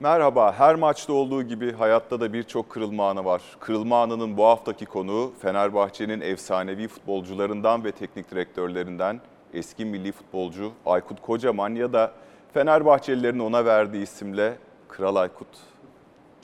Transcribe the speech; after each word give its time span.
Merhaba, 0.00 0.52
her 0.52 0.74
maçta 0.74 1.12
olduğu 1.12 1.42
gibi 1.42 1.72
hayatta 1.72 2.20
da 2.20 2.32
birçok 2.32 2.70
kırılma 2.70 3.10
anı 3.10 3.24
var. 3.24 3.42
Kırılma 3.60 4.02
anının 4.02 4.36
bu 4.36 4.44
haftaki 4.44 4.86
konuğu 4.86 5.32
Fenerbahçe'nin 5.38 6.20
efsanevi 6.20 6.88
futbolcularından 6.88 7.84
ve 7.84 7.92
teknik 7.92 8.30
direktörlerinden 8.30 9.20
eski 9.54 9.84
milli 9.84 10.12
futbolcu 10.12 10.72
Aykut 10.86 11.22
Kocaman 11.22 11.74
ya 11.74 11.92
da 11.92 12.12
Fenerbahçelilerin 12.54 13.38
ona 13.38 13.64
verdiği 13.64 14.02
isimle 14.02 14.58
Kral 14.88 15.16
Aykut. 15.16 15.48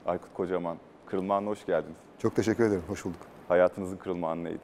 Aykut 0.05 0.33
Kocaman, 0.33 0.77
kırılma 1.05 1.35
anına 1.35 1.49
hoş 1.49 1.65
geldiniz. 1.65 1.97
Çok 2.19 2.35
teşekkür 2.35 2.63
ederim. 2.63 2.83
Hoş 2.87 3.05
bulduk. 3.05 3.21
Hayatınızın 3.47 3.97
kırılma 3.97 4.31
anı 4.31 4.43
neydi? 4.43 4.59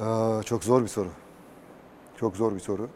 Aa, 0.00 0.42
çok 0.42 0.64
zor 0.64 0.82
bir 0.82 0.88
soru. 0.88 1.08
Çok 2.16 2.36
zor 2.36 2.54
bir 2.54 2.60
soru. 2.60 2.88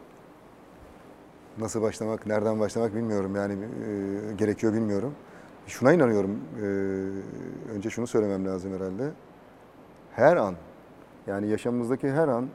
Nasıl 1.57 1.81
başlamak, 1.81 2.27
nereden 2.27 2.59
başlamak 2.59 2.95
bilmiyorum. 2.95 3.35
Yani 3.35 3.53
e, 3.53 4.33
gerekiyor 4.33 4.73
bilmiyorum. 4.73 5.13
Şuna 5.67 5.93
inanıyorum. 5.93 6.39
e, 6.61 6.65
önce 7.71 7.89
şunu 7.89 8.07
söylemem 8.07 8.45
lazım 8.45 8.73
herhalde. 8.73 9.11
Her 10.11 10.37
an, 10.37 10.55
yani 11.27 11.47
yaşamımızdaki 11.47 12.11
her 12.11 12.27
an 12.27 12.47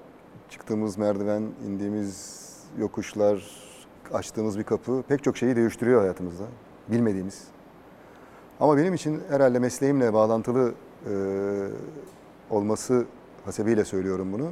çıktığımız 0.51 0.99
merdiven, 0.99 1.43
indiğimiz 1.67 2.43
yokuşlar, 2.79 3.51
açtığımız 4.13 4.59
bir 4.59 4.65
kapı 4.65 5.03
pek 5.09 5.23
çok 5.23 5.37
şeyi 5.37 5.57
değiştiriyor 5.57 6.01
hayatımızda. 6.01 6.45
Bilmediğimiz. 6.89 7.45
Ama 8.61 8.77
benim 8.77 8.95
için 8.95 9.23
herhalde 9.29 9.59
mesleğimle 9.59 10.13
bağlantılı 10.13 10.75
e, 11.11 11.15
olması 12.51 13.05
hasebiyle 13.45 13.85
söylüyorum 13.85 14.33
bunu. 14.33 14.51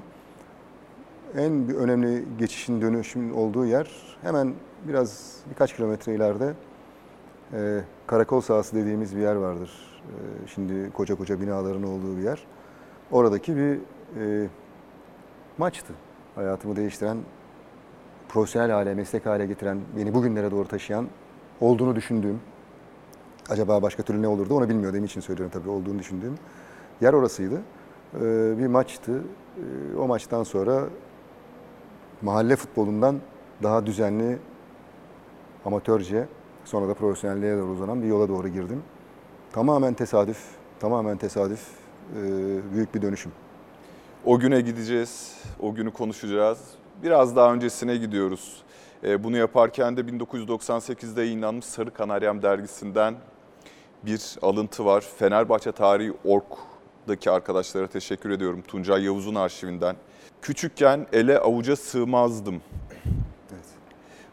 En 1.37 1.75
önemli 1.75 2.25
geçişin 2.39 2.81
dönüşümün 2.81 3.35
olduğu 3.35 3.67
yer 3.67 4.17
hemen 4.23 4.55
biraz 4.89 5.37
birkaç 5.51 5.77
kilometre 5.77 6.15
ileride 6.15 6.55
e, 7.53 7.81
karakol 8.07 8.41
sahası 8.41 8.77
dediğimiz 8.77 9.17
bir 9.17 9.21
yer 9.21 9.35
vardır. 9.35 9.71
E, 10.03 10.49
şimdi 10.49 10.91
koca 10.93 11.15
koca 11.15 11.41
binaların 11.41 11.83
olduğu 11.83 12.17
bir 12.17 12.23
yer. 12.23 12.47
Oradaki 13.11 13.57
bir 13.57 13.79
e, 14.21 14.49
maçtı. 15.59 15.93
Hayatımı 16.35 16.77
değiştiren, 16.77 17.17
profesyonel 18.29 18.71
hale, 18.71 18.95
meslek 18.95 19.27
hale 19.27 19.47
getiren, 19.47 19.79
beni 19.97 20.15
bugünlere 20.15 20.51
doğru 20.51 20.69
taşıyan, 20.69 21.09
olduğunu 21.61 21.97
düşündüğüm, 21.97 22.41
acaba 23.51 23.83
başka 23.83 24.03
türlü 24.03 24.23
ne 24.23 24.29
olurdu 24.29 24.55
onu 24.55 24.69
bilmiyordum 24.69 25.05
için 25.05 25.21
söylüyorum 25.21 25.53
tabii 25.55 25.71
olduğunu 25.71 25.99
düşündüğüm 25.99 26.35
yer 27.01 27.13
orasıydı. 27.13 27.61
Ee, 28.15 28.21
bir 28.59 28.67
maçtı. 28.67 29.23
Ee, 29.57 29.97
o 29.97 30.07
maçtan 30.07 30.43
sonra 30.43 30.85
mahalle 32.23 32.57
futbolundan 32.57 33.21
daha 33.63 33.87
düzenli, 33.87 34.39
amatörce, 35.65 36.29
sonra 36.65 36.89
da 36.89 36.95
profesyonelliğe 36.95 37.57
doğru 37.57 37.71
uzanan 37.71 38.03
bir 38.03 38.07
yola 38.07 38.29
doğru 38.29 38.49
girdim. 38.49 38.83
Tamamen 39.53 39.95
tesadüf, 39.95 40.39
tamamen 40.81 41.17
tesadüf, 41.17 41.67
e, 42.17 42.23
büyük 42.75 42.95
bir 42.95 43.03
dönüşüm. 43.03 43.33
O 44.25 44.39
güne 44.39 44.61
gideceğiz, 44.61 45.35
o 45.61 45.75
günü 45.75 45.91
konuşacağız. 45.91 46.59
Biraz 47.03 47.37
daha 47.37 47.53
öncesine 47.55 47.97
gidiyoruz. 47.97 48.63
Ee, 49.05 49.25
Bunu 49.25 49.37
yaparken 49.37 49.97
de 49.97 50.01
1998'de 50.01 51.23
yayınlanmış 51.23 51.65
Sarı 51.65 51.91
Kanaryam 51.95 52.43
dergisinden 52.43 53.15
bir 54.03 54.37
alıntı 54.43 54.85
var. 54.85 55.05
Fenerbahçe 55.19 55.73
Tarihi 55.73 56.13
Ork'daki 56.25 57.31
arkadaşlara 57.31 57.87
teşekkür 57.87 58.31
ediyorum. 58.31 58.63
Tuncay 58.69 59.05
Yavuz'un 59.05 59.35
arşivinden. 59.35 59.97
Küçükken 60.43 61.07
ele 61.13 61.39
avuca 61.39 61.77
sığmazdım. 61.77 62.63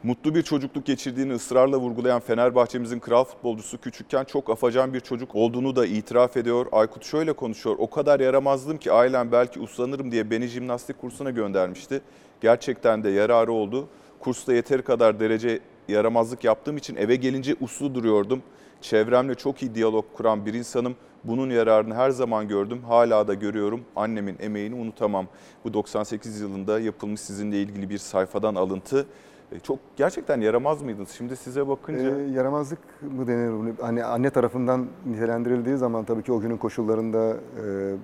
Mutlu 0.03 0.35
bir 0.35 0.41
çocukluk 0.41 0.85
geçirdiğini 0.85 1.33
ısrarla 1.33 1.77
vurgulayan 1.77 2.19
Fenerbahçe'mizin 2.19 2.99
kral 2.99 3.23
futbolcusu 3.23 3.81
küçükken 3.81 4.23
çok 4.23 4.49
afacan 4.49 4.93
bir 4.93 4.99
çocuk 4.99 5.35
olduğunu 5.35 5.75
da 5.75 5.85
itiraf 5.85 6.37
ediyor. 6.37 6.65
Aykut 6.71 7.05
şöyle 7.05 7.33
konuşuyor. 7.33 7.75
O 7.79 7.89
kadar 7.89 8.19
yaramazdım 8.19 8.77
ki 8.77 8.91
ailem 8.91 9.31
belki 9.31 9.59
uslanırım 9.59 10.11
diye 10.11 10.31
beni 10.31 10.47
jimnastik 10.47 11.01
kursuna 11.01 11.31
göndermişti. 11.31 12.01
Gerçekten 12.41 13.03
de 13.03 13.09
yararı 13.09 13.51
oldu. 13.51 13.87
Kursta 14.19 14.53
yeteri 14.53 14.81
kadar 14.81 15.19
derece 15.19 15.59
yaramazlık 15.87 16.43
yaptığım 16.43 16.77
için 16.77 16.95
eve 16.95 17.15
gelince 17.15 17.55
uslu 17.61 17.95
duruyordum. 17.95 18.43
Çevremle 18.81 19.35
çok 19.35 19.61
iyi 19.61 19.75
diyalog 19.75 20.05
kuran 20.13 20.45
bir 20.45 20.53
insanım. 20.53 20.95
Bunun 21.27 21.49
yararını 21.49 21.95
her 21.95 22.09
zaman 22.09 22.47
gördüm. 22.47 22.81
Hala 22.87 23.27
da 23.27 23.33
görüyorum. 23.33 23.81
Annemin 23.95 24.35
emeğini 24.39 24.75
unutamam. 24.75 25.27
Bu 25.65 25.73
98 25.73 26.41
yılında 26.41 26.79
yapılmış 26.79 27.21
sizinle 27.21 27.61
ilgili 27.61 27.89
bir 27.89 27.97
sayfadan 27.97 28.55
alıntı. 28.55 29.05
E, 29.51 29.59
Çok 29.59 29.79
gerçekten 29.97 30.41
yaramaz 30.41 30.81
mıydınız? 30.81 31.09
Şimdi 31.09 31.35
size 31.35 31.67
bakınca 31.67 32.17
Ee, 32.19 32.23
yaramazlık 32.31 32.79
mı 33.01 33.27
denir 33.27 33.51
bunu? 33.51 33.69
Hani 33.81 34.03
anne 34.03 34.29
tarafından 34.29 34.87
nitelendirildiği 35.05 35.77
zaman 35.77 36.03
tabii 36.05 36.23
ki 36.23 36.31
o 36.31 36.39
günün 36.39 36.57
koşullarında 36.57 37.33
e, 37.33 37.95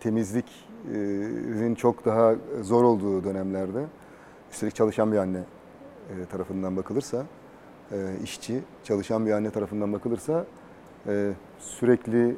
temizliklerin 0.00 1.74
çok 1.74 2.04
daha 2.04 2.34
zor 2.62 2.84
olduğu 2.84 3.24
dönemlerde 3.24 3.84
üstelik 4.52 4.74
çalışan 4.74 5.12
bir 5.12 5.16
anne 5.18 5.38
e, 6.10 6.24
tarafından 6.30 6.76
bakılırsa 6.76 7.26
e, 7.92 7.96
işçi 8.24 8.60
çalışan 8.84 9.26
bir 9.26 9.32
anne 9.32 9.50
tarafından 9.50 9.92
bakılırsa 9.92 10.46
sürekli 11.58 12.36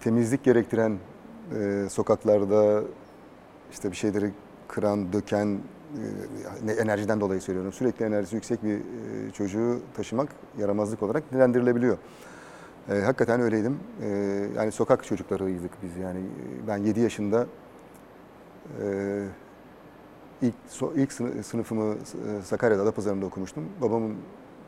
temizlik 0.00 0.44
gerektiren 0.44 0.98
e, 1.60 1.86
sokaklarda 1.90 2.82
işte 3.72 3.90
bir 3.90 3.96
şeyleri 3.96 4.30
kıran, 4.68 5.12
döken, 5.12 5.46
e, 5.46 5.58
ne- 6.66 6.72
enerjiden 6.72 7.20
dolayı 7.20 7.40
söylüyorum. 7.40 7.72
Sürekli 7.72 8.04
enerjisi 8.04 8.34
yüksek 8.34 8.64
bir 8.64 8.74
e, 8.76 9.30
çocuğu 9.32 9.80
taşımak 9.96 10.28
yaramazlık 10.58 11.02
olarak 11.02 11.24
nitelendirilebiliyor. 11.32 11.96
E, 12.88 13.00
hakikaten 13.00 13.40
öyleydim. 13.40 13.78
E, 14.02 14.08
yani 14.56 14.72
sokak 14.72 15.04
çocuklarıydık 15.04 15.70
biz 15.82 15.96
yani. 15.96 16.20
Ben 16.68 16.76
7 16.76 17.00
yaşında 17.00 17.46
e, 18.82 19.24
ilk 20.42 20.54
so- 20.70 21.00
ilk 21.00 21.12
sını- 21.12 21.42
sınıfımı 21.42 21.94
e, 21.94 21.96
Sakarya'da 22.42 22.82
Adapazarı'nda 22.82 23.26
okumuştum. 23.26 23.64
Babamın 23.80 24.16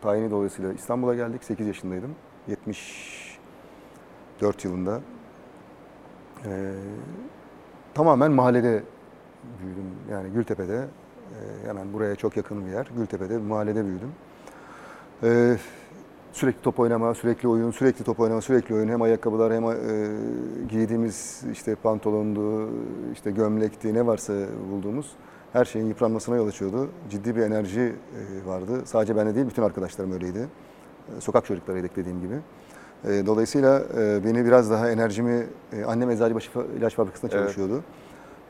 tayini 0.03 0.31
dolayısıyla 0.31 0.73
İstanbul'a 0.73 1.15
geldik. 1.15 1.45
8 1.45 1.67
yaşındaydım. 1.67 2.15
74 2.49 4.65
yılında. 4.65 5.01
E, 6.47 6.73
tamamen 7.95 8.33
mahallede 8.33 8.83
büyüdüm. 9.63 9.85
Yani 10.11 10.31
Gültepe'de 10.31 10.77
e, 10.77 11.69
hemen 11.69 11.93
buraya 11.93 12.17
çok 12.17 12.37
yakın 12.37 12.67
bir 12.67 12.71
yer. 12.71 12.87
Gültepe'de 12.97 13.39
mahallede 13.39 13.85
büyüdüm. 13.85 14.13
E, 15.23 15.57
sürekli 16.33 16.63
top 16.63 16.81
oynama, 16.81 17.15
sürekli 17.15 17.49
oyun, 17.49 17.71
sürekli 17.71 18.05
top 18.05 18.21
oynama, 18.21 18.41
sürekli 18.41 18.75
oyun. 18.75 18.89
Hem 18.89 19.03
ayakkabılar 19.03 19.53
hem 19.53 19.65
e, 19.65 19.75
giydiğimiz 20.69 21.45
işte 21.53 21.75
pantolondu, 21.75 22.69
işte 23.13 23.31
gömlekti 23.31 23.95
ne 23.95 24.07
varsa 24.07 24.33
bulduğumuz 24.71 25.17
her 25.53 25.65
şeyin 25.65 25.87
yıpranmasına 25.87 26.37
yol 26.37 26.49
açıyordu. 26.49 26.89
Ciddi 27.11 27.37
bir 27.37 27.43
enerji 27.43 27.81
e, 27.81 28.47
vardı. 28.47 28.83
Sadece 28.85 29.17
bende 29.17 29.35
değil 29.35 29.47
bütün 29.47 29.63
arkadaşlarım 29.63 30.13
öyleydi. 30.13 30.49
E, 31.19 31.21
Sokak 31.21 31.47
çocuklarıydık 31.47 31.97
dediğim 31.97 32.21
gibi. 32.21 32.35
E, 33.09 33.27
Dolayısıyla 33.27 33.83
e, 33.99 34.25
beni 34.25 34.45
biraz 34.45 34.71
daha 34.71 34.91
enerjimi, 34.91 35.47
e, 35.73 35.85
annem 35.85 36.11
Eczacıbaşı 36.11 36.51
ilaç 36.79 36.95
fabrikasında 36.95 37.31
Evet. 37.35 37.43
çalışıyordu. 37.45 37.83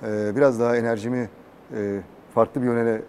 E, 0.06 0.36
Biraz 0.36 0.60
daha 0.60 0.76
enerjimi 0.76 1.28
e, 1.76 2.00
farklı 2.34 2.62
bir 2.62 2.66
yöne 2.66 3.02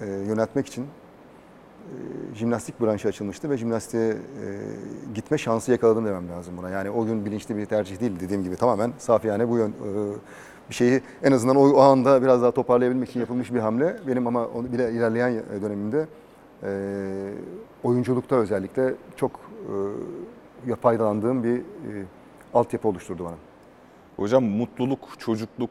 e, 0.00 0.06
yöneltmek 0.06 0.66
için 0.66 0.82
e, 0.82 1.94
jimnastik 2.34 2.80
branşı 2.80 3.08
açılmıştı 3.08 3.50
ve 3.50 3.56
jimnastiğe 3.56 4.08
e, 4.10 4.14
gitme 5.14 5.38
şansı 5.38 5.72
yakaladım 5.72 6.06
demem 6.06 6.28
lazım 6.28 6.54
buna. 6.56 6.70
Yani 6.70 6.90
o 6.90 7.04
gün 7.06 7.24
bilinçli 7.24 7.56
bir 7.56 7.66
tercih 7.66 8.00
değil 8.00 8.12
dediğim 8.20 8.42
gibi 8.42 8.56
tamamen 8.56 8.92
safiyane 8.98 9.48
bu 9.48 9.56
yön 9.56 9.68
e, 9.70 9.72
bir 10.70 10.74
şeyi 10.74 11.00
en 11.22 11.32
azından 11.32 11.56
o, 11.56 11.68
o 11.70 11.80
anda 11.80 12.22
biraz 12.22 12.42
daha 12.42 12.50
toparlayabilmek 12.50 13.08
için 13.08 13.20
yapılmış 13.20 13.54
bir 13.54 13.58
hamle. 13.60 13.96
Benim 14.06 14.26
ama 14.26 14.46
onu 14.46 14.72
bile 14.72 14.92
ilerleyen 14.92 15.34
dönemimde 15.62 16.06
e, 16.62 16.68
oyunculukta 17.84 18.36
özellikle 18.36 18.94
çok 19.16 19.40
e, 20.68 20.76
faydalandığım 20.76 21.44
bir 21.44 21.58
e, 21.58 22.04
altyapı 22.54 22.88
oluşturdu 22.88 23.24
bana. 23.24 23.36
hocam 24.16 24.44
mutluluk, 24.44 25.00
çocukluk 25.18 25.70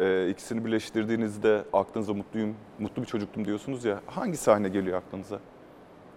e, 0.00 0.28
ikisini 0.28 0.64
birleştirdiğinizde 0.64 1.64
aklınıza 1.72 2.14
mutluyum, 2.14 2.54
mutlu 2.78 3.02
bir 3.02 3.06
çocuktum 3.06 3.44
diyorsunuz 3.44 3.84
ya. 3.84 4.00
Hangi 4.06 4.36
sahne 4.36 4.68
geliyor 4.68 4.98
aklınıza? 4.98 5.38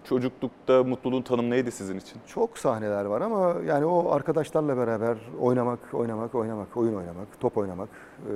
Çocuklukta 0.04 0.84
mutluluğun 0.84 1.22
tanımı 1.22 1.50
neydi 1.50 1.70
sizin 1.70 1.98
için? 1.98 2.20
Çok 2.26 2.58
sahneler 2.58 3.04
var 3.04 3.20
ama 3.20 3.54
yani 3.66 3.84
o 3.84 4.10
arkadaşlarla 4.12 4.76
beraber 4.76 5.16
oynamak, 5.40 5.78
oynamak, 5.92 6.34
oynamak, 6.34 6.76
oyun 6.76 6.94
oynamak, 6.94 7.40
top 7.40 7.56
oynamak. 7.56 7.88
Ee, 7.88 8.32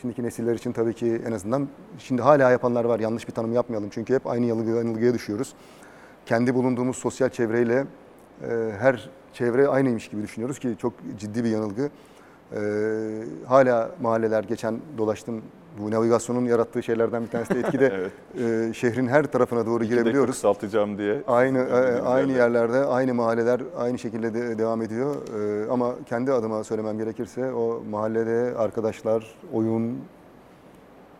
şimdiki 0.00 0.22
nesiller 0.22 0.54
için 0.54 0.72
tabii 0.72 0.94
ki 0.94 1.22
en 1.26 1.32
azından 1.32 1.68
şimdi 1.98 2.22
hala 2.22 2.50
yapanlar 2.50 2.84
var. 2.84 3.00
Yanlış 3.00 3.28
bir 3.28 3.32
tanım 3.32 3.52
yapmayalım 3.52 3.88
çünkü 3.92 4.14
hep 4.14 4.26
aynı 4.26 4.46
yanılgıya, 4.46 5.14
düşüyoruz. 5.14 5.54
Kendi 6.26 6.54
bulunduğumuz 6.54 6.96
sosyal 6.96 7.28
çevreyle 7.28 7.86
her 8.78 9.10
çevre 9.32 9.68
aynıymış 9.68 10.08
gibi 10.08 10.22
düşünüyoruz 10.22 10.58
ki 10.58 10.76
çok 10.80 10.92
ciddi 11.18 11.44
bir 11.44 11.50
yanılgı. 11.50 11.90
Ee, 12.52 12.58
hala 13.46 13.90
mahalleler 14.02 14.44
geçen 14.44 14.78
dolaştım. 14.98 15.42
Bu 15.78 15.90
navigasyonun 15.90 16.44
yarattığı 16.44 16.82
şeylerden 16.82 17.22
bir 17.22 17.28
tanesi 17.28 17.54
de 17.54 17.58
etkide 17.58 17.86
Evet. 18.38 18.70
e, 18.70 18.74
şehrin 18.74 19.06
her 19.08 19.24
tarafına 19.32 19.66
doğru 19.66 19.84
İki 19.84 19.92
girebiliyoruz. 19.94 20.34
kısaltacağım 20.34 20.98
diye. 20.98 21.22
Aynı 21.26 21.58
e, 21.58 22.00
aynı 22.00 22.32
yerler. 22.32 22.44
yerlerde, 22.44 22.84
aynı 22.84 23.14
mahalleler 23.14 23.60
aynı 23.78 23.98
şekilde 23.98 24.34
de 24.34 24.58
devam 24.58 24.82
ediyor. 24.82 25.16
Ee, 25.38 25.70
ama 25.70 25.94
kendi 26.06 26.32
adıma 26.32 26.64
söylemem 26.64 26.98
gerekirse 26.98 27.52
o 27.52 27.82
mahallede 27.90 28.54
arkadaşlar, 28.58 29.26
oyun 29.52 29.98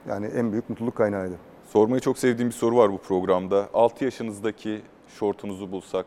yani 0.09 0.27
en 0.27 0.53
büyük 0.53 0.71
mutluluk 0.71 0.95
kaynağıydı. 0.97 1.35
Sormayı 1.67 2.01
çok 2.01 2.19
sevdiğim 2.19 2.49
bir 2.51 2.55
soru 2.55 2.77
var 2.77 2.93
bu 2.93 2.99
programda. 2.99 3.69
6 3.75 4.05
yaşınızdaki 4.05 4.83
şortunuzu 5.09 5.73
bulsak, 5.73 6.07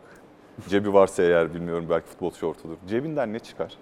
cebi 0.69 0.93
varsa 0.93 1.23
eğer 1.23 1.53
bilmiyorum 1.53 1.85
belki 1.89 2.07
futbol 2.07 2.31
şortudur. 2.31 2.75
Cebinden 2.87 3.33
ne 3.33 3.39
çıkar? 3.39 3.77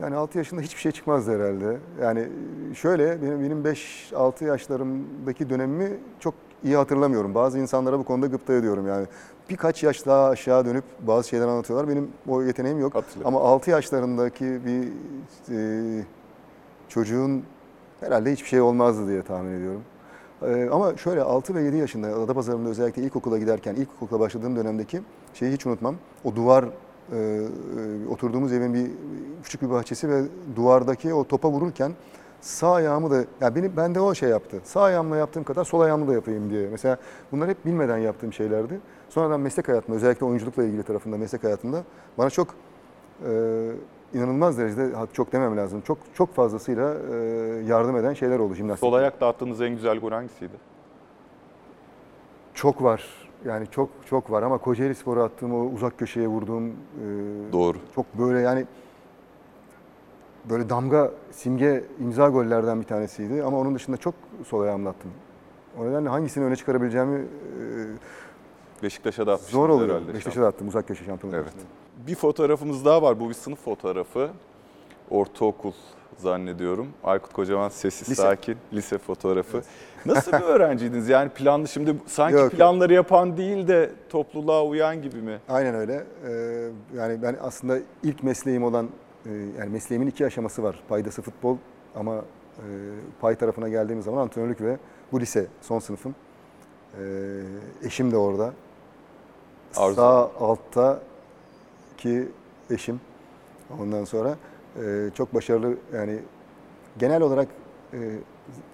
Yani 0.00 0.16
6 0.16 0.38
yaşında 0.38 0.60
hiçbir 0.60 0.80
şey 0.80 0.92
çıkmazdı 0.92 1.34
herhalde. 1.34 1.76
Yani 2.02 2.28
şöyle 2.74 3.22
benim 3.22 3.40
benim 3.40 3.62
5-6 3.62 4.44
yaşlarımdaki 4.44 5.50
dönemimi 5.50 5.98
çok 6.20 6.34
iyi 6.64 6.76
hatırlamıyorum. 6.76 7.34
Bazı 7.34 7.58
insanlara 7.58 7.98
bu 7.98 8.04
konuda 8.04 8.26
gıpta 8.26 8.52
ediyorum 8.52 8.88
yani. 8.88 9.06
Birkaç 9.50 9.82
yaş 9.82 10.06
daha 10.06 10.28
aşağı 10.28 10.66
dönüp 10.66 10.84
bazı 11.00 11.28
şeyler 11.28 11.46
anlatıyorlar. 11.46 11.88
Benim 11.88 12.10
o 12.28 12.42
yeteneğim 12.42 12.80
yok. 12.80 12.94
Hatırlıyorum. 12.94 13.36
Ama 13.36 13.46
6 13.46 13.70
yaşlarındaki 13.70 14.44
bir 14.44 14.88
e, 15.54 16.04
çocuğun 16.88 17.42
herhalde 18.00 18.32
hiçbir 18.32 18.48
şey 18.48 18.60
olmazdı 18.60 19.08
diye 19.08 19.22
tahmin 19.22 19.58
ediyorum. 19.58 19.82
E, 20.42 20.68
ama 20.72 20.96
şöyle 20.96 21.22
6 21.22 21.54
ve 21.54 21.62
7 21.62 21.76
yaşında 21.76 22.08
Adapazarı'nda 22.08 22.68
özellikle 22.68 23.02
ilkokula 23.02 23.38
giderken, 23.38 23.74
ilkokula 23.74 24.20
başladığım 24.20 24.56
dönemdeki 24.56 25.00
şeyi 25.34 25.52
hiç 25.52 25.66
unutmam. 25.66 25.94
O 26.24 26.36
duvar, 26.36 26.64
e, 26.64 27.16
e, 27.16 28.08
oturduğumuz 28.10 28.52
evin 28.52 28.74
bir 28.74 28.90
küçük 29.42 29.62
bir 29.62 29.70
bahçesi 29.70 30.08
ve 30.08 30.22
duvardaki 30.56 31.14
o 31.14 31.24
topa 31.24 31.50
vururken 31.50 31.92
sağ 32.40 32.72
ayağımı 32.72 33.10
da, 33.10 33.24
ya 33.40 33.54
benim, 33.54 33.72
ben 33.76 33.94
de 33.94 34.00
o 34.00 34.14
şey 34.14 34.28
yaptı. 34.28 34.60
Sağ 34.64 34.82
ayağımla 34.82 35.16
yaptığım 35.16 35.44
kadar 35.44 35.64
sol 35.64 35.80
ayağımla 35.80 36.08
da 36.08 36.12
yapayım 36.12 36.50
diye. 36.50 36.68
Mesela 36.68 36.96
bunlar 37.32 37.48
hep 37.48 37.66
bilmeden 37.66 37.98
yaptığım 37.98 38.32
şeylerdi. 38.32 38.80
Sonradan 39.08 39.40
meslek 39.40 39.68
hayatımda, 39.68 39.96
özellikle 39.96 40.26
oyunculukla 40.26 40.64
ilgili 40.64 40.82
tarafında, 40.82 41.16
meslek 41.16 41.44
hayatımda 41.44 41.82
bana 42.18 42.30
çok 42.30 42.48
e, 43.28 43.70
inanılmaz 44.14 44.58
derecede, 44.58 44.92
çok 45.12 45.32
demem 45.32 45.56
lazım, 45.56 45.80
çok 45.80 45.98
çok 46.14 46.34
fazlasıyla 46.34 46.94
e, 47.12 47.16
yardım 47.66 47.96
eden 47.96 48.14
şeyler 48.14 48.38
oldu 48.38 48.54
jimnastik. 48.54 48.80
Sol 48.80 48.92
ayakta 48.92 49.26
attığınız 49.28 49.60
en 49.60 49.70
güzel 49.70 49.98
gol 49.98 50.10
hangisiydi? 50.10 50.52
Çok 52.54 52.82
var. 52.82 53.04
Yani 53.44 53.66
çok 53.70 53.88
çok 54.06 54.30
var 54.30 54.42
ama 54.42 54.58
Kocaeli 54.58 54.94
Spor'a 54.94 55.24
attığım 55.24 55.54
o 55.54 55.64
uzak 55.74 55.98
köşeye 55.98 56.28
vurduğum 56.28 56.68
e, 56.68 56.72
Doğru. 57.52 57.78
çok 57.94 58.06
böyle 58.18 58.40
yani 58.40 58.66
böyle 60.50 60.68
damga, 60.68 61.10
simge, 61.32 61.84
imza 62.00 62.28
gollerden 62.28 62.80
bir 62.80 62.86
tanesiydi 62.86 63.42
ama 63.42 63.58
onun 63.58 63.74
dışında 63.74 63.96
çok 63.96 64.14
sol 64.46 64.60
ayağımla 64.60 64.88
attım. 64.88 65.10
O 65.80 65.84
nedenle 65.86 66.08
hangisini 66.08 66.44
öne 66.44 66.56
çıkarabileceğimi 66.56 67.18
e, 67.18 67.22
Beşiktaş'a 68.82 69.26
da 69.26 69.32
atmıştınız 69.32 69.62
zor 69.62 69.68
oluyor. 69.68 69.88
herhalde. 69.96 70.14
Beşiktaş'a 70.14 70.42
da 70.42 70.46
attım 70.46 70.68
uzak 70.68 70.88
köşe 70.88 71.04
şampiyonluğu. 71.04 71.36
Evet. 71.36 71.52
Bir 72.06 72.14
fotoğrafımız 72.14 72.84
daha 72.84 73.02
var. 73.02 73.20
Bu 73.20 73.28
bir 73.28 73.34
sınıf 73.34 73.64
fotoğrafı. 73.64 74.30
Ortaokul 75.10 75.72
zannediyorum. 76.18 76.88
Aykut 77.04 77.32
Kocaman 77.32 77.68
sessiz 77.68 78.10
Lise. 78.10 78.22
sakin 78.22 78.56
lise 78.72 78.98
fotoğrafı. 78.98 79.62
Nasıl 80.06 80.32
bir 80.32 80.40
öğrenciydiniz? 80.42 81.08
Yani 81.08 81.28
planlı 81.28 81.68
şimdi 81.68 81.96
sanki 82.06 82.36
Yok. 82.36 82.52
planları 82.52 82.92
yapan 82.92 83.36
değil 83.36 83.68
de 83.68 83.90
topluluğa 84.08 84.64
uyan 84.64 85.02
gibi 85.02 85.16
mi? 85.16 85.38
Aynen 85.48 85.74
öyle. 85.74 86.04
Ee, 86.28 86.30
yani 86.96 87.22
ben 87.22 87.36
aslında 87.42 87.78
ilk 88.02 88.22
mesleğim 88.22 88.64
olan, 88.64 88.88
e, 89.26 89.30
yani 89.58 89.70
mesleğimin 89.70 90.06
iki 90.06 90.26
aşaması 90.26 90.62
var. 90.62 90.82
Paydası 90.88 91.22
futbol 91.22 91.56
ama 91.96 92.16
e, 92.58 92.64
pay 93.20 93.36
tarafına 93.36 93.68
geldiğimiz 93.68 94.04
zaman 94.04 94.22
antrenörlük 94.22 94.60
ve 94.60 94.78
bu 95.12 95.20
lise 95.20 95.46
son 95.62 95.78
sınıfım. 95.78 96.14
Ee, 97.00 97.42
eşim 97.86 98.12
de 98.12 98.16
orada. 98.16 98.52
Arzu. 99.76 99.94
Sağ 99.96 100.30
altta 100.40 101.00
ki 101.98 102.28
eşim. 102.70 103.00
Ondan 103.80 104.04
sonra 104.04 104.36
e, 104.82 105.10
çok 105.14 105.34
başarılı 105.34 105.76
yani 105.94 106.18
genel 106.98 107.22
olarak 107.22 107.48
e, 107.92 107.98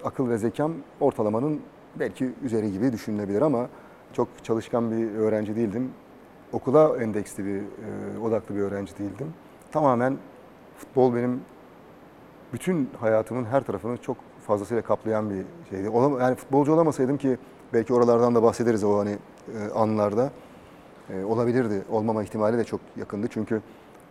akıl 0.03 0.29
ve 0.29 0.37
zekam 0.37 0.73
ortalamanın 0.99 1.61
belki 1.99 2.31
üzeri 2.43 2.71
gibi 2.71 2.93
düşünülebilir 2.93 3.41
ama 3.41 3.69
çok 4.13 4.27
çalışkan 4.43 4.91
bir 4.91 5.15
öğrenci 5.15 5.55
değildim. 5.55 5.91
Okula 6.53 6.97
endeksli 6.97 7.45
bir, 7.45 7.57
e, 7.57 8.19
odaklı 8.19 8.55
bir 8.55 8.61
öğrenci 8.61 8.97
değildim. 8.97 9.33
Tamamen 9.71 10.17
futbol 10.77 11.15
benim 11.15 11.41
bütün 12.53 12.89
hayatımın 12.99 13.45
her 13.45 13.63
tarafını 13.63 13.97
çok 13.97 14.17
fazlasıyla 14.47 14.83
kaplayan 14.83 15.29
bir 15.29 15.45
şeydi. 15.69 15.89
Olam 15.89 16.19
yani 16.19 16.35
futbolcu 16.35 16.73
olamasaydım 16.73 17.17
ki 17.17 17.37
belki 17.73 17.93
oralardan 17.93 18.35
da 18.35 18.43
bahsederiz 18.43 18.83
o 18.83 18.99
hani 18.99 19.11
e, 19.11 19.73
anlarda. 19.73 20.31
E, 21.13 21.23
olabilirdi. 21.23 21.81
Olmama 21.91 22.23
ihtimali 22.23 22.57
de 22.57 22.63
çok 22.63 22.79
yakındı. 22.97 23.27
Çünkü 23.29 23.61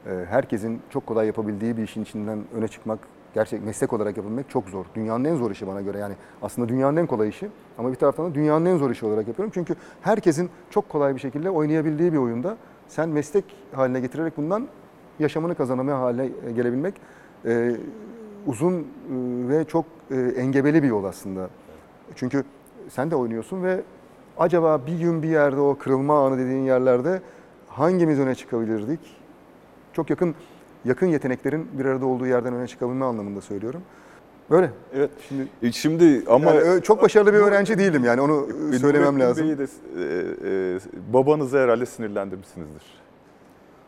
e, 0.07 0.11
herkesin 0.29 0.81
çok 0.91 1.07
kolay 1.07 1.27
yapabildiği 1.27 1.77
bir 1.77 1.83
işin 1.83 2.03
içinden 2.03 2.39
öne 2.55 2.69
çıkmak, 2.69 2.99
gerçek 3.35 3.65
meslek 3.65 3.93
olarak 3.93 4.17
yapabilmek 4.17 4.51
çok 4.51 4.69
zor. 4.69 4.85
Dünyanın 4.95 5.25
en 5.25 5.37
zor 5.37 5.51
işi 5.51 5.67
bana 5.67 5.81
göre. 5.81 5.99
Yani 5.99 6.15
aslında 6.43 6.69
dünyanın 6.69 6.97
en 6.97 7.07
kolay 7.07 7.29
işi 7.29 7.49
ama 7.79 7.91
bir 7.91 7.97
taraftan 7.97 8.31
da 8.31 8.35
dünyanın 8.35 8.67
en 8.67 8.77
zor 8.77 8.91
işi 8.91 9.07
olarak 9.07 9.29
yapıyorum. 9.29 9.53
Çünkü 9.55 9.75
herkesin 10.01 10.51
çok 10.71 10.89
kolay 10.89 11.15
bir 11.15 11.21
şekilde 11.21 11.51
oynayabildiği 11.51 12.13
bir 12.13 12.19
oyunda 12.19 12.57
sen 12.89 13.09
meslek 13.09 13.45
haline 13.73 14.01
getirerek 14.01 14.37
bundan 14.37 14.69
yaşamını 15.19 15.55
kazanamaya 15.55 16.01
hale 16.01 16.31
gelebilmek 16.57 16.95
e, 17.47 17.77
uzun 18.47 18.75
e, 18.75 18.85
ve 19.49 19.65
çok 19.65 19.85
engebeli 20.37 20.83
bir 20.83 20.89
yol 20.89 21.05
aslında. 21.05 21.51
Çünkü 22.15 22.45
sen 22.89 23.11
de 23.11 23.17
oynuyorsun 23.17 23.63
ve 23.63 23.81
acaba 24.39 24.81
bir 24.87 24.99
gün 24.99 25.23
bir 25.23 25.29
yerde 25.29 25.61
o 25.61 25.79
kırılma 25.79 26.27
anı 26.27 26.39
dediğin 26.39 26.65
yerlerde 26.65 27.23
hangimiz 27.69 28.19
öne 28.21 28.35
çıkabilirdik? 28.35 29.01
Çok 29.93 30.11
yakın 30.11 30.35
yakın 30.85 31.07
yeteneklerin 31.07 31.69
bir 31.73 31.85
arada 31.85 32.07
olduğu 32.07 32.27
yerden 32.27 32.55
öne 32.55 32.67
çıkabilme 32.67 33.05
anlamında 33.05 33.41
söylüyorum. 33.41 33.83
Böyle. 34.51 34.71
Evet. 34.95 35.11
Şimdi 35.29 35.49
E 35.63 35.73
Şimdi 35.73 36.25
ama 36.29 36.51
yani 36.51 36.61
ö- 36.61 36.81
çok 36.81 37.03
başarılı 37.03 37.33
bir 37.33 37.39
öğrenci 37.39 37.79
değildim 37.79 38.05
yani 38.05 38.21
onu 38.21 38.49
E, 38.75 38.79
söylemem 38.79 39.15
Nurettin 39.15 39.21
lazım. 39.29 39.47
Bey'i 39.47 39.59
de 39.59 39.63
e, 39.65 40.77
e, 40.77 40.79
babanızı 41.13 41.59
herhalde 41.59 41.87
sinirlendirmişsinizdir. 41.87 42.83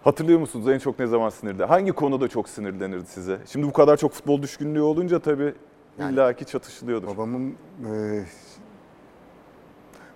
Hatırlıyor 0.05 0.41
musunuz 0.41 0.69
en 0.69 0.79
çok 0.79 0.99
ne 0.99 1.07
zaman 1.07 1.29
sinirli? 1.31 1.65
Hangi 1.65 1.93
konuda 1.93 2.29
çok 2.29 2.49
sinirlenirdi 2.49 3.07
size? 3.07 3.39
Şimdi 3.47 3.67
bu 3.67 3.73
kadar 3.73 3.97
çok 3.97 4.13
futbol 4.13 4.43
düşkünlüğü 4.43 4.81
olunca 4.81 5.19
tabii 5.19 5.55
Yani- 5.99 6.15
illaki 6.15 6.45
çatışılıyordur. 6.45 7.07
Babamın 7.07 7.49
e, 7.51 8.23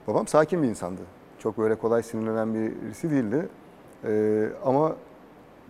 babam 0.06 0.26
sakin 0.26 0.62
bir 0.62 0.69
insandı. 0.69 1.00
Çok 1.38 1.58
böyle 1.58 1.75
kolay 1.75 2.03
sinirlenen 2.03 2.55
birisi 2.55 3.10
değildi. 3.10 3.48
E, 4.05 4.44
ama 4.65 4.96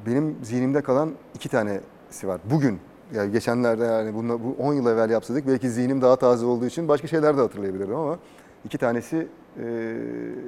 benim 0.07 0.37
zihnimde 0.43 0.83
kalan 0.83 1.13
iki 1.35 1.49
tanesi 1.49 2.29
var. 2.29 2.41
Bugün 2.51 2.79
yani 3.15 3.33
geçenlerde 3.33 3.85
yani 3.85 4.15
bunla, 4.15 4.45
bu 4.45 4.57
10 4.59 4.75
yıl 4.75 4.87
evvel 4.87 5.11
yapsaydık 5.11 5.47
belki 5.47 5.71
zihnim 5.71 6.03
daha 6.03 6.17
taze 6.17 6.47
olduğu 6.47 6.67
için 6.67 6.89
başka 6.89 7.09
şeyler 7.09 7.37
de 7.37 7.41
hatırlayabilirdim 7.41 7.97
ama 7.97 8.19
iki 8.65 8.79
tanesi 8.79 9.29
e, 9.63 9.97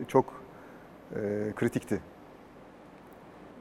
çok 0.09 0.25
e, 1.15 1.19
kritikti. 1.57 2.01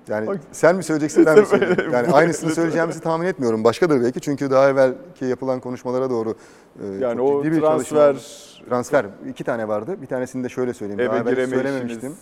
Yani 0.09 0.27
Bak- 0.27 0.39
sen 0.51 0.75
mi 0.75 0.83
söyleyeceksin 0.83 1.25
ben 1.25 1.39
mi 1.39 1.45
söyleyeyim? 1.49 1.91
Yani 1.93 2.07
aynısını 2.13 2.55
söyleyeceğimizi 2.55 2.99
tahmin 3.01 3.25
etmiyorum. 3.25 3.63
Başkadır 3.63 4.01
belki 4.03 4.19
çünkü 4.21 4.51
daha 4.51 4.69
evvelki 4.69 5.25
yapılan 5.25 5.59
konuşmalara 5.59 6.09
doğru 6.09 6.35
e, 6.83 6.85
Yani 6.99 7.21
o 7.21 7.43
ciddi 7.43 7.55
bir 7.55 7.61
transfer 7.61 8.13
çalışma- 8.13 8.69
transfer 8.69 9.05
iki 9.29 9.43
tane 9.43 9.67
vardı. 9.67 10.01
Bir 10.01 10.07
tanesini 10.07 10.43
de 10.43 10.49
şöyle 10.49 10.73
söyleyeyim. 10.73 10.99
daha 10.99 11.05
eve 11.07 11.15
evvel 11.15 11.33
giremeyişiniz, 11.33 11.63
söylememiştim. 11.71 12.15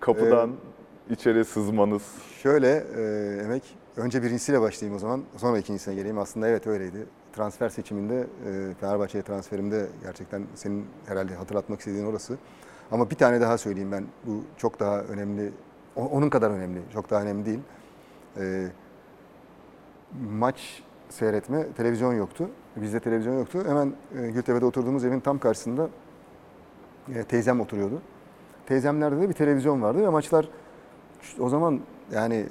kapıdan 0.00 0.50
içeri 1.10 1.44
sızmanız. 1.44 2.02
Şöyle 2.42 2.84
e, 2.96 3.02
emek 3.44 3.62
önce 3.96 4.22
birincisiyle 4.22 4.60
başlayayım 4.60 4.96
o 4.96 4.98
zaman 4.98 5.22
sonra 5.36 5.58
ikincisine 5.58 5.94
geleyim. 5.94 6.18
Aslında 6.18 6.48
evet 6.48 6.66
öyleydi. 6.66 7.06
Transfer 7.32 7.68
seçiminde 7.68 8.20
e, 8.20 8.74
Fenerbahçe'ye 8.80 9.22
transferimde 9.24 9.86
gerçekten 10.02 10.42
senin 10.54 10.86
herhalde 11.06 11.34
hatırlatmak 11.34 11.78
istediğin 11.80 12.06
orası. 12.06 12.36
Ama 12.90 13.10
bir 13.10 13.16
tane 13.16 13.40
daha 13.40 13.58
söyleyeyim 13.58 13.92
ben. 13.92 14.04
Bu 14.26 14.44
çok 14.56 14.80
daha 14.80 15.00
önemli. 15.00 15.52
Onun 16.06 16.30
kadar 16.30 16.50
önemli. 16.50 16.80
Çok 16.92 17.10
daha 17.10 17.22
önemli 17.22 17.46
değil. 17.46 17.60
E, 18.36 18.66
maç 20.30 20.82
seyretme, 21.08 21.66
televizyon 21.76 22.14
yoktu. 22.14 22.50
Bizde 22.76 23.00
televizyon 23.00 23.38
yoktu. 23.38 23.62
Hemen 23.66 23.92
e, 24.18 24.30
Gültepe'de 24.30 24.64
oturduğumuz 24.64 25.04
evin 25.04 25.20
tam 25.20 25.38
karşısında 25.38 25.88
e, 27.14 27.22
teyzem 27.24 27.60
oturuyordu. 27.60 28.02
Teyzemlerde 28.66 29.20
de 29.20 29.28
bir 29.28 29.34
televizyon 29.34 29.82
vardı 29.82 30.02
ve 30.02 30.08
maçlar 30.08 30.48
o 31.38 31.48
zaman 31.48 31.80
yani 32.12 32.46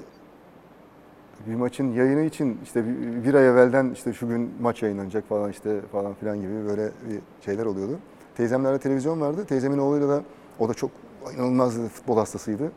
bir 1.46 1.54
maçın 1.54 1.92
yayını 1.92 2.20
için 2.20 2.60
işte 2.62 2.84
bir, 2.86 3.24
bir 3.24 3.34
ay 3.34 3.48
evvelden 3.48 3.90
işte 3.90 4.12
şu 4.12 4.28
gün 4.28 4.50
maç 4.60 4.82
yayınlanacak 4.82 5.28
falan 5.28 5.50
işte 5.50 5.80
falan 5.92 6.14
filan 6.14 6.40
gibi 6.40 6.66
böyle 6.68 6.84
bir 6.86 7.44
şeyler 7.44 7.66
oluyordu. 7.66 7.98
Teyzemlerde 8.36 8.78
televizyon 8.78 9.20
vardı. 9.20 9.44
Teyzemin 9.44 9.78
oğluyla 9.78 10.08
da 10.08 10.22
o 10.58 10.68
da 10.68 10.74
çok 10.74 10.90
inanılmaz 11.36 11.78
futbol 11.88 12.16
hastasıydı. 12.16 12.72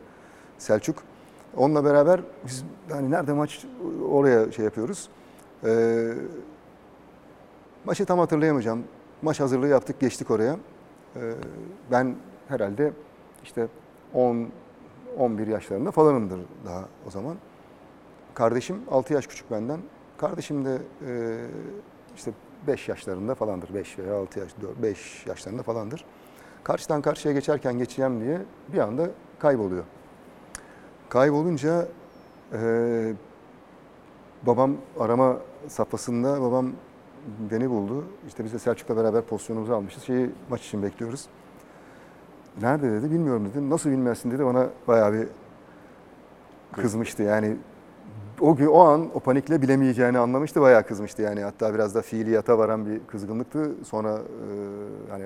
Selçuk. 0.58 1.04
Onunla 1.58 1.86
beraber 1.86 2.22
biz 2.46 2.64
hani 2.92 3.12
nerede 3.12 3.34
maç 3.34 3.66
oraya 4.12 4.52
şey 4.52 4.66
yapıyoruz. 4.66 5.10
Ee, 5.66 6.14
maçı 7.86 8.06
tam 8.06 8.20
hatırlayamayacağım. 8.20 8.84
Maç 9.22 9.40
hazırlığı 9.40 9.68
yaptık, 9.68 10.00
geçtik 10.00 10.32
oraya. 10.32 10.58
Ee, 11.16 11.34
ben 11.92 12.16
herhalde 12.48 12.94
işte 13.44 13.68
10 14.14 14.50
11 15.18 15.48
yaşlarında 15.48 15.92
falanımdır 15.92 16.40
daha 16.66 16.86
o 17.08 17.12
zaman. 17.12 17.36
Kardeşim 18.34 18.82
6 18.92 19.14
yaş 19.14 19.28
küçük 19.28 19.52
benden. 19.52 19.80
Kardeşim 20.18 20.66
de 20.66 20.78
e, 21.08 21.38
işte 22.16 22.32
5 22.68 22.90
yaşlarında 22.90 23.36
falandır. 23.36 23.74
5 23.74 24.00
veya 24.00 24.16
6 24.16 24.40
yaş, 24.40 24.52
5 24.82 25.28
yaşlarında 25.28 25.64
falandır. 25.64 26.06
Karşıdan 26.64 27.02
karşıya 27.02 27.34
geçerken 27.34 27.78
geçeceğim 27.78 28.22
diye 28.22 28.42
bir 28.74 28.78
anda 28.78 29.10
kayboluyor. 29.40 29.84
Kaybolunca 31.14 31.88
e, 32.54 33.14
babam 34.44 34.78
arama 35.00 35.38
safhasında 35.68 36.42
babam 36.42 36.72
beni 37.52 37.70
buldu. 37.70 38.06
İşte 38.28 38.44
biz 38.44 38.54
de 38.54 38.60
Selçuk'la 38.60 38.98
beraber 38.98 39.22
pozisyonumuzu 39.22 39.74
almışız. 39.74 40.04
Şeyi 40.04 40.30
maç 40.50 40.66
için 40.66 40.84
bekliyoruz. 40.84 41.26
Nerede 42.62 42.92
dedi 42.92 43.12
bilmiyorum 43.12 43.50
dedi. 43.50 43.70
Nasıl 43.70 43.90
bilmezsin 43.90 44.32
dedi 44.32 44.46
bana 44.46 44.70
bayağı 44.88 45.14
bir 45.14 45.28
kızmıştı. 46.72 47.24
Yani 47.24 47.58
o 48.42 48.56
gün 48.56 48.68
o 48.68 48.80
an 48.80 49.10
o 49.14 49.20
panikle 49.20 49.62
bilemeyeceğini 49.62 50.18
anlamıştı. 50.18 50.62
Bayağı 50.62 50.84
kızmıştı 50.84 51.22
yani. 51.22 51.42
Hatta 51.42 51.74
biraz 51.74 51.96
da 51.96 52.02
fiiliyata 52.02 52.58
varan 52.58 52.86
bir 52.86 53.00
kızgınlıktı. 53.08 53.72
Sonra 53.84 54.14
e, 54.14 54.22
hani 55.12 55.26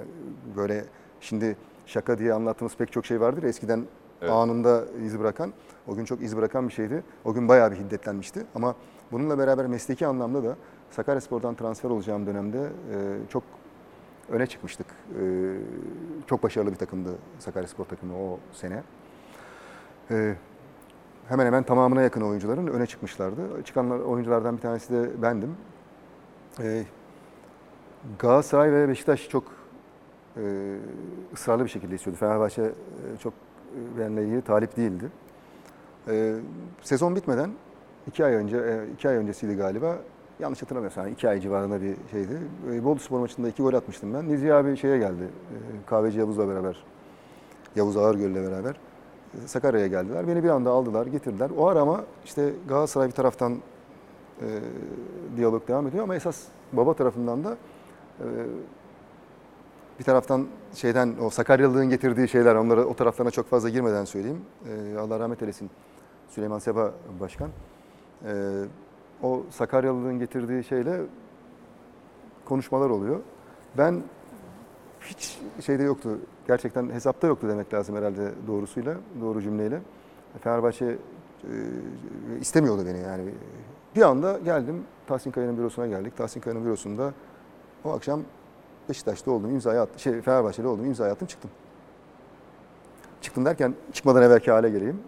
böyle 0.57 0.85
şimdi 1.21 1.57
şaka 1.85 2.17
diye 2.17 2.33
anlattığımız 2.33 2.75
pek 2.77 2.91
çok 2.91 3.05
şey 3.05 3.21
vardır. 3.21 3.43
ya, 3.43 3.49
Eskiden 3.49 3.85
Evet. 4.21 4.31
anında 4.31 4.83
iz 5.05 5.19
bırakan. 5.19 5.53
O 5.87 5.95
gün 5.95 6.05
çok 6.05 6.21
iz 6.21 6.37
bırakan 6.37 6.67
bir 6.67 6.73
şeydi. 6.73 7.03
O 7.25 7.33
gün 7.33 7.47
bayağı 7.47 7.71
bir 7.71 7.75
hiddetlenmişti. 7.75 8.45
Ama 8.55 8.75
bununla 9.11 9.37
beraber 9.37 9.67
mesleki 9.67 10.07
anlamda 10.07 10.43
da 10.43 10.55
Sakaryaspor'dan 10.91 11.55
transfer 11.55 11.89
olacağım 11.89 12.25
dönemde 12.25 12.59
e, 12.59 13.17
çok 13.29 13.43
öne 14.29 14.47
çıkmıştık. 14.47 14.87
E, 15.21 15.23
çok 16.27 16.43
başarılı 16.43 16.71
bir 16.71 16.77
takımdı 16.77 17.09
Sakaryaspor 17.39 17.85
takımı 17.85 18.13
o 18.17 18.39
sene. 18.53 18.83
E, 20.11 20.35
hemen 21.27 21.45
hemen 21.45 21.63
tamamına 21.63 22.01
yakın 22.01 22.21
oyuncuların 22.21 22.67
öne 22.67 22.85
çıkmışlardı. 22.85 23.63
Çıkan 23.63 24.05
oyunculardan 24.05 24.57
bir 24.57 24.61
tanesi 24.61 24.93
de 24.93 25.21
bendim. 25.21 25.55
E, 26.59 26.83
Galatasaray 28.19 28.71
ve 28.71 28.87
Beşiktaş 28.87 29.29
çok 29.29 29.43
ısrarlı 31.33 31.63
bir 31.63 31.69
şekilde 31.69 31.95
istiyordu. 31.95 32.19
Fenerbahçe 32.19 32.61
e, 32.63 32.73
çok 33.19 33.33
ilgili 33.97 34.41
talip 34.41 34.77
değildi. 34.77 35.11
E, 36.09 36.35
sezon 36.81 37.15
bitmeden 37.15 37.51
iki 38.07 38.25
ay 38.25 38.33
önce, 38.33 38.57
e, 38.57 38.93
iki 38.93 39.09
ay 39.09 39.15
öncesiydi 39.15 39.55
galiba. 39.55 39.97
Yanlış 40.39 40.61
hatırlamıyorsam 40.61 41.07
iki 41.07 41.29
ay 41.29 41.39
civarında 41.39 41.81
bir 41.81 41.95
şeydi. 42.11 42.39
E, 42.73 42.83
Bolu 42.83 42.99
Spor 42.99 43.19
maçında 43.19 43.49
iki 43.49 43.63
gol 43.63 43.73
atmıştım 43.73 44.13
ben. 44.13 44.29
Nizi 44.29 44.53
abi 44.53 44.77
şeye 44.77 44.97
geldi. 44.97 45.23
E, 45.23 45.55
kahveci 45.85 46.19
Yavuz'la 46.19 46.49
beraber. 46.49 46.83
Yavuz 47.75 47.97
Ağırgöl'le 47.97 48.35
beraber. 48.51 48.75
e, 49.43 49.47
Sakarya'ya 49.47 49.87
geldiler. 49.87 50.27
Beni 50.27 50.43
bir 50.43 50.49
anda 50.49 50.71
aldılar, 50.71 51.05
getirdiler. 51.05 51.49
O 51.57 51.67
ara 51.67 51.79
ama 51.81 52.03
işte 52.25 52.53
Galatasaray 52.67 53.07
bir 53.07 53.13
taraftan 53.13 53.53
e, 54.41 54.47
diyalog 55.37 55.67
devam 55.67 55.87
ediyor 55.87 56.03
ama 56.03 56.15
esas 56.15 56.43
baba 56.73 56.93
tarafından 56.93 57.43
da 57.43 57.57
e, 58.19 58.25
bir 59.99 60.03
taraftan 60.03 60.47
şeyden 60.75 61.13
o 61.21 61.29
Sakaryalılığın 61.29 61.89
getirdiği 61.89 62.27
şeyler 62.27 62.55
onlara 62.55 62.85
o 62.85 62.93
taraflarına 62.93 63.31
çok 63.31 63.45
fazla 63.49 63.69
girmeden 63.69 64.05
söyleyeyim. 64.05 64.41
E, 64.95 64.97
Allah 64.97 65.19
rahmet 65.19 65.41
eylesin 65.41 65.69
Süleyman 66.29 66.59
Seba 66.59 66.93
Başkan. 67.19 67.49
E, 68.25 68.63
o 69.23 69.43
Sakaryalılığın 69.49 70.19
getirdiği 70.19 70.63
şeyle 70.63 71.01
konuşmalar 72.45 72.89
oluyor. 72.89 73.19
Ben 73.77 74.01
hiç 75.01 75.39
şeyde 75.65 75.83
yoktu. 75.83 76.19
Gerçekten 76.47 76.89
hesapta 76.89 77.27
yoktu 77.27 77.47
demek 77.49 77.73
lazım 77.73 77.95
herhalde 77.95 78.31
doğrusuyla, 78.47 78.97
doğru 79.21 79.41
cümleyle. 79.41 79.81
Fenerbahçe 80.41 80.85
e, 80.85 80.97
istemiyordu 82.41 82.85
beni 82.85 82.99
yani. 82.99 83.23
Bir 83.95 84.01
anda 84.01 84.37
geldim 84.37 84.83
Tahsin 85.07 85.31
Kaya'nın 85.31 85.57
bürosuna 85.57 85.87
geldik. 85.87 86.17
Tahsin 86.17 86.41
Kaya'nın 86.41 86.65
bürosunda 86.65 87.13
o 87.83 87.91
akşam 87.91 88.21
Beşiktaş'ta 88.89 89.31
oldum, 89.31 89.49
imzayı 89.49 89.81
attım. 89.81 89.99
Şey, 89.99 90.21
Fenerbahçe'de 90.21 90.67
oldum, 90.67 90.85
imzayı 90.85 91.11
attım, 91.11 91.27
çıktım. 91.27 91.51
Çıktım 93.21 93.45
derken 93.45 93.73
çıkmadan 93.93 94.23
evvelki 94.23 94.51
hale 94.51 94.69
geleyim. 94.69 94.99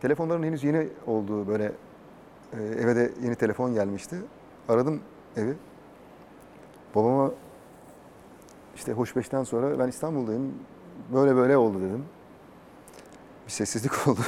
Telefonların 0.00 0.42
henüz 0.42 0.64
yeni 0.64 0.88
olduğu 1.06 1.48
böyle 1.48 1.72
e, 2.52 2.62
eve 2.62 2.96
de 2.96 3.10
yeni 3.22 3.34
telefon 3.34 3.74
gelmişti. 3.74 4.16
Aradım 4.68 5.00
evi. 5.36 5.54
Babama 6.94 7.30
işte 8.76 8.92
Hoşbeş'ten 8.92 9.44
sonra 9.44 9.78
ben 9.78 9.88
İstanbul'dayım. 9.88 10.54
Böyle 11.14 11.36
böyle 11.36 11.56
oldu 11.56 11.78
dedim. 11.80 12.04
Bir 13.46 13.52
sessizlik 13.52 14.08
oldu. 14.08 14.20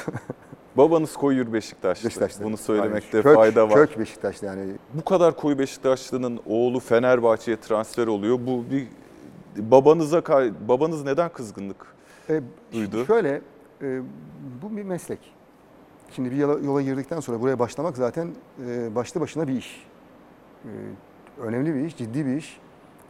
Babanız 0.77 1.13
koyu 1.17 1.53
Beşiktaşlı. 1.53 2.07
Beşiktaş'ta. 2.07 2.45
Bunu 2.45 2.57
söylemekte 2.57 3.17
Yani 3.19 3.25
kök- 3.25 3.35
fayda 3.35 3.71
var. 3.71 3.75
Kök 3.75 3.99
Beşiktaş'ta 3.99 4.47
yani. 4.47 4.73
Bu 4.95 5.05
kadar 5.05 5.37
koyu 5.37 5.59
Beşiktaşlı'nın 5.59 6.41
oğlu 6.47 6.81
Fenerbahçe'ye 6.81 7.61
transfer 7.61 8.07
oluyor. 8.07 8.39
Bu 8.47 8.65
bir 8.71 8.89
babanıza 9.57 10.23
babanız 10.69 11.05
neden 11.05 11.29
kızgınlık? 11.29 11.87
E, 12.29 12.41
Duydu. 12.73 13.07
Şöyle, 13.07 13.41
e, 13.83 14.01
bu 14.63 14.77
bir 14.77 14.83
meslek. 14.83 15.36
Şimdi 16.11 16.31
bir 16.31 16.37
yola, 16.37 16.59
yola 16.61 16.83
girdikten 16.83 17.21
sonra 17.21 17.41
buraya 17.41 17.59
başlamak 17.59 17.97
zaten 17.97 18.29
e, 18.67 18.95
başlı 18.95 19.21
başına 19.21 19.49
bir 19.49 19.53
iş. 19.53 19.87
E, 20.65 20.71
önemli 21.43 21.75
bir 21.75 21.81
iş, 21.81 21.97
ciddi 21.97 22.27
bir 22.27 22.37
iş, 22.37 22.61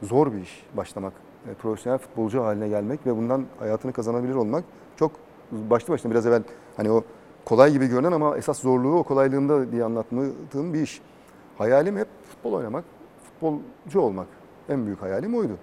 zor 0.03 0.33
bir 0.33 0.41
iş 0.41 0.67
başlamak. 0.77 1.13
E, 1.51 1.55
profesyonel 1.55 1.99
futbolcu 1.99 2.43
haline 2.43 2.69
gelmek 2.69 3.07
ve 3.07 3.17
bundan 3.17 3.45
hayatını 3.59 3.93
kazanabilir 3.93 4.35
olmak 4.35 4.65
çok 4.97 5.13
başlı 5.53 5.93
başına 5.93 6.11
biraz 6.11 6.27
evvel 6.27 6.43
hani 6.77 6.91
o 6.91 7.05
kolay 7.45 7.73
gibi 7.73 7.87
görünen 7.87 8.13
ama 8.13 8.37
esas 8.37 8.61
zorluğu 8.61 8.99
o 8.99 9.03
kolaylığında 9.03 9.73
diye 9.73 9.85
anlatmadığım 9.85 10.75
bir 10.75 10.83
iş. 10.83 11.01
Hayalim 11.59 11.97
hep 11.97 12.09
futbol 12.29 12.53
oynamak, 12.53 12.85
futbolcu 13.25 14.01
olmak. 14.01 14.27
En 14.69 14.87
büyük 14.87 15.03
hayalim 15.03 15.35
oydu. 15.35 15.59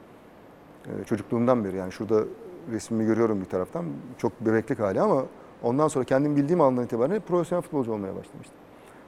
Ee, 0.86 1.04
çocukluğumdan 1.04 1.66
beri 1.66 1.78
yani 1.78 1.92
şurada 1.92 2.24
resmimi 2.72 3.06
görüyorum 3.06 3.42
bir 3.42 3.46
taraftan. 3.46 3.86
Çok 4.18 4.42
bebeklik 4.42 4.80
hali 4.80 5.02
ama 5.02 5.26
ondan 5.64 5.88
sonra 5.88 6.06
kendim 6.06 6.36
bildiğim 6.36 6.62
andan 6.62 6.86
itibaren 6.86 7.20
profesyonel 7.20 7.62
futbolcu 7.62 7.94
olmaya 7.94 8.16
başlamıştım. 8.16 8.58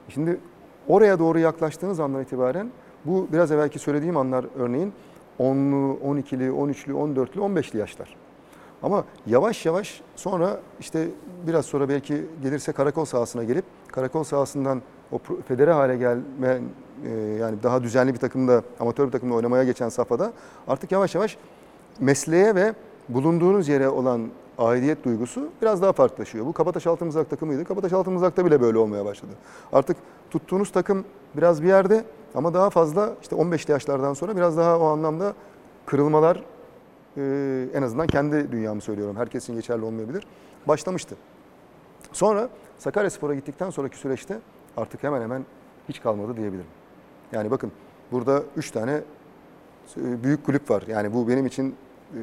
Şimdi 0.09 0.39
oraya 0.87 1.19
doğru 1.19 1.39
yaklaştığınız 1.39 1.99
andan 1.99 2.21
itibaren 2.21 2.71
bu 3.05 3.27
biraz 3.33 3.51
evvelki 3.51 3.79
söylediğim 3.79 4.17
anlar 4.17 4.45
örneğin 4.55 4.93
10'lu, 5.39 5.99
12'li, 5.99 6.49
13'lü, 6.49 6.91
14'lü, 6.91 7.39
15'li 7.39 7.79
yaşlar. 7.79 8.15
Ama 8.83 9.03
yavaş 9.27 9.65
yavaş 9.65 10.01
sonra 10.15 10.59
işte 10.79 11.07
biraz 11.47 11.65
sonra 11.65 11.89
belki 11.89 12.25
gelirse 12.41 12.71
karakol 12.71 13.05
sahasına 13.05 13.43
gelip 13.43 13.65
karakol 13.91 14.23
sahasından 14.23 14.81
o 15.11 15.19
federe 15.47 15.71
hale 15.71 15.97
gelme 15.97 16.61
e, 17.05 17.09
yani 17.39 17.63
daha 17.63 17.83
düzenli 17.83 18.13
bir 18.13 18.19
takımda 18.19 18.61
amatör 18.79 19.07
bir 19.07 19.11
takımda 19.11 19.33
oynamaya 19.35 19.63
geçen 19.63 19.89
safhada 19.89 20.33
artık 20.67 20.91
yavaş 20.91 21.15
yavaş 21.15 21.37
mesleğe 21.99 22.55
ve 22.55 22.73
bulunduğunuz 23.09 23.67
yere 23.67 23.89
olan 23.89 24.29
aidiyet 24.57 25.05
duygusu 25.05 25.49
biraz 25.61 25.81
daha 25.81 25.93
farklılaşıyor. 25.93 26.45
Bu 26.45 26.53
Kabataş 26.53 26.87
Altınmızrak 26.87 27.29
takımıydı. 27.29 27.65
Kabataş 27.65 27.93
Altınmızrak'ta 27.93 28.45
bile 28.45 28.61
böyle 28.61 28.77
olmaya 28.77 29.05
başladı. 29.05 29.31
Artık 29.73 29.97
tuttuğunuz 30.31 30.71
takım 30.71 31.05
biraz 31.37 31.63
bir 31.63 31.67
yerde 31.67 32.05
ama 32.35 32.53
daha 32.53 32.69
fazla 32.69 33.13
işte 33.21 33.35
15'li 33.35 33.71
yaşlardan 33.71 34.13
sonra 34.13 34.35
biraz 34.35 34.57
daha 34.57 34.79
o 34.79 34.85
anlamda 34.85 35.33
kırılmalar 35.85 36.43
e, 37.17 37.67
en 37.73 37.81
azından 37.81 38.07
kendi 38.07 38.51
dünyamı 38.51 38.81
söylüyorum. 38.81 39.15
Herkesin 39.15 39.55
geçerli 39.55 39.85
olmayabilir. 39.85 40.27
Başlamıştı. 40.67 41.15
Sonra 42.13 42.49
Sakaryaspor'a 42.77 43.35
gittikten 43.35 43.69
sonraki 43.69 43.97
süreçte 43.97 44.39
artık 44.77 45.03
hemen 45.03 45.21
hemen 45.21 45.45
hiç 45.89 46.01
kalmadı 46.01 46.37
diyebilirim. 46.37 46.67
Yani 47.31 47.51
bakın 47.51 47.71
burada 48.11 48.43
3 48.57 48.71
tane 48.71 49.01
e, 49.97 50.23
büyük 50.23 50.45
kulüp 50.45 50.69
var. 50.69 50.83
Yani 50.87 51.13
bu 51.13 51.27
benim 51.27 51.45
için 51.45 51.75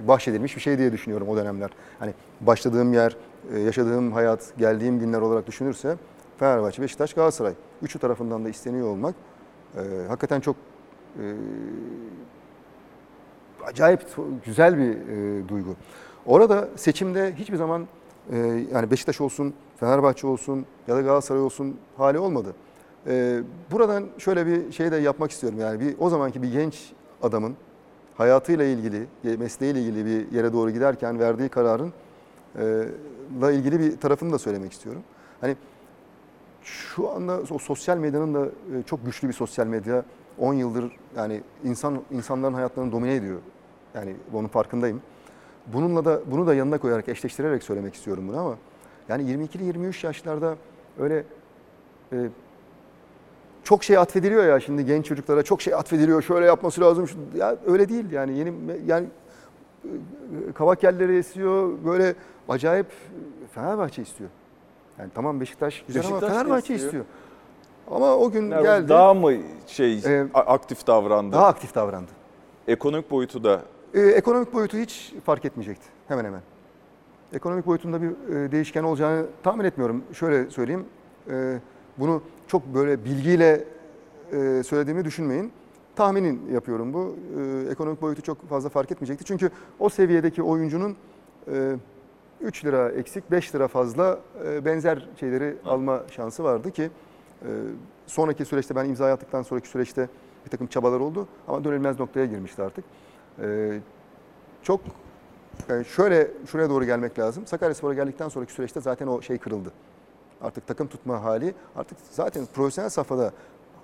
bahşedilmiş 0.08 0.56
bir 0.56 0.61
şey 0.61 0.78
diye 0.78 0.92
düşünüyorum 0.92 1.28
o 1.28 1.37
dönemler. 1.37 1.70
Hani 1.99 2.14
başladığım 2.40 2.92
yer, 2.92 3.16
e, 3.54 3.58
yaşadığım 3.58 4.12
hayat, 4.12 4.52
geldiğim 4.58 4.99
günler 4.99 5.20
olarak 5.20 5.46
düşünürse 5.46 5.96
Fenerbahçe, 6.38 6.82
Beşiktaş, 6.82 7.14
Galatasaray. 7.14 7.52
Üçü 7.82 7.99
tarafından 7.99 8.44
da 8.44 8.49
isteniyor 8.49 8.87
olmak 8.87 9.14
e, 9.76 9.80
hakikaten 10.08 10.40
çok 10.40 10.56
e, 11.18 11.25
acayip 13.66 14.00
güzel 14.44 14.78
bir 14.78 14.90
e, 14.90 15.49
duygu. 15.49 15.76
Orada 16.26 16.68
seçimde 16.76 17.34
hiçbir 17.34 17.56
zaman 17.56 17.87
e, 18.30 18.37
yani 18.72 18.90
Beşiktaş 18.90 19.20
olsun, 19.20 19.54
Fenerbahçe 19.76 20.26
olsun 20.26 20.66
ya 20.88 20.96
da 20.96 21.00
Galatasaray 21.00 21.42
olsun 21.42 21.76
hali 21.96 22.18
olmadı. 22.18 22.54
E, 23.06 23.40
buradan 23.70 24.06
şöyle 24.18 24.46
bir 24.46 24.72
şey 24.72 24.92
de 24.92 24.96
yapmak 24.96 25.30
istiyorum. 25.30 25.58
Yani 25.61 25.80
bir 25.80 25.94
o 25.99 26.11
zamanki 26.11 26.42
bir 26.42 26.52
genç 26.52 26.92
adamın 27.22 27.56
hayatıyla 28.16 28.64
ilgili, 28.64 29.07
mesleğiyle 29.38 29.81
ilgili 29.81 30.07
bir 30.07 30.33
yere 30.33 30.52
doğru 30.52 30.71
giderken 30.71 31.19
verdiği 31.19 31.49
kararın 31.49 31.92
e, 32.59 33.52
ilgili 33.52 33.81
bir 33.81 34.00
tarafını 34.00 34.33
da 34.33 34.38
söylemek 34.38 34.73
istiyorum. 34.73 35.02
Hani 35.40 35.57
şu 36.62 37.11
anda 37.11 37.40
o 37.50 37.59
sosyal 37.59 37.97
medyanın 37.97 38.35
da 38.35 38.47
e, 38.47 38.83
çok 38.87 39.07
güçlü 39.07 39.28
bir 39.28 39.33
sosyal 39.33 39.66
medya 39.66 40.04
10 40.38 40.54
yıldır 40.54 40.92
yani 41.16 41.40
insan 41.64 42.02
insanların 42.11 42.54
hayatlarını 42.54 42.92
domine 42.92 43.14
ediyor. 43.14 43.38
Yani 43.95 44.16
onun 44.35 44.49
farkındayım. 44.49 45.02
Bununla 45.66 46.04
da 46.04 46.21
bunu 46.26 46.47
da 46.47 46.54
yanına 46.54 46.78
koyarak 46.78 47.09
eşleştirerek 47.09 47.62
söylemek 47.62 47.95
istiyorum 47.95 48.28
bunu 48.28 48.38
ama 48.38 48.57
yani 49.09 49.23
22'li 49.23 49.64
23 49.64 50.04
yaşlarda 50.04 50.57
öyle 50.99 51.25
e, 52.12 52.28
çok 53.64 53.85
şey 53.85 53.97
atfediliyor 53.99 54.45
ya 54.45 54.61
şimdi 54.61 54.85
genç 54.85 55.07
çocuklara 55.07 55.42
çok 55.42 55.62
şey 55.62 55.75
atfediliyor. 55.75 56.23
Şöyle 56.23 56.47
yapması 56.47 56.81
lazım. 56.81 57.09
şu- 57.09 57.19
Ya 57.38 57.57
öyle 57.66 57.88
değil 57.88 58.11
yani 58.12 58.38
yeni 58.38 58.52
yani 58.87 59.07
e, 59.85 59.88
kavak 60.54 60.83
yerleri 60.83 61.16
esiyor. 61.16 61.71
Böyle 61.87 62.14
acayip 62.49 62.87
Fenerbahçe 63.54 64.02
istiyor. 64.02 64.31
Yani 64.99 65.11
tamam 65.14 65.40
Beşiktaş 65.40 65.85
güzel 65.87 66.02
Beşiktaş 66.02 66.23
ama 66.23 66.33
Fenerbahçe 66.33 66.75
istiyor. 66.75 66.78
istiyor. 66.85 67.04
Ama 67.90 68.16
o 68.16 68.31
gün 68.31 68.50
Yani 68.50 68.62
geldi. 68.62 68.88
Daha 68.88 69.14
mı 69.14 69.33
şey 69.66 70.00
a- 70.35 70.40
aktif 70.40 70.87
davrandı? 70.87 71.33
daha 71.37 71.47
aktif 71.47 71.75
davrandı. 71.75 72.11
Ekonomik 72.69 73.11
boyutu 73.11 73.45
da 73.45 73.61
Ee, 73.95 74.00
ekonomik 74.00 74.54
boyutu 74.54 74.76
hiç 74.78 75.12
fark 75.25 75.45
etmeyecekti 75.45 75.87
hemen 76.09 76.25
hemen. 76.25 76.40
Ekonomik 77.33 77.66
boyutunda 77.66 78.02
bir 78.02 78.35
e, 78.37 78.52
değişken 78.52 78.83
olacağını 78.83 79.26
tahmin 79.42 79.64
etmiyorum. 79.64 80.02
Şöyle 80.12 80.50
söyleyeyim, 80.50 80.85
e, 81.31 81.59
bunu 81.99 82.23
çok 82.52 82.75
böyle 82.75 83.04
bilgiyle 83.04 83.64
e, 84.32 84.62
söylediğimi 84.62 85.04
düşünmeyin. 85.04 85.52
Tahminin 85.97 86.52
yapıyorum 86.52 86.94
bu. 86.94 87.16
E, 87.38 87.71
ekonomik 87.71 88.02
boyutu 88.02 88.23
çok 88.23 88.49
fazla 88.49 88.68
fark 88.68 88.92
etmeyecekti. 88.92 89.25
Çünkü 89.25 89.50
o 89.78 89.88
seviyedeki 89.88 90.42
oyuncunun 90.42 90.97
e, 91.52 91.76
3 92.40 92.64
lira 92.64 92.90
eksik, 92.90 93.30
5 93.30 93.54
lira 93.54 93.68
fazla 93.68 94.18
e, 94.47 94.64
benzer 94.64 95.09
şeyleri 95.21 95.54
alma 95.64 96.02
şansı 96.11 96.44
vardı 96.44 96.71
ki 96.71 96.90
e, 97.42 97.49
sonraki 98.06 98.44
süreçte 98.44 98.76
ben 98.76 98.85
imza 98.85 99.12
attıktan 99.12 99.42
sonraki 99.42 99.68
süreçte 99.68 100.09
bir 100.44 100.50
takım 100.50 100.66
çabalar 100.66 101.00
oldu 101.00 101.28
ama 101.49 101.64
dönülmez 101.64 102.00
noktaya 102.00 102.26
girmişti 102.26 102.62
artık. 102.62 102.85
E, 103.42 103.78
çok 104.62 104.80
yani 105.68 105.85
şöyle 105.85 106.30
şuraya 106.47 106.71
doğru 106.71 106.85
gelmek 106.85 107.18
lazım. 107.18 107.47
Sakaryaspor'a 107.47 107.94
geldikten 107.94 108.28
sonraki 108.28 108.52
süreçte 108.52 108.80
zaten 108.80 109.06
o 109.06 109.23
şey 109.23 109.38
kırıldı. 109.38 109.73
Artık 110.42 110.66
takım 110.66 110.88
tutma 110.88 111.22
hali 111.25 111.54
artık 111.76 111.99
zaten 112.11 112.46
profesyonel 112.54 112.90
safhada 112.90 113.32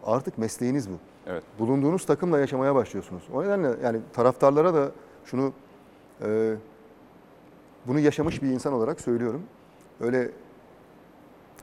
artık 0.07 0.39
mesleğiniz 0.39 0.91
bu. 0.91 0.95
evet. 1.27 1.43
Bulunduğunuz 1.59 2.07
takımla 2.07 2.39
yaşamaya 2.39 2.75
başlıyorsunuz. 2.75 3.23
O 3.33 3.45
nedenle 3.45 3.69
yani 3.83 4.01
taraftarlara 4.13 4.75
da 4.75 4.91
şunu 5.25 5.53
e, 6.23 6.55
bunu 7.87 7.99
yaşamış 7.99 8.43
bir 8.43 8.49
insan 8.49 8.73
olarak 8.73 9.01
söylüyorum. 9.01 9.43
Öyle 10.01 10.31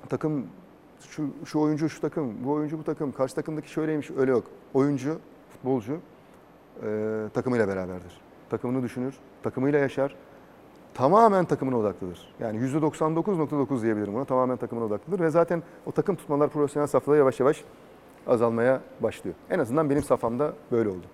takım 0.10 0.48
şu, 1.10 1.30
şu 1.46 1.60
oyuncu 1.60 1.90
şu 1.90 2.02
takım, 2.02 2.46
bu 2.46 2.52
oyuncu 2.52 2.80
bu 2.80 2.84
takım, 2.84 3.12
karşı 3.12 3.36
takımdaki 3.36 3.70
şöyleymiş 3.70 4.12
öyle 4.12 4.32
yok. 4.32 4.44
Oyuncu, 4.74 5.20
futbolcu 5.50 6.00
e, 6.84 6.90
takımıyla 7.34 7.68
beraberdir. 7.68 8.22
Takımını 8.50 8.84
düşünür, 8.84 9.16
takımıyla 9.44 9.80
yaşar. 9.80 10.16
Tamamen 10.96 11.46
takımına 11.46 11.78
odaklıdır. 11.78 12.20
Yani 12.40 12.60
%99.9 12.60 13.82
diyebilirim 13.82 14.14
buna. 14.14 14.26
Tamamen 14.26 14.58
takımına 14.58 14.86
odaklıdır 14.86 15.20
ve 15.20 15.30
zaten 15.30 15.64
o 15.86 15.92
takım 15.92 16.16
tutmalar 16.16 16.50
profesyonel 16.50 16.88
safhada 16.88 17.18
yavaş 17.18 17.40
yavaş 17.40 17.64
azalmaya 18.28 18.82
başlıyor. 19.00 19.36
En 19.50 19.60
azından 19.60 19.90
benim 19.90 20.04
safhamda 20.04 20.54
böyle 20.72 20.90
oldu. 20.90 21.06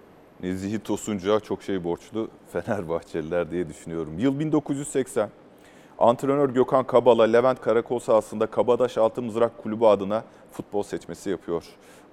Nezihi 0.44 0.80
Tosuncu'ya 0.80 1.40
çok 1.40 1.64
şey 1.64 1.84
borçlu 1.84 2.28
Fenerbahçeliler 2.54 3.52
diye 3.52 3.70
düşünüyorum. 3.70 4.20
Yıl 4.20 4.40
1980. 4.40 5.30
Antrenör 6.00 6.50
Gökhan 6.50 6.84
Kabala, 6.84 7.24
Levent 7.24 7.62
Karakol 7.62 8.00
sahasında 8.00 8.48
Kabadaş 8.48 8.98
Altı 8.98 9.22
Mızrak 9.22 9.64
Kulübü 9.64 9.86
adına 9.86 10.24
futbol 10.52 10.84
seçmesi 10.84 11.30
yapıyor. 11.30 11.64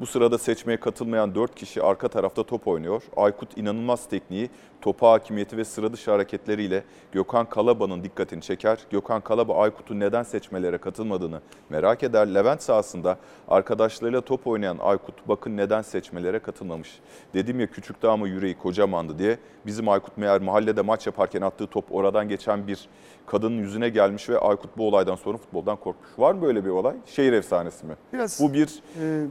Bu 0.00 0.06
sırada 0.06 0.38
seçmeye 0.38 0.80
katılmayan 0.80 1.34
4 1.34 1.54
kişi 1.54 1.82
arka 1.82 2.08
tarafta 2.08 2.42
top 2.42 2.68
oynuyor. 2.68 3.02
Aykut 3.16 3.58
inanılmaz 3.58 4.08
tekniği, 4.08 4.50
topa 4.80 5.10
hakimiyeti 5.10 5.56
ve 5.56 5.64
sıra 5.64 5.92
dışı 5.92 6.10
hareketleriyle 6.10 6.84
Gökhan 7.12 7.48
Kalaba'nın 7.48 8.04
dikkatini 8.04 8.42
çeker. 8.42 8.78
Gökhan 8.90 9.20
Kalaba 9.20 9.56
Aykut'un 9.56 10.00
neden 10.00 10.22
seçmelere 10.22 10.78
katılmadığını 10.78 11.40
merak 11.70 12.02
eder. 12.02 12.34
Levent 12.34 12.62
sahasında 12.62 13.18
arkadaşlarıyla 13.48 14.20
top 14.20 14.46
oynayan 14.46 14.78
Aykut 14.80 15.14
bakın 15.28 15.56
neden 15.56 15.82
seçmelere 15.82 16.38
katılmamış. 16.38 16.98
Dedim 17.34 17.60
ya 17.60 17.66
küçüktü 17.66 18.06
ama 18.06 18.28
yüreği 18.28 18.58
kocamandı 18.58 19.18
diye. 19.18 19.38
Bizim 19.66 19.88
Aykut 19.88 20.16
meğer 20.16 20.40
mahallede 20.40 20.82
maç 20.82 21.06
yaparken 21.06 21.42
attığı 21.42 21.66
top 21.66 21.84
oradan 21.90 22.28
geçen 22.28 22.66
bir 22.66 22.88
kadının 23.26 23.58
yüzüne 23.58 23.88
gelmiş 23.88 24.28
ve 24.28 24.38
Aykut 24.38 24.78
bu 24.78 24.88
olaydan 24.88 25.16
sonra 25.16 25.38
futboldan 25.38 25.76
korkmuş. 25.76 26.08
Var 26.18 26.34
mı 26.34 26.42
böyle 26.42 26.64
bir 26.64 26.70
olay? 26.70 26.94
Şehir 27.06 27.32
efsanesi 27.32 27.86
mi? 27.86 27.94
Biraz 28.12 28.40
Bu 28.40 28.52
bir 28.52 28.82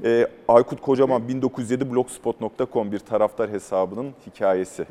e, 0.04 0.10
e, 0.10 0.28
Aykut 0.58 0.82
Kocaman 0.82 1.28
1907 1.28 1.92
blogspot.com 1.92 2.92
bir 2.92 3.00
taraftar 3.00 3.50
hesabının 3.50 4.14
hikayesi. 4.28 4.86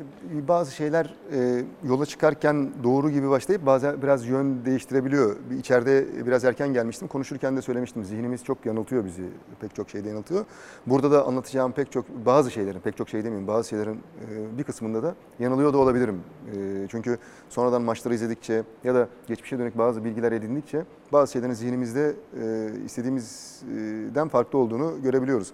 bazı 0.47 0.75
şeyler 0.75 1.13
e, 1.33 1.65
yola 1.83 2.05
çıkarken 2.05 2.71
doğru 2.83 3.09
gibi 3.09 3.29
başlayıp 3.29 3.65
bazen 3.65 4.01
biraz 4.01 4.25
yön 4.27 4.65
değiştirebiliyor. 4.65 5.35
İçeride 5.59 6.25
biraz 6.25 6.45
erken 6.45 6.73
gelmiştim. 6.73 7.07
Konuşurken 7.07 7.57
de 7.57 7.61
söylemiştim. 7.61 8.03
Zihnimiz 8.03 8.43
çok 8.43 8.65
yanıltıyor 8.65 9.05
bizi. 9.05 9.23
Pek 9.61 9.75
çok 9.75 9.89
şeyde 9.89 10.09
yanıltıyor. 10.09 10.45
Burada 10.85 11.11
da 11.11 11.25
anlatacağım 11.25 11.71
pek 11.71 11.91
çok 11.91 12.05
bazı 12.25 12.51
şeylerin, 12.51 12.79
pek 12.79 12.97
çok 12.97 13.09
şey 13.09 13.23
demeyeyim, 13.23 13.47
bazı 13.47 13.69
şeylerin 13.69 13.95
e, 13.95 14.57
bir 14.57 14.63
kısmında 14.63 15.03
da 15.03 15.15
yanılıyor 15.39 15.73
da 15.73 15.77
olabilirim. 15.77 16.21
E, 16.47 16.87
çünkü 16.89 17.17
sonradan 17.49 17.81
maçları 17.81 18.13
izledikçe 18.13 18.63
ya 18.83 18.95
da 18.95 19.07
geçmişe 19.27 19.59
dönük 19.59 19.77
bazı 19.77 20.03
bilgiler 20.03 20.31
edindikçe 20.31 20.85
bazı 21.13 21.31
şeylerin 21.31 21.53
zihnimizde 21.53 22.15
e, 22.41 22.69
istediğimizden 22.85 24.27
farklı 24.27 24.59
olduğunu 24.59 25.01
görebiliyoruz. 25.03 25.53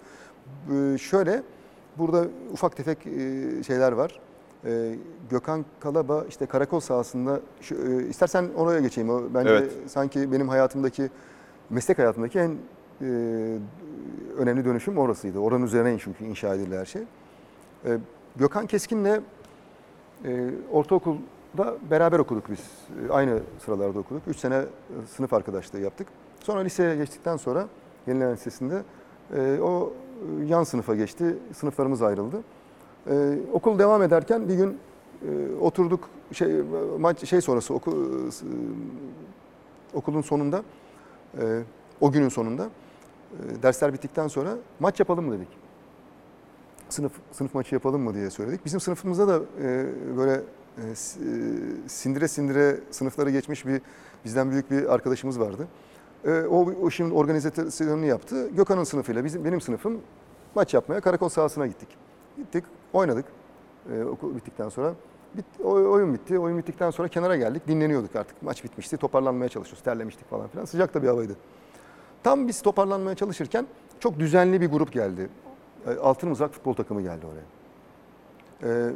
E, 0.74 0.98
şöyle 0.98 1.42
Burada 1.98 2.26
ufak 2.52 2.76
tefek 2.76 3.06
e, 3.06 3.62
şeyler 3.62 3.92
var. 3.92 4.20
E, 4.64 4.94
Gökhan 5.30 5.64
Kalaba 5.80 6.24
işte 6.28 6.46
karakol 6.46 6.80
sahasında 6.80 7.40
şu, 7.60 7.74
e, 7.74 8.08
istersen 8.08 8.48
oraya 8.56 8.80
geçeyim. 8.80 9.10
O 9.10 9.22
bence 9.34 9.50
Evet. 9.50 9.72
sanki 9.86 10.32
benim 10.32 10.48
hayatımdaki 10.48 11.10
meslek 11.70 11.98
hayatımdaki 11.98 12.38
en 12.38 12.50
e, 12.50 13.06
önemli 14.38 14.64
dönüşüm 14.64 14.98
orasıydı. 14.98 15.38
Oranın 15.38 15.66
üzerine 15.66 15.98
çünkü 15.98 16.24
inşa 16.24 16.54
edildi 16.54 16.76
her 16.76 16.84
şey. 16.84 17.02
E, 17.86 17.98
Gökhan 18.36 18.66
Keskin'le 18.66 19.20
e, 20.24 20.50
ortaokulda 21.54 21.90
beraber 21.90 22.18
okuduk 22.18 22.50
biz. 22.50 22.60
E, 23.08 23.12
aynı 23.12 23.40
sıralarda 23.64 23.98
okuduk. 23.98 24.22
Üç 24.26 24.36
sene 24.36 24.54
e, 24.54 24.66
sınıf 25.16 25.32
arkadaşlığı 25.32 25.80
yaptık. 25.80 26.08
Sonra 26.40 26.60
liseye 26.60 26.96
geçtikten 26.96 27.36
sonra 27.36 27.68
Yenilen 28.06 28.32
Lisesi'nde 28.32 28.82
e, 29.36 29.60
o 29.60 29.92
e, 30.40 30.44
yan 30.44 30.64
sınıfa 30.64 30.94
geçti. 30.94 31.36
Sınıflarımız 31.52 32.02
ayrıldı. 32.02 32.42
Okul 33.52 33.78
devam 33.78 34.02
ederken 34.02 34.48
bir 34.48 34.54
gün 34.54 34.78
oturduk 35.60 36.08
şey 36.32 36.62
maç 36.98 37.28
şey 37.28 37.40
sonrası 37.40 37.74
oku, 37.74 38.08
okulun 39.94 40.22
sonunda 40.22 40.62
o 42.00 42.12
günün 42.12 42.28
sonunda 42.28 42.68
dersler 43.62 43.92
bittikten 43.92 44.28
sonra 44.28 44.56
maç 44.80 45.00
yapalım 45.00 45.24
mı 45.24 45.32
dedik. 45.32 45.48
Sınıf 46.88 47.12
sınıf 47.32 47.54
maçı 47.54 47.74
yapalım 47.74 48.00
mı 48.00 48.14
diye 48.14 48.30
söyledik. 48.30 48.64
Bizim 48.64 48.80
sınıfımızda 48.80 49.28
da 49.28 49.42
böyle 50.16 50.40
sindire 51.86 52.28
sindire 52.28 52.80
sınıfları 52.90 53.30
geçmiş 53.30 53.66
bir 53.66 53.80
bizden 54.24 54.50
büyük 54.50 54.70
bir 54.70 54.94
arkadaşımız 54.94 55.40
vardı. 55.40 55.68
E, 56.24 56.40
o, 56.40 56.72
o 56.82 56.88
işin 56.88 57.10
organizasyonunu 57.10 58.06
yaptı. 58.06 58.48
Gökhan'ın 58.48 58.84
sınıfıyla 58.84 59.24
bizim 59.24 59.44
benim 59.44 59.60
sınıfım 59.60 60.00
maç 60.54 60.74
yapmaya 60.74 61.00
karakol 61.00 61.28
sahasına 61.28 61.66
gittik. 61.66 61.88
Gittik, 62.36 62.64
oynadık. 62.92 63.24
E, 63.92 64.04
okul 64.04 64.36
bittikten 64.36 64.68
sonra 64.68 64.94
bit, 65.34 65.44
oy- 65.64 65.86
oyun 65.86 66.14
bitti. 66.14 66.38
Oyun 66.38 66.58
bittikten 66.58 66.90
sonra 66.90 67.08
kenara 67.08 67.36
geldik. 67.36 67.68
Dinleniyorduk 67.68 68.16
artık. 68.16 68.42
Maç 68.42 68.64
bitmişti. 68.64 68.96
Toparlanmaya 68.96 69.48
çalışıyoruz. 69.48 69.84
Terlemiştik 69.84 70.30
falan 70.30 70.48
filan. 70.48 70.64
Sıcak 70.64 70.94
da 70.94 71.02
bir 71.02 71.08
havaydı. 71.08 71.36
Tam 72.22 72.48
biz 72.48 72.62
toparlanmaya 72.62 73.16
çalışırken 73.16 73.66
çok 74.00 74.18
düzenli 74.18 74.60
bir 74.60 74.70
grup 74.70 74.92
geldi. 74.92 75.28
E, 75.86 75.90
Altın 75.98 76.28
Mızrak 76.28 76.52
futbol 76.52 76.74
takımı 76.74 77.02
geldi 77.02 77.26
oraya. 77.26 77.44
E, 78.62 78.92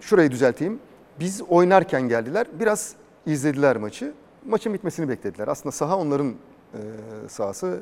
şurayı 0.00 0.30
düzelteyim. 0.30 0.80
Biz 1.20 1.42
oynarken 1.42 2.02
geldiler. 2.02 2.46
Biraz 2.60 2.94
izlediler 3.26 3.76
maçı. 3.76 4.12
Maçın 4.46 4.74
bitmesini 4.74 5.08
beklediler. 5.08 5.48
Aslında 5.48 5.72
saha 5.72 5.98
onların 5.98 6.28
e, 6.74 6.78
sahası. 7.28 7.80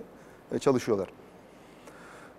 E, 0.53 0.59
çalışıyorlar. 0.59 1.09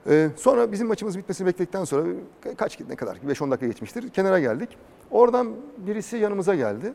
E, 0.10 0.30
sonra 0.38 0.72
bizim 0.72 0.88
maçımız 0.88 1.18
bitmesini 1.18 1.48
bekledikten 1.48 1.84
sonra 1.84 2.08
ka- 2.44 2.56
kaç 2.56 2.80
ne 2.80 2.96
kadar 2.96 3.16
5-10 3.16 3.52
dakika 3.52 3.68
geçmiştir. 3.68 4.10
Kenara 4.10 4.40
geldik. 4.40 4.78
Oradan 5.12 5.56
birisi 5.78 6.18
yanımıza 6.18 6.56
geldi. 6.56 6.94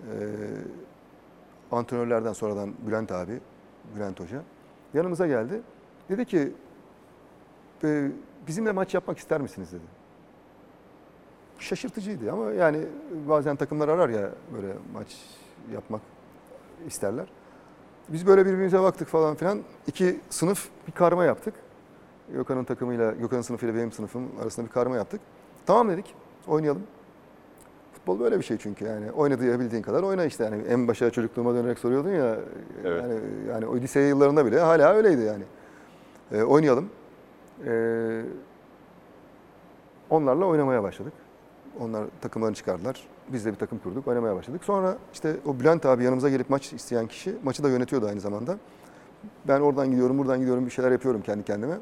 E, 0.00 0.14
antrenörlerden 1.72 2.32
sonradan 2.32 2.72
Bülent 2.86 3.12
abi, 3.12 3.40
Bülent 3.96 4.20
Hoca 4.20 4.42
yanımıza 4.94 5.26
geldi. 5.26 5.60
Dedi 6.08 6.24
ki 6.24 6.52
e, 7.84 8.08
bizimle 8.46 8.72
maç 8.72 8.94
yapmak 8.94 9.18
ister 9.18 9.40
misiniz 9.40 9.72
dedi. 9.72 9.99
Şaşırtıcıydı 11.60 12.32
ama 12.32 12.50
yani 12.50 12.78
bazen 13.28 13.56
takımlar 13.56 13.88
arar 13.88 14.08
ya 14.08 14.30
böyle 14.54 14.72
maç 14.94 15.16
yapmak 15.74 16.00
isterler. 16.86 17.26
Biz 18.08 18.26
böyle 18.26 18.46
birbirimize 18.46 18.82
baktık 18.82 19.08
falan 19.08 19.34
filan. 19.34 19.58
İki 19.86 20.20
sınıf 20.30 20.68
bir 20.86 20.92
karma 20.92 21.24
yaptık. 21.24 21.54
Gökhan'ın 22.32 22.64
takımıyla, 22.64 23.12
Gökhan'ın 23.12 23.42
sınıfıyla 23.42 23.74
benim 23.74 23.92
sınıfım 23.92 24.28
arasında 24.42 24.66
bir 24.66 24.72
karma 24.72 24.96
yaptık. 24.96 25.20
Tamam 25.66 25.88
dedik, 25.88 26.14
oynayalım. 26.48 26.82
Futbol 27.92 28.20
böyle 28.20 28.38
bir 28.38 28.44
şey 28.44 28.58
çünkü 28.58 28.84
yani 28.84 29.10
oynayabildiğin 29.12 29.82
kadar 29.82 30.02
oyna 30.02 30.24
işte 30.24 30.44
yani 30.44 30.62
en 30.68 30.88
başa 30.88 31.10
çocukluğuma 31.10 31.54
dönerek 31.54 31.78
soruyordun 31.78 32.10
ya 32.10 32.36
Evet. 32.84 33.02
yani 33.02 33.20
yani 33.50 33.66
o 33.66 33.76
lise 33.76 34.00
yıllarında 34.00 34.46
bile 34.46 34.60
hala 34.60 34.94
öyleydi 34.94 35.22
yani. 35.22 35.44
Ee, 36.32 36.42
oynayalım. 36.42 36.88
Ee, 37.66 38.22
onlarla 40.10 40.44
oynamaya 40.44 40.82
başladık. 40.82 41.12
Onlar 41.80 42.06
takımlarını 42.20 42.54
çıkardılar. 42.54 43.00
Biz 43.28 43.44
de 43.44 43.52
bir 43.52 43.58
takım 43.58 43.78
kurduk, 43.78 44.08
oynamaya 44.08 44.36
başladık. 44.36 44.64
Sonra 44.64 44.98
işte 45.12 45.36
o 45.46 45.60
Bülent 45.60 45.86
abi 45.86 46.04
yanımıza 46.04 46.28
gelip 46.30 46.50
maç 46.50 46.72
isteyen 46.72 47.06
kişi 47.06 47.36
maçı 47.44 47.62
da 47.62 47.68
yönetiyordu 47.68 48.06
aynı 48.06 48.20
zamanda. 48.20 48.58
Ben 49.48 49.60
oradan 49.60 49.90
gidiyorum, 49.90 50.18
buradan 50.18 50.38
gidiyorum 50.38 50.66
bir 50.66 50.70
şeyler 50.70 50.90
yapıyorum 50.92 51.22
kendi 51.22 51.44
kendime. 51.44 51.78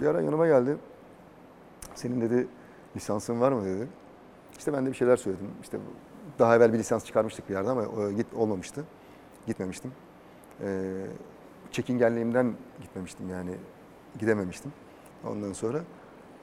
Bir 0.00 0.06
ara 0.06 0.20
yanıma 0.20 0.46
geldi. 0.46 0.76
Senin 1.94 2.20
dedi 2.20 2.46
lisansın 2.96 3.40
var 3.40 3.52
mı 3.52 3.64
dedi. 3.64 3.88
İşte 4.58 4.72
ben 4.72 4.86
de 4.86 4.90
bir 4.90 4.96
şeyler 4.96 5.16
söyledim. 5.16 5.46
İşte 5.62 5.78
daha 6.38 6.56
evvel 6.56 6.72
bir 6.72 6.78
lisans 6.78 7.04
çıkarmıştık 7.04 7.48
bir 7.48 7.54
yerde 7.54 7.70
ama 7.70 7.82
o 7.82 8.12
git 8.12 8.26
olmamıştı. 8.34 8.84
Gitmemiştim. 9.46 9.92
Ee, 10.62 11.06
çekingenliğimden 11.70 12.54
gitmemiştim 12.82 13.28
yani 13.30 13.50
gidememiştim. 14.18 14.72
Ondan 15.26 15.52
sonra 15.52 15.80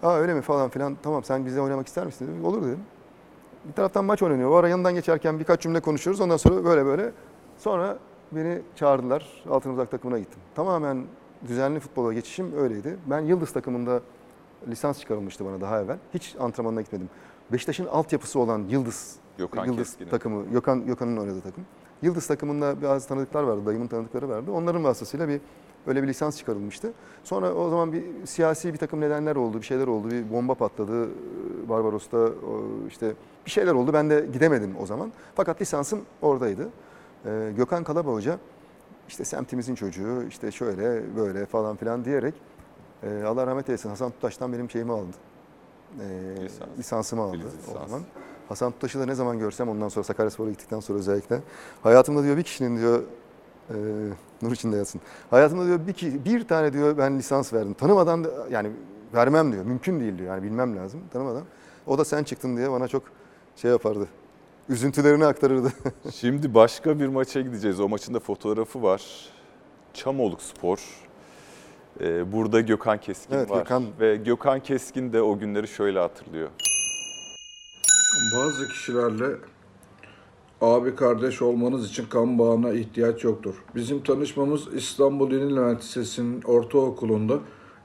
Aa 0.06 0.18
öyle 0.18 0.34
mi 0.34 0.42
falan 0.42 0.70
filan 0.70 0.98
tamam 1.04 1.24
sen 1.24 1.46
bize 1.46 1.62
oynamak 1.62 1.88
ister 1.88 2.06
misin 2.06 2.28
dedim. 2.28 2.46
Olur 2.46 2.62
dedim. 2.62 2.80
Bir 3.66 3.74
taraftan 3.74 4.06
maç 4.06 4.24
oynanıyor. 4.24 4.52
O 4.52 4.56
ara 4.56 4.70
yanından 4.70 4.94
geçerken 4.94 5.40
birkaç 5.40 5.62
cümle 5.62 5.80
konuşuyoruz. 5.80 6.22
Ondan 6.22 6.38
sonra 6.38 6.66
böyle 6.66 6.86
böyle. 6.86 7.12
Sonra 7.58 7.98
beni 8.32 8.62
çağırdılar. 8.76 9.44
Altın 9.50 9.74
Uzak 9.74 9.92
takımına 9.92 10.20
gittim. 10.20 10.40
Tamamen 10.56 11.06
düzenli 11.48 11.80
futbola 11.80 12.14
geçişim 12.14 12.58
öyleydi. 12.58 12.98
Ben 13.06 13.20
Yıldız 13.20 13.52
takımında 13.54 14.02
lisans 14.68 15.00
çıkarılmıştı 15.00 15.46
bana 15.46 15.62
daha 15.62 15.82
evvel. 15.82 15.98
Hiç 16.14 16.36
antrenmanına 16.40 16.82
gitmedim. 16.82 17.10
Beşiktaş'ın 17.52 17.86
altyapısı 17.86 18.40
olan 18.40 18.64
Yıldız 18.70 19.16
Gökhan 19.38 19.66
Yıldız 19.66 19.88
Keskin'in. 19.88 20.10
takımı, 20.10 20.46
Gökhan 20.46 20.86
Gökhan'ın 20.86 21.18
oynadığı 21.18 21.42
takım. 21.42 21.66
Yıldız 22.02 22.28
takımında 22.28 22.82
bazı 22.82 23.08
tanıdıklar 23.08 23.44
vardı, 23.44 23.66
dayımın 23.66 23.88
tanıdıkları 23.88 24.30
vardı. 24.30 24.52
Onların 24.52 24.84
vasıtasıyla 24.84 25.28
bir 25.28 25.42
öyle 25.88 26.04
bir 26.04 26.08
lisans 26.08 26.38
çıkarılmıştı. 26.38 26.94
Sonra 27.24 27.54
o 27.54 27.70
zaman 27.70 27.94
bir 27.94 28.04
siyasi 28.26 28.74
bir 28.74 28.78
takım 28.78 29.02
nedenler 29.02 29.36
oldu, 29.36 29.58
bir 29.58 29.66
şeyler 29.66 29.88
oldu. 29.88 30.12
Bir 30.12 30.32
bomba 30.32 30.54
patladı 30.56 31.06
e, 31.06 31.70
Barbaros'ta 31.70 32.30
işte 32.88 33.14
bir 33.46 33.52
şeyler 33.52 33.74
oldu. 33.74 33.94
Ben 33.94 34.10
de 34.10 34.28
gidemedim 34.34 34.76
o 34.82 34.86
zaman. 34.86 35.12
Fakat 35.36 35.62
lisansım 35.62 36.02
oradaydı. 36.22 36.70
Ee, 37.26 37.52
Gökhan 37.58 37.84
Kalaba 37.84 38.12
Hoca 38.12 38.38
işte 39.08 39.26
semtimizin 39.26 39.76
çocuğu 39.76 40.24
işte 40.30 40.52
şöyle 40.52 41.16
böyle 41.16 41.46
falan 41.46 41.76
filan 41.76 42.06
diyerek 42.06 42.34
e, 43.04 43.24
Allah 43.24 43.48
rahmet 43.48 43.70
eylesin 43.70 43.90
Hasan 43.90 44.12
Tutaş'tan 44.12 44.54
benim 44.54 44.70
şeyimi 44.70 44.92
aldı. 44.92 45.08
Ee, 46.02 46.44
Lisans. 46.44 46.70
lisansımı 46.78 47.22
aldı 47.22 47.38
Filiz 47.38 47.54
o 47.68 47.72
lisans. 47.72 47.90
zaman. 47.90 48.02
Hasan 48.50 48.72
Tutaş'ı 48.72 49.00
da 49.00 49.06
ne 49.06 49.16
zaman 49.16 49.40
görsem 49.40 49.70
ondan 49.70 49.90
sonra 49.90 50.04
Sakaryaspor'a 50.04 50.50
gittikten 50.50 50.80
sonra 50.80 51.00
özellikle 51.00 51.40
hayatımda 51.84 52.24
diyor 52.24 52.38
bir 52.38 52.44
kişinin 52.44 52.78
diyor 52.78 53.04
e, 53.70 53.76
nur 54.42 54.52
içinde 54.52 54.78
yatsın. 54.78 55.02
Hayatımda 55.30 55.66
diyor 55.66 55.80
bir, 55.88 55.94
ki- 55.94 56.26
bir 56.26 56.48
tane 56.48 56.74
diyor 56.74 56.98
ben 56.98 57.18
lisans 57.18 57.54
verdim. 57.54 57.74
Tanımadan 57.74 58.24
da, 58.24 58.30
yani 58.52 58.72
vermem 59.14 59.52
diyor. 59.52 59.66
Mümkün 59.66 60.00
değil 60.00 60.18
diyor. 60.18 60.30
Yani 60.30 60.44
bilmem 60.44 60.78
lazım 60.78 61.02
tanımadan. 61.14 61.44
O 61.88 61.98
da 61.98 62.06
sen 62.06 62.24
çıktın 62.24 62.58
diye 62.58 62.72
bana 62.72 62.88
çok 62.88 63.04
şey 63.56 63.72
yapardı. 63.72 64.08
Üzüntülerini 64.70 65.26
aktarırdı. 65.26 65.72
Şimdi 66.14 66.54
başka 66.54 67.00
bir 67.00 67.08
maça 67.08 67.42
gideceğiz. 67.42 67.80
O 67.80 67.90
maçın 67.90 68.14
da 68.14 68.20
fotoğrafı 68.20 68.84
var. 68.84 69.30
Çamoluk 69.94 70.42
Spor. 70.42 70.80
Ee, 72.02 72.32
burada 72.32 72.62
Gökhan 72.62 72.98
Keskin 73.00 73.36
Evet, 73.36 73.50
var. 73.50 73.58
Gökhan. 73.58 73.86
Ve 74.00 74.16
Gökhan 74.16 74.60
Keskin 74.60 75.14
de 75.14 75.22
o 75.22 75.40
günleri 75.40 75.68
şöyle 75.68 76.00
hatırlıyor. 76.00 76.50
Bazı 78.36 78.68
kişilerle 78.68 79.26
abi 80.62 80.96
kardeş 80.96 81.42
olmanız 81.42 81.90
için 81.90 82.06
kan 82.06 82.40
bağına 82.40 82.74
ihtiyaç 82.74 83.24
yoktur. 83.24 83.56
Bizim 83.76 84.04
tanışmamız 84.04 84.74
İstanbul 84.74 85.32
Yeni 85.32 85.56
Levent 85.56 85.80
Lisesi'nin 85.80 86.42
ortaokulunda 86.42 87.40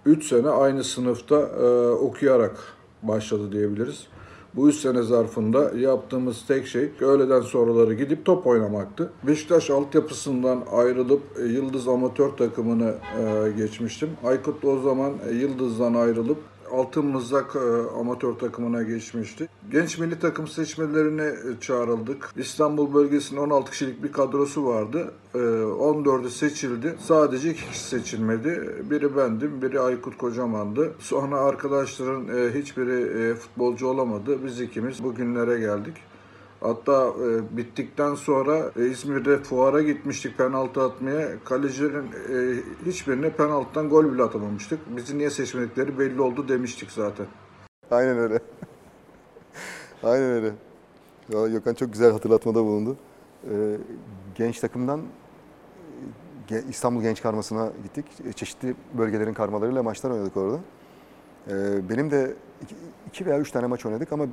3 0.07 0.29
sene 0.29 0.49
aynı 0.49 0.85
sınıfta 0.85 1.37
e, 1.37 1.89
okuyarak 1.89 2.57
başladı 3.03 3.53
diyebiliriz. 3.53 4.07
Bu 4.55 4.69
3 4.69 4.77
sene 4.77 5.03
zarfında 5.03 5.71
yaptığımız 5.79 6.47
tek 6.47 6.67
şey 6.67 6.91
öğleden 7.01 7.41
sonraları 7.41 7.95
gidip 7.95 8.25
top 8.25 8.47
oynamaktı. 8.47 9.13
Beşiktaş 9.27 9.71
altyapısından 9.71 10.63
ayrılıp 10.73 11.23
e, 11.39 11.43
Yıldız 11.43 11.89
amatör 11.89 12.29
takımını 12.29 12.95
e, 13.19 13.51
geçmiştim. 13.57 14.11
Aykut 14.25 14.63
da 14.63 14.69
o 14.69 14.79
zaman 14.79 15.13
e, 15.31 15.35
Yıldız'dan 15.35 15.95
ayrılıp 15.95 16.39
Altın 16.73 17.07
Mızrak 17.07 17.57
e, 17.57 17.99
amatör 17.99 18.35
takımına 18.35 18.83
geçmişti. 18.83 19.49
Genç 19.73 19.99
milli 19.99 20.19
takım 20.19 20.49
seçmelerine 20.49 21.25
e, 21.25 21.61
çağrıldık. 21.61 22.31
İstanbul 22.37 22.95
bölgesinin 22.95 23.41
16 23.41 23.71
kişilik 23.71 24.03
bir 24.03 24.13
kadrosu 24.13 24.67
vardı. 24.67 25.13
E, 25.35 25.39
14'ü 25.39 26.31
seçildi. 26.31 26.95
Sadece 27.01 27.51
iki 27.51 27.69
kişi 27.69 27.85
seçilmedi. 27.85 28.75
Biri 28.91 29.17
bendim, 29.17 29.63
biri 29.63 29.81
Aykut 29.81 30.19
Kocaman'dı. 30.19 30.93
Sonra 30.99 31.41
arkadaşların 31.41 32.29
e, 32.29 32.55
hiçbiri 32.55 33.23
e, 33.23 33.35
futbolcu 33.35 33.87
olamadı. 33.87 34.39
Biz 34.45 34.61
ikimiz 34.61 35.05
bugünlere 35.05 35.59
geldik. 35.61 35.95
Hatta 36.61 37.07
e, 37.09 37.57
bittikten 37.57 38.15
sonra 38.15 38.71
e, 38.77 38.87
İzmir'de 38.87 39.39
fuara 39.39 39.83
gitmiştik 39.83 40.39
penaltı 40.39 40.83
atmaya. 40.83 41.29
Kalecilerin 41.45 42.07
e, 42.07 42.61
hiçbirine 42.87 43.31
penaltıdan 43.31 43.89
gol 43.89 44.13
bile 44.13 44.23
atamamıştık. 44.23 44.97
Bizi 44.97 45.19
niye 45.19 45.31
seçmedikleri 45.31 45.99
belli 45.99 46.21
oldu 46.21 46.49
demiştik 46.49 46.91
zaten. 46.91 47.27
Aynen 47.91 48.19
öyle. 48.19 48.39
Aynen 50.03 50.31
öyle. 50.31 50.53
Ya 51.29 51.47
Gökhan 51.47 51.75
çok 51.75 51.93
güzel 51.93 52.13
hatırlatmada 52.13 52.65
bulundu. 52.65 52.97
Ee, 53.51 53.77
genç 54.35 54.61
takımdan 54.61 55.01
e, 56.51 56.63
İstanbul 56.69 57.03
Genç 57.03 57.23
Karması'na 57.23 57.73
gittik. 57.83 58.07
E, 58.29 58.33
Çeşitli 58.33 58.75
bölgelerin 58.99 59.35
karmalarıyla 59.35 59.83
maçlar 59.83 60.11
oynadık 60.11 60.37
orada. 60.37 60.59
Ee, 61.49 61.89
benim 61.89 62.11
de 62.11 62.35
iki 63.09 63.27
veya 63.27 63.39
üç 63.39 63.51
tane 63.51 63.67
maç 63.67 63.87
oynadık 63.87 64.13
ama 64.13 64.27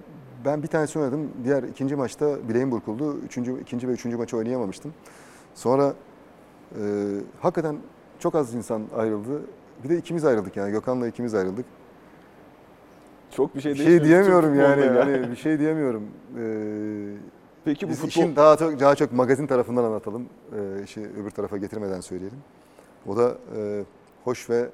ben 0.45 0.63
bir 0.63 0.67
tanesi 0.67 0.99
oynadım. 0.99 1.29
Diğer 1.43 1.63
ikinci 1.63 1.95
maçta 1.95 2.49
bileğim 2.49 2.71
burkuldu. 2.71 3.17
Üçüncü, 3.17 3.61
ikinci 3.61 3.87
ve 3.87 3.91
üçüncü 3.91 4.17
maçı 4.17 4.37
oynayamamıştım. 4.37 4.93
Sonra 5.55 5.93
e, 6.71 6.83
hakikaten 7.41 7.77
çok 8.19 8.35
az 8.35 8.53
insan 8.53 8.83
ayrıldı. 8.95 9.41
Bir 9.83 9.89
de 9.89 9.97
ikimiz 9.97 10.25
ayrıldık 10.25 10.57
yani. 10.57 10.71
Gökhan'la 10.71 11.07
ikimiz 11.07 11.33
ayrıldık. 11.33 11.65
Çok 13.31 13.55
bir 13.55 13.61
şey 13.61 13.73
Bir 13.73 13.77
şey 13.77 14.03
diyemiyorum 14.03 14.55
yani. 14.59 14.81
futbolunda 14.81 15.05
Hani 15.05 15.31
bir 15.31 15.35
şey 15.35 15.59
diyemiyorum. 15.59 16.03
Ee, 16.39 17.17
Peki 17.65 17.85
bu 17.85 17.89
biz 17.91 17.97
futbol... 17.97 18.09
işin 18.09 18.35
daha 18.35 18.57
çok 18.57 18.79
daha 18.79 18.95
çok 18.95 19.11
magazin 19.11 19.47
tarafından 19.47 19.83
anlatalım. 19.83 20.25
Ee, 20.55 20.83
işi 20.83 21.01
öbür 21.01 21.29
tarafa 21.29 21.57
getirmeden 21.57 22.01
söyleyelim. 22.01 22.37
O 23.07 23.17
da 23.17 23.37
e, 23.57 23.83
hoş 24.23 24.49
ve 24.49 24.69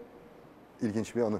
ilginç 0.82 1.16
bir 1.16 1.22
anı. 1.22 1.38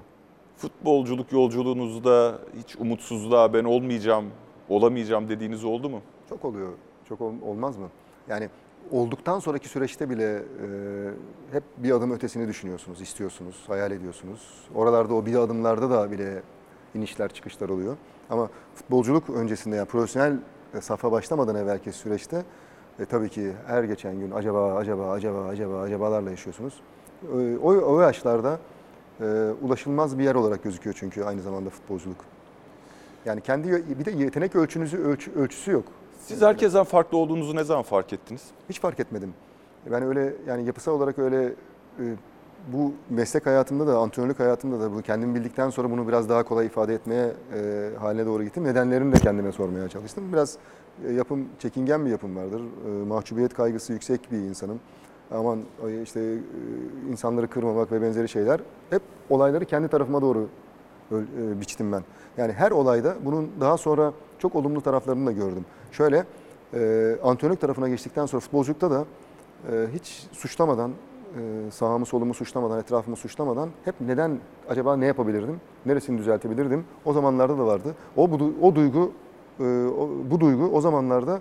Futbolculuk 0.56 1.32
yolculuğunuzda 1.32 2.38
hiç 2.58 2.76
umutsuzluğa 2.76 3.52
ben 3.52 3.64
olmayacağım, 3.64 4.24
olamayacağım 4.68 5.28
dediğiniz 5.28 5.64
oldu 5.64 5.90
mu? 5.90 6.00
Çok 6.28 6.44
oluyor. 6.44 6.68
Çok 7.08 7.20
ol- 7.20 7.42
olmaz 7.46 7.76
mı? 7.76 7.88
Yani 8.28 8.48
olduktan 8.90 9.38
sonraki 9.38 9.68
süreçte 9.68 10.10
bile 10.10 10.34
e, 10.36 10.66
hep 11.52 11.62
bir 11.78 11.90
adım 11.90 12.10
ötesini 12.12 12.48
düşünüyorsunuz, 12.48 13.00
istiyorsunuz, 13.00 13.64
hayal 13.68 13.90
ediyorsunuz. 13.92 14.40
Oralarda 14.74 15.14
o 15.14 15.26
bir 15.26 15.34
adımlarda 15.36 15.90
da 15.90 16.10
bile 16.10 16.42
inişler 16.94 17.32
çıkışlar 17.32 17.68
oluyor. 17.68 17.96
Ama 18.30 18.48
futbolculuk 18.74 19.30
öncesinde 19.30 19.76
yani 19.76 19.86
profesyonel 19.88 20.36
e, 20.74 20.80
safa 20.80 21.12
başlamadan 21.12 21.56
evvelki 21.56 21.92
süreçte 21.92 22.42
e, 22.98 23.04
tabii 23.04 23.28
ki 23.28 23.52
her 23.66 23.84
geçen 23.84 24.18
gün 24.20 24.30
acaba, 24.30 24.74
acaba, 24.74 25.10
acaba, 25.10 25.44
acaba, 25.44 25.80
acabalarla 25.80 26.30
yaşıyorsunuz. 26.30 26.74
E, 27.22 27.58
o, 27.58 27.94
o 27.94 28.00
yaşlarda 28.00 28.58
e, 29.20 29.24
ulaşılmaz 29.62 30.18
bir 30.18 30.24
yer 30.24 30.34
olarak 30.34 30.62
gözüküyor 30.64 30.96
çünkü 30.98 31.24
aynı 31.24 31.42
zamanda 31.42 31.70
futbolculuk. 31.70 32.16
Yani 33.24 33.40
kendi 33.40 33.84
bir 33.98 34.04
de 34.04 34.10
yetenek 34.10 34.56
ölçünüzü 34.56 34.96
ölç- 34.98 35.34
ölçüsü 35.36 35.70
yok. 35.70 35.84
Siz 36.26 36.42
herkesten 36.42 36.84
farklı 36.84 37.18
olduğunuzu 37.18 37.56
ne 37.56 37.64
zaman 37.64 37.82
fark 37.82 38.12
ettiniz? 38.12 38.42
Hiç 38.68 38.80
fark 38.80 39.00
etmedim. 39.00 39.34
Ben 39.90 40.02
öyle 40.02 40.34
yani 40.46 40.64
yapısal 40.64 40.92
olarak 40.92 41.18
öyle 41.18 41.44
e, 42.00 42.04
bu 42.72 42.92
meslek 43.10 43.46
hayatımda 43.46 43.86
da 43.86 43.98
antrenörlük 43.98 44.40
hayatımda 44.40 44.80
da 44.80 44.92
bunu 44.92 45.02
kendim 45.02 45.34
bildikten 45.34 45.70
sonra 45.70 45.90
bunu 45.90 46.08
biraz 46.08 46.28
daha 46.28 46.42
kolay 46.42 46.66
ifade 46.66 46.94
etmeye 46.94 47.32
e, 47.54 47.90
haline 48.00 48.26
doğru 48.26 48.44
gittim. 48.44 48.64
Nedenlerini 48.64 49.12
de 49.14 49.18
kendime 49.18 49.52
sormaya 49.52 49.88
çalıştım. 49.88 50.24
Biraz 50.32 50.56
e, 51.08 51.12
yapım 51.12 51.48
çekingen 51.58 52.06
bir 52.06 52.10
yapım 52.10 52.36
vardır. 52.36 52.60
E, 52.86 53.04
mahcubiyet 53.06 53.54
kaygısı 53.54 53.92
yüksek 53.92 54.32
bir 54.32 54.38
insanım. 54.38 54.80
Aman 55.30 55.58
işte 56.04 56.20
e, 56.20 56.38
insanları 57.10 57.48
kırmamak 57.48 57.92
ve 57.92 58.02
benzeri 58.02 58.28
şeyler. 58.28 58.60
Hep 58.90 59.02
olayları 59.30 59.64
kendi 59.64 59.88
tarafıma 59.88 60.22
doğru 60.22 60.46
e, 61.12 61.60
biçtim 61.60 61.92
ben. 61.92 62.02
Yani 62.36 62.52
her 62.52 62.70
olayda 62.70 63.14
bunun 63.24 63.50
daha 63.60 63.76
sonra 63.76 64.12
çok 64.38 64.54
olumlu 64.54 64.80
taraflarını 64.80 65.26
da 65.26 65.32
gördüm. 65.32 65.64
Şöyle 65.92 66.24
e, 66.74 67.16
antrenörlük 67.22 67.60
tarafına 67.60 67.88
geçtikten 67.88 68.26
sonra 68.26 68.40
futbolculukta 68.40 68.90
da 68.90 69.04
e, 69.72 69.86
hiç 69.94 70.26
suçlamadan 70.32 70.90
sağımı 71.70 72.06
solumu 72.06 72.34
suçlamadan, 72.34 72.78
etrafımı 72.78 73.16
suçlamadan 73.16 73.68
hep 73.84 73.94
neden 74.00 74.38
acaba 74.68 74.96
ne 74.96 75.06
yapabilirdim, 75.06 75.60
neresini 75.86 76.18
düzeltebilirdim 76.18 76.84
o 77.04 77.12
zamanlarda 77.12 77.58
da 77.58 77.66
vardı. 77.66 77.94
O 78.16 78.30
bu, 78.30 78.52
o 78.62 78.74
duygu, 78.74 79.12
bu 80.30 80.40
duygu 80.40 80.64
o 80.64 80.80
zamanlarda 80.80 81.40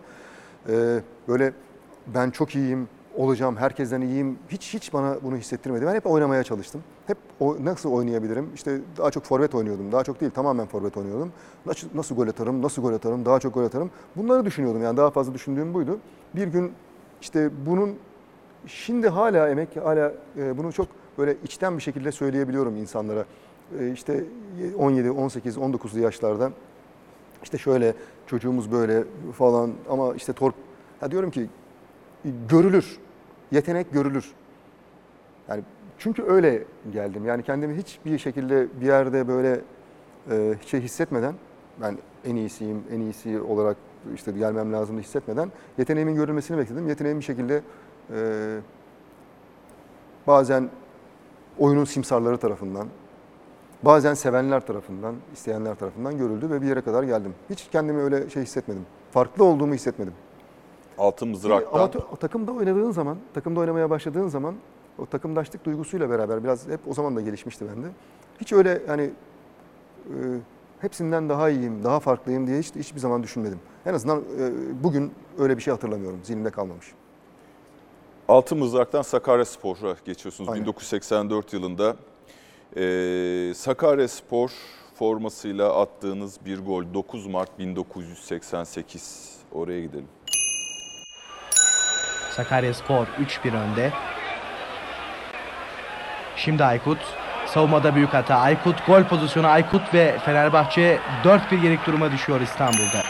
böyle 1.28 1.54
ben 2.08 2.30
çok 2.30 2.56
iyiyim, 2.56 2.88
olacağım, 3.16 3.58
herkesten 3.58 4.02
iyiyim. 4.02 4.40
Hiç 4.50 4.74
hiç 4.74 4.94
bana 4.94 5.18
bunu 5.24 5.38
hissettirmedi. 5.38 5.86
Ben 5.86 5.96
hep 5.96 6.08
oynamaya 6.08 6.44
çalıştım. 6.44 6.84
Hep 7.08 7.18
o, 7.40 7.58
nasıl 7.60 7.92
oynayabilirim? 7.92 8.50
İşte 8.56 8.80
daha 8.98 9.12
çok 9.12 9.24
forvet 9.24 9.56
oynuyordum. 9.56 9.92
Daha 9.92 10.04
çok 10.04 10.22
değil, 10.22 10.32
tamamen 10.32 10.68
forvet 10.68 10.98
oynuyordum. 10.98 11.32
Nasıl, 11.66 11.88
nasıl 11.96 12.16
gol 12.16 12.28
atarım, 12.28 12.62
nasıl 12.62 12.82
gol 12.82 12.94
atarım, 12.94 13.26
daha 13.26 13.40
çok 13.40 13.54
gol 13.54 13.64
atarım. 13.64 13.92
Bunları 14.16 14.46
düşünüyordum. 14.46 14.84
Yani 14.84 14.98
daha 14.98 15.10
fazla 15.12 15.34
düşündüğüm 15.34 15.74
buydu. 15.74 16.00
Bir 16.36 16.48
gün 16.48 16.74
işte 17.22 17.50
bunun 17.66 17.96
şimdi 18.68 19.10
hala 19.10 19.50
emek, 19.50 19.76
hala 19.76 20.14
e, 20.38 20.58
bunu 20.58 20.74
çok 20.74 20.88
böyle 21.18 21.36
içten 21.44 21.78
bir 21.78 21.82
şekilde 21.82 22.12
söyleyebiliyorum 22.12 22.76
insanlara. 22.76 23.26
E, 23.80 23.92
işte 23.92 24.24
17, 24.78 25.12
18, 25.12 25.58
19'lu 25.58 26.00
yaşlarda 26.00 26.52
işte 27.44 27.58
şöyle 27.58 27.94
çocuğumuz 28.28 28.72
böyle 28.72 29.04
falan 29.38 29.72
ama 29.90 30.16
işte 30.16 30.34
torp 30.34 30.56
ya 31.02 31.12
diyorum 31.12 31.32
ki 31.32 31.50
görülür. 32.50 32.98
Yetenek 33.52 33.94
görülür. 33.94 34.34
Yani 35.50 35.64
çünkü 35.98 36.24
öyle 36.24 36.64
geldim. 36.94 37.26
Yani 37.26 37.44
kendimi 37.44 37.78
hiçbir 37.78 38.18
şekilde 38.18 38.68
bir 38.82 38.86
yerde 38.86 39.28
böyle 39.28 39.62
e, 40.32 40.56
şey 40.66 40.82
hissetmeden 40.82 41.36
ben 41.82 41.98
en 42.26 42.36
iyisiyim, 42.36 42.84
en 42.92 43.00
iyisi 43.00 43.42
olarak 43.42 43.78
işte 44.16 44.32
gelmem 44.32 44.74
lazım 44.74 45.00
hissetmeden 45.00 45.52
yeteneğimin 45.78 46.16
görülmesini 46.16 46.58
bekledim. 46.58 46.88
Yeteneğim 46.88 47.20
bir 47.20 47.24
şekilde 47.24 47.62
e, 48.14 48.60
bazen 50.28 50.70
oyunun 51.60 51.86
simsarları 51.86 52.38
tarafından, 52.38 52.88
bazen 53.84 54.14
sevenler 54.14 54.66
tarafından, 54.66 55.16
isteyenler 55.34 55.76
tarafından 55.76 56.18
görüldü 56.18 56.50
ve 56.50 56.62
bir 56.62 56.68
yere 56.68 56.82
kadar 56.82 57.04
geldim. 57.04 57.34
Hiç 57.50 57.68
kendimi 57.72 58.02
öyle 58.02 58.30
şey 58.30 58.44
hissetmedim. 58.44 58.86
Farklı 59.12 59.44
olduğumu 59.44 59.74
hissetmedim. 59.74 60.14
Altın 60.98 61.28
mızraktan 61.28 61.80
Ama 61.80 61.90
o 62.12 62.16
takımda 62.16 62.52
oynadığın 62.52 62.92
zaman, 62.92 63.18
takımda 63.34 63.60
oynamaya 63.60 63.90
başladığın 63.90 64.28
zaman 64.28 64.56
o 65.00 65.06
takımdaşlık 65.06 65.66
duygusuyla 65.66 66.10
beraber 66.10 66.44
biraz 66.44 66.68
hep 66.68 66.80
o 66.88 66.94
zaman 66.94 67.16
da 67.16 67.22
gelişmişti 67.22 67.66
bende. 67.76 67.88
Hiç 68.42 68.54
öyle 68.54 68.82
hani 68.88 69.04
e, 69.04 70.16
hepsinden 70.80 71.30
daha 71.30 71.50
iyiyim, 71.50 71.84
daha 71.84 72.00
farklıyım 72.00 72.48
diye 72.48 72.60
hiç 72.60 72.76
hiçbir 72.76 73.00
zaman 73.00 73.24
düşünmedim. 73.24 73.60
En 73.86 73.94
azından 73.94 74.20
e, 74.20 74.52
bugün 74.84 75.12
öyle 75.40 75.58
bir 75.58 75.62
şey 75.62 75.72
hatırlamıyorum. 75.72 76.20
Zihnimde 76.24 76.50
kalmamış. 76.50 76.94
Altın 78.28 78.58
Mızrak'tan 78.58 79.02
Sakaryaspor'a 79.02 79.96
geçiyorsunuz. 80.06 80.50
Aynen. 80.50 80.62
1984 80.62 81.54
yılında 81.54 81.96
ee, 82.78 83.54
Sakaryaspor 83.56 84.52
formasıyla 84.96 85.82
attığınız 85.82 86.40
bir 86.46 86.60
gol 86.60 86.84
9 86.94 87.28
Mart 87.28 87.60
1988. 87.60 89.36
Oraya 89.52 89.82
gidelim. 89.82 90.08
Sakaryaspor 92.36 93.08
3-1 93.44 93.58
önde. 93.58 93.92
Şimdi 96.36 96.64
Aykut. 96.64 96.98
Savunmada 97.46 97.96
büyük 97.96 98.14
hata. 98.14 98.36
Aykut 98.36 98.86
gol 98.88 99.04
pozisyonu 99.04 99.48
Aykut 99.48 99.94
ve 99.94 100.18
Fenerbahçe 100.26 101.00
4-1 101.24 101.64
yenik 101.66 101.86
duruma 101.88 102.12
düşüyor 102.12 102.42
İstanbul'da. 102.42 103.04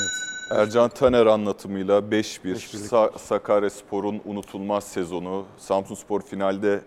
Evet. 0.00 0.60
Ercan 0.60 0.88
Taner 0.88 1.26
anlatımıyla 1.26 1.98
5-1 1.98 2.10
5-1'lik. 2.10 2.58
Sa- 2.90 3.18
Sakaryaspor'un 3.18 4.20
unutulmaz 4.24 4.84
sezonu. 4.84 5.46
Samsunspor 5.56 6.22
finalde 6.22 6.80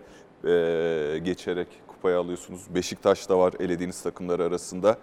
ee, 0.44 1.18
geçerek 1.18 1.68
kupayı 1.88 2.16
alıyorsunuz. 2.18 2.60
Beşiktaş 2.74 3.28
da 3.28 3.38
var 3.38 3.52
elediğiniz 3.60 4.02
takımlar 4.02 4.40
arasında. 4.40 4.96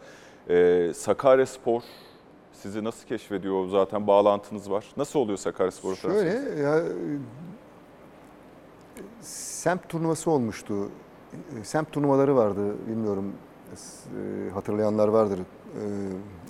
Ee, 0.50 0.92
Sakaryaspor 0.96 1.82
sizi 2.62 2.84
nasıl 2.84 3.08
keşfediyor? 3.08 3.68
Zaten 3.68 4.08
bağlantınız 4.08 4.72
var. 4.72 4.86
Nasıl 4.98 5.20
oluyor 5.20 5.38
Sakaryaspor 5.38 5.96
Şöyle 5.96 6.62
ya 6.62 6.84
semt 9.22 9.90
turnuvası 9.90 10.32
olmuştu. 10.32 10.90
Semt 11.64 11.92
turnuvaları 11.92 12.36
vardı 12.36 12.88
bilmiyorum 12.88 13.34
e, 13.70 14.50
hatırlayanlar 14.54 15.08
vardır. 15.08 15.40
E, 15.40 15.84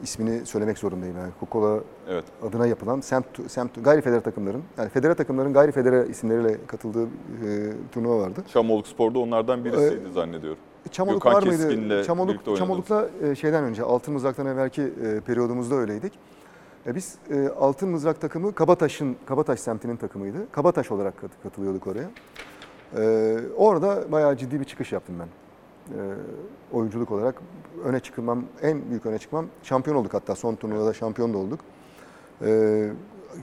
ismini 0.03 0.45
söylemek 0.45 0.77
zorundayım 0.77 1.17
yani. 1.17 1.31
Coca-Cola 1.39 1.81
Evet. 2.09 2.25
adına 2.43 2.67
yapılan 2.67 3.01
semt, 3.01 3.25
semt 3.47 3.83
gayri 3.83 4.01
federe 4.01 4.21
takımların 4.21 4.63
yani 4.77 4.89
federe 4.89 5.15
takımların 5.15 5.53
gayri 5.53 5.71
federe 5.71 6.07
isimleriyle 6.07 6.57
katıldığı 6.67 7.03
e, 7.05 7.07
turnuva 7.91 8.19
vardı. 8.19 8.43
Çamoluk 8.53 8.87
Spor'da 8.87 9.19
onlardan 9.19 9.65
birisiydi 9.65 10.11
zannediyorum. 10.13 10.59
Çamoluk 10.91 11.21
Gökhan 11.23 11.35
var 11.37 11.47
mıydı? 11.47 11.63
Çamoluk. 12.03 12.45
Çamoluk'la 12.57 13.09
e, 13.21 13.35
şeyden 13.35 13.63
önce 13.63 13.83
Altın 13.83 14.13
Mızrak'tan 14.13 14.45
evvelki 14.45 14.81
e, 14.81 15.19
periyodumuzda 15.19 15.75
öyleydik. 15.75 16.13
E, 16.87 16.95
biz 16.95 17.15
e, 17.31 17.49
Altın 17.49 17.89
Mızrak 17.89 18.21
takımı 18.21 18.55
Kabataş'ın 18.55 19.15
Kabataş 19.25 19.59
semtinin 19.59 19.95
takımıydı. 19.95 20.51
Kabataş 20.51 20.91
olarak 20.91 21.21
kat- 21.21 21.43
katılıyorduk 21.43 21.87
oraya. 21.87 22.09
E, 22.97 23.37
orada 23.57 24.11
bayağı 24.11 24.37
ciddi 24.37 24.59
bir 24.59 24.65
çıkış 24.65 24.91
yaptım 24.91 25.15
ben. 25.19 25.27
E, 25.97 25.99
oyunculuk 26.73 27.11
olarak 27.11 27.35
öne 27.85 27.99
çıkmam, 27.99 28.43
en 28.61 28.89
büyük 28.89 29.05
öne 29.05 29.17
çıkmam. 29.19 29.45
Şampiyon 29.63 29.97
olduk 29.97 30.13
hatta 30.13 30.35
son 30.35 30.55
turnuvada 30.55 30.93
şampiyon 30.93 31.33
da 31.33 31.37
olduk. 31.37 31.59
E, 32.45 32.89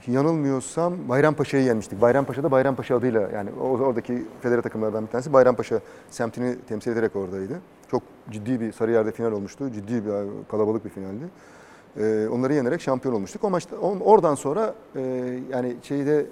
yanılmıyorsam 0.07 1.09
Bayrampaşa'yı 1.09 1.63
yenmiştik. 1.63 2.01
Bayrampaşa'da 2.01 2.51
Bayrampaşa 2.51 2.95
adıyla 2.95 3.29
yani 3.33 3.49
oradaki 3.61 4.25
federe 4.41 4.61
takımlardan 4.61 5.05
bir 5.05 5.11
tanesi 5.11 5.33
Bayrampaşa 5.33 5.79
semtini 6.09 6.55
temsil 6.69 6.91
ederek 6.91 7.15
oradaydı. 7.15 7.61
Çok 7.91 8.03
ciddi 8.31 8.61
bir 8.61 8.71
Sarıyer'de 8.71 9.11
final 9.11 9.31
olmuştu. 9.31 9.71
Ciddi 9.71 10.05
bir 10.05 10.11
kalabalık 10.51 10.85
bir 10.85 10.89
finaldi. 10.89 11.23
Ee, 11.99 12.27
onları 12.31 12.53
yenerek 12.53 12.81
şampiyon 12.81 13.15
olmuştuk. 13.15 13.43
O 13.43 13.49
maçta 13.49 13.75
oradan 13.77 14.35
sonra 14.35 14.73
e, 14.95 15.01
yani 15.51 15.75
şeyde 15.83 16.25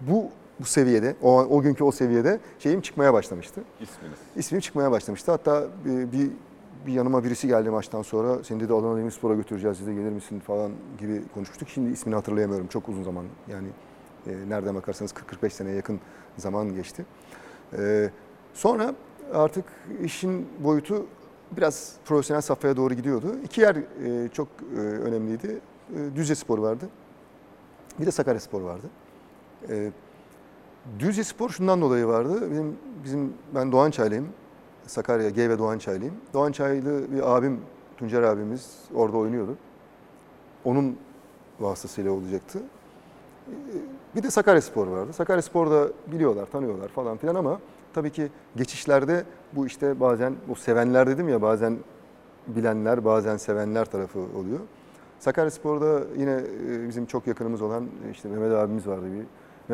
bu 0.00 0.30
bu 0.60 0.64
seviyede, 0.64 1.16
o, 1.22 1.38
o 1.38 1.62
günkü 1.62 1.84
o 1.84 1.92
seviyede 1.92 2.40
şeyim 2.58 2.80
çıkmaya 2.80 3.12
başlamıştı. 3.12 3.60
İsminiz. 3.80 4.18
İsmim 4.36 4.60
çıkmaya 4.60 4.90
başlamıştı. 4.90 5.32
Hatta 5.32 5.66
e, 5.86 6.12
bir 6.12 6.30
bir 6.86 6.92
yanıma 6.92 7.24
birisi 7.24 7.48
geldi 7.48 7.70
maçtan 7.70 8.02
sonra. 8.02 8.44
Seni 8.44 8.60
dedi 8.60 8.72
Adana 8.74 8.96
Demirspor'a 8.96 9.34
götüreceğiz. 9.34 9.76
Siz 9.78 9.86
de 9.86 9.94
gelir 9.94 10.10
misin 10.10 10.40
falan 10.40 10.72
gibi 10.98 11.22
konuşmuştuk. 11.34 11.68
Şimdi 11.68 11.92
ismini 11.92 12.14
hatırlayamıyorum. 12.14 12.66
Çok 12.66 12.88
uzun 12.88 13.02
zaman. 13.02 13.24
Yani 13.48 13.68
e, 14.26 14.30
nereden 14.48 14.74
bakarsanız 14.74 15.12
40-45 15.42 15.50
seneye 15.50 15.76
yakın 15.76 16.00
zaman 16.36 16.74
geçti. 16.74 17.06
E, 17.78 18.10
sonra 18.54 18.94
artık 19.32 19.64
işin 20.02 20.48
boyutu 20.64 21.06
biraz 21.56 21.92
profesyonel 22.04 22.40
safhaya 22.40 22.76
doğru 22.76 22.94
gidiyordu. 22.94 23.36
İki 23.44 23.60
yer 23.60 23.76
e, 23.76 24.28
çok 24.28 24.48
e, 24.76 24.78
önemliydi. 24.80 25.60
E, 25.96 26.16
Düzce 26.16 26.34
Spor 26.34 26.58
vardı. 26.58 26.88
Bir 28.00 28.06
de 28.06 28.10
Sakarya 28.10 28.40
Spor 28.40 28.60
vardı. 28.60 28.86
E, 29.68 29.90
Düzce 30.98 31.24
Spor 31.24 31.50
şundan 31.50 31.80
dolayı 31.80 32.06
vardı. 32.06 32.50
Benim, 32.50 32.76
bizim 33.04 33.32
ben 33.54 33.72
Doğançaylıyım. 33.72 34.28
Sakarya, 34.88 35.30
G 35.30 35.50
ve 35.50 35.58
Doğançaylıyım. 35.58 36.14
Doğançaylı 36.34 37.12
bir 37.12 37.36
abim, 37.36 37.60
Tuncer 37.96 38.22
abimiz 38.22 38.78
orada 38.94 39.16
oynuyordu. 39.16 39.56
Onun 40.64 40.96
vasıtasıyla 41.60 42.12
olacaktı. 42.12 42.58
Ee, 43.48 43.52
Bir 44.16 44.22
de 44.22 44.30
Sakarya 44.30 44.62
Spor 44.62 44.86
vardı. 44.86 45.12
Sakarya 45.12 45.42
Spor'da 45.42 45.88
biliyorlar, 46.12 46.46
tanıyorlar 46.46 46.88
falan 46.88 47.16
filan 47.16 47.34
ama 47.34 47.60
tabii 47.94 48.10
ki 48.10 48.28
geçişlerde 48.56 49.24
bu 49.52 49.66
işte 49.66 50.00
bazen 50.00 50.34
bu 50.48 50.54
sevenler 50.54 51.06
dedim 51.06 51.28
ya 51.28 51.42
bazen 51.42 51.78
bilenler, 52.46 53.04
bazen 53.04 53.36
sevenler 53.36 53.84
tarafı 53.84 54.18
oluyor. 54.18 54.60
Sakarya 55.18 55.50
Spor'da 55.50 56.00
yine 56.16 56.40
e, 56.70 56.88
bizim 56.88 57.06
çok 57.06 57.26
yakınımız 57.26 57.62
olan 57.62 57.84
e, 57.84 58.10
işte 58.10 58.28
Mehmet 58.28 58.52
abimiz 58.52 58.86
vardı 58.86 59.04
bir. 59.04 59.24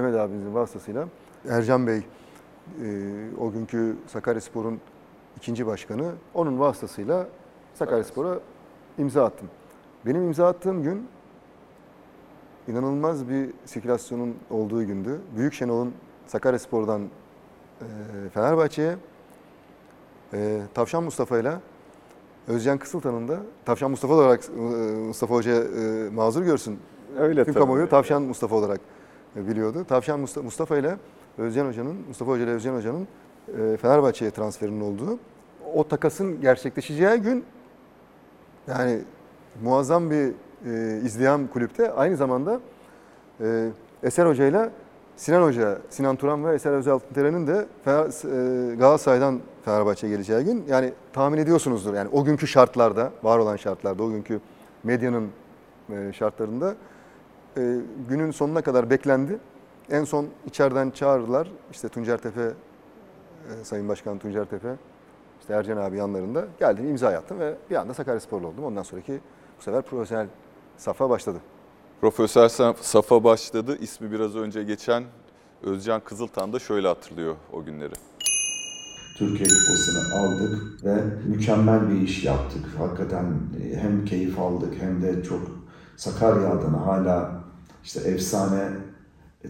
Mehmet 0.00 0.20
abimizin 0.20 0.54
vasıtasıyla 0.54 1.08
Ercan 1.48 1.86
Bey 1.86 1.96
e, 1.96 2.02
o 3.40 3.52
günkü 3.52 3.96
Sakaryaspor'un 4.06 4.80
ikinci 5.36 5.66
başkanı 5.66 6.12
onun 6.34 6.60
vasıtasıyla 6.60 7.26
Sakaryaspor'a 7.74 8.38
imza 8.98 9.24
attım. 9.24 9.48
Benim 10.06 10.22
imza 10.22 10.48
attığım 10.48 10.82
gün 10.82 11.08
inanılmaz 12.68 13.28
bir 13.28 13.50
sirkülasyonun 13.64 14.34
olduğu 14.50 14.84
gündü. 14.86 15.20
Büyük 15.36 15.52
Şenol'un 15.54 15.94
Sakaryaspor'dan 16.26 17.02
e, 17.02 17.08
Fenerbahçe'ye 18.34 18.96
e, 20.32 20.60
Tavşan 20.74 21.04
Mustafa 21.04 21.38
ile 21.38 21.52
Özcan 22.48 22.78
Kısıltan'ın 22.78 23.28
da 23.28 23.38
Tavşan 23.64 23.90
Mustafa 23.90 24.14
olarak 24.14 24.44
e, 24.44 24.60
Mustafa 24.96 25.34
Hoca 25.34 25.52
e, 25.64 26.10
mazur 26.10 26.42
görsün. 26.42 26.78
Öyle 27.18 27.44
Tüm 27.44 27.54
kamuoyu 27.54 27.88
Tavşan 27.88 28.22
Mustafa 28.22 28.56
olarak 28.56 28.80
biliyordu. 29.36 29.84
Tavşan 29.88 30.20
Musta- 30.20 30.42
Mustafa 30.42 30.76
ile 30.76 30.96
Özcan 31.38 31.66
Hoca'nın, 31.66 31.96
Mustafa 32.08 32.30
Hoca 32.32 32.42
ile 32.44 32.50
Özcan 32.50 32.74
Hoca'nın 32.76 33.08
Fenerbahçe'ye 33.80 34.30
transferinin 34.30 34.80
olduğu, 34.80 35.18
o 35.74 35.88
takasın 35.88 36.40
gerçekleşeceği 36.40 37.18
gün 37.18 37.44
yani 38.66 38.98
muazzam 39.62 40.10
bir 40.10 40.32
e, 40.66 41.00
izleyen 41.04 41.46
kulüpte 41.46 41.92
aynı 41.92 42.16
zamanda 42.16 42.60
e, 43.40 43.68
Eser 44.02 44.26
Hoca 44.26 44.46
ile 44.46 44.70
Sinan 45.16 45.42
Hoca, 45.42 45.78
Sinan 45.90 46.16
Turan 46.16 46.44
ve 46.44 46.54
Eser 46.54 46.72
Özaltıntele'nin 46.72 47.46
de 47.46 47.66
Fener- 47.84 48.72
e, 48.72 48.76
Galatasaray'dan 48.76 49.40
Fenerbahçe'ye 49.64 50.12
geleceği 50.12 50.44
gün 50.44 50.64
yani 50.68 50.92
tahmin 51.12 51.38
ediyorsunuzdur. 51.38 51.94
Yani 51.94 52.08
o 52.12 52.24
günkü 52.24 52.46
şartlarda, 52.46 53.10
var 53.22 53.38
olan 53.38 53.56
şartlarda, 53.56 54.02
o 54.02 54.10
günkü 54.10 54.40
medyanın 54.84 55.28
e, 55.90 56.12
şartlarında 56.12 56.74
e, 57.56 57.76
günün 58.08 58.30
sonuna 58.30 58.62
kadar 58.62 58.90
beklendi. 58.90 59.38
En 59.90 60.04
son 60.04 60.26
içeriden 60.46 60.90
çağırdılar. 60.90 61.52
İşte 61.72 61.88
Tuncer 61.88 62.18
Tepe, 62.18 62.50
e, 63.60 63.64
Sayın 63.64 63.88
Başkan 63.88 64.18
Tuncer 64.18 64.44
Tepe, 64.44 64.76
işte 65.40 65.54
Ercan 65.54 65.76
abi 65.76 65.96
yanlarında 65.96 66.44
geldim 66.58 66.88
imza 66.88 67.08
attım 67.08 67.38
ve 67.40 67.54
bir 67.70 67.76
anda 67.76 67.94
Sakaryasporlu 67.94 68.46
oldum. 68.46 68.64
Ondan 68.64 68.82
sonraki 68.82 69.20
bu 69.58 69.62
sefer 69.62 69.82
profesyonel 69.82 70.26
safa 70.76 71.10
başladı. 71.10 71.38
Profesör 72.00 72.48
Saf- 72.48 72.76
Safa 72.82 73.24
başladı. 73.24 73.78
İsmi 73.80 74.12
biraz 74.12 74.36
önce 74.36 74.62
geçen 74.62 75.04
Özcan 75.62 76.00
Kızıltan 76.00 76.52
da 76.52 76.58
şöyle 76.58 76.88
hatırlıyor 76.88 77.36
o 77.52 77.64
günleri. 77.64 77.92
Türkiye 79.18 79.48
Kupası'nı 79.48 80.18
aldık 80.20 80.84
ve 80.84 80.94
mükemmel 81.26 81.90
bir 81.90 82.00
iş 82.00 82.24
yaptık. 82.24 82.64
Hakikaten 82.78 83.24
e, 83.62 83.76
hem 83.76 84.04
keyif 84.04 84.38
aldık 84.38 84.74
hem 84.80 85.02
de 85.02 85.22
çok 85.22 85.40
Sakarya 85.96 86.50
adına 86.50 86.86
hala 86.86 87.44
işte 87.84 88.00
efsane 88.00 88.68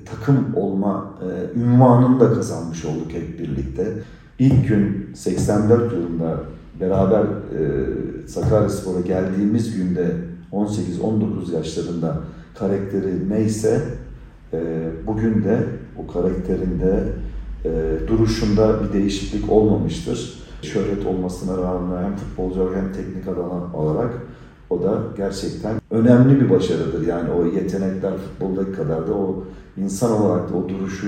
takım 0.04 0.54
olma 0.56 1.14
e, 1.22 1.58
ünvanını 1.60 2.20
da 2.20 2.34
kazanmış 2.34 2.84
olduk 2.84 3.12
hep 3.12 3.38
birlikte. 3.38 3.92
İlk 4.38 4.68
gün 4.68 5.10
84 5.14 5.92
yılında 5.92 6.40
beraber 6.80 7.22
e, 7.22 8.28
Sakaryaspor'a 8.28 9.00
geldiğimiz 9.00 9.76
günde 9.76 10.14
18-19 10.52 11.54
yaşlarında 11.54 12.20
karakteri 12.58 13.30
neyse 13.30 13.80
e, 14.52 14.88
bugün 15.06 15.44
de 15.44 15.58
o 15.98 16.12
karakterinde 16.12 17.04
e, 17.64 17.70
duruşunda 18.08 18.82
bir 18.82 18.92
değişiklik 18.92 19.52
olmamıştır. 19.52 20.44
Şöhret 20.62 21.06
olmasına 21.06 21.62
rağmen 21.62 22.02
hem 22.02 22.16
futbolcu 22.16 22.72
hem 22.74 22.92
teknik 22.92 23.28
adam 23.28 23.74
olarak 23.74 24.10
o 24.70 24.82
da 24.82 25.02
gerçekten 25.16 25.74
önemli 25.90 26.40
bir 26.40 26.50
başarıdır. 26.50 27.06
Yani 27.06 27.30
o 27.30 27.46
yetenekler 27.46 28.12
futboldaki 28.16 28.72
kadar 28.72 29.08
da 29.08 29.14
o 29.14 29.44
insan 29.76 30.12
olarak 30.22 30.52
da 30.52 30.56
o 30.56 30.68
duruşu 30.68 31.06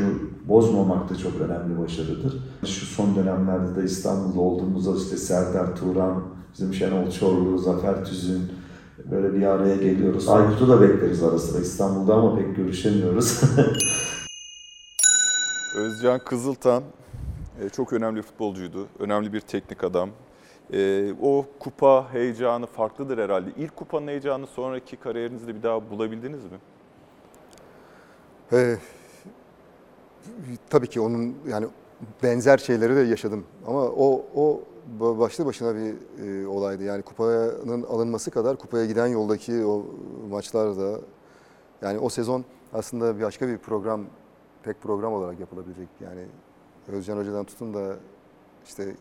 bozmamak 0.48 1.10
da 1.10 1.16
çok 1.16 1.40
önemli 1.40 1.78
başarıdır. 1.78 2.42
Şu 2.66 2.86
son 2.86 3.16
dönemlerde 3.16 3.76
de 3.76 3.84
İstanbul'da 3.84 4.40
olduğumuzda 4.40 4.96
işte 4.98 5.16
Serdar 5.16 5.76
Turan, 5.76 6.22
bizim 6.52 6.74
Şenol 6.74 7.10
Çorlu, 7.10 7.58
Zafer 7.58 8.04
Tüzün 8.04 8.42
böyle 9.10 9.34
bir 9.34 9.46
araya 9.46 9.76
geliyoruz. 9.76 10.28
Aykut'u 10.28 10.68
da 10.68 10.80
bekleriz 10.80 11.22
ara 11.22 11.38
sıra 11.38 11.62
İstanbul'da 11.62 12.14
ama 12.14 12.36
pek 12.38 12.56
görüşemiyoruz. 12.56 13.40
Özcan 15.76 16.18
Kızıltan 16.18 16.82
e, 17.64 17.68
çok 17.68 17.92
önemli 17.92 18.22
futbolcuydu. 18.22 18.86
Önemli 18.98 19.32
bir 19.32 19.40
teknik 19.40 19.84
adam. 19.84 20.10
E, 20.72 21.12
O 21.22 21.46
kupa 21.60 22.12
heyecanı 22.12 22.66
farklıdır 22.66 23.18
herhalde. 23.18 23.50
İlk 23.56 23.76
kupanın 23.76 24.06
heyecanı 24.08 24.46
sonraki 24.46 24.96
kariyerinizde 24.96 25.54
bir 25.54 25.62
daha 25.62 25.90
bulabildiniz 25.90 26.44
mi? 26.44 26.58
Ee, 28.52 28.76
tabii 30.70 30.86
ki 30.86 31.00
onun 31.00 31.34
yani 31.48 31.66
benzer 32.22 32.58
şeyleri 32.58 32.96
de 32.96 33.00
yaşadım 33.00 33.44
ama 33.66 33.80
o 33.82 34.24
o 34.34 34.60
ba- 35.00 35.18
başlı 35.18 35.46
başına 35.46 35.74
bir 35.74 35.94
e, 36.42 36.46
olaydı. 36.46 36.82
Yani 36.82 37.02
kupanın 37.02 37.82
alınması 37.82 38.30
kadar 38.30 38.56
kupaya 38.56 38.86
giden 38.86 39.06
yoldaki 39.06 39.64
o 39.64 39.86
maçlarda 40.30 41.00
yani 41.82 41.98
o 41.98 42.08
sezon 42.08 42.44
aslında 42.72 43.20
başka 43.20 43.48
bir 43.48 43.58
program 43.58 44.04
tek 44.62 44.82
program 44.82 45.12
olarak 45.12 45.40
yapılabilecek. 45.40 45.88
Yani 46.00 46.26
Özcan 46.88 47.16
Hoca'dan 47.18 47.44
tutun 47.44 47.74
da 47.74 47.96
işte 48.66 48.94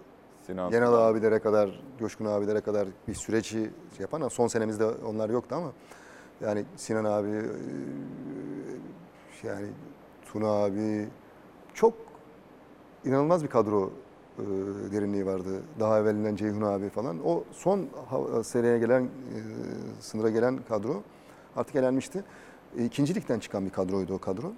Sinan 0.46 0.72
Genel 0.72 0.88
Turan. 0.88 1.02
abilere 1.12 1.40
kadar, 1.40 1.84
Coşkun 2.00 2.26
abilere 2.26 2.62
kadar 2.62 2.88
bir 3.08 3.14
süreci 3.14 3.52
şey 3.58 3.72
yapan 4.00 4.28
son 4.28 4.48
senemizde 4.48 4.86
onlar 4.86 5.30
yoktu 5.30 5.56
ama 5.56 5.72
yani 6.42 6.66
Sinan 6.76 7.06
abi, 7.06 7.30
e, 7.30 7.42
yani 9.46 9.68
Tuna 10.26 10.48
abi 10.48 11.08
çok 11.74 11.94
inanılmaz 13.06 13.44
bir 13.44 13.50
kadro 13.50 13.90
e, 14.40 14.44
derinliği 14.92 15.26
vardı. 15.26 15.62
Daha 15.80 16.00
evvelinden 16.00 16.36
Ceyhun 16.36 16.62
abi 16.62 16.90
falan. 16.90 17.18
O 17.26 17.44
son 17.52 17.88
seneye 18.44 18.80
gelen, 18.80 19.04
e, 19.04 19.10
sınıra 20.00 20.30
gelen 20.30 20.60
kadro 20.70 21.04
artık 21.56 21.76
elenmişti. 21.76 22.24
E, 22.78 22.86
İkinci 22.86 23.16
ligden 23.16 23.40
çıkan 23.40 23.66
bir 23.66 23.70
kadroydu 23.70 24.14
o 24.14 24.20
kadro. 24.20 24.52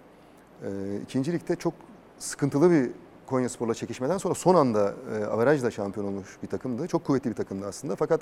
E, 0.64 0.70
İkinci 1.04 1.34
ligde 1.34 1.56
çok 1.56 1.74
sıkıntılı 2.20 2.72
bir 2.72 2.92
Konya 3.26 3.50
Spor'la 3.50 3.74
çekişmeden 3.74 4.18
sonra 4.18 4.34
son 4.34 4.56
anda 4.56 4.94
e, 5.20 5.26
averajla 5.26 5.72
şampiyon 5.72 6.08
olmuş 6.08 6.38
bir 6.44 6.48
takımdı. 6.48 6.88
Çok 6.88 7.06
kuvvetli 7.06 7.30
bir 7.30 7.36
takımdı 7.36 7.66
aslında. 7.68 7.96
Fakat 7.96 8.22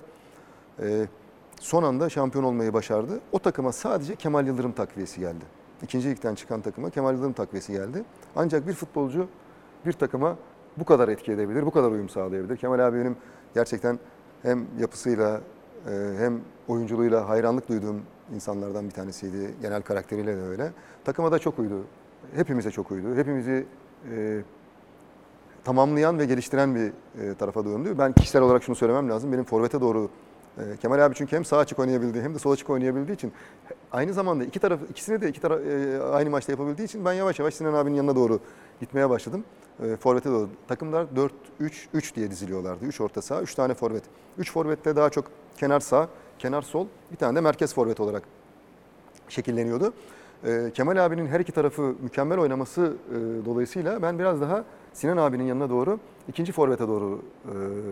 e, 0.79 1.07
son 1.59 1.83
anda 1.83 2.09
şampiyon 2.09 2.43
olmayı 2.43 2.73
başardı. 2.73 3.19
O 3.31 3.39
takıma 3.39 3.71
sadece 3.71 4.15
Kemal 4.15 4.47
Yıldırım 4.47 4.71
takviyesi 4.71 5.19
geldi. 5.19 5.45
İkinci 5.83 6.09
ligden 6.09 6.35
çıkan 6.35 6.61
takıma 6.61 6.89
Kemal 6.89 7.13
Yıldırım 7.13 7.33
takviyesi 7.33 7.71
geldi. 7.71 8.03
Ancak 8.35 8.67
bir 8.67 8.73
futbolcu 8.73 9.27
bir 9.85 9.93
takıma 9.93 10.35
bu 10.77 10.85
kadar 10.85 11.07
etki 11.07 11.31
edebilir, 11.31 11.65
bu 11.65 11.71
kadar 11.71 11.91
uyum 11.91 12.09
sağlayabilir. 12.09 12.57
Kemal 12.57 12.79
abi 12.79 12.99
benim 12.99 13.15
gerçekten 13.53 13.99
hem 14.41 14.65
yapısıyla 14.79 15.41
e, 15.89 15.91
hem 16.17 16.41
oyunculuğuyla 16.67 17.29
hayranlık 17.29 17.69
duyduğum 17.69 18.01
insanlardan 18.35 18.85
bir 18.85 18.91
tanesiydi. 18.91 19.55
Genel 19.61 19.81
karakteriyle 19.81 20.37
de 20.37 20.41
öyle. 20.41 20.71
Takıma 21.05 21.31
da 21.31 21.39
çok 21.39 21.59
uydu. 21.59 21.83
Hepimize 22.35 22.71
çok 22.71 22.91
uydu. 22.91 23.15
Hepimizi 23.15 23.65
e, 24.11 24.41
tamamlayan 25.63 26.19
ve 26.19 26.25
geliştiren 26.25 26.75
bir 26.75 26.91
e, 27.21 27.35
tarafa 27.35 27.65
döndü. 27.65 27.95
Ben 27.97 28.13
kişisel 28.13 28.41
olarak 28.41 28.63
şunu 28.63 28.75
söylemem 28.75 29.09
lazım. 29.09 29.31
Benim 29.31 29.43
forvete 29.43 29.81
doğru 29.81 30.09
e, 30.57 30.77
Kemal 30.77 31.05
abi 31.05 31.15
çünkü 31.15 31.35
hem 31.35 31.45
sağ 31.45 31.57
açık 31.57 31.79
oynayabildiği 31.79 32.23
hem 32.23 32.35
de 32.35 32.39
sol 32.39 32.51
açık 32.51 32.69
oynayabildiği 32.69 33.15
için 33.15 33.33
aynı 33.91 34.13
zamanda 34.13 34.43
iki 34.43 34.59
taraf 34.59 34.79
ikisini 34.89 35.21
de 35.21 35.29
iki 35.29 35.41
taraf 35.41 35.59
e, 35.59 36.01
aynı 36.01 36.29
maçta 36.29 36.51
yapabildiği 36.51 36.87
için 36.87 37.05
ben 37.05 37.13
yavaş 37.13 37.39
yavaş 37.39 37.53
Sinan 37.53 37.73
abinin 37.73 37.95
yanına 37.95 38.15
doğru 38.15 38.39
gitmeye 38.79 39.09
başladım. 39.09 39.43
E, 39.83 39.95
forvete 39.95 40.29
doğru. 40.29 40.49
Takımlar 40.67 41.05
4-3-3 41.59 42.15
diye 42.15 42.31
diziliyorlardı. 42.31 42.85
3 42.85 43.01
orta 43.01 43.21
saha, 43.21 43.41
3 43.41 43.55
tane 43.55 43.73
forvet. 43.73 44.03
3 44.37 44.51
forvette 44.51 44.95
daha 44.95 45.09
çok 45.09 45.25
kenar 45.57 45.79
sağ, 45.79 46.09
kenar 46.39 46.61
sol, 46.61 46.87
bir 47.11 47.17
tane 47.17 47.35
de 47.35 47.41
merkez 47.41 47.73
forvet 47.73 47.99
olarak 47.99 48.23
şekilleniyordu. 49.29 49.93
Ee, 50.45 50.71
Kemal 50.73 51.05
abinin 51.05 51.27
her 51.27 51.39
iki 51.39 51.51
tarafı 51.51 51.95
mükemmel 52.01 52.39
oynaması 52.39 52.93
e, 53.09 53.45
dolayısıyla 53.45 54.01
ben 54.01 54.19
biraz 54.19 54.41
daha 54.41 54.63
Sinan 54.93 55.17
abinin 55.17 55.43
yanına 55.43 55.69
doğru 55.69 55.99
ikinci 56.27 56.51
forvete 56.51 56.87
doğru 56.87 57.21
e, 57.45 57.51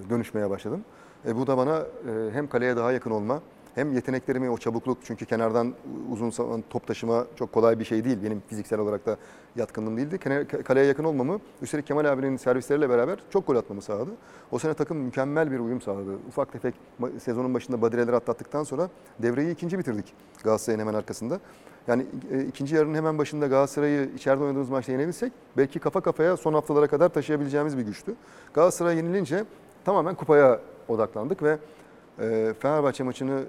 dönüşmeye 0.10 0.50
başladım. 0.50 0.82
E, 1.28 1.36
bu 1.38 1.48
da 1.48 1.58
bana 1.58 1.78
e, 1.80 2.32
hem 2.34 2.48
kaleye 2.48 2.76
daha 2.76 2.92
yakın 2.92 3.12
olma 3.12 3.42
hem 3.76 3.94
yeteneklerimi 3.94 4.50
o 4.50 4.58
çabukluk 4.58 4.98
çünkü 5.04 5.26
kenardan 5.26 5.74
uzun 6.12 6.30
zaman 6.30 6.64
top 6.70 6.88
taşıma 6.88 7.26
çok 7.36 7.52
kolay 7.52 7.80
bir 7.80 7.86
şey 7.86 8.04
değil. 8.04 8.18
Benim 8.24 8.44
fiziksel 8.48 8.80
olarak 8.80 9.06
da 9.06 9.18
yatkınlığım 9.56 9.98
değildi. 9.98 10.18
Kaleye 10.64 10.86
yakın 10.86 11.04
olmamı 11.04 11.40
üstelik 11.62 11.88
Kemal 11.88 12.06
abinin 12.06 12.38
servisleriyle 12.38 12.90
beraber 12.90 13.20
çok 13.30 13.48
gol 13.48 13.56
atmamı 13.56 13.82
sağladı. 13.82 14.12
O 14.52 14.60
sene 14.60 14.74
takım 14.74 14.98
mükemmel 14.98 15.52
bir 15.52 15.60
uyum 15.60 15.82
sağladı. 15.82 16.18
Ufak 16.28 16.52
tefek 16.52 16.76
sezonun 17.20 17.54
başında 17.54 17.82
badireleri 17.82 18.16
atlattıktan 18.16 18.64
sonra 18.64 18.90
devreyi 19.20 19.54
ikinci 19.54 19.80
bitirdik 19.80 20.14
Galatasaray'ın 20.44 20.80
hemen 20.80 20.94
arkasında. 20.94 21.40
Yani 21.88 22.06
e, 22.32 22.44
ikinci 22.44 22.76
yarının 22.76 22.96
hemen 22.96 23.18
başında 23.18 23.48
Galatasaray'ı 23.48 24.10
içeride 24.16 24.44
oynadığımız 24.44 24.70
maçta 24.70 24.92
yenebilsek 24.92 25.34
belki 25.58 25.80
kafa 25.80 26.02
kafaya 26.02 26.38
son 26.38 26.54
haftalara 26.54 26.88
kadar 26.88 27.10
taşıyabileceğimiz 27.10 27.78
bir 27.78 27.84
güçtü. 27.84 28.16
Galatasaray 28.54 28.98
yenilince 28.98 29.46
tamamen 29.86 30.16
kupaya 30.16 30.60
odaklandık 30.88 31.44
ve 31.44 31.58
e, 32.20 32.54
Fenerbahçe 32.60 33.04
maçını 33.04 33.44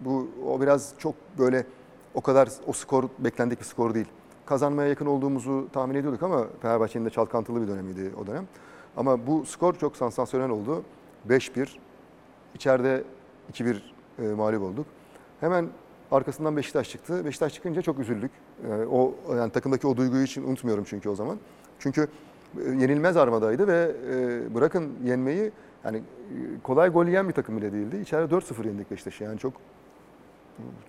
bu 0.00 0.28
o 0.46 0.60
biraz 0.60 0.94
çok 0.98 1.14
böyle 1.38 1.66
o 2.14 2.20
kadar 2.20 2.48
o 2.66 2.72
skor 2.72 3.04
beklendik 3.18 3.60
bir 3.60 3.64
skor 3.64 3.94
değil. 3.94 4.08
Kazanmaya 4.46 4.88
yakın 4.88 5.06
olduğumuzu 5.06 5.68
tahmin 5.72 5.94
ediyorduk 5.94 6.22
ama 6.22 6.46
Fenerbahçe'nin 6.62 7.04
de 7.04 7.10
çalkantılı 7.10 7.62
bir 7.62 7.68
dönemiydi 7.68 8.12
o 8.22 8.26
dönem. 8.26 8.46
Ama 8.96 9.26
bu 9.26 9.46
skor 9.46 9.74
çok 9.74 9.96
sansasyonel 9.96 10.50
oldu. 10.50 10.82
5-1 11.28 11.68
içeride 12.54 13.04
2-1 13.52 13.76
e, 14.18 14.22
mağlup 14.22 14.62
olduk. 14.62 14.86
Hemen 15.40 15.68
arkasından 16.10 16.56
Beşiktaş 16.56 16.90
çıktı. 16.90 17.24
Beşiktaş 17.24 17.54
çıkınca 17.54 17.82
çok 17.82 17.98
üzüldük. 17.98 18.30
E, 18.70 18.72
o 18.90 19.14
yani 19.36 19.52
takımdaki 19.52 19.86
o 19.86 19.96
duyguyu 19.96 20.24
için 20.24 20.44
unutmuyorum 20.44 20.84
çünkü 20.84 21.08
o 21.08 21.14
zaman. 21.14 21.38
Çünkü 21.78 22.08
e, 22.58 22.62
yenilmez 22.70 23.16
armadaydı 23.16 23.68
ve 23.68 23.92
e, 24.10 24.54
bırakın 24.54 24.92
yenmeyi 25.04 25.52
yani 25.88 25.98
e, 25.98 26.62
kolay 26.62 26.88
gol 26.88 27.06
yiyen 27.06 27.28
bir 27.28 27.34
takım 27.34 27.56
bile 27.56 27.72
değildi. 27.72 27.96
İçeride 27.96 28.34
4-0 28.34 28.66
yendik 28.66 28.90
Beşiktaş'ı. 28.90 29.24
Yani 29.24 29.38
çok 29.38 29.52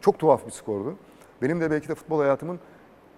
çok 0.02 0.20
tuhaf 0.20 0.46
bir 0.46 0.52
skordu. 0.52 0.96
Benim 1.42 1.62
de 1.62 1.72
belki 1.72 1.90
de 1.90 1.96
futbol 1.96 2.20
hayatımın 2.20 2.60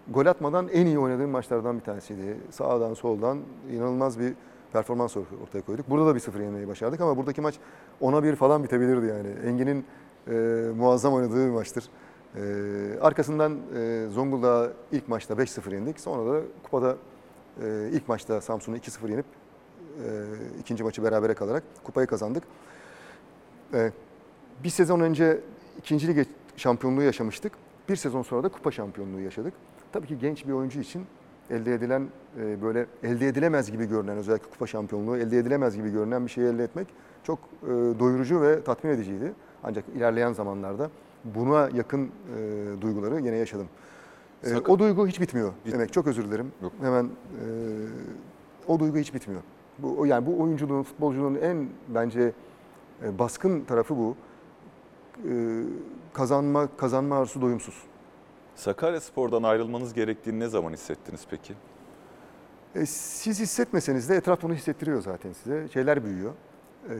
gol 0.08 0.26
atmadan 0.26 0.68
en 0.68 0.86
iyi 0.86 1.00
oynadığım 1.00 1.30
maçlardan 1.30 1.80
bir 1.80 1.84
tanesiydi. 1.84 2.38
Sağdan 2.50 2.94
soldan 2.94 3.40
inanılmaz 3.72 4.20
bir 4.20 4.34
performans 4.74 5.18
ortaya 5.18 5.62
koyduk. 5.62 5.90
Burada 5.90 6.08
da 6.08 6.16
bir 6.16 6.20
sıfır 6.20 6.40
yemeyi 6.40 6.68
başardık 6.68 7.02
ama 7.02 7.18
buradaki 7.18 7.42
maç 7.42 7.56
ona 8.02 8.24
bir 8.24 8.36
falan 8.36 8.64
bitebilirdi 8.64 9.06
yani. 9.06 9.28
Engin'in 9.46 9.86
e, 10.28 10.34
muazzam 10.78 11.14
oynadığı 11.14 11.48
bir 11.48 11.52
maçtır. 11.52 11.90
Ee, 12.36 13.00
arkasından 13.02 13.58
e, 13.76 14.08
Zonguldak'a 14.10 14.74
ilk 14.92 15.08
maçta 15.08 15.34
5-0 15.34 15.74
yendik. 15.74 16.00
Sonra 16.00 16.34
da 16.34 16.42
kupada 16.64 16.98
e, 17.64 17.90
ilk 17.92 18.08
maçta 18.08 18.42
Samsun'u 18.42 18.78
2-0 18.78 19.12
yenip 19.12 19.26
e, 19.26 19.41
ikinci 20.60 20.84
maçı 20.84 21.04
berabere 21.04 21.34
kalarak 21.34 21.64
kupayı 21.84 22.08
kazandık. 22.08 22.44
E, 23.74 23.92
bir 24.64 24.70
sezon 24.70 25.00
önce 25.00 25.40
ikinci 25.80 26.08
lige 26.08 26.26
şampiyonluğu 26.58 27.02
yaşamıştık. 27.02 27.54
Bir 27.90 27.96
sezon 27.96 28.22
sonra 28.22 28.44
da 28.44 28.50
kupa 28.50 28.72
şampiyonluğu 28.72 29.20
yaşadık. 29.20 29.54
Tabii 29.92 30.08
ki 30.08 30.18
genç 30.20 30.48
bir 30.48 30.52
oyuncu 30.52 30.80
için 30.80 31.06
elde 31.50 31.74
edilen 31.74 32.08
e, 32.40 32.62
böyle 32.62 32.86
elde 33.04 33.28
edilemez 33.28 33.72
gibi 33.72 33.86
görünen 33.86 34.18
özellikle 34.18 34.50
kupa 34.50 34.68
şampiyonluğu 34.68 35.18
elde 35.18 35.38
edilemez 35.38 35.76
gibi 35.76 35.92
görünen 35.92 36.26
bir 36.26 36.32
şey 36.32 36.50
elde 36.50 36.64
etmek 36.64 36.88
çok 37.24 37.40
e, 37.64 37.68
doyurucu 38.00 38.42
ve 38.42 38.64
tatmin 38.64 38.92
ediciydi. 38.92 39.34
Ancak 39.64 39.86
ilerleyen 39.96 40.34
zamanlarda 40.34 40.90
buna 41.26 41.70
yakın 41.74 42.06
e, 42.38 42.82
duyguları 42.82 43.16
yine 43.16 43.36
yaşadım. 43.36 43.68
E, 44.44 44.58
o 44.58 44.80
duygu 44.80 45.08
hiç 45.08 45.22
bitmiyor. 45.22 45.52
Bit- 45.66 45.74
Demek 45.74 45.94
çok 45.94 46.08
özür 46.08 46.26
dilerim. 46.28 46.52
Yok. 46.62 46.72
Hemen 46.82 47.04
e, 47.06 47.10
o 48.68 48.80
duygu 48.80 48.98
hiç 48.98 49.14
bitmiyor. 49.14 49.42
Bu 49.84 50.06
yani 50.06 50.26
bu 50.26 50.42
oyunculuğun, 50.42 50.84
futbolculuğun 50.84 51.36
en 51.36 51.70
bence 51.88 52.32
e, 53.04 53.20
baskın 53.20 53.62
tarafı 53.62 53.98
bu. 53.98 54.16
E, 55.30 55.64
kazanma 56.14 56.68
kazanma 56.78 57.18
arzusu 57.18 57.42
doyumsuz. 57.42 57.84
Sakaryaspor'dan 58.56 59.44
ayrılmanız 59.44 59.94
gerektiğini 59.94 60.40
ne 60.40 60.48
zaman 60.48 60.74
hissettiniz 60.74 61.22
peki? 61.30 61.54
E, 62.76 62.86
siz 62.86 63.40
hissetmeseniz 63.40 64.10
de 64.10 64.16
etraf 64.16 64.42
bunu 64.42 64.54
hissettiriyor 64.54 65.02
zaten 65.02 65.34
size. 65.34 65.68
Şeyler 65.68 66.06
büyüyor. 66.06 66.32
E, 66.90 66.94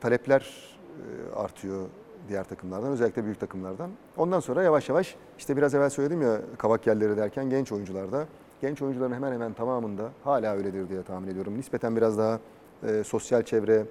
talepler 0.00 0.76
e, 0.96 1.36
artıyor 1.36 1.86
diğer 2.28 2.44
takımlardan, 2.44 2.90
özellikle 2.92 3.24
büyük 3.24 3.40
takımlardan. 3.40 3.90
Ondan 4.16 4.40
sonra 4.40 4.62
yavaş 4.62 4.88
yavaş 4.88 5.16
işte 5.38 5.56
biraz 5.56 5.74
evvel 5.74 5.90
söyledim 5.90 6.22
ya 6.22 6.40
kavak 6.58 6.86
yerleri 6.86 7.16
derken 7.16 7.50
genç 7.50 7.72
oyuncularda, 7.72 8.26
genç 8.60 8.82
oyuncuların 8.82 9.12
hemen 9.12 9.32
hemen 9.32 9.52
tamamında 9.52 10.10
hala 10.24 10.56
öyledir 10.56 10.88
diye 10.88 11.02
tahmin 11.02 11.28
ediyorum. 11.28 11.58
Nispeten 11.58 11.96
biraz 11.96 12.18
daha 12.18 12.40
e, 12.88 13.04
sosyal 13.04 13.42
çevre, 13.42 13.84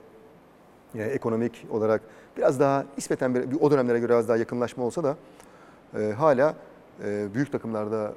e, 0.96 1.04
ekonomik 1.04 1.68
olarak 1.72 2.02
biraz 2.38 2.60
daha 2.60 2.86
nispeten 2.98 3.36
bir, 3.36 3.62
o 3.62 3.72
dönemlere 3.72 4.00
göre 4.00 4.10
biraz 4.10 4.30
daha 4.30 4.38
yakınlaşma 4.38 4.84
olsa 4.84 5.04
da 5.04 5.18
e, 6.00 6.12
hala 6.12 6.56
e, 7.04 7.34
büyük 7.34 7.52
takımlarda 7.52 8.14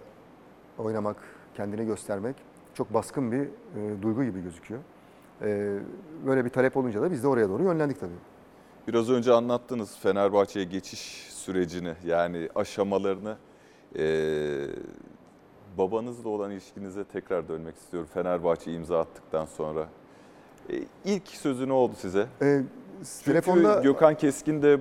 oynamak, 0.79 1.17
kendini 1.57 1.87
göstermek 1.87 2.37
çok 2.75 2.95
baskın 2.95 3.33
bir 3.33 3.41
e, 3.41 4.03
duygu 4.03 4.25
gibi 4.25 4.43
gözüküyor. 4.43 4.81
E, 5.43 5.79
böyle 6.27 6.45
bir 6.45 6.51
talep 6.51 6.77
olunca 6.77 7.03
da 7.03 7.11
biz 7.13 7.23
de 7.23 7.29
oraya 7.29 7.49
doğru 7.49 7.63
yönlendik 7.63 8.01
tabii. 8.01 8.13
Biraz 8.89 9.11
önce 9.11 9.33
anlattınız 9.33 9.99
Fenerbahçe'ye 9.99 10.65
geçiş 10.65 11.29
sürecini 11.31 11.95
yani 12.07 12.49
aşamalarını. 12.55 13.37
Ee, 13.97 14.67
babanızla 15.79 16.29
olan 16.29 16.51
ilişkinize 16.51 17.05
tekrar 17.05 17.49
dönmek 17.49 17.76
istiyorum 17.76 18.09
Fenerbahçe 18.14 18.72
imza 18.72 19.01
attıktan 19.01 19.45
sonra. 19.47 19.89
Ee, 20.70 20.74
ilk 21.05 21.29
sözü 21.29 21.68
ne 21.68 21.72
oldu 21.72 21.93
size? 21.99 22.26
E, 22.43 22.62
Çünkü 23.03 23.24
telefonda 23.24 23.81
Gökhan 23.81 24.14
Keskin 24.16 24.62
de 24.62 24.79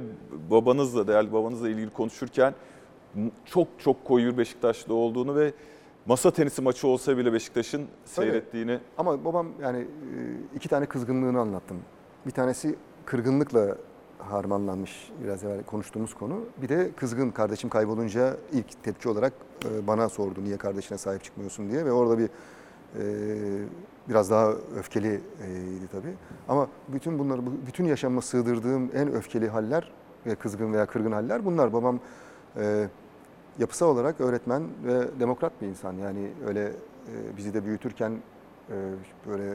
babanızla, 0.51 1.07
değerli 1.07 1.33
babanızla 1.33 1.69
ilgili 1.69 1.89
konuşurken 1.89 2.53
çok 3.45 3.67
çok 3.77 4.05
koyu 4.05 4.31
bir 4.33 4.37
Beşiktaşlı 4.37 4.93
olduğunu 4.93 5.35
ve 5.35 5.53
masa 6.05 6.31
tenisi 6.31 6.61
maçı 6.61 6.87
olsa 6.87 7.17
bile 7.17 7.33
Beşiktaş'ın 7.33 7.87
seyrettiğini 8.05 8.79
ama 8.97 9.25
babam 9.25 9.47
yani 9.61 9.77
e, 9.79 9.85
iki 10.55 10.69
tane 10.69 10.85
kızgınlığını 10.85 11.39
anlattım. 11.39 11.77
Bir 12.25 12.31
tanesi 12.31 12.75
kırgınlıkla 13.05 13.77
harmanlanmış 14.19 15.11
biraz 15.23 15.43
evvel 15.43 15.63
konuştuğumuz 15.63 16.13
konu. 16.13 16.39
Bir 16.61 16.69
de 16.69 16.91
kızgın 16.95 17.31
kardeşim 17.31 17.69
kaybolunca 17.69 18.37
ilk 18.53 18.83
tepki 18.83 19.09
olarak 19.09 19.33
e, 19.33 19.46
bana 19.87 20.09
sordu 20.09 20.43
niye 20.43 20.57
kardeşine 20.57 20.97
sahip 20.97 21.23
çıkmıyorsun 21.23 21.69
diye 21.71 21.85
ve 21.85 21.91
orada 21.91 22.17
bir 22.17 22.25
e, 22.99 23.03
biraz 24.09 24.31
daha 24.31 24.51
öfkeliydi 24.77 25.21
tabii. 25.91 26.13
Ama 26.49 26.67
bütün 26.87 27.19
bunları 27.19 27.45
bu- 27.45 27.53
bütün 27.67 27.85
yaşamıma 27.85 28.21
sığdırdığım 28.21 28.89
en 28.93 29.13
öfkeli 29.13 29.49
haller 29.49 29.91
ve 30.25 30.35
kızgın 30.35 30.73
veya 30.73 30.85
kırgın 30.85 31.11
haller 31.11 31.45
bunlar. 31.45 31.73
Babam 31.73 31.99
e, 32.57 32.87
yapısal 33.59 33.87
olarak 33.87 34.21
öğretmen 34.21 34.63
ve 34.85 35.19
demokrat 35.19 35.61
bir 35.61 35.67
insan. 35.67 35.93
Yani 35.93 36.27
öyle 36.47 36.63
e, 36.65 37.37
bizi 37.37 37.53
de 37.53 37.65
büyütürken 37.65 38.11
e, 38.69 38.75
böyle 39.29 39.53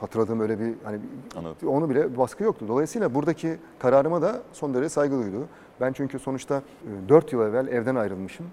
hatırladığım 0.00 0.40
öyle 0.40 0.60
bir 0.60 0.74
hani 0.84 0.98
anladım. 1.36 1.68
onu 1.68 1.90
bile 1.90 2.16
baskı 2.16 2.44
yoktu. 2.44 2.64
Dolayısıyla 2.68 3.14
buradaki 3.14 3.56
kararıma 3.78 4.22
da 4.22 4.42
son 4.52 4.74
derece 4.74 4.88
saygı 4.88 5.18
duydu. 5.18 5.46
Ben 5.80 5.92
çünkü 5.92 6.18
sonuçta 6.18 6.62
4 7.08 7.32
yıl 7.32 7.42
evvel 7.42 7.66
evden 7.66 7.94
ayrılmışım. 7.94 8.46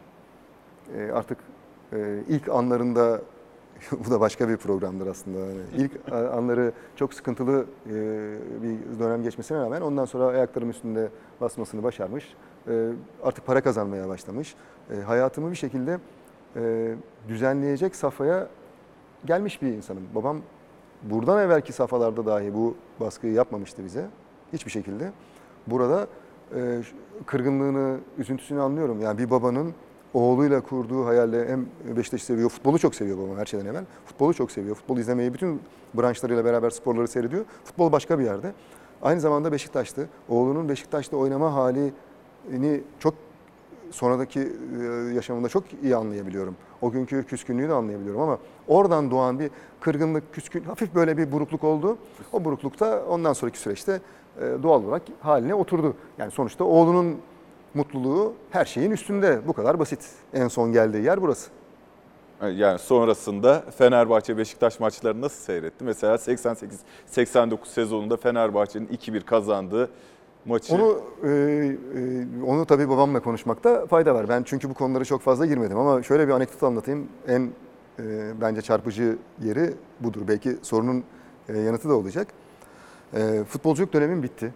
E, 0.98 1.12
Artık 1.12 1.38
e, 1.94 2.20
ilk 2.28 2.50
anlarında 2.50 3.22
bu 4.06 4.12
da 4.12 4.20
başka 4.20 4.50
bir 4.50 4.58
programdır 4.58 5.08
aslında. 5.08 5.40
İlk 5.78 5.92
anları 6.14 6.72
çok 6.96 7.14
sıkıntılı 7.14 7.66
e, 7.86 7.92
bir 8.64 9.00
dönem 9.00 9.24
geçmesine 9.24 9.58
rağmen 9.58 9.82
ondan 9.82 10.06
sonra 10.06 10.26
ayaklarım 10.26 10.70
üstünde 10.70 11.10
basmasını 11.42 11.84
başarmış. 11.84 12.34
E, 12.68 12.90
Artık 13.24 13.46
para 13.46 13.62
kazanmaya 13.62 14.08
başlamış. 14.10 14.56
E, 14.92 15.02
Hayatımı 15.02 15.52
bir 15.52 15.56
şekilde 15.56 16.00
e, 16.56 16.96
düzenleyecek 17.28 17.96
safhaya 17.96 18.48
gelmiş 19.26 19.62
bir 19.62 19.68
insanım. 19.68 20.04
Babam 20.16 20.38
buradan 21.04 21.40
evvelki 21.46 21.74
safhalarda 21.74 22.26
dahi 22.26 22.54
bu 22.54 22.76
baskıyı 23.00 23.34
yapmamıştı 23.34 23.86
bize. 23.86 24.06
Hiçbir 24.54 24.72
şekilde. 24.72 25.12
Burada 25.68 26.08
e, 26.56 26.82
kırgınlığını, 27.26 27.98
üzüntüsünü 28.18 28.62
anlıyorum. 28.62 29.02
Yani 29.02 29.18
bir 29.18 29.30
babanın 29.30 29.74
oğluyla 30.14 30.62
kurduğu 30.62 31.06
hayalle 31.06 31.50
hem 31.50 31.66
Beşiktaş'ı 31.98 32.26
seviyor, 32.26 32.50
futbolu 32.50 32.80
çok 32.80 32.96
seviyor 32.96 33.18
babam 33.18 33.38
her 33.38 33.46
şeyden 33.46 33.66
evvel. 33.66 33.84
Futbolu 34.06 34.34
çok 34.34 34.52
seviyor. 34.52 34.76
Futbol 34.76 34.98
izlemeyi 34.98 35.34
bütün 35.34 35.62
branşlarıyla 35.94 36.46
beraber 36.46 36.70
sporları 36.70 37.08
seyrediyor. 37.08 37.46
Futbol 37.64 37.92
başka 37.92 38.20
bir 38.20 38.24
yerde. 38.24 38.54
Aynı 39.02 39.20
zamanda 39.20 39.52
Beşiktaş'tı. 39.52 40.10
Oğlunun 40.30 40.70
Beşiktaş'ta 40.70 41.18
oynama 41.18 41.54
halini 41.54 42.82
çok 43.00 43.14
sonradaki 43.92 44.40
e, 44.40 44.84
yaşamında 45.14 45.50
çok 45.50 45.64
iyi 45.84 45.96
anlayabiliyorum. 45.96 46.56
O 46.82 46.92
günkü 46.92 47.24
küskünlüğü 47.24 47.70
de 47.70 47.74
anlayabiliyorum 47.74 48.22
ama 48.22 48.38
oradan 48.68 49.12
doğan 49.12 49.40
bir 49.40 49.50
kırgınlık, 49.82 50.34
küskün, 50.34 50.64
hafif 50.64 50.96
böyle 50.96 51.18
bir 51.18 51.32
burukluk 51.32 51.64
oldu. 51.64 51.98
O 52.34 52.46
buruklukta 52.46 53.06
ondan 53.06 53.34
sonraki 53.34 53.60
süreçte 53.60 54.02
doğal 54.64 54.84
olarak 54.84 55.02
haline 55.20 55.56
oturdu. 55.56 55.94
Yani 56.18 56.32
sonuçta 56.32 56.64
oğlunun 56.64 57.18
mutluluğu 57.74 58.34
her 58.52 58.66
şeyin 58.66 58.92
üstünde. 58.92 59.40
Bu 59.48 59.54
kadar 59.54 59.80
basit. 59.80 60.10
En 60.34 60.48
son 60.48 60.72
geldiği 60.72 61.04
yer 61.04 61.22
burası. 61.22 61.50
Yani 62.42 62.80
sonrasında 62.80 63.64
Fenerbahçe 63.78 64.38
Beşiktaş 64.38 64.80
maçlarını 64.80 65.22
nasıl 65.22 65.44
seyretti? 65.44 65.84
Mesela 65.84 66.16
88-89 66.16 67.58
sezonunda 67.64 68.18
Fenerbahçe'nin 68.18 68.88
2-1 68.88 69.22
kazandığı 69.22 69.90
maçı. 70.46 70.76
Onu 70.76 71.00
e, 71.24 71.30
e, 71.30 72.44
onu 72.46 72.66
tabii 72.66 72.90
babamla 72.90 73.20
konuşmakta 73.20 73.86
fayda 73.86 74.16
var. 74.16 74.30
Ben 74.30 74.44
çünkü 74.44 74.70
bu 74.70 74.74
konulara 74.74 75.06
çok 75.06 75.22
fazla 75.22 75.46
girmedim 75.46 75.78
ama 75.78 76.04
şöyle 76.04 76.28
bir 76.28 76.34
anekdot 76.34 76.64
anlatayım. 76.64 77.08
En 77.28 77.50
e, 78.00 78.34
bence 78.42 78.62
çarpıcı 78.62 79.18
yeri 79.44 79.74
budur. 80.00 80.22
Belki 80.28 80.58
sorunun 80.62 81.04
e, 81.50 81.58
yanıtı 81.58 81.90
da 81.90 81.94
olacak. 81.94 82.28
E, 83.16 83.44
futbolculuk 83.44 83.94
dönemim 83.94 84.24
bitti. 84.24 84.54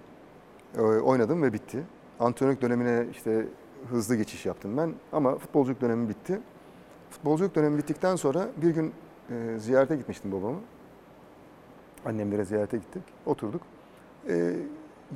E, 0.78 0.82
oynadım 0.82 1.44
ve 1.44 1.54
bitti. 1.54 1.84
Antrenörlük 2.20 2.62
dönemine 2.62 3.06
işte 3.12 3.46
hızlı 3.90 4.16
geçiş 4.16 4.46
yaptım 4.46 4.78
ben 4.78 4.94
ama 5.12 5.38
futbolculuk 5.38 5.82
dönemim 5.82 6.10
bitti. 6.10 6.40
Futbolculuk 7.10 7.56
dönemi 7.56 7.78
bittikten 7.78 8.16
sonra 8.16 8.48
bir 8.58 8.70
gün 8.70 8.94
e, 9.30 9.60
ziyarete 9.60 9.96
gitmiştim 9.96 10.32
babamı. 10.32 10.60
Annemlere 12.06 12.46
ziyarete 12.46 12.78
gittik. 12.78 13.04
Oturduk. 13.26 13.62
E, 14.30 14.56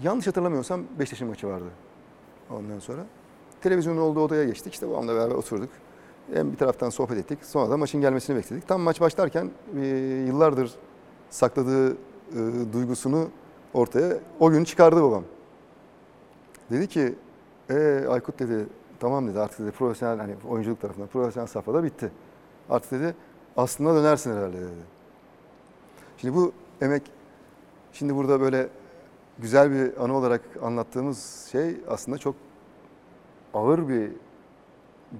yanlış 0.04 0.28
hatırlamıyorsam 0.28 0.84
Beşiktaş'ın 1.00 1.28
maçı 1.28 1.48
vardı 1.48 1.66
ondan 2.52 2.80
sonra. 2.80 3.06
Televizyonun 3.62 4.02
olduğu 4.02 4.20
odaya 4.20 4.44
geçtik. 4.44 4.74
İşte 4.74 4.90
babamla 4.90 5.16
beraber 5.16 5.36
oturduk. 5.36 5.70
Hem 6.34 6.52
bir 6.52 6.58
taraftan 6.58 6.90
sohbet 6.90 7.18
ettik. 7.18 7.40
Sonra 7.42 7.70
da 7.70 7.78
maçın 7.78 8.02
gelmesini 8.02 8.36
bekledik. 8.36 8.68
Tam 8.68 8.82
maç 8.82 9.02
başlarken 9.02 9.50
e, 9.82 9.86
yıllardır 10.28 10.72
sakladığı 11.30 11.98
e, 12.34 12.74
duygusunu 12.74 13.30
ortaya 13.74 14.18
o 14.40 14.50
gün 14.52 14.64
çıkardı 14.64 15.04
babam. 15.04 15.24
Dedi 16.72 16.88
ki, 16.88 17.16
e, 17.70 18.06
Aykut 18.10 18.40
dedi, 18.40 18.66
tamam 19.00 19.28
dedi 19.28 19.40
artık 19.40 19.60
dedi 19.60 19.72
profesyonel 19.72 20.18
hani 20.18 20.36
oyunculuk 20.50 20.82
tarafından 20.82 21.08
profesyonel 21.08 21.48
safhada 21.48 21.84
bitti. 21.84 22.12
Artık 22.70 22.92
dedi 22.92 23.16
aslında 23.58 23.96
dönersin 23.96 24.32
herhalde 24.32 24.58
dedi. 24.58 24.70
Şimdi 26.18 26.36
bu 26.36 26.52
emek, 26.82 27.12
şimdi 27.94 28.16
burada 28.16 28.42
böyle 28.42 28.68
güzel 29.40 29.72
bir 29.72 30.04
anı 30.04 30.18
olarak 30.18 30.42
anlattığımız 30.62 31.50
şey 31.52 31.78
aslında 31.88 32.18
çok 32.18 32.36
ağır 33.54 33.90
bir 33.90 34.12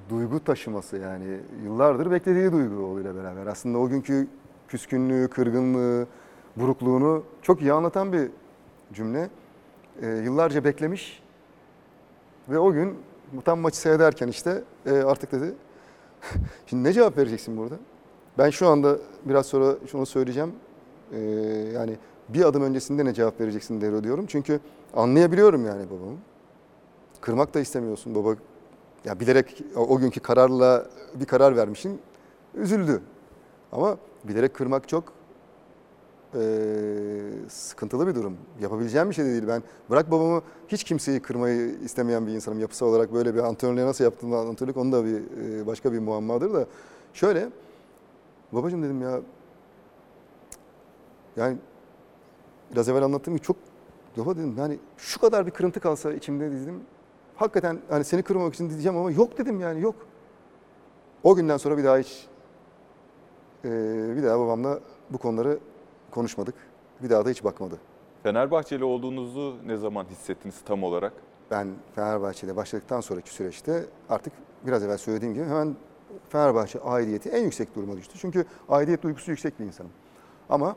duygu 0.10 0.44
taşıması 0.44 0.98
yani 0.98 1.40
yıllardır 1.64 2.12
beklediği 2.12 2.52
duygu 2.52 2.76
oğluyla 2.76 3.16
beraber. 3.16 3.48
Aslında 3.48 3.78
o 3.78 3.90
günkü 3.90 4.28
küskünlüğü, 4.68 5.28
kırgınlığı, 5.28 6.08
burukluğunu 6.56 7.24
çok 7.42 7.62
iyi 7.62 7.74
anlatan 7.74 8.14
bir 8.14 8.30
cümle. 8.94 9.30
Ee, 10.02 10.08
yıllarca 10.08 10.64
beklemiş 10.64 11.24
Ve 12.50 12.60
o 12.60 12.74
gün 12.74 12.98
tam 13.46 13.60
maçı 13.60 13.78
seyrederken 13.78 14.28
işte 14.28 14.64
e, 14.86 14.92
artık 14.92 15.32
dedi. 15.32 15.54
Şimdi 16.68 16.84
ne 16.84 16.94
cevap 16.94 17.18
vereceksin 17.18 17.58
burada? 17.58 17.76
Ben 18.38 18.50
şu 18.50 18.68
anda 18.68 18.98
biraz 19.26 19.46
sonra 19.46 19.76
şunu 19.92 20.06
söyleyeceğim. 20.06 20.54
E, 21.12 21.20
yani 21.74 21.98
bir 22.30 22.46
adım 22.46 22.64
öncesinde 22.64 23.06
ne 23.06 23.14
cevap 23.14 23.42
vereceksin 23.42 23.82
diye 23.82 24.04
diyorum. 24.04 24.26
Çünkü 24.28 24.60
anlayabiliyorum 24.94 25.66
yani 25.66 25.86
babamı. 25.90 26.18
Kırmak 27.22 27.54
da 27.54 27.60
istemiyorsun 27.60 28.16
baba. 28.16 28.36
Ya 29.06 29.20
bilerek 29.20 29.64
o, 29.76 29.80
o 29.80 30.00
günkü 30.00 30.20
kararla 30.20 30.86
bir 31.16 31.26
karar 31.26 31.56
vermişsin. 31.56 32.02
Üzüldü. 32.56 33.02
Ama 33.72 33.98
bilerek 34.24 34.54
kırmak 34.54 34.88
çok 34.88 35.04
e, 36.36 37.50
sıkıntılı 37.50 38.08
bir 38.08 38.16
durum. 38.16 38.38
Yapabileceğim 38.62 39.10
bir 39.10 39.16
şey 39.16 39.26
de 39.26 39.30
değil. 39.30 39.48
Ben 39.48 39.64
bırak 39.90 40.12
babamı 40.12 40.42
hiç 40.68 40.84
kimseyi 40.84 41.20
kırmayı 41.20 41.76
istemeyen 41.84 42.28
bir 42.28 42.32
insanım. 42.32 42.60
Yapısal 42.60 42.88
olarak 42.88 43.14
böyle 43.14 43.36
bir 43.36 43.40
antrenörlüğe 43.40 43.86
nasıl 43.86 44.04
yaptığımda 44.04 44.38
antrenörlük 44.38 44.78
onun 44.78 44.92
da 44.92 45.06
bir 45.06 45.22
e, 45.62 45.68
başka 45.68 45.94
bir 45.94 46.00
muammadır 46.00 46.54
da. 46.54 46.66
Şöyle 47.14 47.50
babacığım 48.52 48.84
dedim 48.84 49.02
ya 49.02 49.20
yani 51.36 51.58
biraz 52.72 52.90
evvel 52.90 53.04
anlattığım 53.04 53.34
gibi 53.36 53.46
çok 53.46 53.58
baba 54.18 54.36
dedim 54.36 54.56
yani 54.58 54.80
şu 54.98 55.22
kadar 55.22 55.46
bir 55.46 55.52
kırıntı 55.52 55.80
kalsa 55.80 56.14
içimde 56.14 56.52
dedim. 56.52 56.82
Hakikaten 57.36 57.80
hani 57.90 58.04
seni 58.04 58.24
kırmamak 58.24 58.54
için 58.54 58.70
diyeceğim 58.70 58.98
ama 58.98 59.12
yok 59.12 59.38
dedim 59.38 59.60
yani 59.60 59.82
yok. 59.82 59.96
O 61.24 61.36
günden 61.36 61.58
sonra 61.58 61.78
bir 61.78 61.84
daha 61.84 61.98
hiç 61.98 62.28
e, 63.66 63.70
bir 64.18 64.24
daha 64.24 64.40
babamla 64.40 64.80
bu 65.10 65.18
konuları 65.18 65.60
konuşmadık. 66.14 66.56
Bir 67.04 67.10
daha 67.10 67.26
da 67.26 67.30
hiç 67.30 67.44
bakmadı. 67.44 67.78
Fenerbahçeli 68.24 68.84
olduğunuzu 68.84 69.56
ne 69.66 69.78
zaman 69.78 70.06
hissettiniz 70.06 70.62
tam 70.66 70.84
olarak? 70.84 71.14
Ben 71.52 71.68
Fenerbahçe'de 71.96 72.56
başladıktan 72.56 73.02
sonraki 73.02 73.34
süreçte 73.34 73.86
artık 74.10 74.34
biraz 74.68 74.84
evvel 74.84 74.98
söylediğim 74.98 75.34
gibi 75.34 75.46
hemen 75.46 75.76
Fenerbahçe 76.30 76.80
aidiyeti 76.80 77.30
en 77.30 77.44
yüksek 77.44 77.76
duruma 77.76 77.98
düştü. 77.98 78.18
Çünkü 78.18 78.46
aidiyet 78.70 79.04
duygusu 79.04 79.32
yüksek 79.32 79.60
bir 79.60 79.66
insanım. 79.66 79.92
Ama 80.50 80.76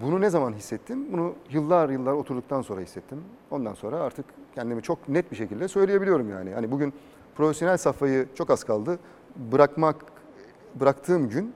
bunu 0.00 0.20
ne 0.20 0.30
zaman 0.30 0.52
hissettim? 0.52 1.12
Bunu 1.12 1.34
yıllar 1.50 1.88
yıllar 1.88 2.12
oturduktan 2.12 2.62
sonra 2.62 2.80
hissettim. 2.80 3.24
Ondan 3.50 3.74
sonra 3.74 3.96
artık 3.96 4.26
kendimi 4.54 4.82
çok 4.82 5.08
net 5.08 5.30
bir 5.30 5.36
şekilde 5.36 5.68
söyleyebiliyorum 5.68 6.30
yani. 6.30 6.54
Hani 6.54 6.70
bugün 6.70 6.92
profesyonel 7.36 7.76
safhayı 7.76 8.28
çok 8.34 8.50
az 8.50 8.64
kaldı. 8.64 8.98
Bırakmak 9.36 9.96
bıraktığım 10.74 11.28
gün 11.28 11.54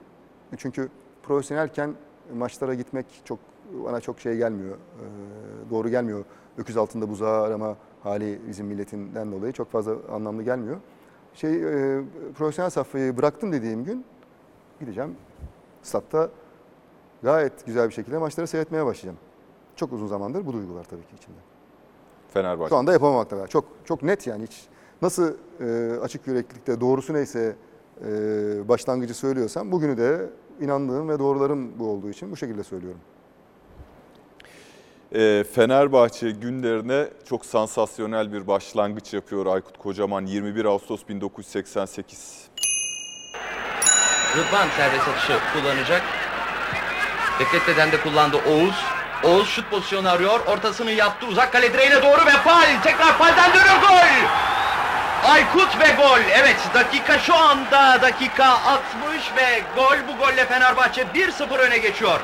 çünkü 0.57 0.89
profesyonelken 1.23 1.95
maçlara 2.35 2.73
gitmek 2.73 3.05
çok 3.25 3.39
bana 3.85 4.01
çok 4.01 4.19
şey 4.19 4.37
gelmiyor. 4.37 4.75
e, 4.75 5.69
doğru 5.69 5.89
gelmiyor. 5.89 6.25
Öküz 6.57 6.77
altında 6.77 7.09
buzağı 7.09 7.41
arama 7.41 7.75
hali 8.03 8.39
bizim 8.47 8.65
milletinden 8.67 9.31
dolayı 9.31 9.53
çok 9.53 9.71
fazla 9.71 9.95
anlamlı 10.11 10.43
gelmiyor. 10.43 10.77
Şey 11.33 11.55
e, 11.55 12.01
profesyonel 12.37 12.69
safhayı 12.69 13.17
bıraktım 13.17 13.51
dediğim 13.51 13.83
gün 13.83 14.05
gideceğim 14.79 15.15
statta 15.81 16.29
gayet 17.23 17.65
güzel 17.65 17.87
bir 17.89 17.93
şekilde 17.93 18.17
maçları 18.17 18.47
seyretmeye 18.47 18.85
başlayacağım. 18.85 19.17
Çok 19.75 19.93
uzun 19.93 20.07
zamandır 20.07 20.45
bu 20.45 20.53
duygular 20.53 20.83
tabii 20.83 21.01
ki 21.01 21.15
içimde. 21.17 21.37
Fenerbahçe. 22.33 22.69
Şu 22.69 22.75
anda 22.75 22.93
yapamamakta. 22.93 23.47
Çok 23.47 23.65
çok 23.85 24.03
net 24.03 24.27
yani 24.27 24.43
hiç 24.43 24.67
nasıl 25.01 25.33
e, 25.59 25.99
açık 26.01 26.27
yüreklilikte 26.27 26.81
doğrusu 26.81 27.13
neyse 27.13 27.55
e, 28.01 28.09
başlangıcı 28.69 29.13
söylüyorsam 29.13 29.71
bugünü 29.71 29.97
de 29.97 30.29
inandığım 30.61 31.09
ve 31.09 31.19
doğrularım 31.19 31.79
bu 31.79 31.87
olduğu 31.87 32.09
için 32.09 32.31
bu 32.31 32.37
şekilde 32.37 32.63
söylüyorum. 32.63 32.99
Ee, 35.15 35.43
Fenerbahçe 35.55 36.31
günlerine 36.31 37.07
çok 37.29 37.45
sansasyonel 37.45 38.33
bir 38.33 38.47
başlangıç 38.47 39.13
yapıyor 39.13 39.45
Aykut 39.45 39.77
Kocaman 39.77 40.25
21 40.25 40.65
Ağustos 40.65 41.01
1988. 41.09 42.47
Rıdvan 44.37 44.67
serbest 44.77 45.07
atışı 45.07 45.33
kullanacak. 45.53 46.01
Bekletmeden 47.39 47.91
de 47.91 48.01
kullandı 48.01 48.37
Oğuz. 48.37 48.75
Oğuz 49.23 49.47
şut 49.47 49.69
pozisyonu 49.71 50.09
arıyor. 50.09 50.39
Ortasını 50.47 50.91
yaptı. 50.91 51.27
Uzak 51.27 51.51
kale 51.51 51.73
direğine 51.73 52.01
doğru 52.01 52.25
ve 52.25 52.31
faal. 52.31 52.81
Tekrar 52.83 53.17
falden 53.17 53.49
dönüyor 53.49 53.81
gol. 53.81 54.52
Aykut 55.23 55.79
ve 55.79 55.91
gol. 55.91 56.19
Evet 56.33 56.57
dakika 56.73 57.19
şu 57.19 57.35
anda 57.35 58.01
dakika 58.01 58.45
60 58.45 59.31
ve 59.37 59.61
gol. 59.75 59.97
Bu 60.07 60.25
golle 60.25 60.45
Fenerbahçe 60.45 61.01
1-0 61.01 61.57
öne 61.57 61.77
geçiyor. 61.77 62.19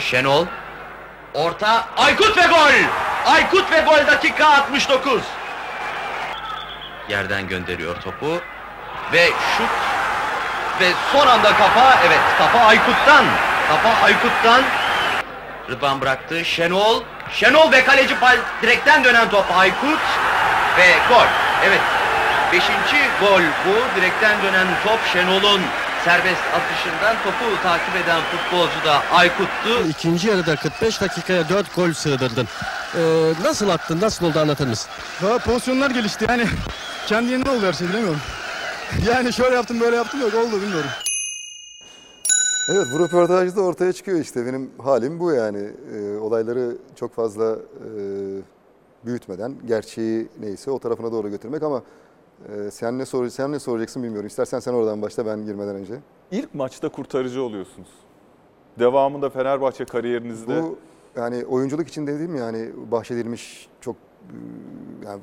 Şenol. 0.00 0.46
Orta. 1.34 1.84
Aykut 1.96 2.36
ve 2.36 2.42
gol. 2.46 2.72
Aykut 3.32 3.72
ve 3.72 3.80
gol 3.80 4.06
dakika 4.06 4.46
69. 4.46 5.22
Yerden 7.08 7.48
gönderiyor 7.48 7.96
topu. 8.00 8.40
Ve 9.12 9.26
şut 9.26 9.70
ve 10.80 10.92
son 11.12 11.26
anda 11.26 11.56
kafa, 11.56 11.98
evet 12.06 12.20
kafa 12.38 12.58
Aykut'tan. 12.58 13.24
Kafa 13.68 14.04
Aykut'tan. 14.04 14.62
Rıdvan 15.70 16.00
bıraktı. 16.00 16.44
Şenol. 16.44 17.02
Şenol 17.32 17.72
ve 17.72 17.84
kaleci 17.84 18.14
direkten 18.62 19.04
dönen 19.04 19.30
top 19.30 19.44
Aykut. 19.56 20.00
Ve 20.78 20.86
gol. 21.08 21.26
Evet. 21.64 21.80
Beşinci 22.52 23.00
gol 23.20 23.42
bu. 23.66 24.00
Direkten 24.00 24.42
dönen 24.42 24.66
top 24.84 25.00
Şenol'un 25.12 25.60
serbest 26.04 26.42
atışından 26.54 27.16
topu 27.24 27.62
takip 27.62 27.96
eden 27.96 28.20
futbolcu 28.22 28.84
da 28.86 29.02
Aykut'tu. 29.12 29.88
İkinci 29.88 30.28
yarıda 30.28 30.56
45 30.56 31.00
dakikaya 31.00 31.48
4 31.48 31.76
gol 31.76 31.92
sığdırdın. 31.92 32.48
Ee, 32.96 33.32
nasıl 33.42 33.68
attın, 33.68 34.00
nasıl 34.00 34.26
oldu 34.26 34.38
anlatır 34.40 34.66
mısın? 34.66 34.90
Daha 35.22 35.38
pozisyonlar 35.38 35.90
gelişti 35.90 36.26
yani 36.28 36.46
kendi 37.06 37.30
yerine 37.32 37.50
oldu 37.50 37.66
her 37.66 37.72
şey 37.72 37.88
bilemiyorum. 37.88 38.20
Yani 39.06 39.32
şöyle 39.32 39.54
yaptım 39.54 39.80
böyle 39.80 39.96
yaptım 39.96 40.20
yok 40.20 40.34
oldu 40.34 40.62
bilmiyorum. 40.62 40.90
Evet 42.68 42.86
bu 42.92 42.98
röportajda 43.00 43.60
ortaya 43.60 43.92
çıkıyor 43.92 44.20
işte 44.20 44.46
benim 44.46 44.70
halim 44.84 45.20
bu 45.20 45.32
yani. 45.32 45.70
Ee, 45.94 46.16
olayları 46.16 46.76
çok 47.00 47.14
fazla 47.14 47.52
e, 47.52 47.90
büyütmeden 49.06 49.54
gerçeği 49.66 50.28
neyse 50.40 50.70
o 50.70 50.78
tarafına 50.78 51.12
doğru 51.12 51.30
götürmek 51.30 51.62
ama 51.62 51.82
e, 52.48 52.70
sen 52.70 52.98
ne 52.98 53.06
sor 53.06 53.28
sen 53.28 53.52
ne 53.52 53.58
soracaksın 53.58 54.02
bilmiyorum. 54.02 54.26
İstersen 54.26 54.60
sen 54.60 54.72
oradan 54.72 55.02
başla 55.02 55.26
ben 55.26 55.44
girmeden 55.44 55.76
önce. 55.76 55.94
İlk 56.30 56.54
maçta 56.54 56.88
kurtarıcı 56.88 57.42
oluyorsunuz. 57.42 57.88
Devamında 58.78 59.30
Fenerbahçe 59.30 59.84
kariyerinizde 59.84 60.62
Bu 60.62 60.78
yani 61.16 61.44
oyunculuk 61.44 61.88
için 61.88 62.06
dediğim 62.06 62.36
yani 62.36 62.70
bahşedilmiş 62.90 63.68
çok 63.80 63.96
e, 63.96 65.06
yani 65.06 65.20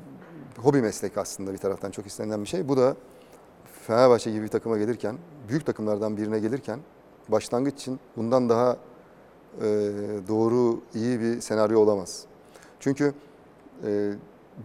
hobi 0.58 0.82
meslek 0.82 1.18
aslında 1.18 1.52
bir 1.52 1.58
taraftan 1.58 1.90
çok 1.90 2.06
istenilen 2.06 2.42
bir 2.42 2.48
şey. 2.48 2.68
Bu 2.68 2.76
da 2.76 2.96
Fenerbahçe 3.86 4.30
gibi 4.30 4.42
bir 4.42 4.48
takıma 4.48 4.78
gelirken, 4.78 5.16
büyük 5.48 5.66
takımlardan 5.66 6.16
birine 6.16 6.38
gelirken 6.38 6.80
başlangıç 7.28 7.74
için 7.74 8.00
bundan 8.16 8.48
daha 8.48 8.76
e, 9.60 9.66
doğru, 10.28 10.80
iyi 10.94 11.20
bir 11.20 11.40
senaryo 11.40 11.80
olamaz. 11.80 12.24
Çünkü 12.80 13.14
e, 13.86 14.12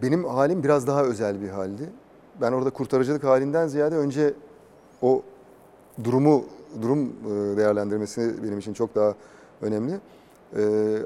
benim 0.02 0.26
halim 0.26 0.64
biraz 0.64 0.88
daha 0.88 1.04
özel 1.04 1.42
bir 1.42 1.50
haldi. 1.50 1.90
Ben 2.42 2.52
orada 2.52 2.70
kurtarıcılık 2.70 3.24
halinden 3.24 3.68
ziyade 3.68 3.96
önce 3.96 4.34
o 5.02 5.22
durumu 6.04 6.46
durum 6.82 7.06
e, 7.06 7.58
değerlendirmesi 7.58 8.44
benim 8.44 8.60
için 8.60 8.74
çok 8.74 8.96
daha 8.96 9.16
önemli. 9.62 10.00
E, 10.58 10.62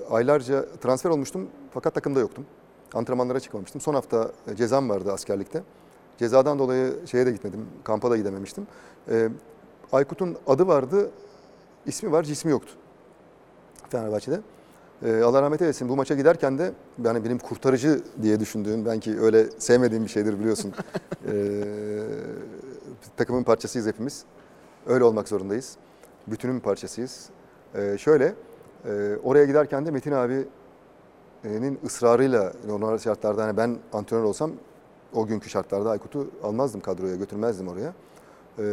aylarca 0.09 0.65
transfer 0.81 1.09
olmuştum 1.09 1.47
fakat 1.71 1.95
takımda 1.95 2.19
yoktum. 2.19 2.45
Antrenmanlara 2.93 3.39
çıkmamıştım. 3.39 3.81
Son 3.81 3.93
hafta 3.93 4.31
e, 4.47 4.55
cezam 4.55 4.89
vardı 4.89 5.11
askerlikte. 5.11 5.63
Cezadan 6.17 6.59
dolayı 6.59 6.93
şeye 7.05 7.25
de 7.25 7.31
gitmedim, 7.31 7.67
kampa 7.84 8.11
da 8.11 8.17
gidememiştim. 8.17 8.67
E, 9.09 9.29
Aykut'un 9.91 10.38
adı 10.47 10.67
vardı, 10.67 11.11
ismi 11.86 12.11
var, 12.11 12.23
cismi 12.23 12.51
yoktu 12.51 12.73
Fenerbahçe'de. 13.89 14.39
E, 15.04 15.22
Allah 15.22 15.41
rahmet 15.41 15.62
eylesin 15.62 15.89
bu 15.89 15.95
maça 15.95 16.16
giderken 16.16 16.58
de 16.58 16.72
yani 17.04 17.26
benim 17.26 17.38
kurtarıcı 17.38 18.01
diye 18.22 18.39
düşündüğüm, 18.39 18.86
belki 18.86 19.20
öyle 19.20 19.45
sevmediğim 19.58 20.04
bir 20.04 20.10
şeydir 20.10 20.39
biliyorsun. 20.39 20.74
e, 21.28 21.34
takımın 23.18 23.43
parçasıyız 23.43 23.88
hepimiz. 23.88 24.26
Öyle 24.88 25.04
olmak 25.04 25.28
zorundayız. 25.28 25.78
Bütünün 26.28 26.60
parçasıyız. 26.60 27.30
Ee, 27.76 27.97
şöyle, 27.97 28.36
e, 28.86 29.16
oraya 29.24 29.45
giderken 29.45 29.86
de 29.86 29.91
Metin 29.91 30.12
abinin 30.12 31.80
ısrarıyla 31.86 32.54
normal 32.68 32.97
şartlarda 32.97 33.43
hani 33.43 33.58
ben 33.58 33.78
antrenör 33.93 34.24
olsam 34.24 34.51
o 35.14 35.28
günkü 35.28 35.49
şartlarda 35.49 35.89
Aykut'u 35.89 36.28
almazdım 36.43 36.82
kadroya, 36.82 37.16
götürmezdim 37.16 37.68
oraya. 37.68 37.93
Ee, 38.60 38.64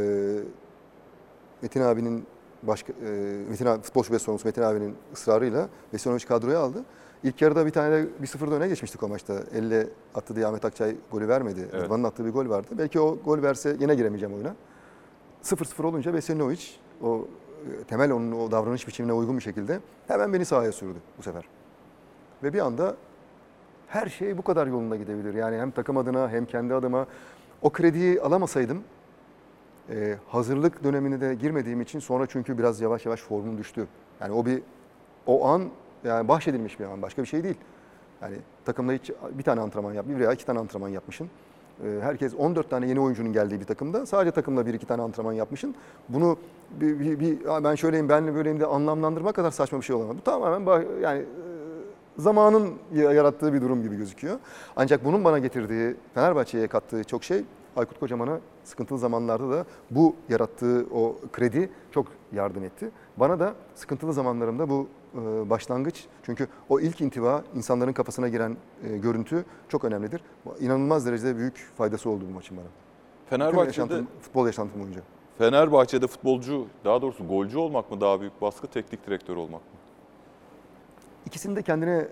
Metin 1.62 1.81
abinin 1.81 2.26
başka 2.62 2.92
e, 2.92 3.06
Metin 3.50 3.66
abi, 3.66 3.82
futbol 3.82 4.02
şubesi 4.02 4.24
sorumlusu 4.24 4.48
Metin 4.48 4.62
abinin 4.62 4.96
ısrarıyla 5.12 5.68
Vesinovic 5.94 6.24
kadroya 6.24 6.61
aldı. 6.61 6.84
İlk 7.24 7.42
yarıda 7.42 7.66
bir 7.66 7.70
tane 7.70 7.92
de 7.92 8.08
bir 8.22 8.26
sıfırda 8.26 8.54
öne 8.54 8.68
geçmiştik 8.68 9.02
o 9.02 9.08
maçta. 9.08 9.42
Elle 9.54 9.86
attı 10.14 10.36
diye 10.36 10.46
Ahmet 10.46 10.64
Akçay 10.64 10.96
golü 11.11 11.28
vermedi. 11.28 11.68
Evet. 11.72 11.84
Rıdvan'ın 11.84 12.04
attığı 12.04 12.24
bir 12.24 12.30
gol 12.30 12.48
vardı. 12.48 12.68
Belki 12.78 13.00
o 13.00 13.18
gol 13.24 13.42
verse 13.42 13.76
yine 13.80 13.94
giremeyeceğim 13.94 14.34
oyuna. 14.34 14.54
0-0 15.42 15.86
olunca 15.86 16.12
Vesinovic 16.12 16.66
o 17.02 17.26
e, 17.80 17.84
temel 17.84 18.12
onun 18.12 18.32
o 18.32 18.50
davranış 18.50 18.88
biçimine 18.88 19.12
uygun 19.12 19.36
bir 19.36 19.42
şekilde 19.42 19.80
hemen 20.08 20.32
beni 20.32 20.44
sahaya 20.44 20.72
sürdü 20.72 20.98
bu 21.18 21.22
sefer. 21.22 21.44
Ve 22.42 22.52
bir 22.52 22.58
anda 22.58 22.96
her 23.88 24.06
şey 24.06 24.38
bu 24.38 24.42
kadar 24.42 24.66
yolunda 24.66 24.96
gidebilir. 24.96 25.34
Yani 25.34 25.56
hem 25.56 25.70
takım 25.70 25.96
adına 25.96 26.28
hem 26.28 26.46
kendi 26.46 26.74
adıma 26.74 27.06
o 27.62 27.70
krediyi 27.70 28.20
alamasaydım 28.20 28.82
e, 29.91 30.16
hazırlık 30.28 30.84
dönemine 30.84 31.20
de 31.20 31.34
girmediğim 31.34 31.80
için 31.80 31.99
sonra 31.99 32.26
çünkü 32.26 32.59
biraz 32.59 32.80
yavaş 32.80 33.07
yavaş 33.07 33.20
formum 33.20 33.59
düştü. 33.59 33.86
Yani 34.20 34.32
o 34.32 34.47
bir 34.47 34.62
o 35.26 35.47
an 35.47 35.62
yani 36.05 36.28
bahşedilmiş 36.28 36.80
bir 36.80 36.84
an 36.84 37.03
başka 37.03 37.22
bir 37.22 37.26
şey 37.28 37.45
değil. 37.45 37.57
Yani 38.22 38.36
takımda 38.64 38.93
hiç 38.93 39.11
bir 39.38 39.43
tane 39.43 39.61
antrenman 39.61 39.93
yap, 39.93 40.07
bir 40.09 40.18
veya 40.18 40.32
iki 40.32 40.47
tane 40.47 40.59
antrenman 40.59 40.88
yapmışsın. 40.88 41.28
Ee, 41.84 41.99
Herkes 42.03 42.34
14 42.34 42.70
tane 42.70 42.86
yeni 42.88 43.01
oyuncunun 43.01 43.32
geldiği 43.32 43.61
bir 43.61 43.64
takımda 43.64 44.07
sadece 44.07 44.30
takımda 44.30 44.66
bir 44.66 44.74
iki 44.74 44.86
tane 44.86 45.03
antrenman 45.03 45.32
yapmışsın. 45.32 45.74
Bunu 46.09 46.36
bir, 46.80 47.01
bir, 47.01 47.20
bir 47.20 47.47
"Aa, 47.47 47.64
ben 47.64 47.74
şöyleyim 47.74 48.09
ben 48.09 48.34
böyleyim 48.34 48.61
de 48.61 48.66
anlamlandırma 48.66 49.32
kadar 49.32 49.51
saçma 49.51 49.78
bir 49.80 49.84
şey 49.84 49.97
olamaz. 49.97 50.16
Bu 50.16 50.20
tamamen 50.20 50.82
yani 51.03 51.18
e, 51.20 51.24
zamanın 52.18 52.70
ya- 52.95 53.12
yarattığı 53.12 53.53
bir 53.53 53.61
durum 53.61 53.82
gibi 53.82 53.97
gözüküyor. 53.97 54.38
Ancak 54.76 55.05
bunun 55.05 55.24
bana 55.24 55.38
getirdiği, 55.38 55.95
Fenerbahçe'ye 56.14 56.66
kattığı 56.66 57.05
çok 57.05 57.24
şey 57.24 57.45
Aykut 57.76 58.00
Kocaman'a 58.00 58.40
sıkıntılı 58.64 58.98
zamanlarda 58.98 59.50
da 59.50 59.64
bu 59.90 60.14
yarattığı 60.28 60.86
o 60.94 61.16
kredi 61.32 61.70
çok 61.90 62.06
yardım 62.32 62.64
etti. 62.64 62.90
Bana 63.16 63.40
da 63.40 63.54
sıkıntılı 63.74 64.12
zamanlarımda 64.12 64.68
bu 64.68 64.86
e, 65.14 65.50
başlangıç 65.50 66.04
çünkü 66.22 66.46
o 66.68 66.80
ilk 66.80 67.00
intiba 67.00 67.44
insanların 67.54 67.92
kafasına 67.92 68.28
giren 68.28 68.56
e, 68.84 68.98
görüntü 68.98 69.44
çok 69.68 69.84
önemlidir. 69.84 70.20
İnanılmaz 70.60 71.06
derecede 71.06 71.36
büyük 71.36 71.70
faydası 71.76 72.10
oldu 72.10 72.24
bu 72.30 72.34
maçın 72.34 72.56
bana. 72.56 72.66
Fenerbahçe'de, 73.30 73.66
yaşantım, 73.66 74.06
futbol 74.22 74.46
yaşantım 74.46 74.80
boyunca. 74.80 75.00
Fenerbahçe'de 75.38 76.06
futbolcu, 76.06 76.66
daha 76.84 77.02
doğrusu 77.02 77.28
golcü 77.28 77.58
olmak 77.58 77.90
mı 77.90 78.00
daha 78.00 78.20
büyük 78.20 78.42
baskı, 78.42 78.66
teknik 78.66 79.06
direktör 79.06 79.36
olmak 79.36 79.60
mı? 79.60 79.78
İkisinin 81.26 81.56
de 81.56 81.62
kendine 81.62 82.08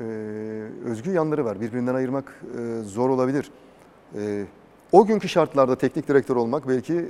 e, 0.00 0.04
özgü 0.84 1.10
yanları 1.10 1.44
var. 1.44 1.60
Birbirinden 1.60 1.94
ayırmak 1.94 2.42
e, 2.58 2.82
zor 2.82 3.10
olabilir. 3.10 3.50
E, 4.14 4.44
o 4.92 5.06
günkü 5.06 5.28
şartlarda 5.28 5.76
teknik 5.76 6.08
direktör 6.08 6.36
olmak 6.36 6.68
belki 6.68 7.08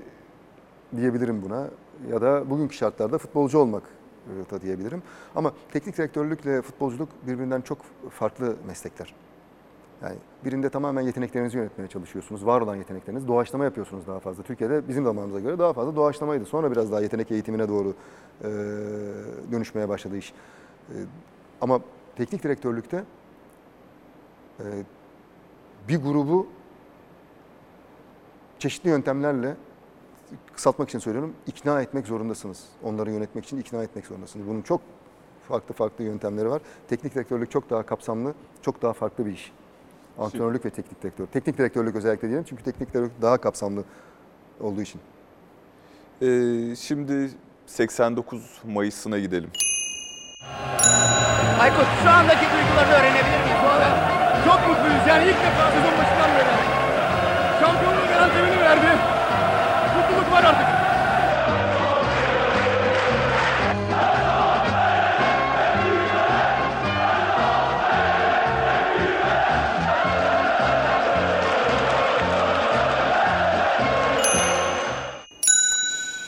diyebilirim 0.96 1.42
buna. 1.42 1.68
Ya 2.10 2.20
da 2.20 2.50
bugünkü 2.50 2.76
şartlarda 2.76 3.18
futbolcu 3.18 3.58
olmak 3.58 3.82
e, 4.26 4.50
da 4.50 4.60
diyebilirim. 4.60 5.02
Ama 5.34 5.52
teknik 5.72 5.98
direktörlükle 5.98 6.62
futbolculuk 6.62 7.08
birbirinden 7.26 7.60
çok 7.60 7.78
farklı 8.10 8.56
meslekler. 8.66 9.14
Yani 10.02 10.16
birinde 10.44 10.70
tamamen 10.70 11.02
yeteneklerinizi 11.02 11.58
yönetmeye 11.58 11.88
çalışıyorsunuz. 11.88 12.46
Var 12.46 12.60
olan 12.60 12.76
yetenekleriniz. 12.76 13.28
Doğaçlama 13.28 13.64
yapıyorsunuz 13.64 14.06
daha 14.06 14.20
fazla. 14.20 14.42
Türkiye'de 14.42 14.88
bizim 14.88 15.04
zamanımıza 15.04 15.40
göre 15.40 15.58
daha 15.58 15.72
fazla 15.72 15.96
doğaçlamaydı. 15.96 16.44
Sonra 16.44 16.72
biraz 16.72 16.92
daha 16.92 17.00
yetenek 17.00 17.30
eğitimine 17.30 17.68
doğru 17.68 17.94
e, 18.40 18.48
dönüşmeye 19.52 19.88
başladı 19.88 20.16
iş. 20.16 20.32
E, 20.88 20.96
ama 21.60 21.80
teknik 22.16 22.42
direktörlükte 22.42 23.04
e, 24.60 24.64
bir 25.88 26.02
grubu 26.02 26.46
çeşitli 28.62 28.90
yöntemlerle 28.90 29.56
kısaltmak 30.54 30.88
için 30.88 30.98
söylüyorum 30.98 31.32
ikna 31.46 31.82
etmek 31.82 32.06
zorundasınız. 32.06 32.64
Onları 32.82 33.10
yönetmek 33.10 33.44
için 33.44 33.58
ikna 33.58 33.82
etmek 33.82 34.06
zorundasınız. 34.06 34.46
Bunun 34.46 34.62
çok 34.62 34.80
farklı 35.48 35.74
farklı 35.74 36.04
yöntemleri 36.04 36.50
var. 36.50 36.62
Teknik 36.88 37.14
direktörlük 37.14 37.50
çok 37.50 37.70
daha 37.70 37.82
kapsamlı, 37.82 38.34
çok 38.62 38.82
daha 38.82 38.92
farklı 38.92 39.26
bir 39.26 39.32
iş. 39.32 39.52
Antrenörlük 40.18 40.64
ve 40.64 40.70
teknik 40.70 41.02
direktör. 41.02 41.26
Teknik 41.26 41.58
direktörlük 41.58 41.96
özellikle 41.96 42.28
diyelim 42.28 42.44
çünkü 42.48 42.62
teknik 42.62 42.80
direktörlük 42.80 43.22
daha 43.22 43.38
kapsamlı 43.38 43.84
olduğu 44.60 44.82
için. 44.82 45.00
Ee, 46.22 46.76
şimdi 46.76 47.30
89 47.66 48.60
Mayıs'ına 48.64 49.18
gidelim. 49.18 49.50
Aykut 51.60 51.86
şu 52.02 52.10
andaki 52.10 52.44
duygularını 52.44 52.92
öğrenebilir 52.92 53.44
miyiz? 53.44 53.62
Çok 54.44 54.68
mutluyuz 54.68 55.06
yani 55.08 55.24
ilk 55.24 55.36
defa 55.36 55.70
sezon 55.70 55.91
verdi. 58.72 58.96
Mutluluk 59.96 60.32
var 60.32 60.44
artık. 60.44 60.66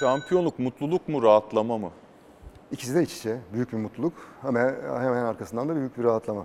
Şampiyonluk 0.00 0.58
mutluluk 0.58 1.08
mu, 1.08 1.22
rahatlama 1.22 1.78
mı? 1.78 1.90
İkisi 2.72 2.94
de 2.94 3.02
iç 3.02 3.16
içe. 3.16 3.38
Büyük 3.52 3.72
bir 3.72 3.78
mutluluk 3.78 4.12
ama 4.42 4.60
hemen 5.00 5.24
arkasından 5.24 5.68
da 5.68 5.76
büyük 5.76 5.98
bir 5.98 6.04
rahatlama. 6.04 6.44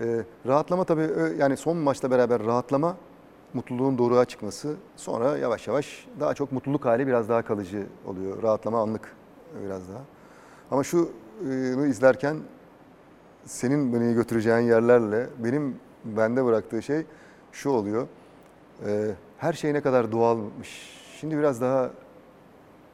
Ee, 0.00 0.22
rahatlama 0.46 0.84
tabii 0.84 1.08
yani 1.38 1.56
son 1.56 1.76
maçla 1.76 2.10
beraber 2.10 2.44
rahatlama, 2.44 2.96
mutluluğun 3.54 3.98
doğruğa 3.98 4.24
çıkması. 4.24 4.74
Sonra 4.96 5.36
yavaş 5.38 5.68
yavaş 5.68 6.06
daha 6.20 6.34
çok 6.34 6.52
mutluluk 6.52 6.84
hali 6.84 7.06
biraz 7.06 7.28
daha 7.28 7.42
kalıcı 7.42 7.86
oluyor. 8.06 8.42
Rahatlama 8.42 8.82
anlık 8.82 9.16
biraz 9.64 9.88
daha. 9.88 10.02
Ama 10.70 10.84
şu 10.84 11.10
e, 11.50 11.88
izlerken 11.88 12.36
senin 13.44 13.92
beni 13.92 14.14
götüreceğin 14.14 14.58
yerlerle 14.58 15.28
benim 15.38 15.76
bende 16.04 16.44
bıraktığı 16.44 16.82
şey 16.82 17.02
şu 17.52 17.70
oluyor. 17.70 18.06
Ee, 18.86 19.10
her 19.38 19.52
şey 19.52 19.74
ne 19.74 19.80
kadar 19.80 20.12
doğalmış. 20.12 20.90
Şimdi 21.20 21.38
biraz 21.38 21.60
daha 21.60 21.90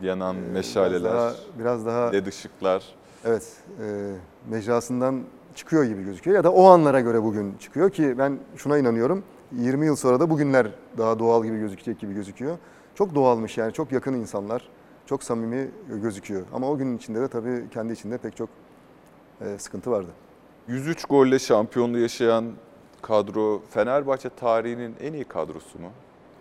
Yanan 0.01 0.37
e, 0.37 0.41
meşaleler, 0.41 1.01
biraz 1.01 1.05
daha, 1.05 1.35
biraz 1.59 1.87
daha 1.87 2.11
led 2.11 2.27
ışıklar. 2.27 2.85
Evet, 3.25 3.57
e, 3.83 4.13
mecrasından 4.51 5.23
çıkıyor 5.55 5.85
gibi 5.85 6.05
gözüküyor 6.05 6.37
ya 6.37 6.45
da 6.45 6.53
o 6.53 6.65
anlara 6.65 7.01
göre 7.01 7.23
bugün 7.23 7.55
çıkıyor 7.61 7.91
ki 7.91 8.15
ben 8.19 8.39
şuna 8.57 8.79
inanıyorum. 8.79 9.25
20 9.53 9.86
yıl 9.86 9.96
sonra 9.96 10.20
da 10.20 10.30
bugünler 10.30 10.66
daha 10.99 11.18
doğal 11.18 11.44
gibi 11.44 11.59
gözükecek 11.59 11.99
gibi 12.01 12.14
gözüküyor. 12.14 12.59
Çok 12.94 13.14
doğalmış 13.14 13.59
yani 13.59 13.72
çok 13.72 13.92
yakın 13.92 14.14
insanlar, 14.14 14.68
çok 15.07 15.22
samimi 15.22 15.70
gözüküyor. 16.03 16.42
Ama 16.53 16.70
o 16.70 16.78
günün 16.78 16.96
içinde 16.96 17.20
de 17.20 17.28
tabii 17.28 17.64
kendi 17.70 17.92
içinde 17.92 18.18
pek 18.18 18.36
çok 18.36 18.49
e, 19.40 19.59
sıkıntı 19.59 19.90
vardı. 19.90 20.09
103 20.68 21.05
golle 21.05 21.38
şampiyonluğu 21.38 21.99
yaşayan 21.99 22.44
kadro 23.03 23.62
Fenerbahçe 23.70 24.28
tarihinin 24.28 24.94
en 25.01 25.12
iyi 25.12 25.24
kadrosu 25.24 25.78
mu? 25.78 25.88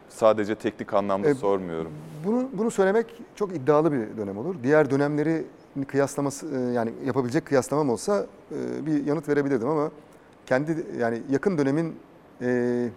Sadece 0.09 0.55
teknik 0.55 0.93
anlamda 0.93 1.29
E, 1.29 1.33
sormuyorum. 1.33 1.91
Bunu 2.25 2.49
bunu 2.53 2.71
söylemek 2.71 3.05
çok 3.35 3.55
iddialı 3.55 3.91
bir 3.91 4.17
dönem 4.17 4.37
olur. 4.37 4.55
Diğer 4.63 4.89
dönemleri 4.89 5.45
kıyaslaması 5.87 6.47
e, 6.55 6.73
yani 6.73 6.91
yapabilecek 7.05 7.45
kıyaslamam 7.45 7.89
olsa 7.89 8.25
e, 8.51 8.85
bir 8.85 9.05
yanıt 9.05 9.29
verebilirdim 9.29 9.67
ama 9.67 9.91
kendi 10.45 10.85
yani 10.99 11.21
yakın 11.29 11.57
dönemin 11.57 11.95
e, 12.41 12.89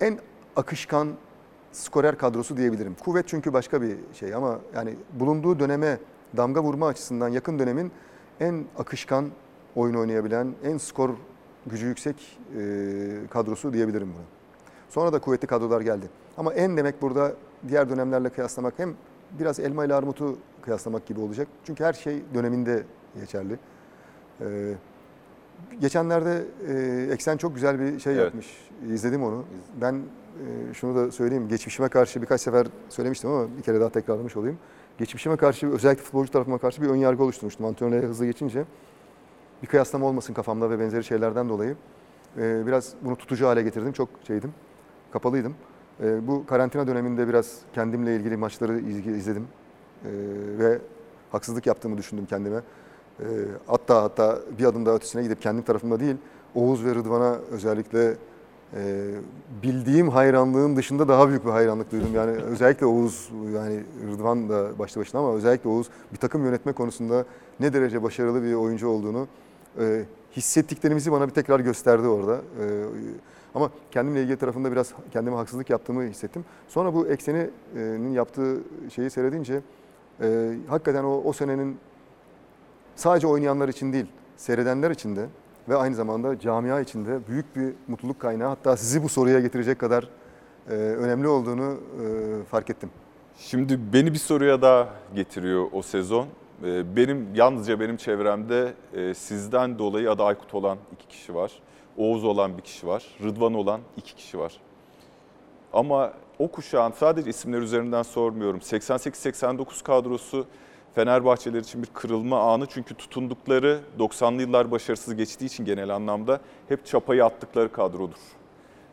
en 0.00 0.18
akışkan 0.56 1.08
skorer 1.72 2.18
kadrosu 2.18 2.56
diyebilirim. 2.56 2.96
Kuvvet 3.04 3.28
çünkü 3.28 3.52
başka 3.52 3.82
bir 3.82 3.96
şey 4.14 4.34
ama 4.34 4.58
yani 4.74 4.94
bulunduğu 5.12 5.58
döneme 5.58 5.98
damga 6.36 6.62
vurma 6.62 6.86
açısından 6.86 7.28
yakın 7.28 7.58
dönemin 7.58 7.92
en 8.40 8.64
akışkan 8.78 9.30
oyun 9.76 9.94
oynayabilen, 9.94 10.54
en 10.64 10.78
skor 10.78 11.10
gücü 11.66 11.86
yüksek 11.86 12.38
e, 12.58 12.62
kadrosu 13.30 13.72
diyebilirim 13.72 14.08
buna. 14.14 14.24
Sonra 14.88 15.12
da 15.12 15.18
kuvvetli 15.18 15.46
kadrolar 15.46 15.80
geldi. 15.80 16.06
Ama 16.36 16.54
en 16.54 16.76
demek 16.76 17.02
burada 17.02 17.32
diğer 17.68 17.90
dönemlerle 17.90 18.28
kıyaslamak 18.28 18.74
hem 18.76 18.94
biraz 19.38 19.60
elma 19.60 19.84
ile 19.84 19.94
armutu 19.94 20.38
kıyaslamak 20.62 21.06
gibi 21.06 21.20
olacak. 21.20 21.48
Çünkü 21.64 21.84
her 21.84 21.92
şey 21.92 22.22
döneminde 22.34 22.84
geçerli. 23.20 23.58
Ee, 24.40 24.74
geçenlerde 25.80 26.44
e, 26.68 27.12
Eksen 27.12 27.36
çok 27.36 27.54
güzel 27.54 27.80
bir 27.80 27.98
şey 28.00 28.12
Evet. 28.12 28.24
yapmış. 28.24 28.46
İzledim 28.88 29.22
onu. 29.22 29.44
Ben 29.80 29.94
e, 29.94 30.74
şunu 30.74 30.96
da 30.96 31.10
söyleyeyim. 31.12 31.48
Geçmişime 31.48 31.88
karşı 31.88 32.22
birkaç 32.22 32.40
sefer 32.40 32.66
söylemiştim 32.88 33.30
ama 33.30 33.46
bir 33.58 33.62
kere 33.62 33.80
daha 33.80 33.90
tekrarlamış 33.90 34.36
olayım. 34.36 34.58
Geçmişime 34.98 35.36
karşı 35.36 35.66
özellikle 35.72 36.02
futbolcu 36.02 36.32
tarafıma 36.32 36.58
karşı 36.58 36.82
bir 36.82 36.88
ön 36.88 36.96
yargı 36.96 37.22
oluşturmuştum. 37.22 37.66
Antrenörlere 37.66 38.06
hızlı 38.06 38.26
geçince. 38.26 38.64
Bir 39.62 39.66
kıyaslama 39.66 40.06
olmasın 40.06 40.34
kafamda 40.34 40.70
ve 40.70 40.78
benzeri 40.80 41.04
şeylerden 41.04 41.48
dolayı. 41.48 41.76
e, 42.38 42.66
biraz 42.66 42.92
bunu 43.02 43.16
tutucu 43.16 43.46
hale 43.46 43.62
getirdim. 43.62 43.92
Çok 43.92 44.08
şeydim 44.26 44.54
kapalıydım. 45.12 45.54
Ee, 46.02 46.26
bu 46.28 46.46
karantina 46.46 46.86
döneminde 46.86 47.28
biraz 47.28 47.58
kendimle 47.72 48.16
ilgili 48.16 48.36
maçları 48.36 48.78
izledim 48.80 49.46
Ee, 50.04 50.08
ve 50.58 50.78
haksızlık 51.32 51.66
yaptığımı 51.66 51.98
düşündüm 51.98 52.26
kendime. 52.26 52.60
Ee, 53.20 53.24
hatta 53.66 54.02
hatta 54.02 54.38
bir 54.58 54.64
adım 54.64 54.86
daha 54.86 54.94
ötesine 54.94 55.22
gidip 55.22 55.42
kendim 55.42 55.64
tarafımda 55.64 56.00
değil, 56.00 56.16
Oğuz 56.54 56.84
ve 56.84 56.94
Rıdvan'a 56.94 57.36
özellikle 57.50 58.16
e, 58.76 59.10
bildiğim 59.62 60.08
hayranlığın 60.08 60.76
dışında 60.76 61.08
daha 61.08 61.28
büyük 61.28 61.46
bir 61.46 61.50
hayranlık 61.50 61.92
duydum. 61.92 62.14
Yani 62.14 62.30
özellikle 62.42 62.86
Oğuz, 62.86 63.30
yani 63.54 63.80
Rıdvan 64.12 64.48
da 64.48 64.78
başlı 64.78 65.00
başına 65.00 65.20
ama 65.20 65.34
özellikle 65.34 65.70
Oğuz 65.70 65.90
bir 66.12 66.16
takım 66.16 66.44
yönetme 66.44 66.72
konusunda 66.72 67.24
ne 67.60 67.72
derece 67.72 68.02
başarılı 68.02 68.42
bir 68.42 68.54
oyuncu 68.54 68.88
olduğunu 68.88 69.28
e, 69.78 70.04
hissettiklerimizi 70.36 71.12
bana 71.12 71.28
bir 71.28 71.32
tekrar 71.32 71.60
gösterdi 71.60 72.06
orada. 72.06 72.36
E, 72.36 72.64
ama 73.54 73.70
kendimle 73.90 74.22
ilgili 74.22 74.36
tarafında 74.36 74.72
biraz 74.72 74.92
kendime 75.12 75.36
haksızlık 75.36 75.70
yaptığımı 75.70 76.02
hissettim. 76.02 76.44
Sonra 76.68 76.94
bu 76.94 77.06
Ekseni'nin 77.06 78.12
yaptığı 78.12 78.60
şeyi 78.94 79.10
seyredince 79.10 79.60
e, 80.20 80.56
hakikaten 80.68 81.04
o, 81.04 81.22
o 81.24 81.32
senenin 81.32 81.76
sadece 83.00 83.26
oynayanlar 83.26 83.68
için 83.68 83.92
değil, 83.92 84.06
seyredenler 84.36 84.90
için 84.90 85.16
de 85.16 85.26
ve 85.68 85.76
aynı 85.76 85.94
zamanda 85.94 86.38
camia 86.38 86.80
içinde 86.80 87.18
büyük 87.28 87.56
bir 87.56 87.74
mutluluk 87.88 88.20
kaynağı. 88.20 88.48
Hatta 88.48 88.76
sizi 88.76 89.02
bu 89.02 89.08
soruya 89.08 89.40
getirecek 89.40 89.78
kadar 89.78 90.08
e, 90.68 90.72
önemli 90.72 91.28
olduğunu 91.28 91.72
e, 91.72 92.44
fark 92.44 92.70
ettim. 92.70 92.90
Şimdi 93.38 93.92
beni 93.92 94.12
bir 94.12 94.18
soruya 94.18 94.62
daha 94.62 94.88
getiriyor 95.14 95.66
o 95.72 95.82
sezon. 95.82 96.26
Ee, 96.64 96.96
Benim 96.96 97.34
yalnızca 97.34 97.80
benim 97.80 97.96
çevremde 97.96 98.74
e, 98.94 99.14
sizden 99.14 99.78
dolayı 99.78 100.10
adı 100.10 100.22
Aykut 100.22 100.54
olan 100.54 100.78
iki 100.92 101.08
kişi 101.08 101.34
var. 101.34 101.52
Oğuz 101.96 102.24
olan 102.24 102.56
bir 102.56 102.62
kişi 102.62 102.86
var. 102.86 103.04
Rıdvan 103.22 103.54
olan 103.54 103.80
iki 103.96 104.14
kişi 104.14 104.38
var. 104.38 104.60
Ama 105.72 106.12
o 106.38 106.50
kuşağın 106.50 106.92
sadece 106.92 107.30
isimler 107.30 107.58
üzerinden 107.60 108.02
sormuyorum. 108.02 108.60
88-89 108.60 109.82
kadrosu 109.82 110.46
Fenerbahçeler 110.94 111.60
için 111.60 111.82
bir 111.82 111.88
kırılma 111.94 112.52
anı. 112.52 112.66
Çünkü 112.66 112.94
tutundukları 112.94 113.80
90'lı 113.98 114.42
yıllar 114.42 114.70
başarısız 114.70 115.14
geçtiği 115.14 115.44
için 115.46 115.64
genel 115.64 115.90
anlamda 115.90 116.40
hep 116.68 116.86
çapayı 116.86 117.24
attıkları 117.24 117.72
kadrodur. 117.72 118.16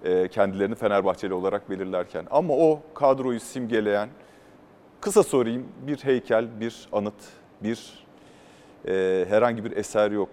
Ee, 0.04 0.28
Kendilerini 0.28 0.76
Fenerbahçeli 0.76 1.34
olarak 1.34 1.70
belirlerken. 1.70 2.26
Ama 2.32 2.54
o 2.54 2.82
kadroyu 2.94 3.40
simgeleyen, 3.40 4.10
kısa 5.02 5.24
sorayım, 5.24 5.68
bir 5.88 5.98
heykel, 5.98 6.60
bir 6.60 6.90
anıt, 6.92 7.14
bir 7.64 8.06
e, 8.88 9.26
herhangi 9.30 9.66
bir 9.66 9.78
eser 9.78 10.12
yok. 10.12 10.30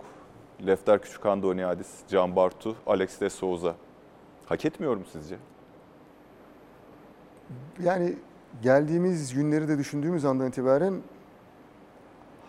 Lefter 0.66 1.02
Küçükhan 1.02 1.42
Doniadis, 1.42 1.88
Can 2.08 2.36
Bartu, 2.36 2.76
Alex 2.86 3.20
de 3.20 3.30
Souza. 3.30 3.74
Hak 4.46 4.64
etmiyor 4.64 4.96
mu 4.96 5.04
sizce? 5.12 5.36
Yani 7.82 8.14
geldiğimiz 8.62 9.34
günleri 9.34 9.68
de 9.68 9.78
düşündüğümüz 9.78 10.24
andan 10.24 10.48
itibaren 10.48 11.02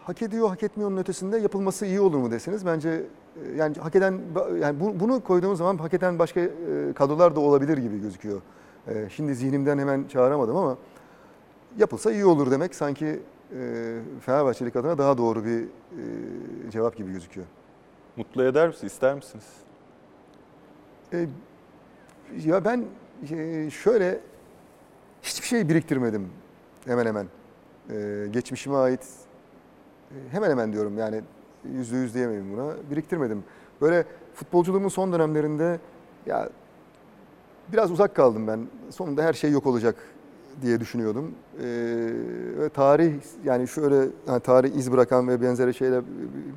hak 0.06 0.22
ediyor, 0.22 0.50
hak 0.50 0.64
etmiyor'nun 0.64 0.98
ötesinde 0.98 1.38
yapılması 1.38 1.86
iyi 1.86 2.00
olur 2.00 2.18
mu 2.18 2.32
deseniz 2.32 2.66
bence 2.66 2.90
e, 2.90 3.56
yani 3.58 3.76
hak 3.76 3.96
eden 3.96 4.20
yani 4.62 4.80
bu- 4.80 5.00
bunu 5.00 5.24
koyduğumuz 5.24 5.58
zaman 5.58 5.78
hak 5.78 5.94
eden 5.94 6.20
başka 6.20 6.40
e, 6.40 6.50
kadrolar 6.96 7.36
da 7.36 7.40
olabilir 7.40 7.78
gibi 7.78 8.02
gözüküyor. 8.02 8.42
E, 8.88 9.10
Şimdi 9.10 9.36
zihnimden 9.36 9.78
hemen 9.80 10.04
çağıramadım 10.08 10.56
ama 10.58 10.78
yapılsa 11.78 12.12
iyi 12.12 12.26
olur 12.26 12.52
demek 12.52 12.76
sanki 12.76 13.20
Fenerbahçelik 14.22 14.76
adına 14.76 14.98
daha 14.98 15.18
doğru 15.18 15.46
bir 15.46 15.66
cevap 16.72 16.96
gibi 16.98 17.12
gözüküyor. 17.12 17.48
Mutlu 18.16 18.44
eder 18.44 18.68
misiniz, 18.68 18.94
ister 18.94 19.16
misiniz? 19.16 19.44
E, 21.14 21.28
ya 22.46 22.66
ben 22.66 22.86
şöyle 23.70 24.20
hiçbir 25.24 25.48
şey 25.48 25.70
biriktirmedim 25.70 26.30
hemen 26.86 27.06
hemen. 27.06 27.28
E, 27.90 28.28
geçmişime 28.32 28.76
ait 28.76 29.08
hemen 30.32 30.50
hemen 30.50 30.74
diyorum 30.74 30.98
yani 30.98 31.22
yüzde 31.74 31.98
yüz 31.98 32.14
diyemeyim 32.14 32.54
buna. 32.54 32.74
Biriktirmedim. 32.92 33.44
Böyle 33.82 34.06
futbolculuğumun 34.34 34.90
son 34.90 35.14
dönemlerinde 35.14 35.80
ya 36.26 36.50
biraz 37.74 37.92
uzak 37.92 38.16
kaldım 38.16 38.48
ben. 38.48 38.68
Sonunda 38.90 39.24
her 39.24 39.34
şey 39.34 39.52
yok 39.52 39.66
olacak 39.66 39.96
diye 40.62 40.80
düşünüyordum. 40.80 41.32
E, 41.60 41.66
ve 42.60 42.70
tarih 42.70 43.14
yani 43.46 43.68
şöyle 43.68 43.96
yani 44.28 44.40
tarih 44.40 44.76
iz 44.76 44.92
bırakan 44.92 45.28
ve 45.28 45.42
benzeri 45.42 45.74
şeyler 45.74 46.04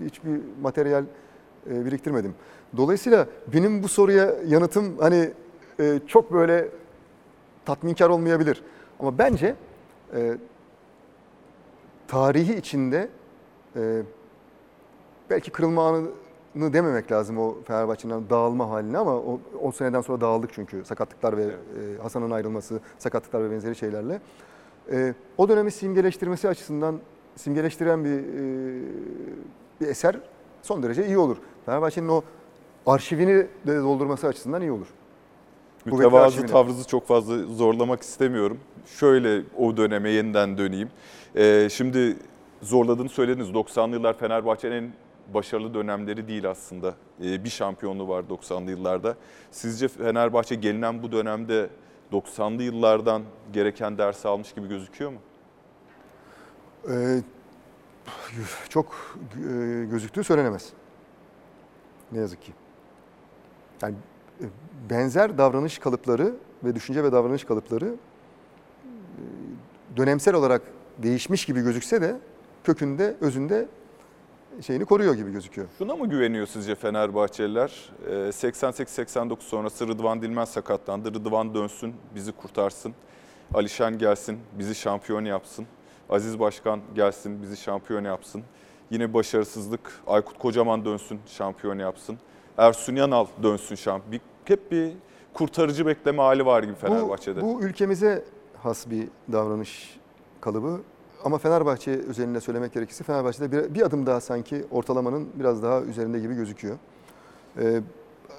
hiçbir 0.05 0.41
materyal 0.63 1.05
e, 1.71 1.85
biriktirmedim. 1.87 2.35
Dolayısıyla 2.77 3.27
benim 3.55 3.83
bu 3.83 3.89
soruya 3.89 4.35
yanıtım 4.47 4.99
hani 4.99 5.31
e, 5.81 6.01
çok 6.07 6.33
böyle 6.33 6.69
tatminkar 7.65 8.09
olmayabilir. 8.09 8.63
Ama 9.01 9.19
bence 9.19 9.55
e, 10.15 10.37
tarihi 12.09 12.55
içinde 12.57 13.09
e, 13.79 14.03
belki 15.31 15.51
kırılma 15.51 15.89
anını 15.89 16.73
dememek 16.73 17.13
lazım 17.13 17.39
o 17.39 17.57
Fenerbahçe'nin 17.67 18.31
dağılma 18.31 18.71
halini 18.71 18.99
ama 18.99 19.17
o, 19.17 19.41
o 19.63 19.73
seneden 19.73 20.01
sonra 20.01 20.21
dağıldık 20.21 20.51
çünkü 20.53 20.85
sakatlıklar 20.85 21.37
ve 21.37 21.43
e, 21.45 22.03
Hasan'ın 22.03 22.31
ayrılması, 22.31 22.81
sakatlıklar 22.99 23.45
ve 23.45 23.51
benzeri 23.51 23.77
şeylerle. 23.77 24.21
E, 24.93 25.15
o 25.39 25.49
dönemi 25.49 25.71
simgeleştirmesi 25.71 26.49
açısından 26.49 26.99
simgeleştiren 27.37 28.05
bir, 28.05 28.19
e, 28.19 28.83
bir 29.81 29.87
eser 29.87 30.17
son 30.63 30.83
derece 30.83 31.07
iyi 31.07 31.19
olur. 31.19 31.37
Fenerbahçe'nin 31.67 32.09
o 32.09 32.23
arşivini 32.87 33.47
de 33.67 33.77
doldurması 33.77 34.27
açısından 34.27 34.63
iyi 34.63 34.73
olur. 34.73 34.87
Mütevazı 35.85 36.47
tavrınızı 36.47 36.87
çok 36.87 37.07
fazla 37.07 37.37
zorlamak 37.45 38.03
istemiyorum. 38.03 38.59
Şöyle 38.87 39.43
o 39.59 39.77
döneme 39.77 40.11
yeniden 40.11 40.59
döneyim. 40.59 40.89
Ee, 41.37 41.69
şimdi 41.71 42.17
zorladığını 42.63 43.09
söylediniz. 43.09 43.51
90'lı 43.51 43.95
yıllar 43.95 44.19
Fenerbahçe'nin 44.19 44.75
en 44.75 44.93
başarılı 45.35 45.75
dönemleri 45.75 46.29
değil 46.29 46.51
aslında. 46.51 46.95
Ee, 47.25 47.45
bir 47.45 47.49
şampiyonluğu 47.49 48.09
var 48.09 48.25
90'lı 48.31 48.71
yıllarda. 48.71 49.17
Sizce 49.51 49.89
Fenerbahçe 49.89 50.55
gelinen 50.55 51.03
bu 51.03 51.13
dönemde 51.13 51.71
90'lı 52.13 52.63
yıllardan 52.63 53.23
gereken 53.53 53.99
dersi 53.99 54.29
almış 54.29 54.53
gibi 54.53 54.69
gözüküyor 54.69 55.11
mu? 55.11 55.19
Ee, 56.91 57.23
çok 58.69 59.17
e, 59.35 59.85
gözüktüğü 59.91 60.25
söylenemez. 60.25 60.73
Ne 62.13 62.19
yazık 62.19 62.43
ki. 62.43 62.53
Yani 63.83 63.95
e, 64.41 64.45
benzer 64.91 65.39
davranış 65.39 65.79
kalıpları 65.79 66.35
ve 66.65 66.75
düşünce 66.75 67.05
ve 67.05 67.13
davranış 67.13 67.45
kalıpları 67.45 67.87
e, 67.87 69.23
dönemsel 69.97 70.35
olarak 70.35 70.63
değişmiş 70.99 71.45
gibi 71.45 71.61
gözükse 71.61 72.03
de 72.03 72.17
kökünde, 72.69 73.17
özünde 73.21 73.69
şeyini 74.61 74.85
koruyor 74.85 75.15
gibi 75.15 75.33
gözüküyor. 75.33 75.69
Şuna 75.79 75.97
mı 75.97 76.07
güveniyor 76.07 76.47
sizce 76.47 76.75
Fenerbahçeliler? 76.75 77.91
Ee, 78.07 78.11
88-89 78.11 79.41
sonrası 79.41 79.89
Rıdvan 79.89 80.23
Dilmez 80.23 80.49
sakatlandı. 80.49 81.15
Rıdvan 81.15 81.55
dönsün, 81.55 81.95
bizi 82.15 82.33
kurtarsın. 82.33 82.95
Alişen 83.55 83.99
gelsin, 83.99 84.39
bizi 84.59 84.75
şampiyon 84.75 85.25
yapsın. 85.25 85.67
Aziz 86.11 86.41
Başkan 86.41 86.81
gelsin, 86.95 87.43
bizi 87.43 87.57
şampiyon 87.57 88.05
yapsın. 88.05 88.43
Yine 88.91 89.15
başarısızlık, 89.15 89.93
Aykut 90.07 90.39
Kocaman 90.39 90.85
dönsün, 90.85 91.21
şampiyon 91.27 91.79
yapsın. 91.79 92.19
Ersun 92.59 92.97
Yanal 92.97 93.27
dönsün 93.43 93.75
şampiyon. 93.75 94.23
Hep 94.45 94.73
bir 94.73 94.93
kurtarıcı 95.35 95.87
bekleme 95.87 96.23
hali 96.23 96.47
var 96.47 96.63
gibi 96.63 96.75
Fenerbahçe'de. 96.75 97.43
Bu, 97.43 97.55
bu 97.55 97.63
ülkemize 97.63 98.25
has 98.63 98.91
bir 98.91 99.09
davranış 99.33 99.99
kalıbı. 100.41 100.81
Ama 101.25 101.39
Fenerbahçe 101.39 101.91
özelinde 101.91 102.41
söylemek 102.41 102.73
gerekirse 102.73 103.05
Fenerbahçe'de 103.05 103.53
bir, 103.53 103.75
bir 103.75 103.83
adım 103.83 104.07
daha 104.07 104.21
sanki 104.21 104.65
ortalamanın 104.71 105.29
biraz 105.35 105.63
daha 105.63 105.81
üzerinde 105.81 106.19
gibi 106.21 106.35
gözüküyor. 106.35 106.79
Ee, 107.59 107.83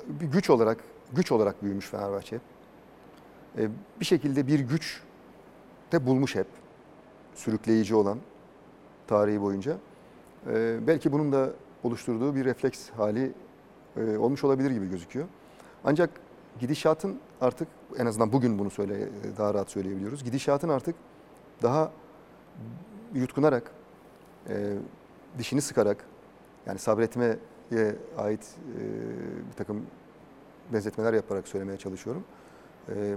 bir 0.08 0.26
güç 0.26 0.50
olarak 0.50 0.78
güç 1.14 1.32
olarak 1.32 1.64
büyümüş 1.64 1.86
Fenerbahçe. 1.86 2.40
Ee, 3.58 3.70
bir 4.00 4.06
şekilde 4.06 4.48
bir 4.48 4.60
güç 4.60 5.02
de 5.92 6.06
bulmuş 6.06 6.36
hep. 6.36 6.48
Sürükleyici 7.36 7.96
olan 7.96 8.18
tarihi 9.08 9.42
boyunca. 9.42 9.78
Ee, 10.48 10.80
belki 10.88 11.12
bunun 11.12 11.32
da 11.32 11.50
oluşturduğu 11.84 12.36
bir 12.36 12.46
refleks 12.46 12.90
hali 12.90 13.32
e, 13.98 14.18
olmuş 14.18 14.44
olabilir 14.44 14.72
gibi 14.72 14.90
gözüküyor. 14.90 15.28
Ancak 15.84 16.10
gidişatın 16.60 17.20
artık 17.42 17.68
en 17.98 18.06
azından 18.06 18.32
bugün 18.32 18.60
bunu 18.60 18.70
söyle 18.70 19.10
daha 19.38 19.54
rahat 19.54 19.72
söyleyebiliyoruz. 19.72 20.24
Gidişatın 20.24 20.70
artık 20.70 20.96
daha 21.64 21.92
yutkunarak, 23.14 23.72
e, 24.50 24.74
dişini 25.38 25.62
sıkarak 25.62 26.06
yani 26.66 26.80
sabretmeye 26.80 27.38
ait 28.18 28.56
e, 28.78 28.82
bir 29.50 29.56
takım 29.58 29.86
benzetmeler 30.74 31.14
yaparak 31.14 31.48
söylemeye 31.48 31.78
çalışıyorum. 31.78 32.24
E, 32.90 33.16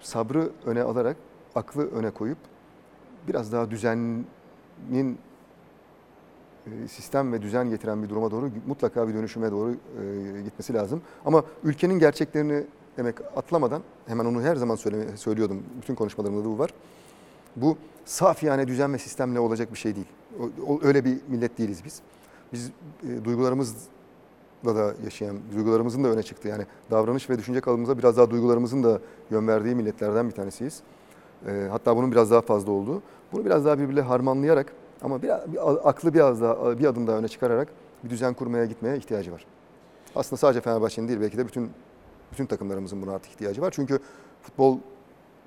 sabrı 0.00 0.50
öne 0.66 0.82
alarak, 0.82 1.16
aklı 1.54 1.90
öne 1.90 2.10
koyup 2.10 2.38
biraz 3.28 3.52
daha 3.52 3.70
düzenin 3.70 4.26
e, 6.66 6.88
sistem 6.88 7.32
ve 7.32 7.42
düzen 7.42 7.70
getiren 7.70 8.02
bir 8.02 8.08
duruma 8.08 8.30
doğru 8.30 8.50
mutlaka 8.66 9.08
bir 9.08 9.14
dönüşüme 9.14 9.50
doğru 9.50 9.70
e, 9.70 10.42
gitmesi 10.42 10.74
lazım. 10.74 11.02
Ama 11.24 11.44
ülkenin 11.64 11.98
gerçeklerini 11.98 12.64
demek 12.96 13.20
atlamadan 13.36 13.82
hemen 14.06 14.24
onu 14.24 14.42
her 14.42 14.56
zaman 14.56 14.74
söyleme, 14.74 15.16
söylüyordum. 15.16 15.62
Bütün 15.82 15.94
konuşmalarımda 15.94 16.40
da 16.40 16.44
bu 16.44 16.58
var. 16.58 16.70
Bu 17.56 17.76
saf 18.04 18.42
yani 18.42 18.68
düzen 18.68 18.92
ve 18.92 18.98
sistemle 18.98 19.40
olacak 19.40 19.72
bir 19.72 19.78
şey 19.78 19.94
değil. 19.94 20.06
Öyle 20.82 21.04
bir 21.04 21.18
millet 21.28 21.58
değiliz 21.58 21.84
biz. 21.84 22.00
Biz 22.52 22.70
e, 23.08 23.24
duygularımızla 23.24 23.76
da 24.64 24.94
yaşayan, 25.04 25.36
duygularımızın 25.54 26.04
da 26.04 26.08
öne 26.08 26.22
çıktığı 26.22 26.48
yani 26.48 26.66
davranış 26.90 27.30
ve 27.30 27.38
düşünce 27.38 27.60
kalıbımıza 27.60 27.98
biraz 27.98 28.16
daha 28.16 28.30
duygularımızın 28.30 28.82
da 28.82 29.00
yön 29.30 29.48
verdiği 29.48 29.74
milletlerden 29.74 30.28
bir 30.28 30.34
tanesiyiz. 30.34 30.82
E, 31.46 31.68
hatta 31.70 31.96
bunun 31.96 32.12
biraz 32.12 32.30
daha 32.30 32.40
fazla 32.40 32.72
olduğu. 32.72 33.02
Bunu 33.32 33.44
biraz 33.44 33.64
daha 33.64 33.78
birbiriyle 33.78 34.02
harmanlayarak 34.02 34.72
ama 35.02 35.22
biraz, 35.22 35.52
bir, 35.52 35.88
aklı 35.88 36.14
biraz 36.14 36.40
daha 36.40 36.78
bir 36.78 36.84
adım 36.84 37.06
daha 37.06 37.16
öne 37.16 37.28
çıkararak 37.28 37.68
bir 38.04 38.10
düzen 38.10 38.34
kurmaya 38.34 38.64
gitmeye 38.64 38.96
ihtiyacı 38.96 39.32
var. 39.32 39.46
Aslında 40.14 40.36
sadece 40.36 40.60
Fenerbahçe'nin 40.60 41.08
değil 41.08 41.20
belki 41.20 41.38
de 41.38 41.46
bütün 41.46 41.70
bütün 42.32 42.46
takımlarımızın 42.46 43.02
buna 43.02 43.12
artık 43.12 43.32
ihtiyacı 43.32 43.62
var. 43.62 43.72
Çünkü 43.76 43.98
futbol 44.42 44.78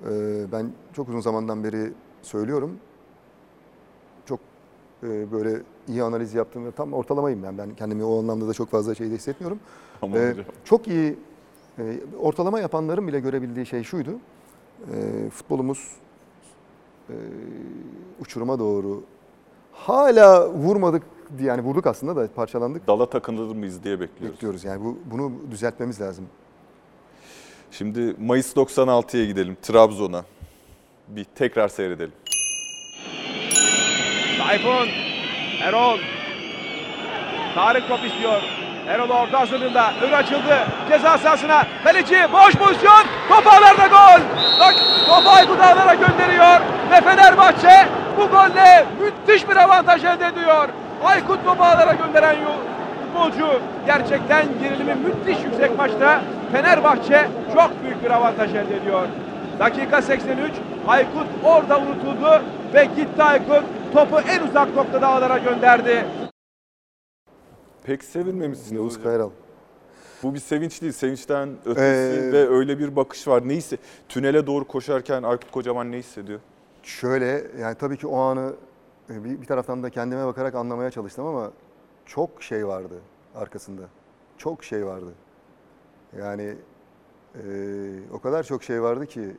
e, 0.04 0.44
ben 0.52 0.70
çok 0.92 1.08
uzun 1.08 1.20
zamandan 1.20 1.64
beri 1.64 1.92
söylüyorum. 2.22 2.76
Çok 4.26 4.40
e, 5.02 5.32
böyle 5.32 5.62
iyi 5.88 6.02
analiz 6.02 6.34
yaptığımda 6.34 6.70
tam 6.70 6.92
ortalamayım 6.92 7.42
ben. 7.42 7.58
Ben 7.58 7.74
kendimi 7.74 8.04
o 8.04 8.18
anlamda 8.18 8.48
da 8.48 8.54
çok 8.54 8.68
fazla 8.68 8.94
şeyde 8.94 9.14
hissetmiyorum. 9.14 9.60
Ee, 10.02 10.06
hocam. 10.06 10.44
çok 10.64 10.88
iyi 10.88 11.16
e, 11.78 12.00
ortalama 12.18 12.60
yapanların 12.60 13.08
bile 13.08 13.20
görebildiği 13.20 13.66
şey 13.66 13.82
şuydu. 13.82 14.10
E, 14.94 15.30
futbolumuz 15.30 15.96
e, 17.08 17.14
uçuruma 18.20 18.58
doğru 18.58 19.02
hala 19.72 20.50
vurmadık 20.52 21.02
diye 21.38 21.48
yani 21.48 21.62
vurduk 21.62 21.86
aslında 21.86 22.16
da 22.16 22.28
parçalandık. 22.34 22.86
Dala 22.86 23.10
takılır 23.10 23.56
mıyız 23.56 23.84
diye 23.84 24.00
bekliyoruz. 24.00 24.36
Bekliyoruz 24.36 24.64
yani 24.64 24.84
bu, 24.84 24.98
bunu 25.10 25.32
düzeltmemiz 25.50 26.00
lazım. 26.00 26.24
Şimdi 27.70 28.14
Mayıs 28.20 28.56
96'ya 28.56 29.24
gidelim 29.24 29.56
Trabzon'a. 29.62 30.24
Bir 31.08 31.24
tekrar 31.24 31.68
seyredelim. 31.68 32.12
Tayfun, 34.38 34.88
Erol. 35.62 35.98
Tarık 37.54 37.88
top 37.88 38.04
istiyor. 38.04 38.42
Erol 38.88 39.10
orta 39.10 39.40
hazırlığında. 39.40 39.92
Ön 40.02 40.12
açıldı. 40.12 40.66
Ceza 40.88 41.18
sahasına. 41.18 41.66
Kaleci 41.84 42.16
boş 42.32 42.54
pozisyon. 42.54 43.04
Top 43.28 43.46
ağlarda 43.46 43.86
gol. 43.86 44.22
Bak 44.60 44.74
topu 45.06 45.30
Aykut 45.30 45.60
ağlara 45.60 45.94
gönderiyor. 45.94 46.60
Ve 46.90 47.00
Fenerbahçe 47.00 47.88
bu 48.18 48.28
golle 48.28 48.86
müthiş 49.00 49.48
bir 49.48 49.56
avantaj 49.56 50.04
elde 50.04 50.26
ediyor. 50.26 50.68
Aykut 51.04 51.44
topu 51.44 51.64
ağlara 51.64 51.92
gönderen 51.92 52.36
futbolcu 53.16 53.60
gerçekten 53.86 54.46
gerilimi 54.62 54.94
müthiş 54.94 55.44
yüksek 55.44 55.78
maçta 55.78 56.20
Fenerbahçe 56.52 57.28
çok 57.54 57.70
büyük 57.82 58.04
bir 58.04 58.10
avantaj 58.10 58.54
elde 58.54 58.76
ediyor. 58.76 59.08
Dakika 59.58 60.02
83 60.02 60.52
Aykut 60.86 61.26
orada 61.44 61.78
unutuldu 61.78 62.42
ve 62.74 62.84
gitti 62.84 63.22
Aykut 63.22 63.64
topu 63.92 64.20
en 64.20 64.42
uzak 64.42 64.74
noktada 64.74 65.06
ağlara 65.08 65.38
gönderdi. 65.38 66.04
Pek 67.84 68.04
sevinmemişsiniz 68.04 68.72
Yavuz. 68.72 69.02
Kayral. 69.02 69.30
Bu 70.22 70.34
bir 70.34 70.38
sevinç 70.38 70.82
değil. 70.82 70.92
Sevinçten 70.92 71.48
ötesi 71.66 72.20
Ee, 72.28 72.32
ve 72.32 72.48
öyle 72.48 72.78
bir 72.78 72.96
bakış 72.96 73.28
var. 73.28 73.48
Neyse 73.48 73.76
tünele 74.08 74.46
doğru 74.46 74.64
koşarken 74.64 75.22
Aykut 75.22 75.50
Kocaman 75.50 75.92
ne 75.92 75.98
hissediyor? 75.98 76.40
Şöyle 76.82 77.44
yani 77.60 77.74
tabii 77.74 77.96
ki 77.96 78.06
o 78.06 78.18
anı 78.20 78.52
e, 79.10 79.24
bir, 79.24 79.40
bir 79.40 79.46
taraftan 79.46 79.82
da 79.82 79.90
kendime 79.90 80.26
bakarak 80.26 80.54
anlamaya 80.54 80.90
çalıştım 80.90 81.26
ama 81.26 81.50
çok 82.06 82.42
şey 82.42 82.66
vardı 82.66 82.94
arkasında. 83.34 83.82
Çok 84.38 84.64
şey 84.64 84.86
vardı. 84.86 85.12
Yani 86.18 86.56
e, 87.34 87.42
o 88.12 88.18
kadar 88.20 88.42
çok 88.42 88.62
şey 88.62 88.82
vardı 88.82 89.06
ki 89.06 89.36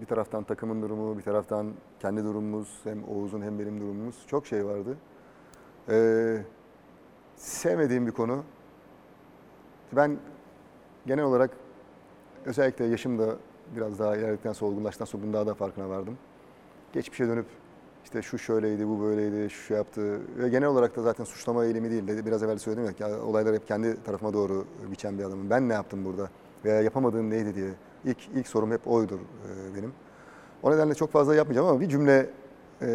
bir 0.00 0.06
taraftan 0.06 0.44
takımın 0.44 0.82
durumu, 0.82 1.18
bir 1.18 1.22
taraftan 1.22 1.72
kendi 2.00 2.24
durumumuz, 2.24 2.80
hem 2.84 3.04
Oğuz'un 3.08 3.42
hem 3.42 3.58
benim 3.58 3.80
durumumuz 3.80 4.24
çok 4.26 4.46
şey 4.46 4.66
vardı. 4.66 4.96
E, 5.88 5.96
sevmediğim 7.36 8.06
bir 8.06 8.12
konu. 8.12 8.44
Ben 9.92 10.18
genel 11.06 11.24
olarak 11.24 11.50
özellikle 12.44 12.84
yaşım 12.84 13.18
da 13.18 13.36
biraz 13.76 13.98
daha 13.98 14.16
ilerledikten 14.16 14.52
sonra 14.52 14.70
olgunlaştıktan 14.70 15.06
sonra 15.06 15.22
bunun 15.22 15.32
daha 15.32 15.46
da 15.46 15.54
farkına 15.54 15.88
vardım 15.88 16.18
geçmişe 16.96 17.28
dönüp 17.28 17.46
işte 18.06 18.22
şu 18.22 18.38
şöyleydi, 18.38 18.88
bu 18.88 19.00
böyleydi, 19.00 19.50
şu 19.50 19.62
şey 19.62 19.76
yaptı 19.76 20.20
ve 20.38 20.48
genel 20.48 20.68
olarak 20.68 20.96
da 20.96 21.02
zaten 21.02 21.24
suçlama 21.24 21.64
eğilimi 21.64 21.90
değil. 21.90 22.08
Dedi, 22.08 22.26
biraz 22.26 22.42
evvel 22.42 22.58
söyledim 22.58 22.94
ya, 22.98 23.20
olaylar 23.22 23.54
hep 23.54 23.66
kendi 23.66 24.02
tarafıma 24.02 24.32
doğru 24.32 24.64
biçen 24.90 25.18
bir 25.18 25.24
adamım. 25.24 25.50
Ben 25.50 25.68
ne 25.68 25.72
yaptım 25.72 26.04
burada 26.04 26.30
veya 26.64 26.82
yapamadığım 26.82 27.30
neydi 27.30 27.54
diye. 27.54 27.70
İlk, 28.04 28.18
ilk 28.34 28.48
sorum 28.48 28.70
hep 28.70 28.88
oydur 28.88 29.18
e, 29.18 29.76
benim. 29.76 29.92
O 30.62 30.70
nedenle 30.70 30.94
çok 30.94 31.10
fazla 31.10 31.34
yapmayacağım 31.34 31.68
ama 31.68 31.80
bir 31.80 31.88
cümle 31.88 32.30
e, 32.82 32.86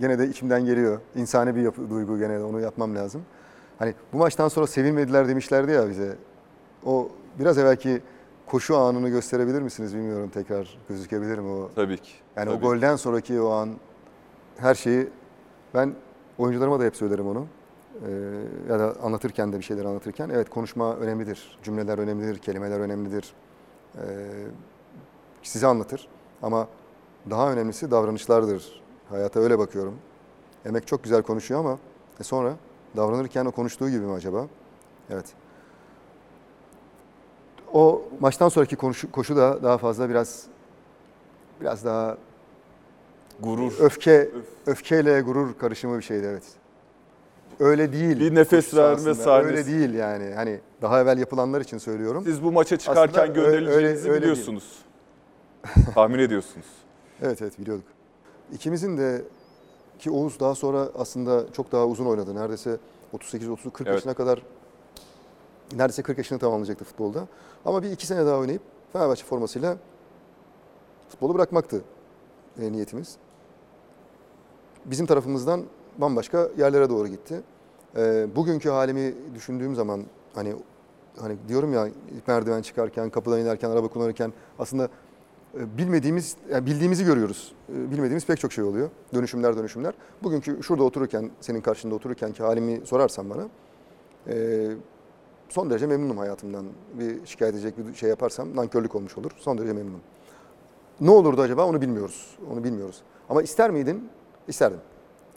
gene 0.00 0.18
de 0.18 0.28
içimden 0.28 0.64
geliyor. 0.64 0.98
İnsani 1.14 1.56
bir 1.56 1.62
yapı, 1.62 1.90
duygu 1.90 2.18
gene 2.18 2.38
de 2.38 2.44
onu 2.44 2.60
yapmam 2.60 2.96
lazım. 2.96 3.22
Hani 3.78 3.94
bu 4.12 4.18
maçtan 4.18 4.48
sonra 4.48 4.66
sevinmediler 4.66 5.28
demişlerdi 5.28 5.72
ya 5.72 5.88
bize. 5.88 6.16
O 6.86 7.08
biraz 7.38 7.58
evvelki 7.58 8.02
koşu 8.46 8.76
anını 8.76 9.08
gösterebilir 9.08 9.62
misiniz 9.62 9.94
bilmiyorum 9.94 10.30
tekrar 10.34 10.78
gözükebilir 10.88 11.38
mi 11.38 11.48
o? 11.48 11.70
Tabii 11.74 11.98
ki. 11.98 12.12
Yani 12.36 12.50
o 12.50 12.52
Tabii. 12.52 12.66
golden 12.66 12.96
sonraki 12.96 13.40
o 13.40 13.50
an 13.50 13.70
her 14.60 14.74
şeyi 14.74 15.08
ben 15.74 15.94
oyuncularıma 16.38 16.80
da 16.80 16.84
hep 16.84 16.96
söylerim 16.96 17.26
onu. 17.26 17.46
Ee, 18.06 18.70
ya 18.72 18.78
da 18.78 18.94
anlatırken 19.02 19.52
de 19.52 19.58
bir 19.58 19.62
şeyler 19.62 19.84
anlatırken 19.84 20.30
evet 20.30 20.50
konuşma 20.50 20.96
önemlidir. 20.96 21.58
Cümleler 21.62 21.98
önemlidir, 21.98 22.38
kelimeler 22.38 22.80
önemlidir. 22.80 23.32
Ee, 23.96 24.00
size 25.42 25.66
anlatır 25.66 26.08
ama 26.42 26.68
daha 27.30 27.52
önemlisi 27.52 27.90
davranışlardır. 27.90 28.82
Hayata 29.08 29.40
öyle 29.40 29.58
bakıyorum. 29.58 29.94
Emek 30.64 30.86
çok 30.86 31.04
güzel 31.04 31.22
konuşuyor 31.22 31.60
ama 31.60 31.78
e 32.20 32.22
sonra 32.22 32.56
davranırken 32.96 33.46
o 33.46 33.52
konuştuğu 33.52 33.90
gibi 33.90 34.06
mi 34.06 34.12
acaba? 34.12 34.46
Evet. 35.10 35.34
O 37.72 38.02
maçtan 38.20 38.48
sonraki 38.48 38.76
konuşu, 38.76 39.12
koşu 39.12 39.36
da 39.36 39.62
daha 39.62 39.78
fazla 39.78 40.08
biraz 40.08 40.46
biraz 41.60 41.84
daha 41.84 42.16
Gurur. 43.42 43.72
öfke 43.80 44.30
öfkeyle 44.66 45.20
gurur 45.20 45.54
karışımı 45.58 45.98
bir 45.98 46.02
şeydi 46.02 46.26
evet. 46.30 46.42
Öyle 47.60 47.92
değil. 47.92 48.20
Bir 48.20 48.34
nefes 48.34 48.74
verme 48.74 49.14
sahnesi. 49.14 49.30
Öyle 49.30 49.66
değil 49.66 49.94
yani. 49.94 50.34
Hani 50.34 50.60
daha 50.82 51.00
evvel 51.00 51.18
yapılanlar 51.18 51.60
için 51.60 51.78
söylüyorum. 51.78 52.22
Siz 52.24 52.42
bu 52.42 52.52
maça 52.52 52.76
çıkarken 52.76 53.22
Aslında 53.22 53.26
gönderileceğinizi 53.40 53.72
öyle- 54.02 54.10
öyle 54.12 54.22
değil. 54.22 54.22
biliyorsunuz. 54.22 54.78
Tahmin 55.94 56.18
ediyorsunuz. 56.18 56.66
Evet 57.22 57.42
evet 57.42 57.58
biliyorduk. 57.58 57.84
İkimizin 58.52 58.98
de 58.98 59.22
ki 59.98 60.10
Oğuz 60.10 60.40
daha 60.40 60.54
sonra 60.54 60.88
aslında 60.98 61.52
çok 61.52 61.72
daha 61.72 61.86
uzun 61.86 62.06
oynadı. 62.06 62.34
Neredeyse 62.34 62.76
38 63.12 63.48
30 63.48 63.72
40 63.72 63.88
Evet. 63.88 63.94
yaşına 63.96 64.14
kadar 64.14 64.42
neredeyse 65.72 66.02
40 66.02 66.18
yaşını 66.18 66.38
tamamlayacaktı 66.38 66.84
futbolda. 66.84 67.26
Ama 67.64 67.82
bir 67.82 67.90
iki 67.90 68.06
sene 68.06 68.26
daha 68.26 68.36
oynayıp 68.38 68.62
Fenerbahçe 68.92 69.24
formasıyla 69.24 69.76
futbolu 71.08 71.34
bırakmaktı 71.34 71.82
e, 72.62 72.72
niyetimiz. 72.72 73.16
Bizim 74.84 75.06
tarafımızdan 75.06 75.62
bambaşka 75.98 76.48
yerlere 76.58 76.90
doğru 76.90 77.08
gitti. 77.08 77.40
E, 77.96 78.26
bugünkü 78.36 78.68
halimi 78.68 79.14
düşündüğüm 79.34 79.74
zaman 79.74 80.02
hani 80.34 80.54
hani 81.20 81.36
diyorum 81.48 81.72
ya 81.72 81.88
merdiven 82.26 82.62
çıkarken, 82.62 83.10
kapıdan 83.10 83.40
inerken, 83.40 83.70
araba 83.70 83.88
kullanırken 83.88 84.32
aslında 84.58 84.88
e, 85.54 85.78
bilmediğimiz, 85.78 86.36
yani 86.50 86.66
bildiğimizi 86.66 87.04
görüyoruz. 87.04 87.52
E, 87.68 87.90
Bilmediğimiz 87.90 88.26
pek 88.26 88.40
çok 88.40 88.52
şey 88.52 88.64
oluyor. 88.64 88.90
Dönüşümler 89.14 89.56
dönüşümler. 89.56 89.94
Bugünkü 90.22 90.62
şurada 90.62 90.82
otururken, 90.84 91.30
senin 91.40 91.60
karşında 91.60 91.94
otururken 91.94 92.32
ki 92.32 92.42
halimi 92.42 92.80
sorarsan 92.86 93.30
bana 93.30 93.48
e, 94.28 94.66
son 95.48 95.70
derece 95.70 95.86
memnunum 95.86 96.18
hayatımdan. 96.18 96.66
Bir 96.98 97.26
şikayet 97.26 97.54
edecek 97.54 97.74
bir 97.78 97.94
şey 97.94 98.08
yaparsam 98.08 98.56
nankörlük 98.56 98.94
olmuş 98.94 99.18
olur. 99.18 99.30
Son 99.36 99.58
derece 99.58 99.72
memnunum. 99.72 100.00
Ne 101.00 101.10
olurdu 101.10 101.40
acaba 101.42 101.66
onu 101.66 101.80
bilmiyoruz. 101.80 102.36
Onu 102.52 102.64
bilmiyoruz. 102.64 103.02
Ama 103.28 103.42
ister 103.42 103.70
miydin? 103.70 104.08
İsterdim. 104.48 104.78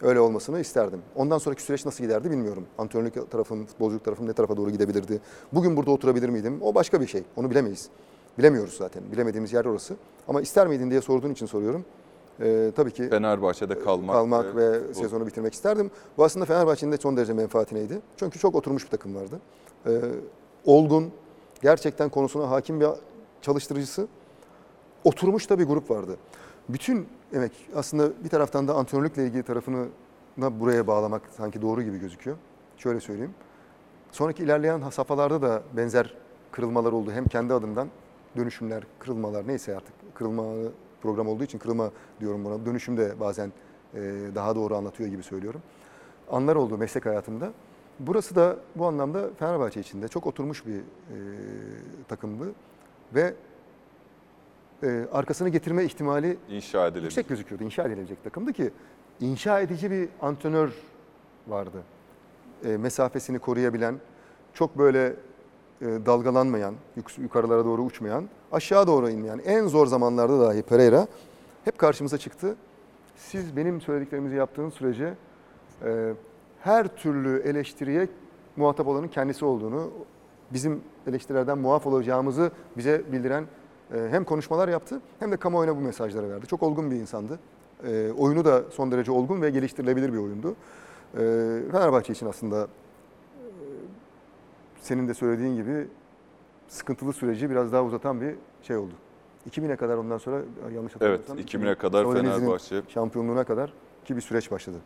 Öyle 0.01 0.19
olmasını 0.19 0.59
isterdim. 0.59 1.01
Ondan 1.15 1.37
sonraki 1.37 1.61
süreç 1.61 1.85
nasıl 1.85 2.03
giderdi 2.03 2.31
bilmiyorum. 2.31 2.65
Antrenörlük 2.77 3.31
tarafım, 3.31 3.65
futbolculuk 3.65 4.05
tarafım 4.05 4.27
ne 4.27 4.33
tarafa 4.33 4.57
doğru 4.57 4.71
gidebilirdi? 4.71 5.19
Bugün 5.53 5.77
burada 5.77 5.91
oturabilir 5.91 6.29
miydim? 6.29 6.57
O 6.61 6.75
başka 6.75 7.01
bir 7.01 7.07
şey. 7.07 7.23
Onu 7.35 7.49
bilemeyiz. 7.49 7.89
Bilemiyoruz 8.37 8.73
zaten. 8.77 9.03
Bilemediğimiz 9.11 9.53
yer 9.53 9.65
orası. 9.65 9.93
Ama 10.27 10.41
ister 10.41 10.67
miydin 10.67 10.89
diye 10.89 11.01
sorduğun 11.01 11.29
için 11.31 11.45
soruyorum. 11.45 11.85
Ee, 12.41 12.71
tabii 12.75 12.91
ki 12.91 13.09
Fenerbahçe'de 13.09 13.79
kalmak, 13.79 14.15
kalmak 14.15 14.55
ve 14.55 14.89
bu- 14.89 14.93
sezonu 14.93 15.27
bitirmek 15.27 15.53
isterdim. 15.53 15.91
Bu 16.17 16.23
aslında 16.23 16.45
Fenerbahçe'nin 16.45 16.91
de 16.91 16.97
son 16.97 17.17
derece 17.17 17.33
menfaatineydi. 17.33 17.99
Çünkü 18.17 18.39
çok 18.39 18.55
oturmuş 18.55 18.85
bir 18.85 18.89
takım 18.89 19.15
vardı. 19.15 19.39
Ee, 19.87 19.91
olgun, 20.65 21.11
gerçekten 21.61 22.09
konusuna 22.09 22.49
hakim 22.49 22.79
bir 22.79 22.87
çalıştırıcısı, 23.41 24.07
oturmuş 25.03 25.49
da 25.49 25.59
bir 25.59 25.63
grup 25.63 25.89
vardı. 25.91 26.17
Bütün 26.69 27.07
emek 27.34 27.51
aslında 27.75 28.23
bir 28.23 28.29
taraftan 28.29 28.67
da 28.67 28.73
antrenörlükle 28.73 29.25
ilgili 29.25 29.43
tarafını 29.43 29.88
da 30.41 30.59
buraya 30.59 30.88
bağlamak 30.88 31.21
sanki 31.38 31.61
doğru 31.61 31.81
gibi 31.81 31.99
gözüküyor. 31.99 32.38
Şöyle 32.77 32.99
söyleyeyim. 32.99 33.34
Sonraki 34.11 34.43
ilerleyen 34.43 34.89
safhalarda 34.89 35.41
da 35.41 35.63
benzer 35.77 36.13
kırılmalar 36.51 36.91
oldu. 36.91 37.11
Hem 37.11 37.25
kendi 37.25 37.53
adımdan 37.53 37.88
dönüşümler, 38.38 38.84
kırılmalar 38.99 39.47
neyse 39.47 39.77
artık 39.77 39.93
kırılma 40.15 40.43
program 41.01 41.27
olduğu 41.27 41.43
için 41.43 41.59
kırılma 41.59 41.91
diyorum 42.19 42.45
buna. 42.45 42.65
Dönüşüm 42.65 42.97
de 42.97 43.19
bazen 43.19 43.51
e, 43.93 44.01
daha 44.36 44.55
doğru 44.55 44.75
anlatıyor 44.75 45.09
gibi 45.09 45.23
söylüyorum. 45.23 45.61
Anlar 46.31 46.55
oldu 46.55 46.77
meslek 46.77 47.05
hayatımda. 47.05 47.51
Burası 47.99 48.36
da 48.36 48.57
bu 48.75 48.86
anlamda 48.86 49.29
Fenerbahçe 49.39 49.79
için 49.79 50.01
de 50.01 50.07
çok 50.07 50.27
oturmuş 50.27 50.65
bir 50.65 50.77
e, 50.77 50.81
takımdı 52.07 52.51
ve 53.15 53.34
e, 54.84 55.07
arkasını 55.11 55.49
getirme 55.49 55.84
ihtimali 55.84 56.38
inşa 56.49 56.81
edilebilir. 56.88 57.03
yüksek 57.03 57.29
gözüküyordu. 57.29 57.63
İnşa 57.63 57.84
edilecek 57.84 58.23
takımdı 58.23 58.53
ki 58.53 58.71
inşa 59.19 59.59
edici 59.59 59.91
bir 59.91 60.09
antrenör 60.21 60.73
vardı. 61.47 61.84
E, 62.65 62.77
mesafesini 62.77 63.39
koruyabilen, 63.39 63.95
çok 64.53 64.77
böyle 64.77 65.05
e, 65.81 65.86
dalgalanmayan, 65.86 66.75
yuk- 66.97 67.19
yukarılara 67.21 67.65
doğru 67.65 67.81
uçmayan, 67.84 68.29
aşağı 68.51 68.88
doğru 68.88 69.09
inmeyen, 69.09 69.41
en 69.45 69.67
zor 69.67 69.88
zamanlarda 69.88 70.39
dahi 70.39 70.61
Pereira 70.61 71.07
hep 71.65 71.77
karşımıza 71.77 72.17
çıktı. 72.17 72.55
Siz 73.15 73.57
benim 73.57 73.81
söylediklerimizi 73.81 74.36
yaptığınız 74.36 74.73
sürece 74.73 75.13
e, 75.86 76.13
her 76.59 76.88
türlü 76.88 77.41
eleştiriye 77.41 78.07
muhatap 78.55 78.88
olanın 78.88 79.07
kendisi 79.07 79.45
olduğunu, 79.45 79.91
bizim 80.53 80.81
eleştirilerden 81.07 81.57
muaf 81.57 81.88
olacağımızı 81.88 82.51
bize 82.77 83.01
bildiren 83.11 83.45
hem 83.91 84.23
konuşmalar 84.23 84.67
yaptı 84.67 85.01
hem 85.19 85.31
de 85.31 85.38
kamuoyuna 85.38 85.75
bu 85.75 85.79
mesajları 85.79 86.29
verdi. 86.29 86.47
Çok 86.47 86.63
olgun 86.63 86.91
bir 86.91 86.95
insandı. 86.95 87.39
E, 87.88 88.11
oyunu 88.11 88.45
da 88.45 88.63
son 88.71 88.91
derece 88.91 89.11
olgun 89.11 89.41
ve 89.41 89.49
geliştirilebilir 89.49 90.13
bir 90.13 90.17
oyundu. 90.17 90.55
E, 91.13 91.19
Fenerbahçe 91.71 92.13
için 92.13 92.25
aslında 92.25 92.61
e, 92.61 92.67
senin 94.81 95.07
de 95.07 95.13
söylediğin 95.13 95.55
gibi 95.55 95.88
sıkıntılı 96.67 97.13
süreci 97.13 97.49
biraz 97.49 97.71
daha 97.71 97.84
uzatan 97.84 98.21
bir 98.21 98.36
şey 98.61 98.77
oldu. 98.77 98.93
2000'e 99.49 99.75
kadar 99.75 99.97
ondan 99.97 100.17
sonra 100.17 100.41
yanlış 100.75 100.93
Evet 101.01 101.19
hatırlamıyorsam 101.19 101.61
2000'e 101.61 101.75
kadar 101.75 102.13
Fenerbahçe. 102.13 102.81
şampiyonluğuna 102.88 103.43
kadar 103.43 103.73
ki 104.05 104.15
bir 104.15 104.21
süreç 104.21 104.51
başladı. 104.51 104.77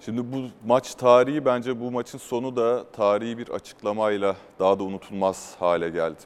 Şimdi 0.00 0.32
bu 0.32 0.36
maç 0.66 0.94
tarihi 0.94 1.44
bence 1.44 1.80
bu 1.80 1.90
maçın 1.90 2.18
sonu 2.18 2.56
da 2.56 2.84
tarihi 2.92 3.38
bir 3.38 3.48
açıklamayla 3.48 4.36
daha 4.58 4.78
da 4.78 4.82
unutulmaz 4.84 5.56
hale 5.58 5.90
geldi. 5.90 6.20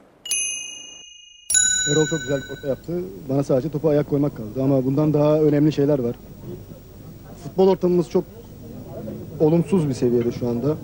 Erol 1.87 2.05
çok 2.07 2.19
güzel 2.19 2.37
bir 2.37 2.57
orta 2.57 2.67
yaptı. 2.67 2.93
Bana 3.29 3.43
sadece 3.43 3.69
topu 3.69 3.89
ayak 3.89 4.09
koymak 4.09 4.37
kaldı 4.37 4.63
ama 4.63 4.85
bundan 4.85 5.13
daha 5.13 5.39
önemli 5.39 5.71
şeyler 5.71 5.99
var. 5.99 6.15
Futbol 7.43 7.67
ortamımız 7.67 8.09
çok 8.09 8.23
olumsuz 9.39 9.89
bir 9.89 9.93
seviyede 9.93 10.31
şu 10.31 10.49
anda. 10.49 10.75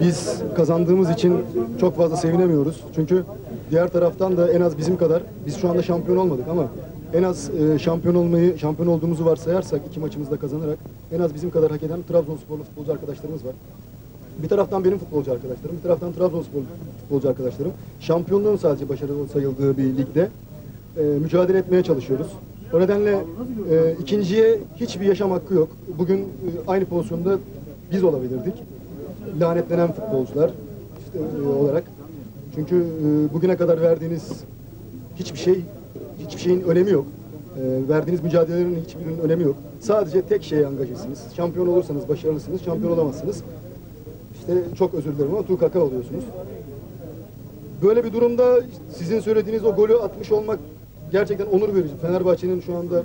Biz 0.00 0.42
kazandığımız 0.56 1.10
için 1.10 1.36
çok 1.80 1.96
fazla 1.96 2.16
sevinemiyoruz. 2.16 2.84
Çünkü 2.94 3.24
diğer 3.70 3.88
taraftan 3.88 4.36
da 4.36 4.52
en 4.52 4.60
az 4.60 4.78
bizim 4.78 4.96
kadar, 4.96 5.22
biz 5.46 5.56
şu 5.56 5.70
anda 5.70 5.82
şampiyon 5.82 6.18
olmadık 6.18 6.48
ama 6.50 6.66
en 7.14 7.22
az 7.22 7.50
e, 7.50 7.78
şampiyon 7.78 8.14
olmayı, 8.14 8.58
şampiyon 8.58 8.88
olduğumuzu 8.88 9.24
varsayarsak 9.24 9.80
iki 9.90 10.00
maçımızda 10.00 10.36
kazanarak 10.36 10.78
en 11.12 11.20
az 11.20 11.34
bizim 11.34 11.50
kadar 11.50 11.70
hak 11.70 11.82
eden 11.82 12.02
Trabzonsporlu 12.08 12.62
futbolcu 12.62 12.92
arkadaşlarımız 12.92 13.44
var. 13.44 13.54
Bir 14.42 14.48
taraftan 14.48 14.84
benim 14.84 14.98
futbolcu 14.98 15.32
arkadaşlarım, 15.32 15.76
bir 15.76 15.82
taraftan 15.82 16.12
Trabzonspor 16.12 16.60
futbolcu 17.00 17.28
arkadaşlarım. 17.28 17.72
Şampiyonluğun 18.00 18.56
sadece 18.56 18.88
başarılı 18.88 19.28
sayıldığı 19.28 19.76
bir 19.76 19.84
ligde 19.84 20.28
e, 20.98 21.02
mücadele 21.02 21.58
etmeye 21.58 21.82
çalışıyoruz. 21.82 22.26
O 22.72 22.80
nedenle 22.80 23.10
e, 23.70 23.96
ikinciye 24.02 24.58
hiçbir 24.76 25.06
yaşam 25.06 25.30
hakkı 25.30 25.54
yok. 25.54 25.68
Bugün 25.98 26.18
e, 26.18 26.24
aynı 26.66 26.84
pozisyonda 26.84 27.38
biz 27.92 28.04
olabilirdik. 28.04 28.54
Lanetlenen 29.40 29.92
futbolcular 29.92 30.50
işte, 31.06 31.18
e, 31.44 31.48
olarak. 31.48 31.84
Çünkü 32.54 32.76
e, 32.76 33.34
bugüne 33.34 33.56
kadar 33.56 33.80
verdiğiniz 33.80 34.30
hiçbir 35.16 35.38
şey, 35.38 35.60
hiçbir 36.18 36.40
şeyin 36.40 36.60
önemi 36.60 36.90
yok. 36.90 37.06
E, 37.56 37.88
verdiğiniz 37.88 38.22
mücadelelerin 38.24 38.78
hiçbirinin 38.86 39.18
önemi 39.18 39.42
yok. 39.42 39.56
Sadece 39.80 40.22
tek 40.22 40.42
şeye 40.42 40.66
angajesiniz. 40.66 41.24
Şampiyon 41.36 41.66
olursanız 41.66 42.08
başarılısınız, 42.08 42.64
şampiyon 42.64 42.92
olamazsınız. 42.92 43.42
İşte 44.48 44.76
çok 44.78 44.94
özür 44.94 45.16
dilerim 45.16 45.34
ama 45.34 45.46
tukaka 45.46 45.80
oluyorsunuz. 45.80 46.24
Böyle 47.82 48.04
bir 48.04 48.12
durumda 48.12 48.60
sizin 48.96 49.20
söylediğiniz 49.20 49.64
o 49.64 49.76
golü 49.76 49.96
atmış 49.96 50.32
olmak 50.32 50.58
gerçekten 51.12 51.46
onur 51.46 51.74
verici. 51.74 51.96
Fenerbahçe'nin 52.02 52.60
şu 52.60 52.76
anda 52.76 53.02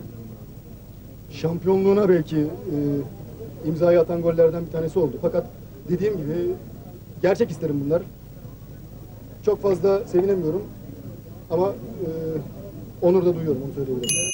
şampiyonluğuna 1.30 2.10
belki 2.10 2.38
e, 2.38 3.68
imzayı 3.68 4.00
atan 4.00 4.22
gollerden 4.22 4.66
bir 4.66 4.72
tanesi 4.72 5.00
oldu. 5.00 5.18
Fakat 5.22 5.46
dediğim 5.90 6.18
gibi 6.18 6.34
gerçek 7.22 7.52
isterim 7.52 7.82
bunlar. 7.86 8.02
Çok 9.46 9.62
fazla 9.62 10.08
sevinemiyorum 10.08 10.64
ama 11.52 11.68
e, 11.70 12.08
onur 13.02 13.26
da 13.26 13.36
duyuyorum 13.36 13.62
onu 13.66 13.74
söyleyebilirim. 13.74 14.32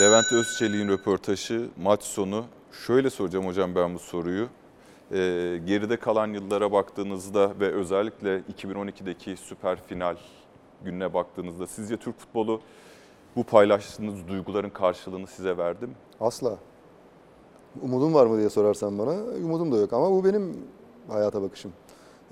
Levent 0.00 0.32
Özçelik'in 0.32 0.88
röportajı 0.88 1.66
maç 1.82 2.02
sonu. 2.02 2.44
Şöyle 2.86 3.10
soracağım 3.10 3.46
hocam 3.46 3.74
ben 3.74 3.94
bu 3.94 3.98
soruyu. 3.98 4.48
Ee, 5.12 5.60
geride 5.66 5.96
kalan 5.96 6.26
yıllara 6.32 6.72
baktığınızda 6.72 7.60
ve 7.60 7.72
özellikle 7.72 8.40
2012'deki 8.40 9.36
süper 9.36 9.82
final 9.82 10.16
gününe 10.84 11.14
baktığınızda 11.14 11.66
sizce 11.66 11.96
Türk 11.96 12.18
futbolu 12.18 12.60
bu 13.36 13.44
paylaştığınız 13.44 14.28
duyguların 14.28 14.70
karşılığını 14.70 15.26
size 15.26 15.56
verdi 15.56 15.86
mi? 15.86 15.92
Asla. 16.20 16.58
Umudum 17.82 18.14
var 18.14 18.26
mı 18.26 18.38
diye 18.38 18.50
sorarsan 18.50 18.98
bana, 18.98 19.14
umudum 19.44 19.72
da 19.72 19.76
yok 19.76 19.92
ama 19.92 20.10
bu 20.10 20.24
benim 20.24 20.56
hayata 21.08 21.42
bakışım. 21.42 21.72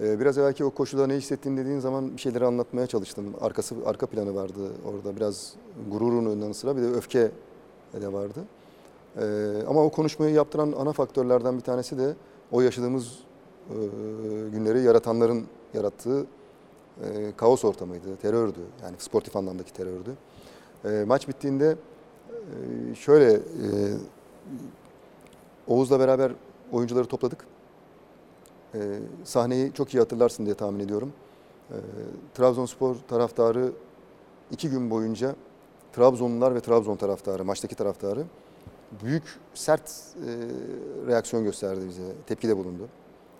Ee, 0.01 0.21
biraz 0.21 0.39
evvelki 0.39 0.65
o 0.65 0.71
koşuda 0.71 1.07
ne 1.07 1.15
hissettiğini 1.15 1.61
dediğin 1.61 1.79
zaman 1.79 2.17
bir 2.17 2.21
şeyleri 2.21 2.47
anlatmaya 2.47 2.87
çalıştım. 2.87 3.35
Arkası 3.41 3.75
arka 3.87 4.07
planı 4.07 4.35
vardı 4.35 4.73
orada. 4.85 5.17
Biraz 5.17 5.55
gururun 5.91 6.27
önünden 6.27 6.53
sıra 6.53 6.77
bir 6.77 6.83
de 6.83 6.87
öfke 6.87 7.31
de 8.01 8.13
vardı. 8.13 8.45
Ee, 9.17 9.23
ama 9.69 9.85
o 9.85 9.91
konuşmayı 9.91 10.35
yaptıran 10.35 10.73
ana 10.79 10.93
faktörlerden 10.93 11.57
bir 11.57 11.63
tanesi 11.63 11.99
de 11.99 12.15
o 12.53 12.61
yaşadığımız 12.61 13.19
e, 13.71 13.75
günleri 14.53 14.83
yaratanların 14.83 15.47
yarattığı 15.75 16.27
e, 17.05 17.33
kaos 17.37 17.65
ortamıydı, 17.65 18.17
terördü. 18.17 18.61
Yani 18.83 18.97
sportif 18.99 19.37
anlamdaki 19.37 19.73
terördü. 19.73 20.17
E, 20.85 21.05
maç 21.07 21.29
bittiğinde 21.29 21.77
e, 22.31 22.95
şöyle 22.95 23.33
e, 23.33 23.41
Oğuz'la 25.67 26.01
beraber 26.01 26.33
oyuncuları 26.73 27.07
topladık. 27.07 27.47
E, 28.75 28.79
sahneyi 29.25 29.73
çok 29.73 29.95
iyi 29.95 29.99
hatırlarsın 29.99 30.45
diye 30.45 30.55
tahmin 30.55 30.81
ediyorum. 30.81 31.13
E, 31.71 31.77
Trabzonspor 32.35 32.97
taraftarı 33.09 33.73
iki 34.51 34.71
gün 34.71 34.91
boyunca 34.91 35.35
Trabzonlular 35.93 36.55
ve 36.55 36.61
Trabzon 36.61 36.97
taraftarı, 36.97 37.45
maçtaki 37.45 37.75
taraftarı 37.75 38.25
büyük 39.05 39.23
sert 39.55 39.83
e, 39.91 40.31
reaksiyon 41.07 41.45
gösterdi 41.45 41.81
bize. 41.89 42.03
Tepkide 42.27 42.57
bulundu. 42.57 42.89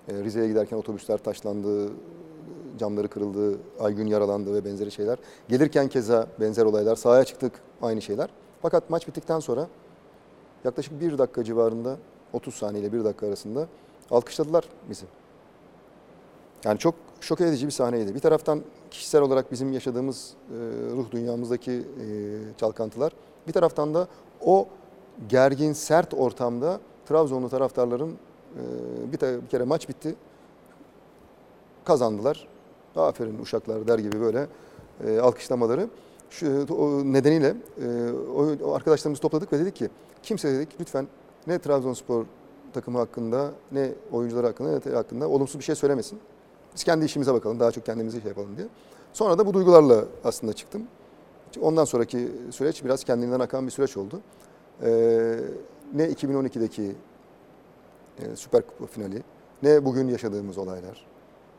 E, 0.09 0.25
Rize'ye 0.25 0.49
giderken 0.49 0.77
otobüsler 0.77 1.19
taşlandı, 1.19 1.91
camları 2.79 3.09
kırıldı, 3.09 3.59
Aygün 3.81 4.07
yaralandı 4.07 4.55
ve 4.55 4.65
benzeri 4.65 4.91
şeyler. 4.91 5.19
Gelirken 5.49 5.89
keza 5.89 6.27
benzer 6.41 6.65
olaylar. 6.65 6.97
Sahaya 6.97 7.25
çıktık 7.25 7.53
aynı 7.83 8.03
şeyler. 8.03 8.29
Fakat 8.63 8.91
maç 8.91 9.09
bittikten 9.09 9.41
sonra 9.41 9.69
yaklaşık 10.65 11.01
bir 11.01 11.19
dakika 11.19 11.45
civarında 11.45 11.97
30 12.33 12.55
saniye 12.55 12.83
ile 12.83 12.93
bir 12.93 13.05
dakika 13.05 13.27
arasında 13.27 13.67
alkışladılar 14.11 14.65
bizi. 14.91 15.07
Yani 16.65 16.79
çok 16.79 16.95
şok 17.21 17.41
edici 17.41 17.67
bir 17.67 17.73
sahneydi. 17.73 18.15
Bir 18.15 18.21
taraftan 18.21 18.63
kişisel 18.91 19.23
olarak 19.23 19.53
bizim 19.53 19.73
yaşadığımız 19.73 20.35
e, 20.51 20.55
ruh 20.97 21.11
dünyamızdaki 21.11 21.73
e, 21.73 22.05
çalkantılar. 22.57 23.13
Bir 23.49 23.53
taraftan 23.53 23.95
da 23.95 24.09
o 24.41 24.69
gergin, 25.29 25.73
sert 25.73 26.15
ortamda 26.15 26.81
Trabzonlu 27.07 27.49
taraftarların 27.49 28.11
e, 28.11 28.63
bir, 29.13 29.43
bir 29.43 29.47
kere 29.47 29.65
maç 29.65 29.89
bitti. 29.89 30.15
Kazandılar. 31.85 32.49
Aferin 32.97 33.39
uşaklar 33.39 33.89
der 33.89 33.99
gibi 33.99 34.21
böyle 34.21 34.47
e, 35.07 35.19
alkışlamaları. 35.19 35.89
Şu 36.31 36.67
o 36.75 37.05
nedeniyle 37.05 37.55
e, 37.83 38.13
o, 38.65 38.75
arkadaşlarımızı 38.75 39.23
topladık 39.23 39.53
ve 39.53 39.59
dedik 39.59 39.77
ki 39.77 39.89
kimse 40.23 40.53
dedik 40.53 40.81
lütfen 40.81 41.07
ne 41.47 41.59
Trabzonspor 41.59 42.25
takımı 42.73 42.99
hakkında 42.99 43.51
ne 43.73 43.93
oyuncuları 44.13 44.47
hakkında 44.47 44.81
ne 44.87 44.95
hakkında 44.95 45.29
olumsuz 45.29 45.59
bir 45.59 45.65
şey 45.65 45.75
söylemesin. 45.75 46.19
Biz 46.75 46.85
kendi 46.85 47.05
işimize 47.05 47.35
bakalım, 47.35 47.61
daha 47.61 47.71
çok 47.71 47.87
kendimizi 47.87 48.21
şey 48.21 48.29
yapalım 48.29 48.57
diye. 48.57 48.69
Sonra 49.13 49.39
da 49.39 49.47
bu 49.47 49.55
duygularla 49.55 50.05
aslında 50.25 50.53
çıktım. 50.53 50.83
Ondan 51.61 51.85
sonraki 51.85 52.33
süreç 52.51 52.85
biraz 52.85 53.05
kendinden 53.05 53.41
akan 53.41 53.67
bir 53.67 53.71
süreç 53.71 53.97
oldu. 53.97 54.21
Ee, 54.83 55.39
ne 55.95 56.05
2012'deki 56.05 56.93
e, 58.19 58.37
Süper 58.37 58.63
Kupa 58.67 58.87
finali, 58.87 59.23
ne 59.63 59.85
bugün 59.85 60.09
yaşadığımız 60.09 60.59
olaylar. 60.59 61.07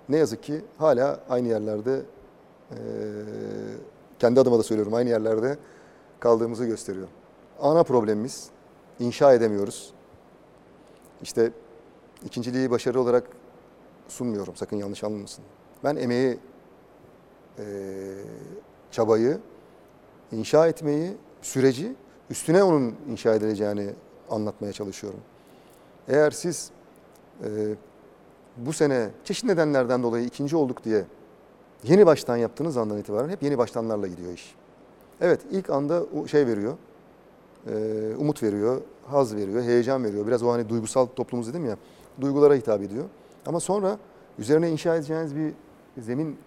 Ne 0.09 0.17
yazık 0.17 0.43
ki 0.43 0.61
hala 0.77 1.19
aynı 1.29 1.47
yerlerde, 1.47 2.01
e, 2.71 2.77
kendi 4.19 4.39
adıma 4.39 4.59
da 4.59 4.63
söylüyorum, 4.63 4.93
aynı 4.93 5.09
yerlerde 5.09 5.57
kaldığımızı 6.19 6.65
gösteriyor. 6.65 7.07
Ana 7.61 7.83
problemimiz 7.83 8.49
inşa 8.99 9.33
edemiyoruz. 9.33 9.93
İşte 11.21 11.51
ikinciliği 12.25 12.71
başarı 12.71 13.01
olarak 13.01 13.27
sunmuyorum. 14.07 14.55
Sakın 14.55 14.77
yanlış 14.77 15.03
anlamasın. 15.03 15.43
Ben 15.83 15.95
emeği, 15.95 16.39
e, 17.59 17.63
çabayı, 18.91 19.37
inşa 20.31 20.67
etmeyi, 20.67 21.17
süreci 21.41 21.95
üstüne 22.29 22.63
onun 22.63 22.95
inşa 23.09 23.35
edileceğini 23.35 23.89
anlatmaya 24.29 24.73
çalışıyorum. 24.73 25.19
Eğer 26.07 26.31
siz 26.31 26.71
e, 27.43 27.49
bu 28.57 28.73
sene 28.73 29.09
çeşitli 29.23 29.47
nedenlerden 29.47 30.03
dolayı 30.03 30.25
ikinci 30.25 30.55
olduk 30.55 30.83
diye 30.83 31.05
yeni 31.83 32.05
baştan 32.05 32.37
yaptığınız 32.37 32.77
andan 32.77 32.97
itibaren 32.97 33.29
hep 33.29 33.43
yeni 33.43 33.57
baştanlarla 33.57 34.07
gidiyor 34.07 34.33
iş. 34.33 34.55
Evet 35.21 35.41
ilk 35.51 35.69
anda 35.69 36.03
şey 36.27 36.47
veriyor, 36.47 36.73
e, 37.67 38.15
umut 38.17 38.43
veriyor, 38.43 38.81
haz 39.05 39.35
veriyor, 39.35 39.63
heyecan 39.63 40.03
veriyor. 40.03 40.27
Biraz 40.27 40.43
o 40.43 40.51
hani 40.51 40.69
duygusal 40.69 41.05
toplumumuz 41.05 41.53
dedim 41.53 41.65
ya, 41.65 41.77
duygulara 42.21 42.55
hitap 42.55 42.81
ediyor. 42.81 43.05
Ama 43.45 43.59
sonra 43.59 43.97
üzerine 44.39 44.71
inşa 44.71 44.95
edeceğiniz 44.95 45.35
bir 45.35 45.53
zemin 45.97 46.37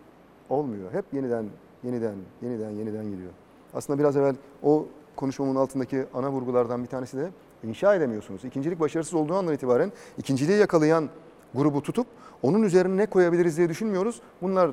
olmuyor. 0.50 0.92
Hep 0.92 1.04
yeniden, 1.12 1.46
yeniden, 1.84 2.14
yeniden, 2.42 2.70
yeniden 2.70 3.04
geliyor. 3.04 3.30
Aslında 3.74 3.98
biraz 3.98 4.16
evvel 4.16 4.34
o 4.62 4.86
konuşmamın 5.16 5.56
altındaki 5.56 6.04
ana 6.14 6.30
vurgulardan 6.30 6.82
bir 6.82 6.88
tanesi 6.88 7.16
de 7.16 7.30
inşa 7.64 7.94
edemiyorsunuz. 7.94 8.44
İkincilik 8.44 8.80
başarısız 8.80 9.14
olduğu 9.14 9.34
andan 9.34 9.54
itibaren 9.54 9.92
ikinciliği 10.18 10.58
yakalayan 10.58 11.08
grubu 11.54 11.82
tutup 11.82 12.06
onun 12.42 12.62
üzerine 12.62 12.96
ne 12.96 13.06
koyabiliriz 13.06 13.56
diye 13.56 13.68
düşünmüyoruz. 13.68 14.20
Bunlar 14.42 14.70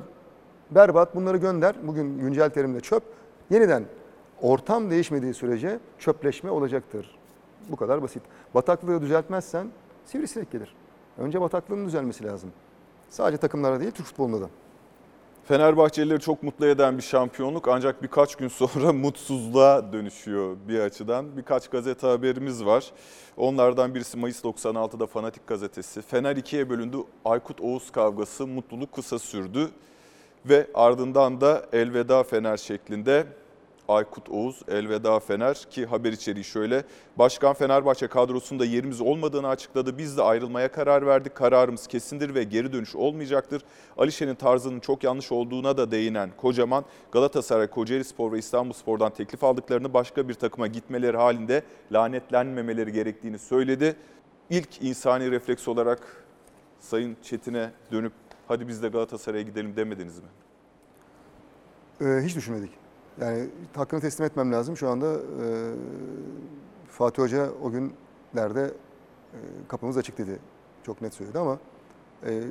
berbat, 0.70 1.14
bunları 1.14 1.36
gönder. 1.36 1.76
Bugün 1.82 2.18
güncel 2.18 2.50
terimle 2.50 2.80
çöp. 2.80 3.02
Yeniden 3.50 3.84
ortam 4.42 4.90
değişmediği 4.90 5.34
sürece 5.34 5.78
çöpleşme 5.98 6.50
olacaktır. 6.50 7.18
Bu 7.68 7.76
kadar 7.76 8.02
basit. 8.02 8.22
Bataklığı 8.54 9.02
düzeltmezsen 9.02 9.66
sivrisinek 10.06 10.50
gelir. 10.50 10.74
Önce 11.18 11.40
bataklığın 11.40 11.86
düzelmesi 11.86 12.24
lazım. 12.24 12.50
Sadece 13.08 13.36
takımlara 13.36 13.80
değil, 13.80 13.90
Türk 13.90 14.06
futbolunda 14.06 14.40
da. 14.40 14.48
Fenerbahçelileri 15.48 16.20
çok 16.20 16.42
mutlu 16.42 16.66
eden 16.66 16.98
bir 16.98 17.02
şampiyonluk 17.02 17.68
ancak 17.68 18.02
birkaç 18.02 18.36
gün 18.36 18.48
sonra 18.48 18.92
mutsuzluğa 18.92 19.92
dönüşüyor 19.92 20.56
bir 20.68 20.80
açıdan. 20.80 21.36
Birkaç 21.36 21.68
gazete 21.68 22.06
haberimiz 22.06 22.64
var. 22.64 22.92
Onlardan 23.36 23.94
birisi 23.94 24.16
Mayıs 24.16 24.44
96'da 24.44 25.06
Fanatik 25.06 25.46
gazetesi. 25.46 26.02
Fener 26.02 26.36
ikiye 26.36 26.70
bölündü. 26.70 26.96
Aykut 27.24 27.60
Oğuz 27.60 27.90
kavgası 27.90 28.46
mutluluk 28.46 28.94
kısa 28.94 29.18
sürdü. 29.18 29.70
Ve 30.46 30.66
ardından 30.74 31.40
da 31.40 31.66
elveda 31.72 32.22
Fener 32.22 32.56
şeklinde 32.56 33.26
Aykut 33.88 34.28
Oğuz, 34.28 34.62
Elveda 34.68 35.20
Fener 35.20 35.54
ki 35.70 35.86
haber 35.86 36.12
içeriği 36.12 36.44
şöyle. 36.44 36.84
Başkan 37.16 37.54
Fenerbahçe 37.54 38.06
kadrosunda 38.06 38.64
yerimiz 38.64 39.00
olmadığını 39.00 39.48
açıkladı. 39.48 39.98
Biz 39.98 40.16
de 40.16 40.22
ayrılmaya 40.22 40.72
karar 40.72 41.06
verdik. 41.06 41.34
Kararımız 41.34 41.86
kesindir 41.86 42.34
ve 42.34 42.44
geri 42.44 42.72
dönüş 42.72 42.96
olmayacaktır. 42.96 43.62
Alişe'nin 43.96 44.34
tarzının 44.34 44.80
çok 44.80 45.04
yanlış 45.04 45.32
olduğuna 45.32 45.76
da 45.76 45.90
değinen 45.90 46.30
Kocaman, 46.36 46.84
Galatasaray, 47.12 47.66
Kocaeli 47.66 48.04
Spor 48.04 48.32
ve 48.32 48.38
İstanbul 48.38 48.72
Spor'dan 48.72 49.10
teklif 49.10 49.44
aldıklarını 49.44 49.94
başka 49.94 50.28
bir 50.28 50.34
takıma 50.34 50.66
gitmeleri 50.66 51.16
halinde 51.16 51.62
lanetlenmemeleri 51.92 52.92
gerektiğini 52.92 53.38
söyledi. 53.38 53.96
İlk 54.50 54.82
insani 54.82 55.30
refleks 55.30 55.68
olarak 55.68 56.24
Sayın 56.80 57.16
Çetin'e 57.22 57.70
dönüp 57.92 58.12
hadi 58.48 58.68
biz 58.68 58.82
de 58.82 58.88
Galatasaray'a 58.88 59.42
gidelim 59.42 59.76
demediniz 59.76 60.18
mi? 60.18 60.28
Ee, 62.00 62.24
hiç 62.24 62.36
düşünmedik. 62.36 62.87
Yani 63.20 63.48
hakkını 63.76 64.00
teslim 64.00 64.26
etmem 64.26 64.52
lazım. 64.52 64.76
Şu 64.76 64.88
anda 64.88 65.14
e, 65.14 65.46
Fatih 66.88 67.22
Hoca 67.22 67.50
o 67.62 67.70
günlerde 67.70 68.64
e, 69.34 69.38
kapımız 69.68 69.96
açık 69.96 70.18
dedi. 70.18 70.38
Çok 70.82 71.02
net 71.02 71.14
söyledi 71.14 71.38
ama 71.38 71.58
e, 72.26 72.42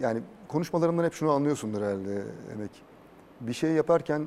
yani 0.00 0.22
konuşmalarımdan 0.48 1.04
hep 1.04 1.12
şunu 1.12 1.30
anlıyorsundur 1.30 1.82
herhalde 1.82 2.24
Emek. 2.52 2.70
Bir 3.40 3.52
şey 3.52 3.70
yaparken 3.70 4.22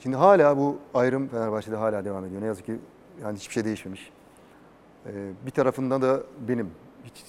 şimdi 0.00 0.16
hala 0.16 0.56
bu 0.56 0.78
ayrım 0.94 1.28
Fenerbahçe'de 1.28 1.76
hala 1.76 2.04
devam 2.04 2.24
ediyor. 2.24 2.42
Ne 2.42 2.46
yazık 2.46 2.66
ki 2.66 2.78
yani 3.22 3.38
hiçbir 3.38 3.54
şey 3.54 3.64
değişmemiş. 3.64 4.12
E, 5.06 5.32
bir 5.46 5.50
tarafında 5.50 6.02
da 6.02 6.22
benim. 6.48 6.70
Hiç, 7.04 7.24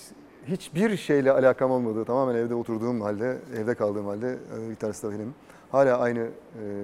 hiçbir 0.46 0.98
şeyle 0.98 1.32
alakam 1.32 1.72
olmadığı, 1.72 2.06
tamamen 2.06 2.36
evde 2.36 2.56
oturduğum 2.56 3.02
halde, 3.02 3.38
evde 3.58 3.76
kaldığım 3.76 4.06
halde 4.06 4.38
e, 4.58 4.70
bir 4.70 4.76
tanesi 4.76 5.08
de 5.08 5.12
benim. 5.12 5.36
Hala 5.72 6.00
aynı 6.00 6.20
e, 6.20 6.30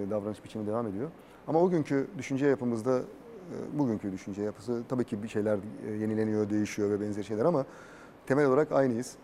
davranış 0.09 0.43
biçimi 0.43 0.67
devam 0.67 0.87
ediyor. 0.87 1.09
Ama 1.47 1.59
o 1.59 1.69
günkü 1.69 2.07
düşünce 2.17 2.47
yapımızda, 2.47 2.99
e, 2.99 3.79
bugünkü 3.79 4.11
düşünce 4.11 4.41
yapısı 4.41 4.83
tabii 4.89 5.03
ki 5.03 5.23
bir 5.23 5.27
şeyler 5.27 5.57
e, 5.87 5.91
yenileniyor, 5.91 6.49
değişiyor 6.49 6.89
ve 6.89 7.01
benzeri 7.01 7.23
şeyler 7.23 7.45
ama 7.45 7.65
temel 8.25 8.45
olarak 8.45 8.71
aynıyız. 8.71 9.15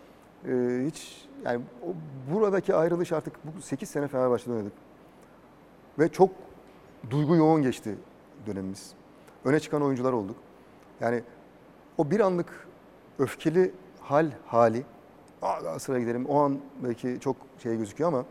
E, 0.47 0.83
hiç 0.85 1.27
yani 1.45 1.61
o, 1.83 1.87
buradaki 2.33 2.75
ayrılış 2.75 3.11
artık 3.11 3.33
bu 3.43 3.61
8 3.61 3.89
sene 3.89 4.07
Fenerbahçe'de 4.07 4.53
oynadık. 4.53 4.73
Ve 5.99 6.09
çok 6.09 6.29
duygu 7.09 7.35
yoğun 7.35 7.61
geçti 7.61 7.95
dönemimiz. 8.47 8.93
Öne 9.45 9.59
çıkan 9.59 9.81
oyuncular 9.81 10.13
olduk. 10.13 10.35
Yani 10.99 11.23
o 11.97 12.11
bir 12.11 12.19
anlık 12.19 12.67
öfkeli 13.19 13.71
hal 13.99 14.31
hali, 14.45 14.83
sıra 15.77 15.99
gidelim 15.99 16.25
o 16.25 16.39
an 16.39 16.59
belki 16.83 17.17
çok 17.19 17.35
şey 17.63 17.77
gözüküyor 17.77 18.07
ama 18.07 18.25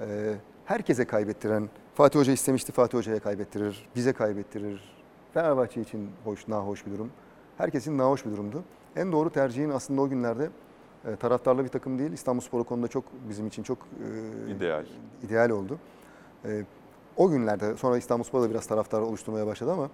e, 0.00 0.34
herkese 0.64 1.04
kaybettiren, 1.04 1.68
Fatih 1.94 2.18
Hoca 2.18 2.32
istemişti 2.32 2.72
Fatih 2.72 2.98
Hoca'ya 2.98 3.20
kaybettirir, 3.20 3.88
bize 3.96 4.12
kaybettirir. 4.12 4.94
Fenerbahçe 5.34 5.80
için 5.80 6.10
hoş, 6.24 6.48
nahoş 6.48 6.86
bir 6.86 6.90
durum. 6.92 7.10
Herkesin 7.58 7.98
nahoş 7.98 8.26
bir 8.26 8.30
durumdu. 8.30 8.62
En 8.96 9.12
doğru 9.12 9.30
tercihin 9.30 9.70
aslında 9.70 10.00
o 10.00 10.08
günlerde 10.08 10.50
e, 11.06 11.16
taraftarlı 11.16 11.64
bir 11.64 11.68
takım 11.68 11.98
değil. 11.98 12.12
İstanbulspor 12.12 12.60
o 12.60 12.64
konuda 12.64 12.88
çok 12.88 13.04
bizim 13.28 13.46
için 13.46 13.62
çok 13.62 13.78
e, 14.48 14.50
İdeal. 14.50 14.84
ideal 15.22 15.50
oldu. 15.50 15.78
E, 16.44 16.64
o 17.16 17.30
günlerde 17.30 17.76
sonra 17.76 17.96
İstanbulspor 17.96 18.42
da 18.42 18.50
biraz 18.50 18.66
taraftar 18.66 19.00
oluşturmaya 19.00 19.46
başladı 19.46 19.72
ama 19.72 19.90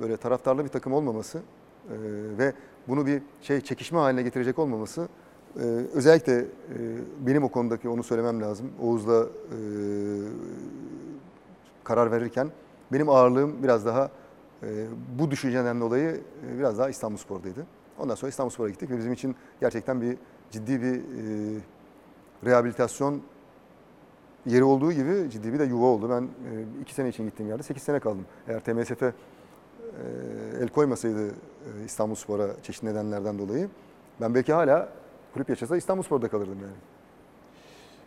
böyle 0.00 0.16
taraftarlı 0.16 0.64
bir 0.64 0.68
takım 0.68 0.92
olmaması 0.92 1.38
e, 1.38 1.42
ve 2.38 2.52
bunu 2.88 3.06
bir 3.06 3.22
şey 3.42 3.60
çekişme 3.60 3.98
haline 3.98 4.22
getirecek 4.22 4.58
olmaması 4.58 5.08
e, 5.56 5.62
özellikle 5.94 6.38
e, 6.38 6.46
benim 7.20 7.44
o 7.44 7.48
konudaki 7.48 7.88
onu 7.88 8.02
söylemem 8.02 8.42
lazım. 8.42 8.70
Oğuz'la 8.82 9.22
e, 9.22 9.58
karar 11.84 12.12
verirken 12.12 12.50
benim 12.92 13.08
ağırlığım 13.08 13.62
biraz 13.62 13.86
daha 13.86 14.10
e, 14.62 14.86
bu 15.18 15.30
düşünceden 15.30 15.80
dolayı 15.80 16.20
e, 16.46 16.58
biraz 16.58 16.78
daha 16.78 16.88
İstanbulspor'daydı. 16.88 17.66
Ondan 17.98 18.14
sonra 18.14 18.28
İstanbulspor'a 18.28 18.68
gittik 18.68 18.90
ve 18.90 18.98
bizim 18.98 19.12
için 19.12 19.36
gerçekten 19.60 20.00
bir 20.00 20.16
ciddi 20.50 20.82
bir 20.82 20.94
e, 20.94 21.60
rehabilitasyon 22.44 23.22
yeri 24.46 24.64
olduğu 24.64 24.92
gibi 24.92 25.30
ciddi 25.30 25.52
bir 25.52 25.58
de 25.58 25.64
yuva 25.64 25.86
oldu. 25.86 26.10
Ben 26.10 26.22
e, 26.22 26.64
iki 26.82 26.94
sene 26.94 27.08
için 27.08 27.24
gittiğim 27.24 27.50
yerde 27.50 27.62
8 27.62 27.82
sene 27.82 28.00
kaldım. 28.00 28.26
Eğer 28.48 28.60
TMSF 28.60 29.02
e, 29.02 29.12
el 30.60 30.68
koymasaydı 30.68 31.28
e, 31.28 31.30
İstanbulspor'a 31.84 32.62
çeşitli 32.62 32.88
nedenlerden 32.88 33.38
dolayı 33.38 33.68
ben 34.20 34.34
belki 34.34 34.52
hala 34.52 34.88
kulüp 35.34 35.48
yaşasa 35.48 35.76
İstanbulspor'da 35.76 36.28
kalırdım 36.28 36.58
yani. 36.62 36.74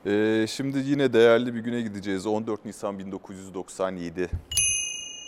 Ee, 0.06 0.48
şimdi 0.48 0.80
yine 0.80 1.14
değerli 1.14 1.56
bir 1.56 1.60
güne 1.60 1.82
gideceğiz. 1.82 2.28
14 2.28 2.66
Nisan 2.66 3.00
1997. 3.00 4.30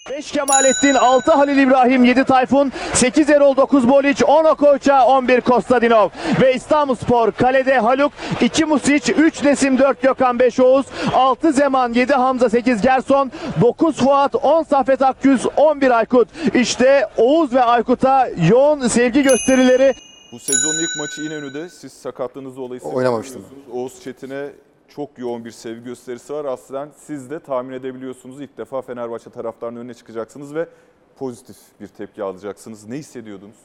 5 0.09 0.31
Kemalettin, 0.31 0.93
6 0.93 1.31
Halil 1.31 1.57
İbrahim, 1.57 2.03
7 2.05 2.23
Tayfun, 2.23 2.71
8 2.93 3.29
Erol, 3.29 3.55
9 3.55 3.89
Boliç, 3.89 4.23
10 4.23 4.45
Okocha, 4.45 5.05
11 5.05 5.41
Kostadinov. 5.41 6.09
Ve 6.41 6.53
İstanbulspor 6.53 7.31
kalede 7.31 7.79
Haluk, 7.79 8.11
2 8.41 8.65
Music, 8.65 9.13
3 9.13 9.43
Nesim, 9.43 9.77
4 9.77 10.01
Gökhan, 10.01 10.39
5 10.39 10.59
Oğuz, 10.59 10.85
6 11.13 11.53
Zeman, 11.53 11.93
7 11.93 12.13
Hamza, 12.13 12.49
8 12.49 12.81
Gerson, 12.81 13.31
9 13.61 13.97
Fuat, 13.97 14.35
10 14.35 14.63
Saffet 14.63 15.01
Akgüz, 15.01 15.45
11 15.57 15.91
Aykut. 15.91 16.27
İşte 16.55 17.05
Oğuz 17.17 17.53
ve 17.53 17.63
Aykut'a 17.63 18.29
yoğun 18.49 18.87
sevgi 18.87 19.23
gösterileri. 19.23 19.93
Bu 20.31 20.39
sezonun 20.39 20.79
ilk 20.79 20.95
maçı 20.97 21.21
İnönü'de. 21.21 21.69
Siz 21.69 21.93
sakatlığınız 21.93 22.57
dolayı 22.57 22.81
Oynamamıştım. 22.81 23.41
seyredemiyorsunuz. 23.41 23.77
Oğuz 23.81 24.03
Çetin'e 24.03 24.51
çok 24.87 25.19
yoğun 25.19 25.45
bir 25.45 25.51
sevgi 25.51 25.83
gösterisi 25.83 26.33
var. 26.33 26.45
Aslında 26.45 26.87
siz 27.05 27.29
de 27.29 27.39
tahmin 27.39 27.73
edebiliyorsunuz. 27.73 28.41
İlk 28.41 28.57
defa 28.57 28.81
Fenerbahçe 28.81 29.29
taraftarının 29.29 29.79
önüne 29.79 29.93
çıkacaksınız 29.93 30.55
ve 30.55 30.67
pozitif 31.15 31.57
bir 31.81 31.87
tepki 31.87 32.23
alacaksınız. 32.23 32.85
Ne 32.87 32.97
hissediyordunuz? 32.97 33.55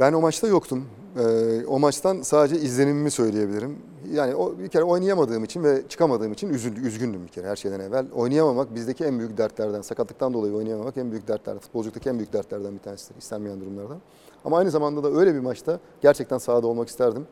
Ben 0.00 0.12
o 0.12 0.20
maçta 0.20 0.46
yoktum. 0.46 0.86
Ee, 1.18 1.66
o 1.66 1.78
maçtan 1.78 2.22
sadece 2.22 2.56
izlenimimi 2.56 3.10
söyleyebilirim. 3.10 3.78
Yani 4.12 4.34
o 4.34 4.58
bir 4.58 4.68
kere 4.68 4.82
oynayamadığım 4.84 5.44
için 5.44 5.64
ve 5.64 5.82
çıkamadığım 5.88 6.32
için 6.32 6.48
üzüldü, 6.48 6.86
üzgündüm 6.86 7.22
bir 7.22 7.28
kere 7.28 7.48
her 7.48 7.56
şeyden 7.56 7.80
evvel. 7.80 8.06
Oynayamamak 8.14 8.74
bizdeki 8.74 9.04
en 9.04 9.18
büyük 9.18 9.38
dertlerden, 9.38 9.82
sakatlıktan 9.82 10.34
dolayı 10.34 10.54
oynayamamak 10.54 10.96
en 10.96 11.10
büyük 11.10 11.28
dertlerden, 11.28 11.60
futbolculukdaki 11.60 12.08
en 12.08 12.18
büyük 12.18 12.32
dertlerden 12.32 12.74
bir 12.74 12.78
tanesidir, 12.78 13.18
istenmeyen 13.18 13.60
durumlardan. 13.60 13.98
Ama 14.44 14.58
aynı 14.58 14.70
zamanda 14.70 15.02
da 15.04 15.18
öyle 15.18 15.34
bir 15.34 15.40
maçta 15.40 15.80
gerçekten 16.00 16.38
sahada 16.38 16.66
olmak 16.66 16.88
isterdim. 16.88 17.26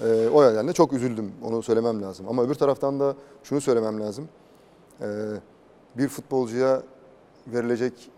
Ee, 0.00 0.28
o 0.28 0.44
nedenle 0.44 0.72
çok 0.72 0.92
üzüldüm, 0.92 1.32
onu 1.44 1.62
söylemem 1.62 2.02
lazım. 2.02 2.26
Ama 2.28 2.42
öbür 2.42 2.54
taraftan 2.54 3.00
da 3.00 3.14
şunu 3.44 3.60
söylemem 3.60 4.00
lazım. 4.00 4.28
Ee, 5.00 5.06
bir 5.96 6.08
futbolcuya 6.08 6.82
verilecek 7.46 8.10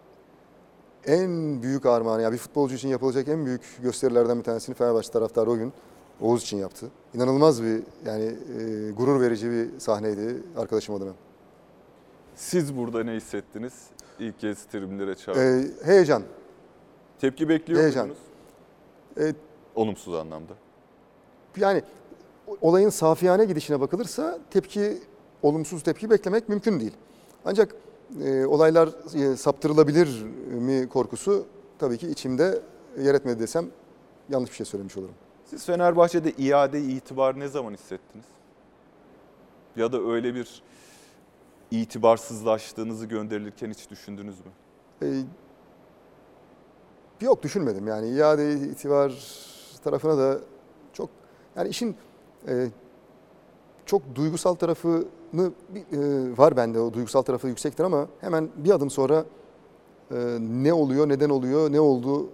en 1.07 1.63
büyük 1.63 1.87
armağanı, 1.87 2.23
yani 2.23 2.33
bir 2.33 2.39
futbolcu 2.39 2.75
için 2.75 2.89
yapılacak 2.89 3.29
en 3.29 3.47
büyük 3.47 3.63
gösterilerden 3.83 4.39
bir 4.39 4.45
tanesini 4.45 4.75
Fenerbahçe 4.75 5.11
taraftarı 5.13 5.51
o 5.51 5.57
gün 5.57 5.73
Oğuz 6.21 6.43
için 6.43 6.57
yaptı. 6.57 6.87
İnanılmaz 7.15 7.63
bir 7.63 7.83
yani 8.07 8.25
e, 8.25 8.91
gurur 8.91 9.21
verici 9.21 9.51
bir 9.51 9.81
sahneydi 9.81 10.43
arkadaşım 10.57 10.95
adına. 10.95 11.13
Siz 12.37 12.77
burada 12.77 13.05
ne 13.05 13.13
hissettiniz? 13.13 13.73
İlk 14.19 14.41
kez 14.41 14.65
tribünlere 14.65 15.15
çağırdı. 15.15 15.41
Ee, 15.41 15.71
heyecan. 15.85 16.23
Tepki 17.21 17.49
bekliyor 17.49 17.81
heyecan. 17.83 18.07
muydunuz? 18.07 18.30
Ee, 19.19 19.35
Olumsuz 19.75 20.15
anlamda. 20.15 20.53
yani 21.57 21.83
olayın 22.61 22.89
safiyane 22.89 23.45
gidişine 23.45 23.81
bakılırsa 23.81 24.39
tepki, 24.51 24.99
olumsuz 25.43 25.83
tepki 25.83 26.11
beklemek 26.11 26.49
mümkün 26.49 26.81
değil. 26.81 26.93
Ancak 27.45 27.75
e, 28.25 28.45
olaylar 28.47 28.89
e, 29.15 29.37
saptırılabilir 29.37 30.23
mi 30.51 30.89
korkusu 30.89 31.47
tabii 31.79 31.99
ki 31.99 32.09
içimde 32.09 32.63
yer 33.01 33.15
etmedi 33.15 33.41
desem 33.41 33.67
yanlış 34.29 34.51
bir 34.51 34.57
şey 34.57 34.67
söylemiş 34.67 34.97
olurum. 34.97 35.15
Siz 35.45 35.67
Fenerbahçe'de 35.67 36.33
iade 36.33 36.81
itibar 36.81 37.41
ne 37.41 37.49
zaman 37.49 37.73
hissettiniz? 37.75 38.25
Ya 39.77 39.93
da 39.93 40.01
öyle 40.03 40.35
bir 40.35 40.63
itibarsızlaştığınızı 41.71 43.07
gönderilirken 43.07 43.71
hiç 43.71 43.91
düşündünüz 43.91 44.37
mü? 44.39 44.53
E, 45.03 45.07
yok 47.21 47.43
düşünmedim 47.43 47.87
yani 47.87 48.09
iade 48.09 48.55
itibar 48.55 49.13
tarafına 49.85 50.19
da 50.19 50.39
çok 50.93 51.09
yani 51.57 51.69
işin 51.69 51.97
e, 52.49 52.69
çok 53.87 54.03
duygusal 54.15 54.55
tarafını 54.55 55.05
e, 55.39 55.99
var 56.39 56.57
bende 56.57 56.81
o 56.81 56.93
duygusal 56.93 57.23
tarafı 57.23 57.49
yüksektir 57.49 57.85
ama 57.85 58.07
hemen 58.21 58.49
bir 58.57 58.71
adım 58.71 58.91
sonra 58.91 59.25
e, 60.11 60.39
ne 60.41 60.73
oluyor 60.73 61.09
neden 61.09 61.31
oluyor 61.31 61.73
ne 61.73 61.81
oldu 61.81 62.29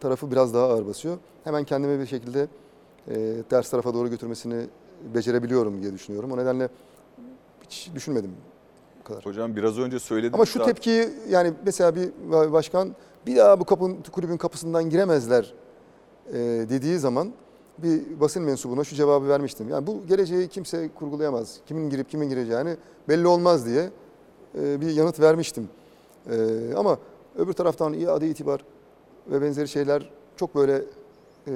tarafı 0.00 0.30
biraz 0.30 0.54
daha 0.54 0.64
ağır 0.64 0.86
basıyor. 0.86 1.18
Hemen 1.44 1.64
kendime 1.64 2.00
bir 2.00 2.06
şekilde 2.06 2.48
e, 3.08 3.42
ters 3.50 3.70
tarafa 3.70 3.94
doğru 3.94 4.08
götürmesini 4.08 4.66
becerebiliyorum 5.14 5.82
diye 5.82 5.92
düşünüyorum. 5.92 6.32
O 6.32 6.36
nedenle 6.36 6.68
hiç 7.62 7.90
düşünmedim 7.94 8.30
bu 9.00 9.04
kadar. 9.04 9.26
Hocam 9.26 9.56
biraz 9.56 9.78
önce 9.78 9.98
söylediniz. 9.98 10.34
Ama 10.34 10.46
şu 10.46 10.62
tepkiyi 10.62 11.08
yani 11.28 11.52
mesela 11.64 11.94
bir 11.94 12.10
başkan 12.52 12.96
bir 13.28 13.36
daha 13.36 13.60
bu 13.60 13.64
kapın, 13.64 13.96
kulübün 14.12 14.36
kapısından 14.36 14.90
giremezler 14.90 15.54
e, 16.28 16.34
dediği 16.70 16.98
zaman 16.98 17.32
bir 17.78 18.20
basın 18.20 18.42
mensubuna 18.42 18.84
şu 18.84 18.94
cevabı 18.96 19.28
vermiştim. 19.28 19.68
Yani 19.68 19.86
bu 19.86 20.06
geleceği 20.06 20.48
kimse 20.48 20.88
kurgulayamaz. 20.94 21.60
Kimin 21.66 21.90
girip 21.90 22.10
kimin 22.10 22.28
gireceğini 22.28 22.76
belli 23.08 23.26
olmaz 23.26 23.66
diye 23.66 23.90
e, 24.60 24.80
bir 24.80 24.90
yanıt 24.90 25.20
vermiştim. 25.20 25.68
E, 26.30 26.36
ama 26.76 26.98
öbür 27.38 27.52
taraftan 27.52 27.92
iade 27.92 28.28
itibar 28.28 28.64
ve 29.30 29.42
benzeri 29.42 29.68
şeyler 29.68 30.10
çok 30.36 30.54
böyle 30.54 30.82
e, 31.48 31.52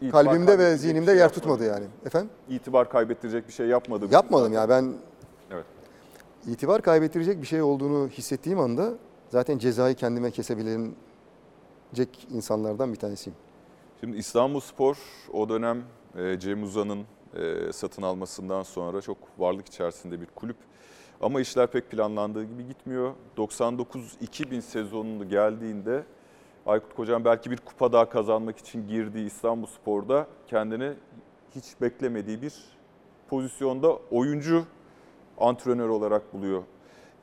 İtibar 0.00 0.24
kalbimde 0.24 0.58
ve 0.58 0.76
zihnimde 0.76 1.06
şey 1.06 1.14
yer 1.14 1.20
yapmadı. 1.22 1.40
tutmadı 1.40 1.64
yani. 1.64 1.84
Efendim? 2.06 2.30
İtibar 2.48 2.90
kaybettirecek 2.90 3.48
bir 3.48 3.52
şey 3.52 3.66
yapmadım. 3.66 4.08
Yapmadım 4.12 4.52
ya 4.52 4.68
ben 4.68 4.92
Evet. 5.52 5.64
itibar 6.46 6.82
kaybettirecek 6.82 7.42
bir 7.42 7.46
şey 7.46 7.62
olduğunu 7.62 8.08
hissettiğim 8.08 8.60
anda 8.60 8.92
zaten 9.28 9.58
cezayı 9.58 9.94
kendime 9.94 10.30
kesebilecek 10.30 10.94
insanlardan 12.30 12.92
bir 12.92 12.98
tanesiyim. 12.98 13.36
Şimdi 14.00 14.16
İstanbul 14.16 14.60
Spor 14.60 14.96
o 15.32 15.48
dönem 15.48 15.84
e, 16.16 16.38
Cem 16.38 16.62
Uzan'ın 16.62 17.04
e, 17.34 17.72
satın 17.72 18.02
almasından 18.02 18.62
sonra 18.62 19.00
çok 19.00 19.18
varlık 19.38 19.66
içerisinde 19.66 20.20
bir 20.20 20.26
kulüp. 20.26 20.56
Ama 21.20 21.40
işler 21.40 21.66
pek 21.66 21.90
planlandığı 21.90 22.44
gibi 22.44 22.66
gitmiyor. 22.66 23.14
99-2000 23.36 24.60
sezonunu 24.60 25.28
geldiğinde 25.28 26.04
Aykut 26.66 26.94
Kocaman 26.94 27.24
belki 27.24 27.50
bir 27.50 27.56
kupa 27.56 27.92
daha 27.92 28.08
kazanmak 28.08 28.58
için 28.58 28.88
girdiği 28.88 29.26
İstanbul 29.26 29.66
Spor'da 29.66 30.26
kendini 30.46 30.92
hiç 31.54 31.64
beklemediği 31.80 32.42
bir 32.42 32.54
pozisyonda 33.28 33.96
oyuncu 34.10 34.64
antrenör 35.38 35.88
olarak 35.88 36.34
buluyor. 36.34 36.62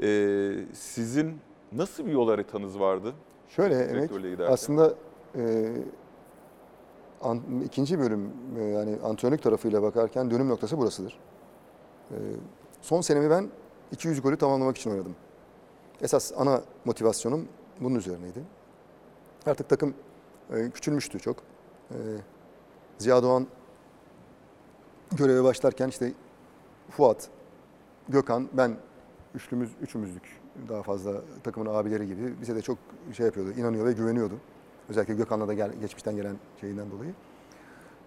E, 0.01 0.51
sizin 0.73 1.39
nasıl 1.75 2.05
bir 2.05 2.11
yol 2.11 2.29
haritanız 2.29 2.79
vardı? 2.79 3.13
Şöyle 4.09 4.29
giderken. 4.31 4.53
aslında 4.53 4.93
e, 5.35 5.71
an- 7.21 7.61
ikinci 7.65 7.99
bölüm 7.99 8.31
e, 8.59 8.63
yani 8.63 8.97
antrenörlük 9.03 9.43
tarafıyla 9.43 9.81
bakarken 9.83 10.31
dönüm 10.31 10.49
noktası 10.49 10.77
burasıdır. 10.77 11.19
E, 12.11 12.15
son 12.81 13.01
senemi 13.01 13.29
ben 13.29 13.49
200 13.91 14.21
golü 14.21 14.37
tamamlamak 14.37 14.77
için 14.77 14.91
oynadım. 14.91 15.15
Esas 16.01 16.31
ana 16.37 16.61
motivasyonum 16.85 17.47
bunun 17.81 17.95
üzerineydi. 17.95 18.39
Artık 19.45 19.69
takım 19.69 19.93
e, 20.53 20.69
küçülmüştü 20.69 21.19
çok. 21.19 21.37
E, 21.91 21.97
Ziya 22.97 23.23
Doğan 23.23 23.47
göreve 25.11 25.43
başlarken 25.43 25.87
işte 25.87 26.13
Fuat, 26.89 27.29
Gökhan, 28.09 28.49
ben 28.53 28.75
üçlümüz, 29.35 29.71
üçümüzdük 29.81 30.41
daha 30.69 30.83
fazla 30.83 31.11
takımın 31.43 31.73
abileri 31.73 32.07
gibi. 32.07 32.41
Bize 32.41 32.55
de 32.55 32.61
çok 32.61 32.77
şey 33.13 33.25
yapıyordu, 33.25 33.51
inanıyor 33.57 33.85
ve 33.85 33.93
güveniyordu. 33.93 34.33
Özellikle 34.89 35.13
Gökhan'la 35.13 35.47
da 35.47 35.53
gel, 35.53 35.71
geçmişten 35.81 36.15
gelen 36.15 36.35
şeyinden 36.61 36.91
dolayı. 36.91 37.13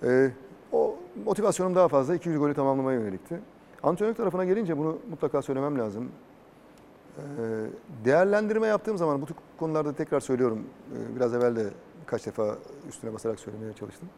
Ee, 0.03 0.33
o 0.73 0.97
motivasyonum 1.25 1.75
daha 1.75 1.89
fazla 1.89 2.15
200 2.15 2.39
golü 2.39 2.55
tamamlamaya 2.55 3.01
yönelikti. 3.01 3.41
Antrenörlük 3.83 4.17
tarafına 4.17 4.45
gelince 4.45 4.79
bunu 4.79 4.99
mutlaka 5.11 5.43
söylemem 5.43 5.79
lazım. 5.79 6.09
Ee, 7.19 7.23
değerlendirme 8.05 8.67
yaptığım 8.67 8.99
zaman 8.99 9.23
bu 9.23 9.27
tür 9.27 9.37
konularda 9.59 9.93
tekrar 9.93 10.21
söylüyorum. 10.21 10.65
Ee, 10.93 11.17
biraz 11.17 11.35
evvel 11.35 11.57
de 11.57 11.65
kaç 12.07 12.27
defa 12.27 12.57
üstüne 12.89 13.15
basarak 13.15 13.41
söylemeye 13.41 13.73
çalıştım. 13.73 14.09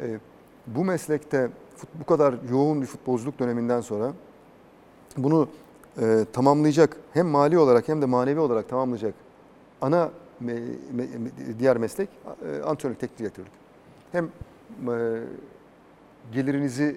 Ee, 0.00 0.18
bu 0.66 0.84
meslekte 0.84 1.50
bu 2.00 2.04
kadar 2.04 2.34
yoğun 2.50 2.82
bir 2.82 2.86
futbolculuk 2.86 3.38
döneminden 3.38 3.80
sonra 3.80 4.12
bunu 5.16 5.48
e, 6.00 6.24
tamamlayacak 6.32 6.96
hem 7.12 7.26
mali 7.26 7.58
olarak 7.58 7.88
hem 7.88 8.02
de 8.02 8.06
manevi 8.06 8.40
olarak 8.40 8.68
tamamlayacak 8.68 9.14
ana 9.80 10.10
me- 10.44 10.76
me- 10.96 11.16
me- 11.18 11.58
diğer 11.58 11.76
meslek 11.76 12.08
e, 12.26 12.62
antrenörlük, 12.62 13.00
teknik 13.00 13.18
direktörlük. 13.18 13.52
Hem 14.12 14.24
e, 14.24 15.22
gelirinizi 16.32 16.96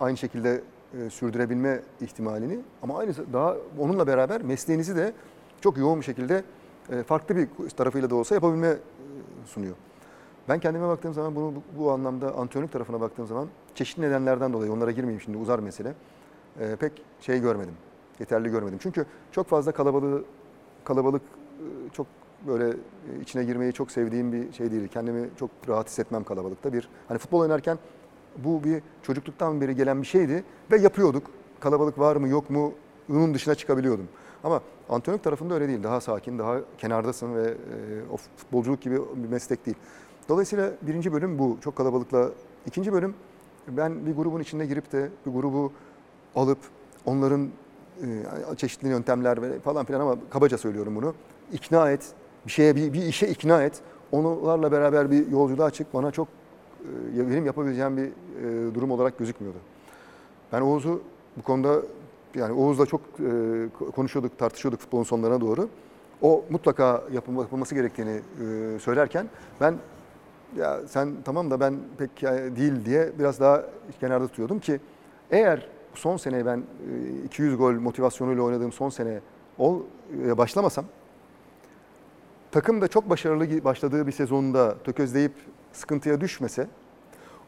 aynı 0.00 0.16
şekilde 0.16 0.60
e, 1.00 1.10
sürdürebilme 1.10 1.80
ihtimalini 2.00 2.58
ama 2.82 2.98
aynı 2.98 3.12
daha 3.32 3.56
onunla 3.78 4.06
beraber 4.06 4.42
mesleğinizi 4.42 4.96
de 4.96 5.12
çok 5.60 5.78
yoğun 5.78 6.00
bir 6.00 6.04
şekilde 6.04 6.44
e, 6.90 7.02
farklı 7.02 7.36
bir 7.36 7.48
tarafıyla 7.76 8.10
da 8.10 8.14
olsa 8.14 8.34
yapabilme 8.34 8.68
e, 8.68 8.78
sunuyor. 9.46 9.74
Ben 10.48 10.58
kendime 10.58 10.88
baktığım 10.88 11.14
zaman 11.14 11.34
bunu 11.34 11.52
bu, 11.56 11.62
bu 11.78 11.90
anlamda 11.92 12.34
antrenörlük 12.34 12.72
tarafına 12.72 13.00
baktığım 13.00 13.26
zaman 13.26 13.48
çeşitli 13.74 14.02
nedenlerden 14.02 14.52
dolayı 14.52 14.72
onlara 14.72 14.90
girmeyeyim 14.90 15.20
şimdi 15.20 15.38
uzar 15.38 15.58
mesele. 15.58 15.94
e, 16.60 16.76
pek 16.76 16.92
şey 17.20 17.40
görmedim. 17.40 17.74
Yeterli 18.20 18.50
görmedim. 18.50 18.78
Çünkü 18.82 19.06
çok 19.32 19.46
fazla 19.46 19.72
kalabalığı 19.72 20.24
kalabalık 20.84 21.22
e, 21.22 21.92
çok 21.92 22.06
böyle 22.46 22.68
e, 22.68 23.20
içine 23.22 23.44
girmeyi 23.44 23.72
çok 23.72 23.90
sevdiğim 23.90 24.32
bir 24.32 24.52
şey 24.52 24.70
değil. 24.70 24.88
Kendimi 24.88 25.28
çok 25.38 25.50
rahat 25.68 25.88
hissetmem 25.88 26.24
kalabalıkta. 26.24 26.72
Bir 26.72 26.88
hani 27.08 27.18
futbol 27.18 27.40
oynarken 27.40 27.78
bu 28.36 28.64
bir 28.64 28.82
çocukluktan 29.02 29.60
beri 29.60 29.76
gelen 29.76 30.02
bir 30.02 30.06
şeydi 30.06 30.44
ve 30.70 30.78
yapıyorduk. 30.78 31.26
Kalabalık 31.60 31.98
var 31.98 32.16
mı 32.16 32.28
yok 32.28 32.50
mu 32.50 32.72
bunun 33.08 33.34
dışına 33.34 33.54
çıkabiliyordum. 33.54 34.08
Ama 34.44 34.60
antrenörlük 34.88 35.24
tarafında 35.24 35.54
öyle 35.54 35.68
değil. 35.68 35.82
Daha 35.82 36.00
sakin, 36.00 36.38
daha 36.38 36.56
kenardasın 36.78 37.34
ve 37.34 37.42
e, 37.42 37.54
o 38.12 38.16
futbolculuk 38.16 38.80
gibi 38.80 39.00
bir 39.16 39.28
meslek 39.28 39.66
değil. 39.66 39.76
Dolayısıyla 40.28 40.72
birinci 40.82 41.12
bölüm 41.12 41.38
bu. 41.38 41.58
Çok 41.60 41.76
kalabalıkla. 41.76 42.30
İkinci 42.66 42.92
bölüm 42.92 43.14
ben 43.68 44.06
bir 44.06 44.16
grubun 44.16 44.40
içinde 44.40 44.66
girip 44.66 44.92
de 44.92 45.08
bir 45.26 45.32
grubu 45.32 45.72
alıp 46.34 46.58
onların 47.06 47.48
çeşitli 48.56 48.88
yöntemler 48.88 49.60
falan 49.60 49.84
filan 49.84 50.00
ama 50.00 50.16
kabaca 50.30 50.58
söylüyorum 50.58 50.96
bunu. 50.96 51.14
İkna 51.52 51.90
et, 51.90 52.06
bir 52.46 52.52
şeye 52.52 52.76
bir, 52.76 52.92
bir 52.92 53.02
işe 53.02 53.26
ikna 53.26 53.62
et. 53.62 53.80
Onlarla 54.12 54.72
beraber 54.72 55.10
bir 55.10 55.28
yolculuğa 55.30 55.70
çık. 55.70 55.94
Bana 55.94 56.10
çok 56.10 56.28
e, 57.16 57.30
benim 57.30 57.46
yapabileceğim 57.46 57.96
bir 57.96 58.06
e, 58.06 58.74
durum 58.74 58.90
olarak 58.90 59.18
gözükmüyordu. 59.18 59.58
Ben 60.52 60.60
Oğuz'u 60.60 61.02
bu 61.36 61.42
konuda 61.42 61.82
yani 62.34 62.52
Oğuz'la 62.52 62.86
çok 62.86 63.00
e, 63.00 63.90
konuşuyorduk, 63.96 64.38
tartışıyorduk 64.38 64.80
futbolun 64.80 65.02
sonlarına 65.02 65.40
doğru. 65.40 65.68
O 66.22 66.44
mutlaka 66.50 67.02
yapılma- 67.12 67.42
yapılması 67.42 67.74
gerektiğini 67.74 68.10
e, 68.44 68.78
söylerken 68.78 69.26
ben 69.60 69.74
ya 70.56 70.80
sen 70.86 71.08
tamam 71.24 71.50
da 71.50 71.60
ben 71.60 71.74
pek 71.98 72.22
değil 72.56 72.84
diye 72.84 73.12
biraz 73.18 73.40
daha 73.40 73.64
kenarda 74.00 74.26
tutuyordum 74.28 74.58
ki 74.58 74.80
eğer 75.30 75.68
son 75.98 76.16
sene 76.16 76.46
ben 76.46 76.58
e, 76.58 77.24
200 77.24 77.56
gol 77.56 77.72
motivasyonuyla 77.72 78.42
oynadığım 78.42 78.72
son 78.72 78.90
sene 78.90 79.20
ol 79.58 79.80
e, 80.24 80.38
başlamasam 80.38 80.84
takım 82.50 82.80
da 82.80 82.88
çok 82.88 83.10
başarılı 83.10 83.64
başladığı 83.64 84.06
bir 84.06 84.12
sezonda 84.12 84.78
tökezleyip 84.84 85.32
sıkıntıya 85.72 86.20
düşmese 86.20 86.66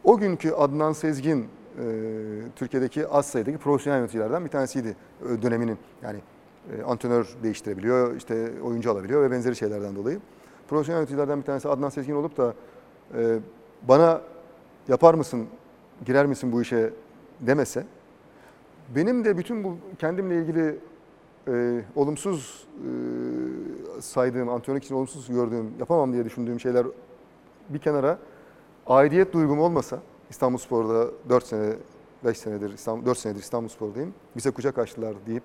o 0.04 0.18
günkü 0.18 0.52
Adnan 0.52 0.92
Sezgin 0.92 1.40
e, 1.40 1.84
Türkiye'deki 2.56 3.08
az 3.08 3.26
sayıdaki 3.26 3.58
profesyonel 3.58 3.98
yöneticilerden 3.98 4.44
bir 4.44 4.50
tanesiydi 4.50 4.96
e, 5.28 5.42
döneminin. 5.42 5.78
Yani 6.02 6.18
e, 6.78 6.82
antrenör 6.82 7.28
değiştirebiliyor, 7.42 8.16
işte 8.16 8.52
oyuncu 8.62 8.90
alabiliyor 8.90 9.22
ve 9.22 9.30
benzeri 9.30 9.56
şeylerden 9.56 9.96
dolayı. 9.96 10.20
Profesyonel 10.68 10.98
yöneticilerden 10.98 11.38
bir 11.38 11.44
tanesi 11.44 11.68
Adnan 11.68 11.88
Sezgin 11.88 12.14
olup 12.14 12.36
da 12.36 12.54
e, 13.18 13.38
bana 13.88 14.20
yapar 14.88 15.14
mısın, 15.14 15.46
girer 16.04 16.26
misin 16.26 16.52
bu 16.52 16.62
işe 16.62 16.90
demese 17.40 17.84
benim 18.96 19.24
de 19.24 19.38
bütün 19.38 19.64
bu 19.64 19.76
kendimle 19.98 20.42
ilgili 20.42 20.78
e, 21.48 21.82
olumsuz 21.96 22.66
e, 22.78 24.00
saydığım, 24.00 24.48
antrenörlük 24.48 24.84
için 24.84 24.94
olumsuz 24.94 25.28
gördüğüm, 25.28 25.72
yapamam 25.78 26.12
diye 26.12 26.24
düşündüğüm 26.24 26.60
şeyler 26.60 26.86
bir 27.68 27.78
kenara 27.78 28.18
aidiyet 28.86 29.32
duygum 29.32 29.60
olmasa 29.60 29.98
İstanbul 30.30 30.58
Spor'da 30.58 31.10
4 31.28 31.46
sene 31.46 31.72
5 32.24 32.38
senedir 32.38 32.72
İstanbul 32.72 33.06
4 33.06 33.18
senedir 33.18 33.40
İstanbul 33.40 33.68
Spor'dayım. 33.68 34.14
Bize 34.36 34.50
kucak 34.50 34.78
açtılar 34.78 35.14
deyip 35.26 35.42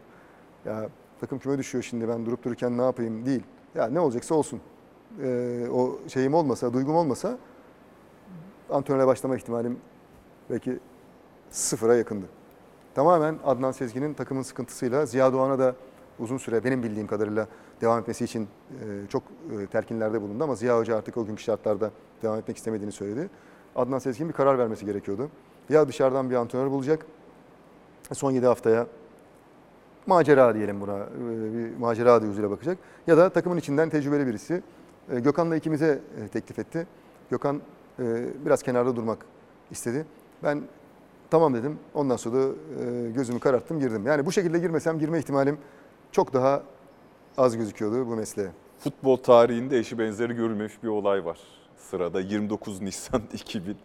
ya 0.66 0.90
takım 1.20 1.40
küme 1.40 1.58
düşüyor 1.58 1.84
şimdi 1.84 2.08
ben 2.08 2.26
durup 2.26 2.44
dururken 2.44 2.78
ne 2.78 2.82
yapayım 2.82 3.26
değil. 3.26 3.44
Ya 3.76 3.88
ne 3.88 4.00
olacaksa 4.00 4.36
olsun. 4.36 4.62
Ee, 5.22 5.68
o 5.74 6.00
şeyim 6.08 6.34
olmasa, 6.34 6.74
duygum 6.74 6.96
olmasa 6.96 7.38
antrenöre 8.70 9.08
başlama 9.08 9.36
ihtimalim 9.38 9.80
belki 10.50 10.80
sıfıra 11.50 11.96
yakındı. 11.96 12.26
Tamamen 12.96 13.40
Adnan 13.46 13.72
Sezgin'in 13.72 14.14
takımın 14.14 14.42
sıkıntısıyla 14.42 15.06
Ziya 15.06 15.34
Doğan'a 15.34 15.60
da 15.60 15.76
uzun 16.20 16.38
süre 16.38 16.64
benim 16.64 16.84
bildiğim 16.84 17.08
kadarıyla 17.08 17.48
devam 17.82 18.00
etmesi 18.00 18.24
için 18.24 18.44
e, 18.44 19.08
çok 19.10 19.24
e, 19.24 19.68
telkinlerde 19.68 20.22
bulundu 20.22 20.44
ama 20.44 20.56
Ziya 20.56 20.78
Hoca 20.78 20.98
artık 20.98 21.18
o 21.18 21.26
günkü 21.26 21.44
şartlarda 21.44 21.92
devam 22.24 22.40
etmek 22.40 22.58
istemediğini 22.58 22.92
söyledi. 22.92 23.30
Adnan 23.76 24.00
Sezgin 24.00 24.28
bir 24.28 24.34
karar 24.34 24.58
vermesi 24.58 24.86
gerekiyordu. 24.86 25.30
Ya 25.70 25.88
dışarıdan 25.88 26.30
bir 26.30 26.36
antrenör 26.36 26.72
bulacak, 26.72 27.06
son 28.14 28.32
7 28.32 28.46
haftaya 28.46 28.88
macera 30.08 30.56
diyelim 30.56 30.82
buna, 30.82 30.98
e, 30.98 31.54
bir 31.54 31.78
macera 31.78 32.18
gözüyle 32.18 32.50
bakacak. 32.50 32.78
Ya 33.08 33.18
da 33.18 33.30
takımın 33.30 33.58
içinden 33.58 33.90
tecrübeli 33.90 34.28
birisi. 34.28 34.64
Gökhan'la 35.10 35.56
ikimize 35.56 36.02
teklif 36.34 36.60
etti. 36.60 36.88
Gökhan 37.30 37.62
biraz 38.46 38.64
kenarda 38.64 38.96
durmak 38.96 39.26
istedi. 39.72 40.06
Ben 40.44 40.62
tamam 41.30 41.54
dedim. 41.54 41.80
Ondan 41.94 42.16
sonra 42.16 42.36
da 42.36 42.48
e, 42.48 43.10
gözümü 43.12 43.40
kararttım 43.40 43.80
girdim. 43.80 44.08
Yani 44.08 44.26
bu 44.26 44.32
şekilde 44.32 44.60
girmesem 44.60 45.00
girme 45.00 45.20
ihtimalim 45.20 45.58
çok 46.12 46.34
daha 46.34 46.64
az 47.38 47.58
gözüküyordu 47.58 48.08
bu 48.08 48.16
mesleğe. 48.16 48.50
Futbol 48.80 49.18
tarihinde 49.18 49.78
eşi 49.78 50.00
benzeri 50.00 50.34
görülmemiş 50.34 50.84
bir 50.84 50.88
olay 50.88 51.26
var. 51.26 51.40
Sırada 51.78 52.20
29 52.20 52.82
Nisan 52.82 53.22
2000 53.34 53.78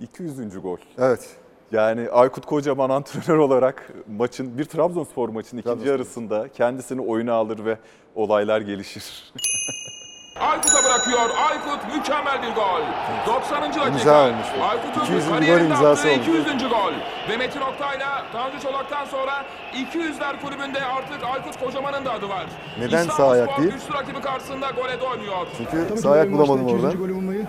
200. 0.00 0.62
gol. 0.62 0.76
Evet. 0.98 1.36
Yani 1.72 2.10
Aykut 2.10 2.46
Kocaman 2.46 2.90
antrenör 2.90 3.38
olarak 3.38 3.92
maçın 4.18 4.58
bir 4.58 4.64
Trabzonspor 4.64 5.28
maçının 5.28 5.60
ikinci 5.60 5.64
Trabzonspor. 5.64 5.92
yarısında 5.92 6.48
kendisini 6.48 7.00
oyuna 7.00 7.32
alır 7.32 7.64
ve 7.64 7.78
olaylar 8.14 8.60
gelişir. 8.60 9.32
Aykut'a 10.40 10.84
bırakıyor. 10.84 11.20
Aykut 11.50 11.94
mükemmel 11.96 12.42
bir 12.42 12.54
gol. 12.54 12.82
90. 13.26 13.62
dakika. 13.62 14.12
Aykut'un 14.70 15.04
200. 15.04 15.28
gol 15.28 15.60
imzası 15.60 15.86
attığı 15.88 16.08
olmuş. 16.12 16.28
200. 16.28 16.68
gol. 16.70 16.92
Ve 17.28 17.36
Metin 17.36 17.60
Oktay'la 17.60 18.24
Tanju 18.32 18.60
Çolak'tan 18.62 19.04
sonra 19.04 19.44
200'ler 19.74 20.40
kulübünde 20.42 20.84
artık 20.84 21.24
Aykut 21.34 21.64
Kocaman'ın 21.64 22.04
da 22.04 22.12
adı 22.12 22.28
var. 22.28 22.46
Neden 22.78 22.86
İstanbul 23.00 23.12
sağ 23.24 23.30
ayak 23.30 23.58
değil? 23.58 23.70
Güçlü 23.72 23.94
rakibi 23.94 24.20
karşısında 24.20 24.70
gole 24.70 25.00
doymuyor. 25.00 25.46
Çünkü 25.56 25.88
Tabii 25.88 25.98
sağ 25.98 26.10
ayak 26.10 26.28
bir 26.28 26.32
bulamadım 26.32 26.68
200. 26.68 26.84
oradan. 26.84 26.98
golü 26.98 27.14
bulmayı 27.14 27.46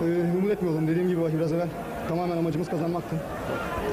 e, 0.00 0.04
umut 0.38 0.50
etmiyordum. 0.50 0.88
Dediğim 0.88 1.08
gibi 1.08 1.20
biraz 1.38 1.52
evvel 1.52 1.68
tamamen 2.08 2.36
amacımız 2.36 2.68
kazanmaktı. 2.68 3.16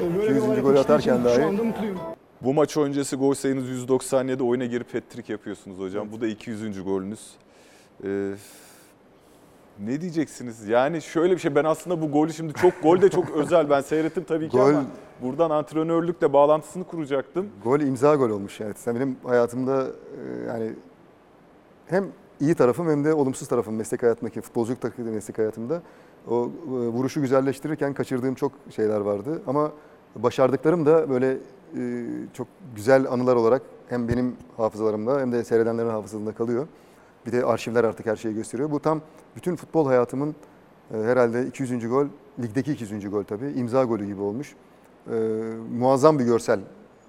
E, 0.04 0.16
böyle 0.18 0.26
200. 0.26 0.44
olay 0.44 0.62
golü 0.62 0.74
geçtiği 0.76 0.94
atarken 0.94 1.26
dahi- 1.26 1.36
Şu 1.36 1.48
anda 1.48 1.64
mutluyum. 1.64 2.00
Bu 2.42 2.54
maç 2.54 2.78
öncesi 2.78 3.16
gol 3.16 3.34
sayınız 3.34 3.70
197 3.70 4.44
oyuna 4.44 4.66
girip 4.66 4.94
hat-trick 4.96 5.32
yapıyorsunuz 5.32 5.80
hocam. 5.80 6.08
Bu 6.12 6.22
da 6.22 6.28
200. 6.28 6.84
golünüz. 6.84 7.20
Ee, 8.04 8.34
ne 9.80 10.02
diyeceksiniz? 10.02 10.68
Yani 10.68 11.02
şöyle 11.02 11.34
bir 11.34 11.40
şey 11.40 11.56
ben 11.56 11.64
aslında 11.64 12.02
bu 12.02 12.12
golü 12.12 12.34
şimdi 12.34 12.54
çok 12.54 12.84
gol 12.84 13.02
de 13.02 13.10
çok 13.10 13.30
özel 13.36 13.70
ben 13.70 13.82
seyrettim 13.82 14.24
tabii 14.24 14.50
ki 14.50 14.58
Gol- 14.58 14.70
ama 14.70 14.84
buradan 15.22 15.50
antrenörlükle 15.50 16.34
bağlantısını 16.34 16.84
kuracaktım. 16.84 17.50
Gol 17.64 17.80
imza 17.80 18.16
gol 18.16 18.30
olmuş 18.30 18.60
yani. 18.60 18.74
Sen 18.76 18.96
benim 18.96 19.18
hayatımda 19.24 19.84
e, 19.88 20.48
yani 20.48 20.74
hem 21.88 22.08
iyi 22.40 22.56
tarafım 22.56 22.90
hem 22.90 23.04
de 23.06 23.14
olumsuz 23.14 23.48
tarafım 23.48 23.76
meslek 23.76 24.04
hayatımdaki 24.04 24.42
futbolculuk 24.42 24.82
takımı 24.82 25.12
meslek 25.12 25.38
hayatımda. 25.38 25.82
O 26.28 26.50
e, 26.68 26.70
vuruşu 26.72 27.22
güzelleştirirken 27.22 27.94
kaçırdığım 27.94 28.36
çok 28.36 28.52
şeyler 28.70 29.00
vardı 29.00 29.42
ama 29.48 29.72
başardıklarım 30.16 30.86
da 30.86 31.10
böyle 31.10 31.38
e, 31.78 32.06
çok 32.34 32.48
güzel 32.76 33.12
anılar 33.12 33.36
olarak 33.36 33.62
hem 33.90 34.08
benim 34.08 34.36
hafızalarımda 34.58 35.20
hem 35.20 35.32
de 35.32 35.44
seyredenlerin 35.44 35.90
hafızalarında 35.90 36.34
kalıyor. 36.34 36.68
Bir 37.26 37.32
de 37.32 37.46
arşivler 37.46 37.84
artık 37.84 38.06
her 38.06 38.16
şeyi 38.16 38.36
gösteriyor. 38.36 38.72
Bu 38.72 38.80
tam 38.80 39.02
bütün 39.36 39.56
futbol 39.56 39.88
hayatımın 39.88 40.36
e, 40.94 40.98
herhalde 40.98 41.46
200. 41.48 41.90
gol, 41.90 42.06
ligdeki 42.42 42.72
200. 42.72 43.10
gol 43.10 43.24
tabii 43.24 43.52
imza 43.52 43.84
golü 43.84 44.06
gibi 44.06 44.22
olmuş. 44.22 44.56
E, 45.12 45.14
muazzam 45.78 46.20
bir 46.20 46.26
görsel 46.26 46.60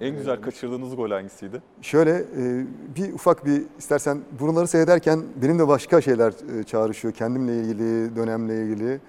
En 0.01 0.17
güzel 0.17 0.41
kaçırdığınız 0.41 0.97
gol 0.97 1.11
hangisiydi? 1.11 1.63
Şöyle 1.83 2.11
e, 2.11 2.67
bir 2.97 3.13
ufak 3.13 3.47
bir 3.47 3.63
istersen 3.79 4.19
bunları 4.41 4.67
seyrederken 4.67 5.23
benim 5.43 5.59
de 5.59 5.69
başka 5.69 6.01
şeyler 6.01 6.33
e, 6.59 6.63
çağrışıyor. 6.63 7.15
Kendimle 7.15 7.61
ilgili, 7.61 8.17
dönemle 8.17 8.63
ilgili. 8.63 9.01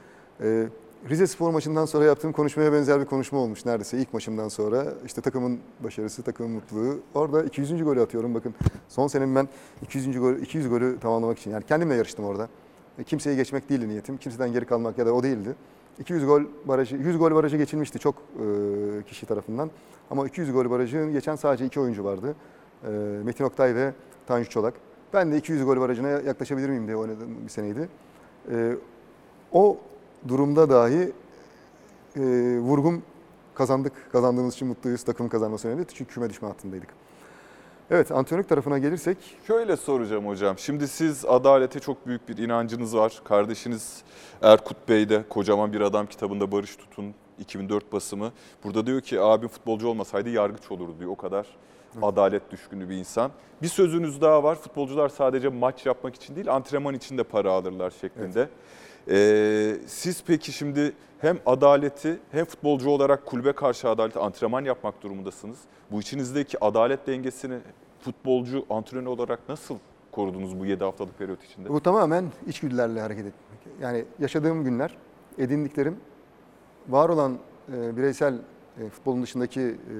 E, 0.41 0.67
Rize 1.09 1.27
Spor 1.27 1.51
maçından 1.51 1.85
sonra 1.85 2.05
yaptığım 2.05 2.31
konuşmaya 2.31 2.73
benzer 2.73 2.99
bir 2.99 3.05
konuşma 3.05 3.39
olmuş 3.39 3.65
neredeyse 3.65 3.97
ilk 3.97 4.13
maçımdan 4.13 4.47
sonra. 4.47 4.93
İşte 5.05 5.21
takımın 5.21 5.59
başarısı, 5.79 6.23
takımın 6.23 6.51
mutluluğu. 6.51 6.99
Orada 7.13 7.43
200. 7.43 7.83
golü 7.83 8.01
atıyorum. 8.01 8.35
Bakın 8.35 8.55
son 8.89 9.07
senem 9.07 9.35
ben 9.35 9.47
200. 9.81 10.19
gol 10.19 10.33
200 10.33 10.69
golü 10.69 10.99
tamamlamak 10.99 11.39
için 11.39 11.51
yani 11.51 11.63
kendimle 11.63 11.95
yarıştım 11.95 12.25
orada. 12.25 12.49
E, 12.99 13.03
kimseyi 13.03 13.35
geçmek 13.35 13.69
değildi 13.69 13.89
niyetim. 13.89 14.17
Kimseden 14.17 14.53
geri 14.53 14.65
kalmak 14.65 14.97
ya 14.97 15.05
da 15.05 15.13
o 15.13 15.23
değildi. 15.23 15.55
200 15.99 16.25
gol 16.25 16.43
barajı, 16.65 16.95
100 16.95 17.17
gol 17.17 17.35
barajı 17.35 17.57
geçilmişti 17.57 17.99
çok 17.99 18.15
e, 18.15 19.03
kişi 19.03 19.25
tarafından. 19.25 19.71
Ama 20.11 20.27
200 20.27 20.51
gol 20.53 20.69
barajını 20.69 21.11
geçen 21.11 21.35
sadece 21.35 21.65
iki 21.65 21.79
oyuncu 21.79 22.03
vardı. 22.03 22.35
E, 22.83 22.89
Metin 23.23 23.43
Oktay 23.43 23.75
ve 23.75 23.93
Tanju 24.27 24.49
Çolak. 24.49 24.73
Ben 25.13 25.31
de 25.31 25.37
200 25.37 25.65
gol 25.65 25.79
barajına 25.79 26.07
yaklaşabilir 26.09 26.69
miyim 26.69 26.87
diye 26.87 26.97
oynadığım 26.97 27.43
bir 27.43 27.49
seneydi. 27.49 27.89
E, 28.51 28.75
o 29.51 29.77
durumda 30.27 30.69
dahi 30.69 31.11
e, 32.15 32.21
vurgum 32.59 33.03
kazandık. 33.53 33.93
Kazandığımız 34.11 34.53
için 34.53 34.67
mutluyuz. 34.67 35.03
Takım 35.03 35.29
kazanması 35.29 35.67
önemli. 35.67 35.85
Çünkü 35.93 36.13
küme 36.13 36.29
düşme 36.29 36.47
hattındaydık. 36.47 36.89
Evet 37.91 38.11
antrenörlük 38.11 38.49
tarafına 38.49 38.77
gelirsek 38.77 39.17
Şöyle 39.47 39.77
soracağım 39.77 40.27
hocam. 40.27 40.57
Şimdi 40.57 40.87
siz 40.87 41.25
adalete 41.25 41.79
çok 41.79 42.07
büyük 42.07 42.29
bir 42.29 42.37
inancınız 42.37 42.95
var. 42.95 43.21
Kardeşiniz 43.23 44.03
Erkut 44.41 44.89
Bey 44.89 45.09
de 45.09 45.23
Kocaman 45.29 45.73
Bir 45.73 45.81
Adam 45.81 46.07
kitabında 46.07 46.51
Barış 46.51 46.75
Tutun 46.75 47.13
2004 47.39 47.93
basımı. 47.93 48.31
Burada 48.63 48.85
diyor 48.85 49.01
ki 49.01 49.21
abim 49.21 49.47
futbolcu 49.47 49.87
olmasaydı 49.87 50.29
yargıç 50.29 50.71
olurdu 50.71 50.95
diyor. 50.99 51.11
O 51.11 51.15
kadar 51.15 51.47
adalet 52.01 52.51
düşkünü 52.51 52.89
bir 52.89 52.95
insan. 52.95 53.31
Bir 53.61 53.67
sözünüz 53.67 54.21
daha 54.21 54.43
var. 54.43 54.55
Futbolcular 54.55 55.09
sadece 55.09 55.49
maç 55.49 55.85
yapmak 55.85 56.15
için 56.15 56.35
değil 56.35 56.53
antrenman 56.53 56.93
için 56.95 57.17
de 57.17 57.23
para 57.23 57.51
alırlar 57.51 57.93
şeklinde. 58.01 58.49
Ee, 59.09 59.77
siz 59.87 60.23
peki 60.27 60.51
şimdi 60.51 60.93
hem 61.19 61.39
adaleti 61.45 62.19
hem 62.31 62.45
futbolcu 62.45 62.89
olarak 62.89 63.25
kulübe 63.25 63.51
karşı 63.53 63.89
adaleti 63.89 64.19
antrenman 64.19 64.65
yapmak 64.65 65.03
durumundasınız. 65.03 65.57
Bu 65.91 65.99
içinizdeki 65.99 66.65
adalet 66.65 67.07
dengesini 67.07 67.57
futbolcu 67.99 68.65
antrenör 68.69 69.05
olarak 69.05 69.49
nasıl 69.49 69.77
korudunuz 70.11 70.59
bu 70.59 70.65
7 70.65 70.83
haftalık 70.83 71.19
periyot 71.19 71.43
içinde? 71.43 71.69
Bu 71.69 71.81
tamamen 71.81 72.25
içgüdülerle 72.47 73.01
hareket 73.01 73.25
etmek. 73.25 73.81
Yani 73.81 74.05
yaşadığım 74.19 74.63
günler, 74.63 74.97
edindiklerim, 75.37 75.97
var 76.89 77.09
olan 77.09 77.37
e, 77.73 77.97
bireysel 77.97 78.33
e, 78.79 78.89
futbolun 78.89 79.23
dışındaki 79.23 79.61
e, 79.61 79.95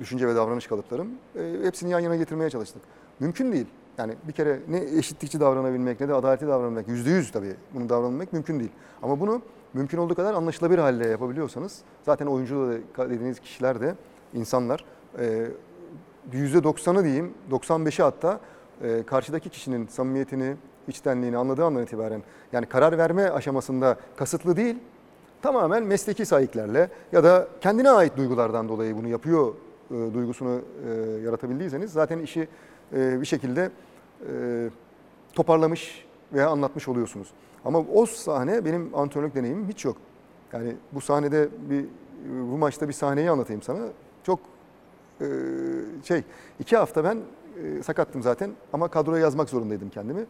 düşünce 0.00 0.28
ve 0.28 0.34
davranış 0.34 0.66
kalıplarım 0.66 1.08
e, 1.36 1.52
hepsini 1.62 1.90
yan 1.90 2.00
yana 2.00 2.16
getirmeye 2.16 2.50
çalıştık. 2.50 2.82
Mümkün 3.20 3.52
değil. 3.52 3.66
Yani 3.98 4.14
bir 4.28 4.32
kere 4.32 4.60
ne 4.68 4.78
eşitlikçi 4.98 5.40
davranabilmek 5.40 6.00
ne 6.00 6.08
de 6.08 6.14
adaletli 6.14 6.46
davranabilmek, 6.46 6.88
yüzde 6.88 7.10
yüz 7.10 7.30
tabii 7.30 7.54
bunu 7.74 7.88
davranabilmek 7.88 8.32
mümkün 8.32 8.60
değil. 8.60 8.72
Ama 9.02 9.20
bunu 9.20 9.42
mümkün 9.74 9.98
olduğu 9.98 10.14
kadar 10.14 10.34
anlaşılabilir 10.34 10.78
halde 10.78 11.06
yapabiliyorsanız 11.06 11.78
zaten 12.02 12.26
oyuncu 12.26 12.80
dediğiniz 12.98 13.40
kişiler 13.40 13.80
de 13.80 13.94
insanlar 14.34 14.84
e, 15.18 15.46
%90'ı 16.32 17.04
diyeyim, 17.04 17.34
95'i 17.50 18.02
hatta 18.02 18.40
karşıdaki 19.06 19.48
kişinin 19.48 19.86
samimiyetini, 19.86 20.56
içtenliğini 20.88 21.36
anladığı 21.36 21.64
andan 21.64 21.82
itibaren 21.82 22.22
yani 22.52 22.66
karar 22.66 22.98
verme 22.98 23.30
aşamasında 23.30 23.96
kasıtlı 24.16 24.56
değil, 24.56 24.76
tamamen 25.42 25.82
mesleki 25.82 26.26
sahiplerle 26.26 26.90
ya 27.12 27.24
da 27.24 27.48
kendine 27.60 27.90
ait 27.90 28.16
duygulardan 28.16 28.68
dolayı 28.68 28.96
bunu 28.96 29.08
yapıyor 29.08 29.54
duygusunu 29.90 30.60
yaratabildiyseniz 31.24 31.92
zaten 31.92 32.18
işi 32.18 32.48
e, 32.92 33.20
bir 33.20 33.26
şekilde 33.26 33.70
e, 34.28 34.70
toparlamış 35.34 36.06
veya 36.32 36.48
anlatmış 36.48 36.88
oluyorsunuz. 36.88 37.28
Ama 37.64 37.78
o 37.78 38.06
sahne 38.06 38.64
benim 38.64 38.94
antrenörlük 38.94 39.34
deneyimim 39.34 39.68
hiç 39.68 39.84
yok. 39.84 39.96
Yani 40.52 40.76
bu 40.92 41.00
sahnede 41.00 41.48
bir 41.70 41.84
bu 42.52 42.58
maçta 42.58 42.88
bir 42.88 42.92
sahneyi 42.92 43.30
anlatayım 43.30 43.62
sana. 43.62 43.78
Çok 44.22 44.40
e, 45.20 45.26
şey 46.04 46.22
iki 46.60 46.76
hafta 46.76 47.04
ben 47.04 47.18
e, 47.62 47.82
sakattım 47.82 48.22
zaten 48.22 48.50
ama 48.72 48.88
kadroya 48.88 49.22
yazmak 49.22 49.50
zorundaydım 49.50 49.90
kendimi. 49.90 50.26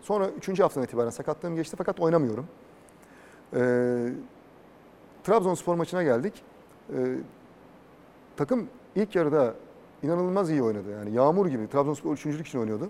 Sonra 0.00 0.28
üçüncü 0.28 0.62
haftadan 0.62 0.84
itibaren 0.84 1.10
sakatlığım 1.10 1.56
geçti 1.56 1.76
fakat 1.78 2.00
oynamıyorum. 2.00 2.46
E, 3.54 3.60
Trabzonspor 5.24 5.74
maçına 5.74 6.02
geldik. 6.02 6.42
E, 6.96 7.16
takım 8.36 8.68
ilk 8.96 9.14
yarıda 9.14 9.54
inanılmaz 10.02 10.50
iyi 10.50 10.62
oynadı. 10.62 10.90
Yani 10.90 11.12
yağmur 11.12 11.46
gibi. 11.46 11.68
Trabzonspor 11.68 12.14
üçüncülük 12.14 12.46
için 12.46 12.58
oynuyordu. 12.58 12.88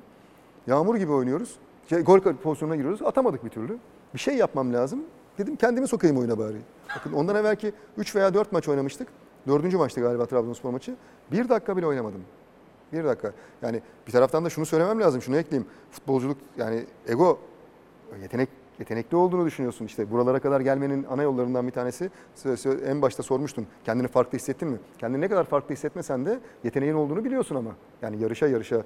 Yağmur 0.67 0.97
gibi 0.97 1.13
oynuyoruz. 1.13 1.57
Gol 1.91 2.21
pozisyonuna 2.21 2.77
giriyoruz. 2.77 3.03
Atamadık 3.03 3.45
bir 3.45 3.51
türlü. 3.51 3.79
Bir 4.15 4.19
şey 4.19 4.37
yapmam 4.37 4.73
lazım. 4.73 5.01
Dedim 5.39 5.57
kendimi 5.57 5.89
sokayım 5.89 6.19
oyuna 6.19 6.39
bari. 6.39 6.57
Bakın 6.97 7.13
ondan 7.13 7.37
evvelki 7.37 7.73
3 7.99 8.17
veya 8.17 8.35
4 8.35 8.53
maç 8.53 8.69
oynamıştık. 8.69 9.09
Dördüncü 9.47 9.77
maçtı 9.77 10.01
galiba 10.01 10.27
Trabzonspor 10.27 10.71
maçı. 10.71 10.97
Bir 11.33 11.49
dakika 11.49 11.77
bile 11.77 11.87
oynamadım. 11.87 12.21
Bir 12.93 13.05
dakika. 13.05 13.33
Yani 13.63 13.81
bir 14.07 14.13
taraftan 14.13 14.45
da 14.45 14.51
şunu 14.51 14.67
söylemem 14.67 15.01
lazım, 15.01 15.23
şunu 15.23 15.37
ekleyeyim. 15.37 15.69
Futbolculuk 15.91 16.37
yani 16.57 16.85
ego, 17.09 17.39
yetenek 18.23 18.49
Yetenekli 18.81 19.17
olduğunu 19.17 19.47
düşünüyorsun. 19.47 19.87
İşte 19.87 20.11
buralara 20.11 20.41
kadar 20.41 20.61
gelmenin 20.61 21.07
ana 21.11 21.23
yollarından 21.23 21.67
bir 21.67 21.73
tanesi 21.73 22.11
en 22.87 23.03
başta 23.03 23.23
sormuştun. 23.23 23.67
Kendini 23.85 24.09
farklı 24.09 24.39
hissettin 24.39 24.69
mi? 24.69 24.79
Kendini 24.99 25.21
ne 25.21 25.29
kadar 25.29 25.45
farklı 25.45 25.75
hissetmesen 25.75 26.27
de 26.27 26.41
yeteneğin 26.65 26.95
olduğunu 26.95 27.25
biliyorsun 27.25 27.57
ama. 27.57 27.71
Yani 28.03 28.23
yarışa 28.23 28.47
yarışa 28.47 28.77
e, 28.77 28.83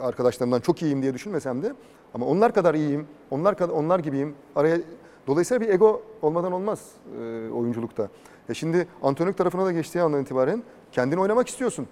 arkadaşlarımdan 0.00 0.60
çok 0.60 0.82
iyiyim 0.82 1.02
diye 1.02 1.14
düşünmesem 1.14 1.62
de 1.62 1.72
ama 2.14 2.26
onlar 2.26 2.54
kadar 2.54 2.74
iyiyim, 2.74 3.06
onlar 3.30 3.56
kadar 3.56 3.74
onlar 3.74 3.98
gibiyim. 3.98 4.34
Araya 4.56 4.78
dolayısıyla 5.26 5.60
bir 5.60 5.68
ego 5.68 6.02
olmadan 6.22 6.52
olmaz 6.52 6.90
e, 7.20 7.50
oyunculukta. 7.50 8.08
E 8.48 8.54
şimdi 8.54 8.88
antrenörlük 9.02 9.38
tarafına 9.38 9.64
da 9.64 9.72
geçtiği 9.72 10.02
andan 10.02 10.22
itibaren 10.22 10.62
kendini 10.92 11.20
oynamak 11.20 11.48
istiyorsun. 11.48 11.86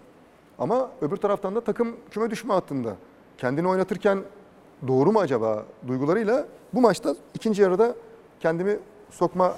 Ama 0.59 0.91
öbür 1.01 1.17
taraftan 1.17 1.55
da 1.55 1.61
takım 1.61 1.97
küme 2.11 2.31
düşme 2.31 2.55
hattında. 2.55 2.97
Kendini 3.39 3.69
oynatırken 3.69 4.19
doğru 4.89 5.13
mu 5.13 5.21
acaba 5.21 5.65
duygularıyla 5.89 6.47
bu 6.75 6.81
maçta 6.81 7.15
ikinci 7.35 7.63
yarıda 7.63 7.95
kendimi 8.41 8.79
sokma 9.11 9.57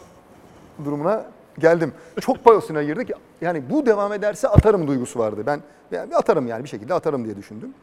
durumuna 0.84 1.24
geldim. 1.58 1.92
Çok 2.20 2.44
payosuna 2.44 2.82
girdik. 2.82 3.10
Yani 3.40 3.70
bu 3.70 3.86
devam 3.86 4.12
ederse 4.12 4.48
atarım 4.48 4.88
duygusu 4.88 5.18
vardı. 5.18 5.42
Ben 5.46 5.60
yani 5.90 6.16
atarım 6.16 6.46
yani 6.46 6.64
bir 6.64 6.68
şekilde 6.68 6.94
atarım 6.94 7.24
diye 7.24 7.36
düşündüm. 7.36 7.74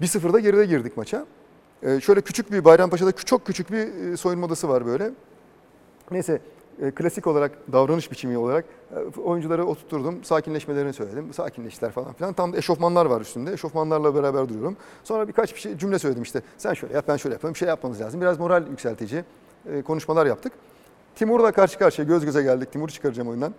1-0'da 0.00 0.40
geride 0.40 0.66
girdik 0.66 0.96
maça. 0.96 1.26
Ee, 1.82 2.00
şöyle 2.00 2.20
küçük 2.20 2.52
bir 2.52 2.64
Bayrampaşa'da 2.64 3.12
çok 3.12 3.46
küçük 3.46 3.72
bir 3.72 4.12
e, 4.12 4.16
soyunma 4.16 4.46
odası 4.46 4.68
var 4.68 4.86
böyle. 4.86 5.10
Neyse 6.10 6.40
e, 6.80 6.90
klasik 6.90 7.26
olarak 7.26 7.52
davranış 7.72 8.10
biçimi 8.10 8.38
olarak 8.38 8.64
e, 8.94 9.20
oyuncuları 9.20 9.64
oturtturdum. 9.64 10.24
Sakinleşmelerini 10.24 10.92
söyledim. 10.92 11.32
Sakinleştiler 11.32 11.90
falan 11.90 12.12
filan. 12.12 12.32
Tam 12.32 12.52
da 12.52 12.56
eşofmanlar 12.56 13.06
var 13.06 13.20
üstünde. 13.20 13.52
Eşofmanlarla 13.52 14.14
beraber 14.14 14.48
duruyorum. 14.48 14.76
Sonra 15.04 15.28
birkaç 15.28 15.54
bir 15.54 15.60
şey 15.60 15.78
cümle 15.78 15.98
söyledim 15.98 16.22
işte. 16.22 16.42
Sen 16.58 16.74
şöyle 16.74 16.94
yap 16.94 17.04
ben 17.08 17.16
şöyle 17.16 17.34
yapayım. 17.34 17.54
Bir 17.54 17.58
şey 17.58 17.68
yapmamız 17.68 18.00
lazım. 18.00 18.20
Biraz 18.20 18.38
moral 18.38 18.66
yükseltici 18.66 19.24
e, 19.72 19.82
konuşmalar 19.82 20.26
yaptık. 20.26 20.52
Timur'la 21.14 21.52
karşı 21.52 21.78
karşıya 21.78 22.08
göz 22.08 22.24
göze 22.24 22.42
geldik. 22.42 22.72
Timur'u 22.72 22.92
çıkaracağım 22.92 23.28
oyundan. 23.28 23.54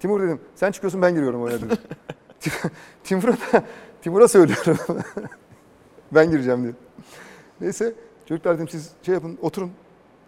Timur 0.00 0.22
dedim 0.22 0.40
sen 0.54 0.70
çıkıyorsun 0.70 1.02
ben 1.02 1.14
giriyorum 1.14 1.42
oyuna 1.42 1.60
dedim. 1.60 1.78
Timur'a 3.04 3.32
da 3.32 3.62
Timur'a 4.02 4.28
söylüyorum. 4.28 4.78
ben 6.12 6.30
gireceğim 6.30 6.62
diye. 6.62 6.72
Neyse 7.60 7.94
çocuklar 8.28 8.56
dedim 8.56 8.68
siz 8.68 8.90
şey 9.02 9.14
yapın 9.14 9.38
oturun 9.42 9.70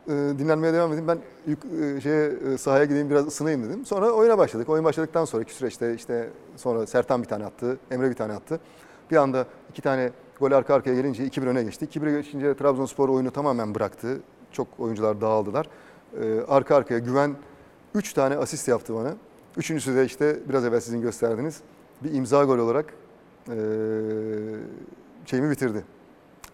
e, 0.08 0.12
dinlenmeye 0.12 0.72
devam 0.72 0.92
edin. 0.92 1.08
Ben 1.08 1.18
yük, 1.46 1.58
e, 1.64 2.00
şeye 2.00 2.26
e, 2.26 2.58
sahaya 2.58 2.84
gideyim 2.84 3.10
biraz 3.10 3.26
ısınayım 3.26 3.64
dedim. 3.64 3.86
Sonra 3.86 4.10
oyuna 4.10 4.38
başladık. 4.38 4.68
Oyun 4.68 4.84
başladıktan 4.84 5.24
sonraki 5.24 5.54
süreçte 5.54 5.94
işte 5.94 6.30
sonra 6.56 6.86
Sertan 6.86 7.22
bir 7.22 7.28
tane 7.28 7.44
attı, 7.44 7.78
Emre 7.90 8.10
bir 8.10 8.14
tane 8.14 8.32
attı. 8.32 8.60
Bir 9.10 9.16
anda 9.16 9.46
iki 9.70 9.82
tane 9.82 10.10
gol 10.40 10.52
arka 10.52 10.74
arkaya 10.74 10.94
gelince 10.94 11.26
2-1 11.26 11.46
öne 11.46 11.62
geçtik. 11.62 11.96
2-1'e 11.96 12.12
geçince 12.22 12.54
Trabzonspor 12.54 13.08
oyunu 13.08 13.30
tamamen 13.30 13.74
bıraktı. 13.74 14.20
Çok 14.52 14.68
oyuncular 14.78 15.20
dağıldılar. 15.20 15.66
E, 16.20 16.40
arka 16.48 16.76
arkaya 16.76 16.98
güven 16.98 17.36
3 17.94 18.12
tane 18.12 18.36
asist 18.36 18.68
yaptı 18.68 18.94
bana. 18.94 19.14
Üçüncüsü 19.56 19.96
de 19.96 20.04
işte 20.04 20.38
biraz 20.48 20.64
evvel 20.64 20.80
sizin 20.80 21.00
gösterdiğiniz 21.00 21.60
bir 22.04 22.14
imza 22.14 22.44
gol 22.44 22.58
olarak 22.58 22.94
e, 23.48 23.56
şeyimi 25.26 25.50
bitirdi. 25.50 25.84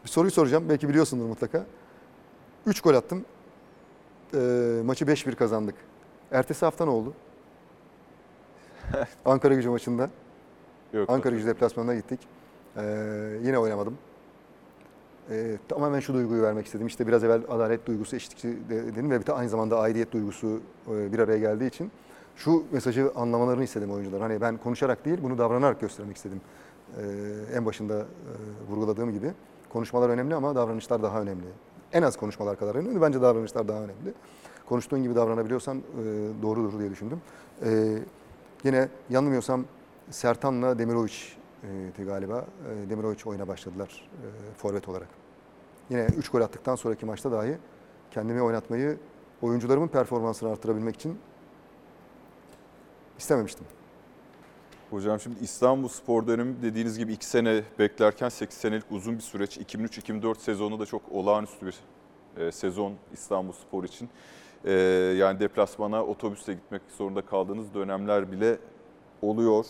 Bir 0.05 0.09
soruyu 0.09 0.31
soracağım. 0.31 0.65
Belki 0.69 0.89
biliyorsundur 0.89 1.25
mutlaka. 1.25 1.67
3 2.67 2.81
gol 2.81 2.95
attım. 2.95 3.25
Ee, 4.35 4.83
maçı 4.85 5.05
5-1 5.05 5.35
kazandık. 5.35 5.75
Ertesi 6.33 6.65
hafta 6.65 6.85
ne 6.85 6.91
oldu? 6.91 7.15
Ankara 9.25 9.55
gücü 9.55 9.69
maçında. 9.69 10.11
Yok, 10.93 11.11
Ankara 11.11 11.35
gücü 11.35 11.47
deplasmanına 11.47 11.95
gittik. 11.95 12.21
Ee, 12.77 12.83
yine 13.43 13.59
oynamadım. 13.59 13.99
Ee, 15.31 15.57
tamamen 15.69 16.01
şu 16.01 16.15
duyguyu 16.15 16.43
vermek 16.43 16.67
istedim. 16.67 16.87
İşte 16.87 17.07
biraz 17.07 17.25
evvel 17.25 17.43
adalet 17.49 17.87
duygusu, 17.87 18.17
eşitlikçi 18.17 18.49
de- 18.69 18.87
dedim 18.87 19.11
ve 19.11 19.21
bir 19.21 19.27
de 19.27 19.33
aynı 19.33 19.49
zamanda 19.49 19.79
aidiyet 19.81 20.13
duygusu 20.13 20.61
e, 20.91 21.13
bir 21.13 21.19
araya 21.19 21.39
geldiği 21.39 21.67
için 21.67 21.91
şu 22.37 22.65
mesajı 22.73 23.13
anlamalarını 23.17 23.65
istedim 23.65 23.91
oyuncular. 23.93 24.21
Hani 24.21 24.41
ben 24.41 24.57
konuşarak 24.57 25.05
değil, 25.05 25.19
bunu 25.23 25.39
davranarak 25.39 25.81
göstermek 25.81 26.17
istedim. 26.17 26.41
Ee, 26.99 27.03
en 27.57 27.67
başında 27.67 27.99
e, 27.99 28.05
vurguladığım 28.71 29.13
gibi 29.13 29.33
konuşmalar 29.73 30.09
önemli 30.09 30.35
ama 30.35 30.55
davranışlar 30.55 31.03
daha 31.03 31.23
önemli. 31.23 31.45
En 31.93 32.03
az 32.03 32.17
konuşmalar 32.17 32.59
kadar 32.59 32.75
önemli, 32.75 33.01
bence 33.01 33.23
davranışlar 33.23 33.69
daha 33.69 33.79
önemli. 33.79 34.15
Konuştuğun 34.69 35.03
gibi 35.03 35.15
davranabiliyorsan 35.15 35.79
e, 35.79 35.83
doğrudur 36.43 36.79
diye 36.79 36.91
düşündüm. 36.91 37.21
Ee, 37.65 37.99
yine 38.65 38.89
yanılmıyorsam 39.11 39.65
Sertan'la 40.11 40.79
Demirovic 40.79 41.15
e, 41.99 42.05
galiba. 42.05 42.45
E, 42.87 42.91
Demirovic 42.91 43.19
oyuna 43.27 43.49
başladılar 43.49 44.09
e, 44.13 44.55
forvet 44.55 44.89
olarak. 44.89 45.09
Yine 45.91 46.07
3 46.19 46.29
gol 46.29 46.41
attıktan 46.41 46.75
sonraki 46.75 47.07
maçta 47.07 47.33
dahi 47.33 47.59
kendimi 48.11 48.43
oynatmayı 48.43 48.99
oyuncularımın 49.43 49.89
performansını 49.89 50.51
artırabilmek 50.51 50.95
için 50.95 51.19
istememiştim. 53.19 53.67
Hocam 54.91 55.21
şimdi 55.21 55.37
İstanbul 55.43 55.89
Spor 55.89 56.27
dönemi 56.27 56.63
dediğiniz 56.63 56.99
gibi 56.99 57.13
2 57.13 57.27
sene 57.27 57.63
beklerken 57.79 58.29
8 58.29 58.59
senelik 58.59 58.85
uzun 58.91 59.17
bir 59.17 59.23
süreç. 59.23 59.59
2003-2004 59.59 60.39
sezonu 60.39 60.81
da 60.81 60.87
çok 60.87 61.03
olağanüstü 61.13 61.67
bir 61.67 61.75
e, 62.37 62.53
sezon 62.53 62.95
İstanbul 63.13 63.53
Spor 63.53 63.85
için. 63.85 64.09
E, 64.65 64.73
yani 65.19 65.41
deplasmana 65.41 66.05
otobüsle 66.05 66.55
gitmek 66.55 66.83
zorunda 66.99 67.21
kaldığınız 67.21 67.75
dönemler 67.75 68.33
bile 68.33 68.59
oluyor. 69.23 69.67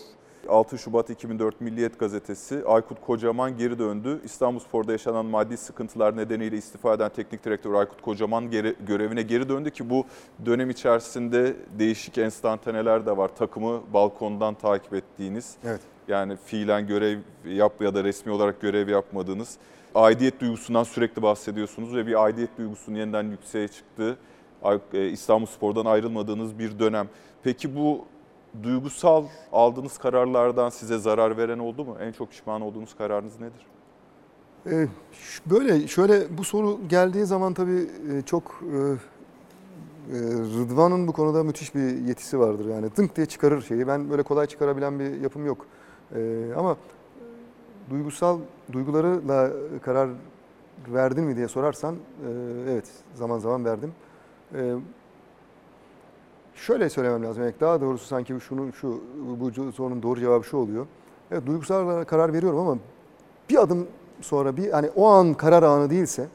6 0.49 0.77
Şubat 0.77 1.09
2004 1.09 1.61
Milliyet 1.61 1.99
Gazetesi 1.99 2.63
Aykut 2.65 3.01
Kocaman 3.01 3.57
geri 3.57 3.79
döndü. 3.79 4.21
İstanbulspor'da 4.23 4.91
yaşanan 4.91 5.25
maddi 5.25 5.57
sıkıntılar 5.57 6.17
nedeniyle 6.17 6.57
istifa 6.57 6.93
eden 6.93 7.09
teknik 7.09 7.45
direktör 7.45 7.73
Aykut 7.73 8.01
Kocaman 8.01 8.49
geri, 8.51 8.75
görevine 8.87 9.21
geri 9.21 9.49
döndü 9.49 9.71
ki 9.71 9.89
bu 9.89 10.05
dönem 10.45 10.69
içerisinde 10.69 11.55
değişik 11.79 12.17
enstantaneler 12.17 13.05
de 13.05 13.17
var. 13.17 13.35
Takımı 13.35 13.81
balkondan 13.93 14.53
takip 14.53 14.93
ettiğiniz, 14.93 15.55
Evet. 15.65 15.81
yani 16.07 16.37
fiilen 16.45 16.87
görev 16.87 17.19
yap 17.45 17.81
ya 17.81 17.95
da 17.95 18.03
resmi 18.03 18.31
olarak 18.31 18.61
görev 18.61 18.89
yapmadığınız 18.89 19.57
aidiyet 19.95 20.41
duygusundan 20.41 20.83
sürekli 20.83 21.21
bahsediyorsunuz 21.21 21.95
ve 21.95 22.07
bir 22.07 22.23
aidiyet 22.23 22.57
duygusunun 22.57 22.97
yeniden 22.97 23.23
yükseğe 23.23 23.67
çıktığı 23.67 24.17
e, 24.93 25.07
İstanbulspor'dan 25.09 25.85
ayrılmadığınız 25.85 26.59
bir 26.59 26.79
dönem. 26.79 27.07
Peki 27.43 27.75
bu 27.75 28.05
duygusal 28.63 29.25
aldığınız 29.51 29.97
kararlardan 29.97 30.69
size 30.69 30.97
zarar 30.97 31.37
veren 31.37 31.59
oldu 31.59 31.85
mu? 31.85 31.97
En 32.01 32.11
çok 32.11 32.29
pişman 32.29 32.61
olduğunuz 32.61 32.95
kararınız 32.95 33.39
nedir? 33.39 33.67
Ee, 34.65 34.87
böyle 35.45 35.87
şöyle 35.87 36.37
bu 36.37 36.43
soru 36.43 36.79
geldiği 36.89 37.25
zaman 37.25 37.53
tabii 37.53 37.89
e, 38.11 38.21
çok 38.21 38.43
e, 38.43 38.77
e, 38.77 40.17
Rıdvan'ın 40.31 41.07
bu 41.07 41.13
konuda 41.13 41.43
müthiş 41.43 41.75
bir 41.75 41.97
yetisi 41.97 42.39
vardır. 42.39 42.65
Yani 42.69 42.95
dınk 42.97 43.15
diye 43.15 43.25
çıkarır 43.25 43.61
şeyi. 43.61 43.87
Ben 43.87 44.09
böyle 44.09 44.23
kolay 44.23 44.47
çıkarabilen 44.47 44.99
bir 44.99 45.21
yapım 45.21 45.45
yok. 45.45 45.65
Ee, 46.15 46.45
ama 46.57 46.77
duygusal 47.89 48.39
duygularıyla 48.71 49.51
karar 49.81 50.09
verdin 50.87 51.23
mi 51.23 51.35
diye 51.35 51.47
sorarsan 51.47 51.95
e, 51.95 52.29
evet 52.71 52.85
zaman 53.13 53.39
zaman 53.39 53.65
verdim. 53.65 53.93
E, 54.55 54.75
şöyle 56.61 56.89
söylemem 56.89 57.23
lazım. 57.23 57.43
Yani 57.43 57.53
daha 57.59 57.81
doğrusu 57.81 58.05
sanki 58.05 58.35
şunu 58.39 58.73
şu 58.73 59.01
bu 59.39 59.71
sorunun 59.71 60.03
doğru 60.03 60.19
cevabı 60.19 60.43
şu 60.43 60.57
oluyor. 60.57 60.87
Evet 61.31 61.45
duygusal 61.45 62.03
karar 62.03 62.33
veriyorum 62.33 62.59
ama 62.59 62.77
bir 63.49 63.61
adım 63.61 63.87
sonra 64.21 64.57
bir 64.57 64.71
hani 64.71 64.89
o 64.95 65.07
an 65.07 65.33
karar 65.33 65.63
anı 65.63 65.89
değilse 65.89 66.27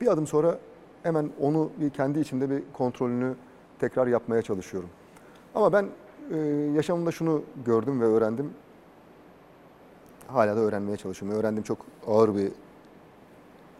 bir 0.00 0.06
adım 0.06 0.26
sonra 0.26 0.58
hemen 1.02 1.30
onu 1.40 1.70
bir 1.80 1.90
kendi 1.90 2.20
içimde 2.20 2.50
bir 2.50 2.62
kontrolünü 2.72 3.34
tekrar 3.78 4.06
yapmaya 4.06 4.42
çalışıyorum. 4.42 4.88
Ama 5.54 5.72
ben 5.72 5.86
e, 6.30 6.38
yaşamımda 6.74 7.10
şunu 7.12 7.42
gördüm 7.64 8.00
ve 8.00 8.04
öğrendim. 8.04 8.50
Hala 10.26 10.56
da 10.56 10.60
öğrenmeye 10.60 10.96
çalışıyorum. 10.96 11.38
Öğrendim 11.38 11.62
çok 11.62 11.78
ağır 12.06 12.34
bir 12.36 12.52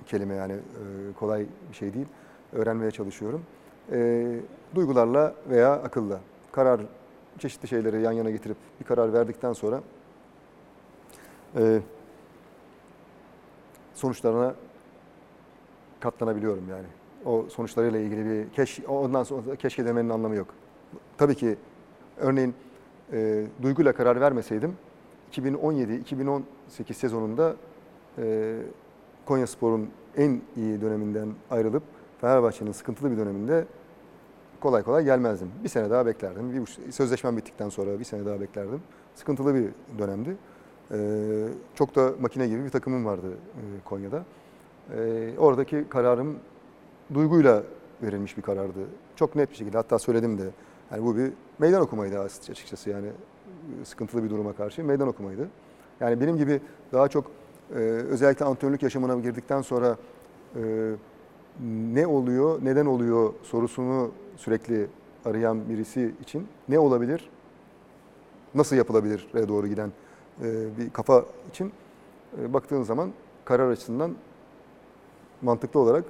kelime 0.06 0.34
yani 0.34 0.52
e, 0.52 0.58
kolay 1.18 1.46
bir 1.70 1.74
şey 1.74 1.94
değil. 1.94 2.06
Öğrenmeye 2.52 2.90
çalışıyorum. 2.90 3.42
E, 3.90 4.28
duygularla 4.74 5.34
veya 5.50 5.72
akılla 5.72 6.20
karar 6.52 6.80
çeşitli 7.38 7.68
şeyleri 7.68 8.02
yan 8.02 8.12
yana 8.12 8.30
getirip 8.30 8.56
bir 8.80 8.84
karar 8.84 9.12
verdikten 9.12 9.52
sonra 9.52 9.80
e, 11.56 11.80
sonuçlarına 13.94 14.54
katlanabiliyorum 16.00 16.64
yani. 16.70 16.86
O 17.24 17.46
sonuçlarıyla 17.48 18.00
ilgili 18.00 18.24
bir 18.24 18.50
keş, 18.50 18.80
ondan 18.88 19.22
sonra 19.22 19.56
keşke 19.56 19.84
demenin 19.84 20.08
anlamı 20.08 20.36
yok. 20.36 20.46
Tabii 21.18 21.34
ki 21.34 21.56
örneğin 22.18 22.54
e, 23.12 23.46
duyguyla 23.62 23.92
karar 23.92 24.20
vermeseydim 24.20 24.76
2017-2018 25.32 26.42
sezonunda 26.92 27.56
e, 28.18 28.56
Konyaspor'un 29.26 29.90
en 30.16 30.40
iyi 30.56 30.80
döneminden 30.80 31.28
ayrılıp 31.50 31.82
Fenerbahçe'nin 32.22 32.72
sıkıntılı 32.72 33.10
bir 33.10 33.16
döneminde 33.16 33.64
kolay 34.60 34.82
kolay 34.82 35.04
gelmezdim. 35.04 35.50
Bir 35.64 35.68
sene 35.68 35.90
daha 35.90 36.06
beklerdim. 36.06 36.52
Bir, 36.52 36.92
sözleşmem 36.92 37.36
bittikten 37.36 37.68
sonra 37.68 37.98
bir 37.98 38.04
sene 38.04 38.26
daha 38.26 38.40
beklerdim. 38.40 38.82
Sıkıntılı 39.14 39.54
bir 39.54 39.68
dönemdi. 39.98 40.36
Ee, 40.90 41.48
çok 41.74 41.96
da 41.96 42.12
makine 42.20 42.48
gibi 42.48 42.64
bir 42.64 42.70
takımım 42.70 43.04
vardı 43.04 43.26
e, 43.30 43.62
Konya'da. 43.84 44.24
Ee, 44.96 45.38
oradaki 45.38 45.88
kararım 45.88 46.36
duyguyla 47.14 47.62
verilmiş 48.02 48.36
bir 48.36 48.42
karardı. 48.42 48.80
Çok 49.16 49.36
net 49.36 49.50
bir 49.50 49.56
şekilde 49.56 49.76
hatta 49.76 49.98
söyledim 49.98 50.38
de. 50.38 50.44
Yani 50.92 51.04
bu 51.04 51.16
bir 51.16 51.32
meydan 51.58 51.82
okumaydı 51.82 52.20
açıkçası 52.20 52.90
yani 52.90 53.08
sıkıntılı 53.84 54.24
bir 54.24 54.30
duruma 54.30 54.52
karşı 54.52 54.84
meydan 54.84 55.08
okumaydı. 55.08 55.48
Yani 56.00 56.20
benim 56.20 56.36
gibi 56.36 56.60
daha 56.92 57.08
çok 57.08 57.26
e, 57.74 57.78
özellikle 57.78 58.44
antrenörlük 58.44 58.82
yaşamına 58.82 59.14
girdikten 59.14 59.62
sonra 59.62 59.96
e, 60.56 60.92
ne 61.60 62.06
oluyor, 62.06 62.60
neden 62.62 62.86
oluyor 62.86 63.32
sorusunu 63.42 64.10
sürekli 64.36 64.86
arayan 65.24 65.68
birisi 65.68 66.14
için 66.22 66.48
ne 66.68 66.78
olabilir, 66.78 67.30
nasıl 68.54 68.76
yapılabilir 68.76 69.28
doğru 69.48 69.68
giden 69.68 69.92
e, 70.42 70.78
bir 70.78 70.90
kafa 70.90 71.24
için 71.50 71.72
e, 72.40 72.52
baktığın 72.52 72.82
zaman 72.82 73.12
karar 73.44 73.70
açısından 73.70 74.14
mantıklı 75.42 75.80
olarak 75.80 76.04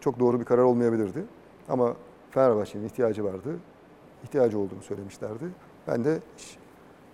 çok 0.00 0.20
doğru 0.20 0.40
bir 0.40 0.44
karar 0.44 0.62
olmayabilirdi. 0.62 1.24
Ama 1.68 1.96
Fenerbahçe'nin 2.30 2.86
ihtiyacı 2.86 3.24
vardı. 3.24 3.56
İhtiyacı 4.24 4.58
olduğunu 4.58 4.82
söylemişlerdi. 4.82 5.44
Ben 5.88 6.04
de 6.04 6.18
hiç 6.38 6.56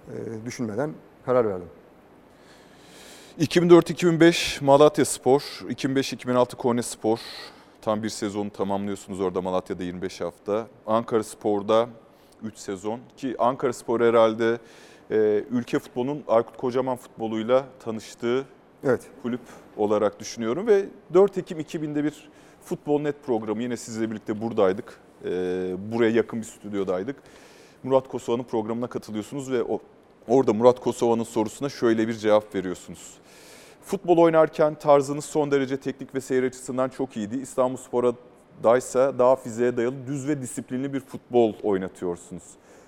e, 0.08 0.46
düşünmeden 0.46 0.90
karar 1.26 1.48
verdim. 1.48 1.68
2004-2005 3.40 4.64
Malatya 4.64 5.04
Spor, 5.04 5.40
2005-2006 5.68 6.56
Konya 6.56 6.82
Spor. 6.82 7.20
Tam 7.82 8.02
bir 8.02 8.08
sezonu 8.08 8.50
tamamlıyorsunuz 8.50 9.20
orada 9.20 9.42
Malatya'da 9.42 9.82
25 9.82 10.20
hafta. 10.20 10.66
Ankara 10.86 11.24
Spor'da 11.24 11.88
3 12.42 12.58
sezon 12.58 13.00
ki 13.16 13.34
Ankara 13.38 13.72
Spor 13.72 14.00
herhalde 14.00 14.58
e, 15.10 15.44
ülke 15.50 15.78
futbolunun 15.78 16.24
Aykut 16.28 16.56
Kocaman 16.56 16.96
futboluyla 16.96 17.64
tanıştığı 17.84 18.44
evet. 18.84 19.02
kulüp 19.22 19.40
olarak 19.76 20.20
düşünüyorum 20.20 20.66
ve 20.66 20.84
4 21.14 21.38
Ekim 21.38 21.60
2000'de 21.60 22.04
bir 22.04 22.28
Futbol 22.62 23.00
Net 23.00 23.24
programı 23.26 23.62
yine 23.62 23.76
sizle 23.76 24.10
birlikte 24.10 24.40
buradaydık. 24.40 25.00
E, 25.24 25.30
buraya 25.92 26.10
yakın 26.10 26.40
bir 26.40 26.46
stüdyodaydık. 26.46 27.16
Murat 27.82 28.08
Kosova'nın 28.08 28.44
programına 28.44 28.86
katılıyorsunuz 28.86 29.50
ve 29.50 29.62
o, 29.62 29.80
orada 30.28 30.52
Murat 30.52 30.80
Kosova'nın 30.80 31.24
sorusuna 31.24 31.68
şöyle 31.68 32.08
bir 32.08 32.14
cevap 32.14 32.54
veriyorsunuz. 32.54 33.14
Futbol 33.90 34.18
oynarken 34.18 34.74
tarzınız 34.74 35.24
son 35.24 35.50
derece 35.50 35.76
teknik 35.76 36.14
ve 36.14 36.20
seyir 36.20 36.42
açısından 36.42 36.88
çok 36.88 37.16
iyiydi. 37.16 37.36
İstanbul 37.36 37.76
Spor'a 37.76 38.12
daysa 38.62 39.18
daha 39.18 39.36
fiziğe 39.36 39.76
dayalı 39.76 40.06
düz 40.06 40.28
ve 40.28 40.42
disiplinli 40.42 40.92
bir 40.92 41.00
futbol 41.00 41.52
oynatıyorsunuz. 41.62 42.42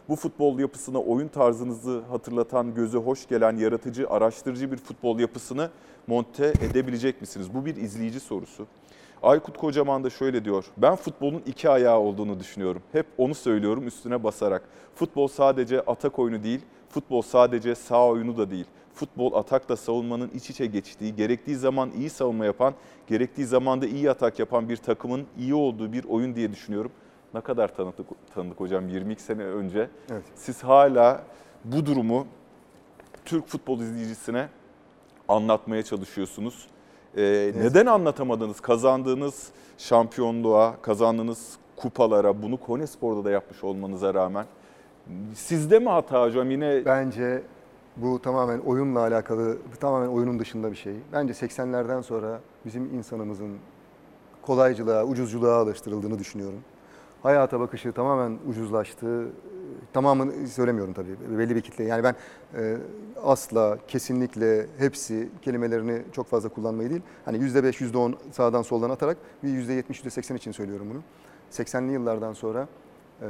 Bu 0.09 0.17
futbol 0.17 0.59
yapısına 0.59 0.99
oyun 0.99 1.29
tarzınızı 1.29 2.03
hatırlatan, 2.11 2.75
göze 2.75 2.99
hoş 2.99 3.29
gelen, 3.29 3.57
yaratıcı, 3.57 4.11
araştırıcı 4.11 4.73
bir 4.73 4.77
futbol 4.77 5.19
yapısını 5.19 5.71
monte 6.07 6.47
edebilecek 6.47 7.21
misiniz? 7.21 7.55
Bu 7.55 7.67
bir 7.67 7.77
izleyici 7.77 8.21
sorusu. 8.21 8.67
Aykut 9.23 9.59
Kocaman 9.59 10.05
da 10.05 10.11
şöyle 10.11 10.45
diyor. 10.45 10.65
Ben 10.77 10.97
futbolun 10.97 11.43
iki 11.47 11.71
ayağı 11.71 11.99
olduğunu 11.99 12.41
düşünüyorum. 12.41 12.83
Hep 12.93 13.07
onu 13.19 13.35
söylüyorum 13.35 13.87
üstüne 13.87 14.25
basarak. 14.25 14.63
Futbol 14.95 15.29
sadece 15.29 15.81
atak 15.81 16.19
oyunu 16.19 16.43
değil, 16.43 16.61
futbol 16.89 17.23
sadece 17.23 17.75
sağ 17.75 18.07
oyunu 18.07 18.37
da 18.37 18.51
değil. 18.51 18.67
Futbol 18.95 19.33
atakla 19.33 19.77
savunmanın 19.77 20.31
iç 20.35 20.51
içe 20.51 20.67
geçtiği, 20.67 21.15
gerektiği 21.17 21.57
zaman 21.57 21.91
iyi 21.91 22.11
savunma 22.11 22.45
yapan, 22.45 22.75
gerektiği 23.07 23.45
zaman 23.45 23.83
da 23.83 23.87
iyi 23.87 24.11
atak 24.11 24.39
yapan 24.39 24.69
bir 24.69 24.77
takımın 24.77 25.27
iyi 25.39 25.55
olduğu 25.55 25.93
bir 25.93 26.05
oyun 26.05 26.37
diye 26.37 26.53
düşünüyorum. 26.53 26.93
Ne 27.35 27.41
kadar 27.41 27.75
tanıdık, 27.77 28.07
tanıdık 28.35 28.61
hocam 28.61 28.89
22 28.89 29.23
sene 29.23 29.43
önce. 29.43 29.89
Evet. 30.11 30.23
Siz 30.35 30.63
hala 30.63 31.25
bu 31.65 31.87
durumu 31.87 32.27
Türk 33.25 33.47
futbol 33.49 33.81
izleyicisine 33.81 34.49
anlatmaya 35.29 35.83
çalışıyorsunuz. 35.83 36.67
Ee, 37.17 37.23
evet. 37.23 37.57
Neden 37.57 37.87
anlatamadınız? 37.87 38.61
Kazandığınız 38.61 39.49
şampiyonluğa, 39.79 40.77
kazandığınız 40.83 41.57
kupalara, 41.77 42.43
bunu 42.43 42.57
Konyaspor'da 42.57 43.25
da 43.25 43.31
yapmış 43.31 43.65
olmanıza 43.65 44.15
rağmen. 44.15 44.47
Sizde 45.35 45.79
mi 45.79 45.89
hata 45.89 46.23
hocam? 46.23 46.51
Yine 46.51 46.85
Bence 46.85 47.43
bu 47.97 48.23
tamamen 48.23 48.59
oyunla 48.59 49.01
alakalı, 49.01 49.59
tamamen 49.81 50.09
oyunun 50.09 50.39
dışında 50.39 50.71
bir 50.71 50.77
şey. 50.77 50.95
Bence 51.13 51.33
80'lerden 51.33 52.01
sonra 52.01 52.41
bizim 52.65 52.95
insanımızın 52.95 53.57
kolaycılığa, 54.43 55.05
ucuzculuğa 55.05 55.57
alıştırıldığını 55.57 56.19
düşünüyorum. 56.19 56.59
Hayata 57.23 57.61
bakışı 57.61 57.93
tamamen 57.93 58.39
ucuzlaştı. 58.49 59.27
Tamamını 59.93 60.49
söylemiyorum 60.49 60.95
tabii. 60.95 61.39
Belli 61.39 61.57
bir 61.57 61.61
kitle. 61.61 61.85
Yani 61.85 62.05
ben 62.05 62.15
e, 62.55 62.77
asla, 63.25 63.79
kesinlikle 63.89 64.67
hepsi 64.79 65.29
kelimelerini 65.43 66.03
çok 66.13 66.27
fazla 66.27 66.49
kullanmayı 66.49 66.91
değil. 66.91 67.03
Hani 67.25 67.39
%5, 67.39 67.73
%10 67.73 68.15
sağdan 68.33 68.63
soldan 68.63 68.91
atarak 68.91 69.17
bir 69.43 69.49
%70, 69.49 69.83
%80 69.83 70.37
için 70.37 70.53
söylüyorum 70.53 70.87
bunu. 70.91 71.03
80'li 71.51 71.93
yıllardan 71.93 72.33
sonra 72.33 72.69
e, 73.23 73.29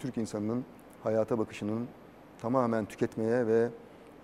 Türk 0.00 0.18
insanının 0.18 0.64
hayata 1.02 1.38
bakışının 1.38 1.86
tamamen 2.40 2.84
tüketmeye 2.84 3.46
ve 3.46 3.68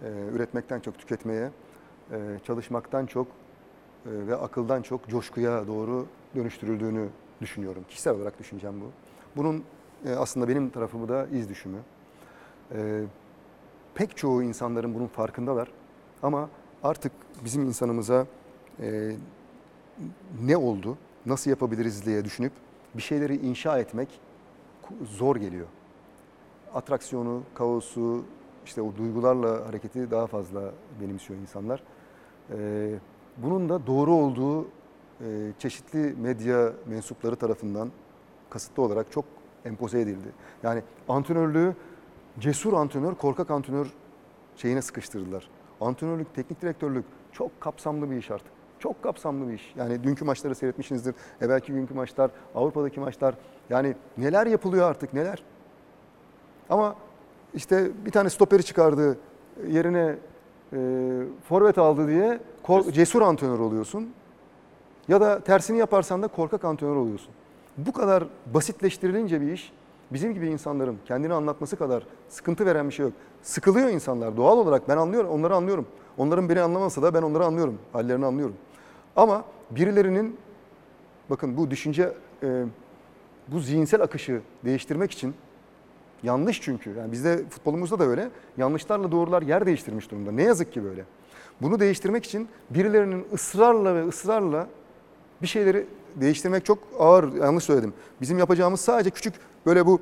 e, 0.02 0.08
üretmekten 0.32 0.80
çok 0.80 0.98
tüketmeye, 0.98 1.50
e, 2.10 2.38
çalışmaktan 2.46 3.06
çok 3.06 3.26
e, 3.26 3.30
ve 4.06 4.36
akıldan 4.36 4.82
çok 4.82 5.08
coşkuya 5.08 5.66
doğru 5.66 6.06
dönüştürüldüğünü 6.34 7.08
düşünüyorum. 7.40 7.84
Kişisel 7.88 8.14
olarak 8.14 8.38
düşüneceğim 8.38 8.80
bu. 8.80 8.84
Bunun 9.36 9.64
e, 10.06 10.12
aslında 10.12 10.48
benim 10.48 10.70
tarafımı 10.70 11.08
da 11.08 11.26
iz 11.26 11.48
düşümü. 11.48 11.78
E, 12.74 13.02
pek 13.94 14.16
çoğu 14.16 14.42
insanların 14.42 14.94
bunun 14.94 15.06
farkındalar 15.06 15.68
ama 16.22 16.48
artık 16.82 17.12
bizim 17.44 17.62
insanımıza 17.62 18.26
e, 18.80 19.12
ne 20.42 20.56
oldu, 20.56 20.98
nasıl 21.26 21.50
yapabiliriz 21.50 22.06
diye 22.06 22.24
düşünüp 22.24 22.52
bir 22.94 23.02
şeyleri 23.02 23.36
inşa 23.36 23.78
etmek 23.78 24.20
zor 25.04 25.36
geliyor 25.36 25.66
atraksiyonu, 26.74 27.42
kaosu, 27.54 28.24
işte 28.64 28.82
o 28.82 28.96
duygularla 28.96 29.66
hareketi 29.68 30.10
daha 30.10 30.26
fazla 30.26 30.72
benimsiyor 31.00 31.40
insanlar. 31.40 31.82
Ee, 32.50 32.94
bunun 33.36 33.68
da 33.68 33.86
doğru 33.86 34.12
olduğu 34.12 34.64
e, 34.64 34.66
çeşitli 35.58 36.14
medya 36.18 36.72
mensupları 36.86 37.36
tarafından 37.36 37.90
kasıtlı 38.50 38.82
olarak 38.82 39.12
çok 39.12 39.24
empoze 39.64 40.00
edildi. 40.00 40.28
Yani 40.62 40.82
antrenörlüğü 41.08 41.74
cesur 42.38 42.72
antrenör, 42.72 43.14
korkak 43.14 43.50
antrenör 43.50 43.86
şeyine 44.56 44.82
sıkıştırdılar. 44.82 45.50
Antrenörlük, 45.80 46.34
teknik 46.34 46.62
direktörlük 46.62 47.04
çok 47.32 47.60
kapsamlı 47.60 48.10
bir 48.10 48.16
iş 48.16 48.30
artık. 48.30 48.52
Çok 48.78 49.02
kapsamlı 49.02 49.48
bir 49.48 49.54
iş. 49.54 49.74
Yani 49.76 50.04
dünkü 50.04 50.24
maçları 50.24 50.54
seyretmişsinizdir. 50.54 51.14
Evvelki 51.40 51.72
günkü 51.72 51.94
maçlar, 51.94 52.30
Avrupa'daki 52.54 53.00
maçlar. 53.00 53.34
Yani 53.70 53.94
neler 54.18 54.46
yapılıyor 54.46 54.90
artık 54.90 55.14
neler. 55.14 55.42
Ama 56.72 56.94
işte 57.54 57.90
bir 58.06 58.10
tane 58.10 58.30
stoperi 58.30 58.64
çıkardı 58.64 59.18
yerine 59.68 60.16
e, 60.72 60.78
forvet 61.48 61.78
aldı 61.78 62.08
diye 62.08 62.40
kor- 62.62 62.92
cesur 62.92 63.22
antrenör 63.22 63.58
oluyorsun. 63.58 64.10
Ya 65.08 65.20
da 65.20 65.40
tersini 65.40 65.78
yaparsan 65.78 66.22
da 66.22 66.28
korkak 66.28 66.64
antrenör 66.64 66.96
oluyorsun. 66.96 67.28
Bu 67.76 67.92
kadar 67.92 68.24
basitleştirilince 68.54 69.40
bir 69.40 69.52
iş 69.52 69.72
bizim 70.12 70.34
gibi 70.34 70.48
insanların 70.48 70.98
kendini 71.06 71.34
anlatması 71.34 71.76
kadar 71.76 72.06
sıkıntı 72.28 72.66
veren 72.66 72.88
bir 72.88 72.94
şey 72.94 73.06
yok. 73.06 73.12
Sıkılıyor 73.42 73.88
insanlar 73.88 74.36
doğal 74.36 74.58
olarak 74.58 74.88
ben 74.88 74.96
anlıyorum 74.96 75.30
onları 75.30 75.54
anlıyorum. 75.54 75.86
Onların 76.18 76.48
beni 76.48 76.60
anlamasa 76.60 77.02
da 77.02 77.14
ben 77.14 77.22
onları 77.22 77.44
anlıyorum. 77.44 77.78
Hallerini 77.92 78.26
anlıyorum. 78.26 78.54
Ama 79.16 79.44
birilerinin 79.70 80.36
bakın 81.30 81.56
bu 81.56 81.70
düşünce 81.70 82.12
e, 82.42 82.64
bu 83.48 83.60
zihinsel 83.60 84.02
akışı 84.02 84.40
değiştirmek 84.64 85.10
için 85.10 85.34
Yanlış 86.22 86.60
çünkü. 86.60 86.90
Yani 86.90 87.12
bizde 87.12 87.44
futbolumuzda 87.50 87.98
da 87.98 88.04
öyle. 88.04 88.28
Yanlışlarla 88.56 89.12
doğrular 89.12 89.42
yer 89.42 89.66
değiştirmiş 89.66 90.10
durumda. 90.10 90.32
Ne 90.32 90.42
yazık 90.42 90.72
ki 90.72 90.84
böyle. 90.84 91.04
Bunu 91.62 91.80
değiştirmek 91.80 92.24
için 92.24 92.48
birilerinin 92.70 93.26
ısrarla 93.34 93.94
ve 93.94 94.08
ısrarla 94.08 94.68
bir 95.42 95.46
şeyleri 95.46 95.86
değiştirmek 96.16 96.64
çok 96.64 96.78
ağır. 96.98 97.32
Yanlış 97.32 97.64
söyledim. 97.64 97.92
Bizim 98.20 98.38
yapacağımız 98.38 98.80
sadece 98.80 99.10
küçük 99.10 99.34
böyle 99.66 99.86
bu 99.86 100.00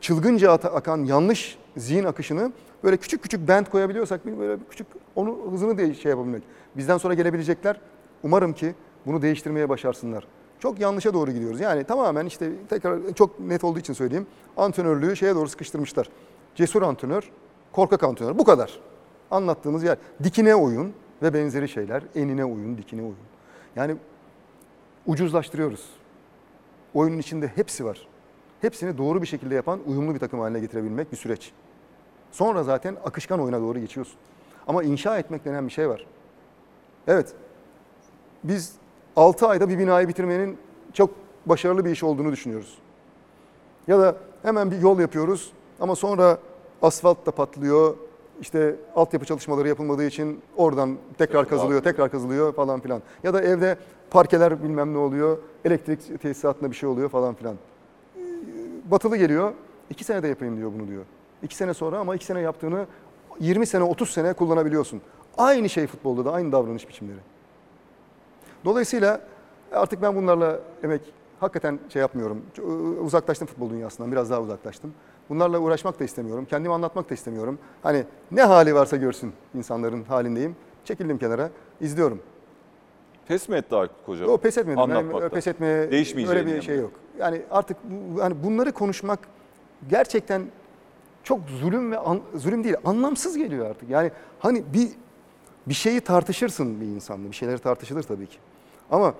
çılgınca 0.00 0.52
akan 0.52 1.04
yanlış 1.04 1.58
zihin 1.76 2.04
akışını 2.04 2.52
böyle 2.84 2.96
küçük 2.96 3.22
küçük 3.22 3.48
band 3.48 3.66
koyabiliyorsak 3.66 4.26
böyle 4.26 4.56
küçük 4.70 4.86
onu 5.14 5.38
hızını 5.52 5.94
şey 5.94 6.10
yapabilmek. 6.10 6.42
Bizden 6.76 6.98
sonra 6.98 7.14
gelebilecekler 7.14 7.80
umarım 8.22 8.52
ki 8.52 8.74
bunu 9.06 9.22
değiştirmeye 9.22 9.68
başarsınlar 9.68 10.26
çok 10.60 10.80
yanlışa 10.80 11.14
doğru 11.14 11.30
gidiyoruz. 11.32 11.60
Yani 11.60 11.84
tamamen 11.84 12.26
işte 12.26 12.52
tekrar 12.70 13.14
çok 13.14 13.40
net 13.40 13.64
olduğu 13.64 13.78
için 13.78 13.92
söyleyeyim. 13.92 14.26
Antrenörlüğü 14.56 15.16
şeye 15.16 15.34
doğru 15.34 15.48
sıkıştırmışlar. 15.48 16.08
Cesur 16.54 16.82
antrenör, 16.82 17.30
korkak 17.72 18.04
antrenör. 18.04 18.38
Bu 18.38 18.44
kadar. 18.44 18.80
Anlattığımız 19.30 19.82
yer. 19.82 19.98
Dikine 20.22 20.54
oyun 20.54 20.92
ve 21.22 21.34
benzeri 21.34 21.68
şeyler. 21.68 22.02
Enine 22.14 22.44
oyun, 22.44 22.78
dikine 22.78 23.02
oyun. 23.02 23.16
Yani 23.76 23.96
ucuzlaştırıyoruz. 25.06 25.88
Oyunun 26.94 27.18
içinde 27.18 27.48
hepsi 27.48 27.84
var. 27.84 28.08
Hepsini 28.60 28.98
doğru 28.98 29.22
bir 29.22 29.26
şekilde 29.26 29.54
yapan 29.54 29.80
uyumlu 29.86 30.14
bir 30.14 30.18
takım 30.18 30.40
haline 30.40 30.60
getirebilmek 30.60 31.12
bir 31.12 31.16
süreç. 31.16 31.52
Sonra 32.32 32.62
zaten 32.62 32.96
akışkan 33.04 33.40
oyuna 33.40 33.60
doğru 33.60 33.78
geçiyorsun. 33.78 34.16
Ama 34.66 34.82
inşa 34.82 35.18
etmek 35.18 35.44
denen 35.44 35.66
bir 35.66 35.72
şey 35.72 35.88
var. 35.88 36.06
Evet. 37.06 37.34
Biz 38.44 38.72
6 39.16 39.46
ayda 39.46 39.68
bir 39.68 39.78
binayı 39.78 40.08
bitirmenin 40.08 40.58
çok 40.92 41.10
başarılı 41.46 41.84
bir 41.84 41.90
iş 41.90 42.02
olduğunu 42.02 42.32
düşünüyoruz. 42.32 42.78
Ya 43.88 43.98
da 43.98 44.16
hemen 44.42 44.70
bir 44.70 44.78
yol 44.78 45.00
yapıyoruz 45.00 45.52
ama 45.80 45.96
sonra 45.96 46.38
asfalt 46.82 47.26
da 47.26 47.30
patlıyor. 47.30 47.96
İşte 48.40 48.76
altyapı 48.96 49.26
çalışmaları 49.26 49.68
yapılmadığı 49.68 50.04
için 50.04 50.40
oradan 50.56 50.96
tekrar 51.18 51.48
kazılıyor, 51.48 51.82
tekrar 51.82 52.10
kazılıyor 52.10 52.52
falan 52.54 52.80
filan. 52.80 53.02
Ya 53.22 53.34
da 53.34 53.42
evde 53.42 53.76
parkeler 54.10 54.62
bilmem 54.62 54.94
ne 54.94 54.98
oluyor, 54.98 55.38
elektrik 55.64 56.22
tesisatında 56.22 56.70
bir 56.70 56.76
şey 56.76 56.88
oluyor 56.88 57.08
falan 57.08 57.34
filan. 57.34 57.56
Batılı 58.90 59.16
geliyor, 59.16 59.52
iki 59.90 60.04
senede 60.04 60.28
yapayım 60.28 60.56
diyor 60.56 60.72
bunu 60.78 60.88
diyor. 60.88 61.04
İki 61.42 61.56
sene 61.56 61.74
sonra 61.74 61.98
ama 61.98 62.14
iki 62.14 62.24
sene 62.24 62.40
yaptığını 62.40 62.86
20 63.40 63.66
sene, 63.66 63.84
30 63.84 64.10
sene 64.10 64.32
kullanabiliyorsun. 64.32 65.00
Aynı 65.38 65.68
şey 65.68 65.86
futbolda 65.86 66.24
da, 66.24 66.32
aynı 66.32 66.52
davranış 66.52 66.88
biçimleri. 66.88 67.18
Dolayısıyla 68.64 69.20
artık 69.72 70.02
ben 70.02 70.16
bunlarla 70.16 70.60
emek 70.82 71.00
hakikaten 71.40 71.78
şey 71.88 72.00
yapmıyorum. 72.02 72.42
Uzaklaştım 73.04 73.48
futbol 73.48 73.70
dünyasından, 73.70 74.12
biraz 74.12 74.30
daha 74.30 74.40
uzaklaştım. 74.40 74.94
Bunlarla 75.28 75.58
uğraşmak 75.58 76.00
da 76.00 76.04
istemiyorum, 76.04 76.46
kendimi 76.50 76.74
anlatmak 76.74 77.10
da 77.10 77.14
istemiyorum. 77.14 77.58
Hani 77.82 78.04
ne 78.30 78.42
hali 78.42 78.74
varsa 78.74 78.96
görsün 78.96 79.32
insanların 79.54 80.04
halindeyim. 80.04 80.56
Çekildim 80.84 81.18
kenara, 81.18 81.50
izliyorum. 81.80 82.20
Pes 83.28 83.48
mi 83.48 83.56
etti 83.56 83.74
Aykut 83.76 83.96
Koca? 84.06 84.26
O 84.26 84.36
pes 84.36 84.58
etmedim. 84.58 84.78
Yani 84.80 84.94
Anlatmakta. 84.94 85.28
pes 85.28 85.46
etmeye 85.46 85.78
öyle 85.80 86.46
bir 86.46 86.50
yani. 86.50 86.62
şey 86.62 86.78
yok. 86.78 86.90
Yani 87.18 87.42
artık 87.50 87.76
bu- 87.84 88.22
hani 88.22 88.44
bunları 88.44 88.72
konuşmak 88.72 89.18
gerçekten 89.90 90.42
çok 91.22 91.40
zulüm 91.48 91.92
ve 91.92 91.98
an- 91.98 92.20
zulüm 92.34 92.64
değil, 92.64 92.76
anlamsız 92.84 93.36
geliyor 93.36 93.70
artık. 93.70 93.90
Yani 93.90 94.10
hani 94.38 94.64
bir 94.74 94.88
bir 95.66 95.74
şeyi 95.74 96.00
tartışırsın 96.00 96.80
bir 96.80 96.86
insanla, 96.86 97.28
bir 97.30 97.36
şeyleri 97.36 97.58
tartışılır 97.58 98.02
tabii 98.02 98.26
ki. 98.26 98.38
Ama 98.90 99.14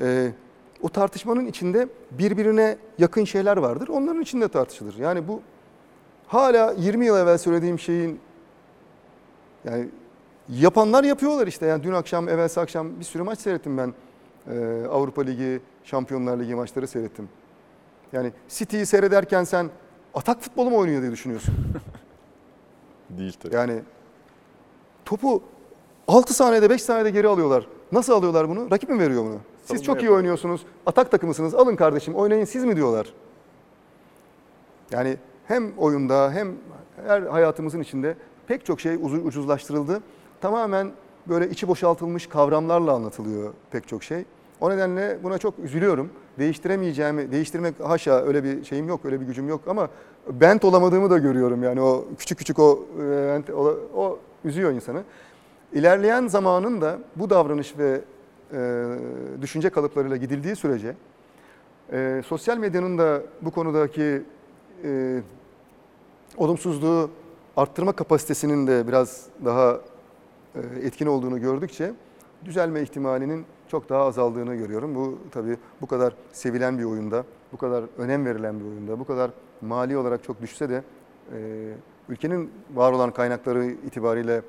e, 0.00 0.32
o 0.82 0.88
tartışmanın 0.88 1.46
içinde 1.46 1.88
birbirine 2.10 2.76
yakın 2.98 3.24
şeyler 3.24 3.56
vardır. 3.56 3.88
Onların 3.88 4.22
içinde 4.22 4.48
tartışılır. 4.48 4.94
Yani 4.98 5.28
bu 5.28 5.40
hala 6.26 6.72
20 6.78 7.06
yıl 7.06 7.16
evvel 7.16 7.38
söylediğim 7.38 7.78
şeyin 7.78 8.20
yani 9.64 9.88
yapanlar 10.48 11.04
yapıyorlar 11.04 11.46
işte. 11.46 11.66
Yani 11.66 11.82
dün 11.82 11.92
akşam, 11.92 12.28
evvelsi 12.28 12.60
akşam 12.60 13.00
bir 13.00 13.04
sürü 13.04 13.22
maç 13.22 13.38
seyrettim 13.38 13.78
ben. 13.78 13.94
Ee, 14.50 14.86
Avrupa 14.90 15.22
Ligi, 15.22 15.60
Şampiyonlar 15.84 16.38
Ligi 16.38 16.54
maçları 16.54 16.86
seyrettim. 16.86 17.28
Yani 18.12 18.32
City'yi 18.48 18.86
seyrederken 18.86 19.44
sen 19.44 19.70
atak 20.14 20.40
futbolu 20.40 20.70
mu 20.70 20.76
oynuyor 20.76 21.02
diye 21.02 21.12
düşünüyorsun. 21.12 21.54
Değil 23.10 23.36
tabii. 23.42 23.54
Yani 23.54 23.80
topu 25.04 25.42
6 26.08 26.34
saniyede 26.34 26.70
5 26.70 26.82
saniyede 26.82 27.10
geri 27.10 27.28
alıyorlar. 27.28 27.66
Nasıl 27.92 28.12
alıyorlar 28.12 28.48
bunu? 28.48 28.70
Rakip 28.70 28.90
mi 28.90 28.98
veriyor 28.98 29.24
bunu? 29.24 29.38
Siz 29.58 29.66
Savunma 29.66 29.84
çok 29.84 29.96
iyi 29.96 29.98
yapıyor. 29.98 30.16
oynuyorsunuz. 30.16 30.60
Atak 30.86 31.10
takımısınız. 31.10 31.54
Alın 31.54 31.76
kardeşim 31.76 32.14
oynayın 32.14 32.44
siz 32.44 32.64
mi 32.64 32.76
diyorlar? 32.76 33.12
Yani 34.90 35.16
hem 35.46 35.72
oyunda 35.78 36.32
hem 36.32 36.48
her 37.06 37.22
hayatımızın 37.22 37.80
içinde 37.80 38.16
pek 38.46 38.66
çok 38.66 38.80
şey 38.80 38.94
ucuzlaştırıldı. 39.24 40.00
Tamamen 40.40 40.90
böyle 41.28 41.50
içi 41.50 41.68
boşaltılmış 41.68 42.26
kavramlarla 42.26 42.92
anlatılıyor 42.92 43.52
pek 43.70 43.88
çok 43.88 44.04
şey. 44.04 44.24
O 44.60 44.70
nedenle 44.70 45.18
buna 45.22 45.38
çok 45.38 45.58
üzülüyorum. 45.58 46.10
Değiştiremeyeceğimi, 46.38 47.32
değiştirmek 47.32 47.74
haşa 47.80 48.22
öyle 48.22 48.44
bir 48.44 48.64
şeyim 48.64 48.88
yok, 48.88 49.04
öyle 49.04 49.20
bir 49.20 49.26
gücüm 49.26 49.48
yok 49.48 49.60
ama 49.66 49.88
bent 50.30 50.64
olamadığımı 50.64 51.10
da 51.10 51.18
görüyorum. 51.18 51.62
Yani 51.62 51.80
o 51.80 52.04
küçük 52.18 52.38
küçük 52.38 52.58
o, 52.58 52.84
e, 53.02 53.52
o, 53.56 53.78
o 53.96 54.18
üzüyor 54.44 54.72
insanı. 54.72 55.02
İlerleyen 55.72 56.26
zamanın 56.26 56.80
da 56.80 56.98
bu 57.16 57.30
davranış 57.30 57.78
ve 57.78 58.00
e, 58.52 58.86
düşünce 59.40 59.70
kalıplarıyla 59.70 60.16
gidildiği 60.16 60.56
sürece 60.56 60.94
e, 61.92 62.22
sosyal 62.26 62.58
medyanın 62.58 62.98
da 62.98 63.22
bu 63.42 63.50
konudaki 63.50 64.22
e, 64.84 65.20
olumsuzluğu 66.36 67.10
arttırma 67.56 67.92
kapasitesinin 67.92 68.66
de 68.66 68.88
biraz 68.88 69.26
daha 69.44 69.80
e, 70.54 70.60
etkin 70.82 71.06
olduğunu 71.06 71.40
gördükçe 71.40 71.92
düzelme 72.44 72.82
ihtimalinin 72.82 73.44
çok 73.68 73.88
daha 73.88 74.02
azaldığını 74.02 74.54
görüyorum. 74.54 74.94
Bu 74.94 75.18
tabii 75.30 75.56
bu 75.80 75.86
kadar 75.86 76.14
sevilen 76.32 76.78
bir 76.78 76.84
oyunda, 76.84 77.24
bu 77.52 77.56
kadar 77.56 77.84
önem 77.98 78.26
verilen 78.26 78.60
bir 78.60 78.64
oyunda, 78.64 78.98
bu 78.98 79.04
kadar 79.04 79.30
mali 79.60 79.96
olarak 79.96 80.24
çok 80.24 80.42
düşse 80.42 80.68
de 80.68 80.82
e, 81.32 81.38
ülkenin 82.08 82.50
var 82.74 82.92
olan 82.92 83.10
kaynakları 83.10 83.64
itibariyle 83.64 84.42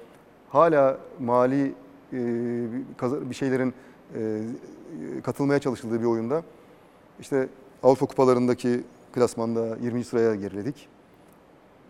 hala 0.53 0.97
mali 1.19 1.73
e, 2.13 2.19
bir 3.29 3.35
şeylerin 3.35 3.73
e, 4.15 4.41
katılmaya 5.23 5.59
çalışıldığı 5.59 5.99
bir 5.99 6.05
oyunda 6.05 6.43
işte 7.19 7.47
Avrupa 7.83 8.05
kupalarındaki 8.05 8.83
klasmanda 9.13 9.77
20. 9.81 10.03
sıraya 10.03 10.35
geriledik. 10.35 10.87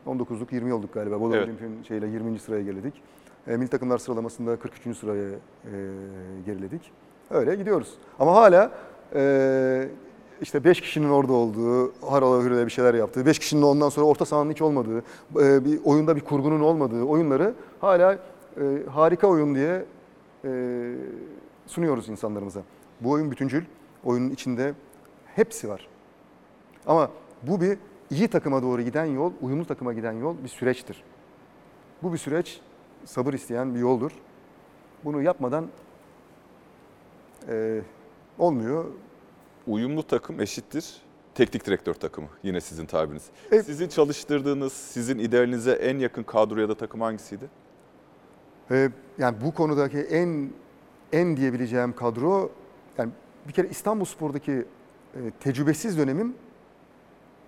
19'luk 0.07 0.55
20 0.55 0.73
olduk 0.73 0.93
galiba. 0.93 1.21
Bolu 1.21 1.35
Evet. 1.35 1.47
Olimpiyatın 1.47 1.83
şeyle 1.83 2.07
20. 2.07 2.39
sıraya 2.39 2.63
geriledik. 2.63 2.93
E, 3.47 3.57
milli 3.57 3.67
takımlar 3.67 3.97
sıralamasında 3.97 4.55
43. 4.55 4.97
sıraya 4.97 5.29
e, 5.29 5.37
geriledik. 6.45 6.81
Öyle 7.31 7.55
gidiyoruz. 7.55 7.93
Ama 8.19 8.35
hala 8.35 8.71
e, 9.15 9.87
işte 10.41 10.63
5 10.63 10.81
kişinin 10.81 11.09
orada 11.09 11.33
olduğu, 11.33 11.91
harala 12.01 12.43
hürele 12.43 12.65
bir 12.65 12.71
şeyler 12.71 12.93
yaptığı, 12.93 13.25
5 13.25 13.39
kişinin 13.39 13.61
ondan 13.61 13.89
sonra 13.89 14.05
orta 14.05 14.25
sahanın 14.25 14.51
hiç 14.51 14.61
olmadığı, 14.61 15.03
e, 15.39 15.65
bir 15.65 15.79
oyunda 15.83 16.15
bir 16.15 16.21
kurgunun 16.21 16.59
olmadığı 16.59 17.03
oyunları 17.03 17.53
hala 17.81 18.17
e, 18.57 18.89
harika 18.89 19.27
oyun 19.27 19.55
diye 19.55 19.85
e, 20.45 20.93
sunuyoruz 21.67 22.09
insanlarımıza. 22.09 22.61
Bu 23.01 23.11
oyun 23.11 23.31
bütüncül, 23.31 23.63
oyunun 24.03 24.29
içinde 24.29 24.73
hepsi 25.35 25.69
var. 25.69 25.87
Ama 26.85 27.11
bu 27.43 27.61
bir 27.61 27.77
iyi 28.11 28.27
takıma 28.27 28.63
doğru 28.63 28.81
giden 28.81 29.05
yol, 29.05 29.33
uyumlu 29.41 29.65
takıma 29.65 29.93
giden 29.93 30.13
yol 30.13 30.35
bir 30.43 30.49
süreçtir. 30.49 31.03
Bu 32.03 32.13
bir 32.13 32.17
süreç 32.17 32.61
sabır 33.05 33.33
isteyen 33.33 33.75
bir 33.75 33.79
yoldur. 33.79 34.11
Bunu 35.03 35.21
yapmadan 35.21 35.67
e, 37.49 37.81
olmuyor. 38.39 38.85
Uyumlu 39.67 40.07
takım 40.07 40.41
eşittir 40.41 41.01
teknik 41.35 41.65
direktör 41.65 41.93
takımı. 41.93 42.27
Yine 42.43 42.61
sizin 42.61 42.85
tabiriniz. 42.85 43.25
Evet. 43.51 43.65
Sizin 43.65 43.87
çalıştırdığınız, 43.87 44.73
sizin 44.73 45.19
idealinize 45.19 45.71
en 45.71 45.97
yakın 45.97 46.23
kadro 46.23 46.59
ya 46.59 46.69
da 46.69 46.75
takım 46.75 47.01
hangisiydi? 47.01 47.49
E, 48.71 48.89
yani 49.17 49.37
bu 49.45 49.53
konudaki 49.53 49.97
en 49.97 50.49
en 51.11 51.37
diyebileceğim 51.37 51.95
kadro, 51.95 52.49
yani 52.97 53.11
bir 53.47 53.53
kere 53.53 53.67
İstanbulspor'daki 53.67 54.51
e, 55.15 55.19
tecrübesiz 55.39 55.97
dönemim 55.97 56.35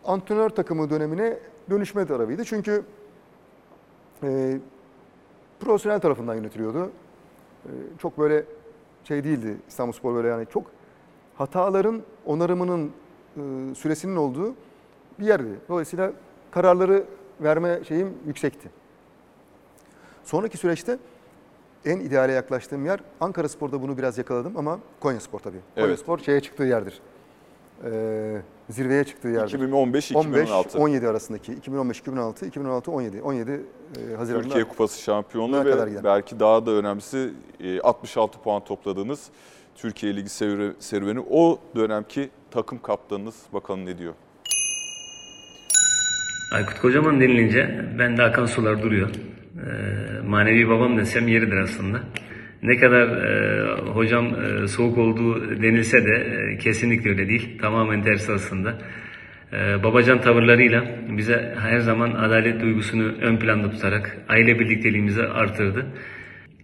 antrenör 0.05 0.49
takımı 0.49 0.89
dönemine 0.89 1.37
dönüşme 1.69 2.05
tarafıydı. 2.05 2.45
Çünkü 2.45 2.83
e, 4.23 4.59
profesyonel 5.59 5.99
tarafından 5.99 6.35
yönetiliyordu. 6.35 6.91
E, 7.65 7.71
çok 7.99 8.17
böyle 8.17 8.43
şey 9.03 9.23
değildi 9.23 9.57
İstanbulspor 9.67 10.15
böyle 10.15 10.27
yani 10.27 10.45
çok 10.53 10.63
hataların 11.37 12.01
onarımının 12.25 12.91
e, 13.37 13.75
süresinin 13.75 14.15
olduğu 14.15 14.55
bir 15.19 15.25
yerdi. 15.25 15.59
Dolayısıyla 15.69 16.11
kararları 16.51 17.03
verme 17.41 17.83
şeyim 17.83 18.13
yüksekti. 18.27 18.69
Sonraki 20.25 20.57
süreçte 20.57 20.97
en 21.85 21.99
ideale 21.99 22.31
yaklaştığım 22.31 22.85
yer 22.85 22.99
Ankara 23.21 23.49
Spor'da 23.49 23.81
bunu 23.81 23.97
biraz 23.97 24.17
yakaladım 24.17 24.57
ama 24.57 24.79
Konya 24.99 25.19
Spor 25.19 25.39
tabii. 25.39 25.57
Konya 25.75 25.87
Evet. 25.87 25.99
Spor 25.99 26.19
şeye 26.19 26.39
çıktığı 26.41 26.63
yerdir. 26.63 26.99
Ee, 27.85 28.41
zirveye 28.69 29.03
çıktığı 29.03 29.27
yerdir. 29.27 29.59
2015-2016. 29.59 30.77
17 30.77 31.07
arasındaki 31.07 31.53
2015 31.53 31.99
2016 31.99 32.45
2016 32.45 32.91
17 32.91 33.21
17 33.21 33.51
e, 33.51 34.15
Haziran'da 34.15 34.43
Türkiye 34.43 34.63
Kupası 34.63 35.01
şampiyonluğu 35.01 35.51
Bunlara 35.53 35.71
kadar 35.71 35.85
ve 35.85 35.89
giden. 35.89 36.03
belki 36.03 36.39
daha 36.39 36.65
da 36.65 36.71
önemlisi 36.71 37.29
e, 37.59 37.79
66 37.81 38.39
puan 38.41 38.63
topladığınız 38.63 39.23
Türkiye 39.75 40.15
Ligi 40.15 40.29
serü- 40.29 40.73
serüveni. 40.79 41.19
O 41.29 41.59
dönemki 41.75 42.29
takım 42.51 42.81
kaptanınız 42.81 43.35
bakalım 43.53 43.85
ne 43.85 43.97
diyor? 43.97 44.13
Aykut 46.53 46.79
Kocaman 46.81 47.19
denilince 47.21 47.85
bende 47.99 48.23
akan 48.23 48.45
sular 48.45 48.81
duruyor. 48.81 49.09
Ee, 49.55 50.27
manevi 50.27 50.69
babam 50.69 50.97
desem 50.97 51.27
yeridir 51.27 51.57
aslında. 51.57 52.03
Ne 52.63 52.77
kadar 52.77 53.07
e, 53.07 53.65
hocam 53.81 54.25
e, 54.25 54.67
soğuk 54.67 54.97
olduğu 54.97 55.61
denilse 55.61 56.05
de 56.05 56.13
e, 56.13 56.57
kesinlikle 56.57 57.09
öyle 57.09 57.27
değil. 57.27 57.59
Tamamen 57.61 58.03
tersi 58.03 58.31
aslında. 58.31 58.77
Babacan 59.83 60.21
tavırlarıyla 60.21 60.85
bize 61.17 61.55
her 61.59 61.79
zaman 61.79 62.11
adalet 62.11 62.61
duygusunu 62.61 63.03
ön 63.21 63.37
planda 63.37 63.71
tutarak 63.71 64.17
aile 64.29 64.59
birlikteliğimizi 64.59 65.23
artırdı. 65.23 65.85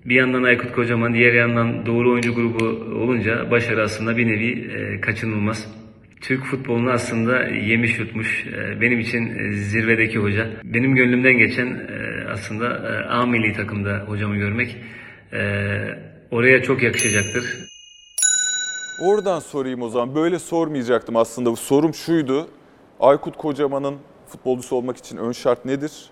Bir 0.05 0.15
yandan 0.15 0.43
Aykut 0.43 0.71
Kocaman, 0.71 1.13
diğer 1.13 1.33
yandan 1.33 1.85
Doğru 1.85 2.11
Oyuncu 2.11 2.35
Grubu 2.35 2.65
olunca 2.95 3.51
başarı 3.51 3.81
aslında 3.81 4.17
bir 4.17 4.27
nevi 4.27 4.71
kaçınılmaz. 5.01 5.75
Türk 6.21 6.43
futbolunu 6.43 6.91
aslında 6.91 7.43
yemiş 7.43 7.99
yutmuş. 7.99 8.45
Benim 8.81 8.99
için 8.99 9.51
zirvedeki 9.51 10.19
hoca. 10.19 10.49
Benim 10.63 10.95
gönlümden 10.95 11.37
geçen 11.37 11.87
aslında 12.33 12.65
e, 12.67 13.05
A 13.09 13.25
milli 13.25 13.53
takımda 13.53 14.03
hocamı 14.07 14.35
görmek 14.35 14.77
e, 15.33 15.39
oraya 16.31 16.63
çok 16.63 16.83
yakışacaktır. 16.83 17.57
Oradan 19.01 19.39
sorayım 19.39 19.81
o 19.81 19.89
zaman. 19.89 20.15
Böyle 20.15 20.39
sormayacaktım 20.39 21.15
aslında. 21.15 21.55
Sorum 21.55 21.93
şuydu. 21.93 22.47
Aykut 22.99 23.37
Kocaman'ın 23.37 23.95
futbolcusu 24.27 24.75
olmak 24.75 24.97
için 24.97 25.17
ön 25.17 25.31
şart 25.31 25.65
nedir? 25.65 26.09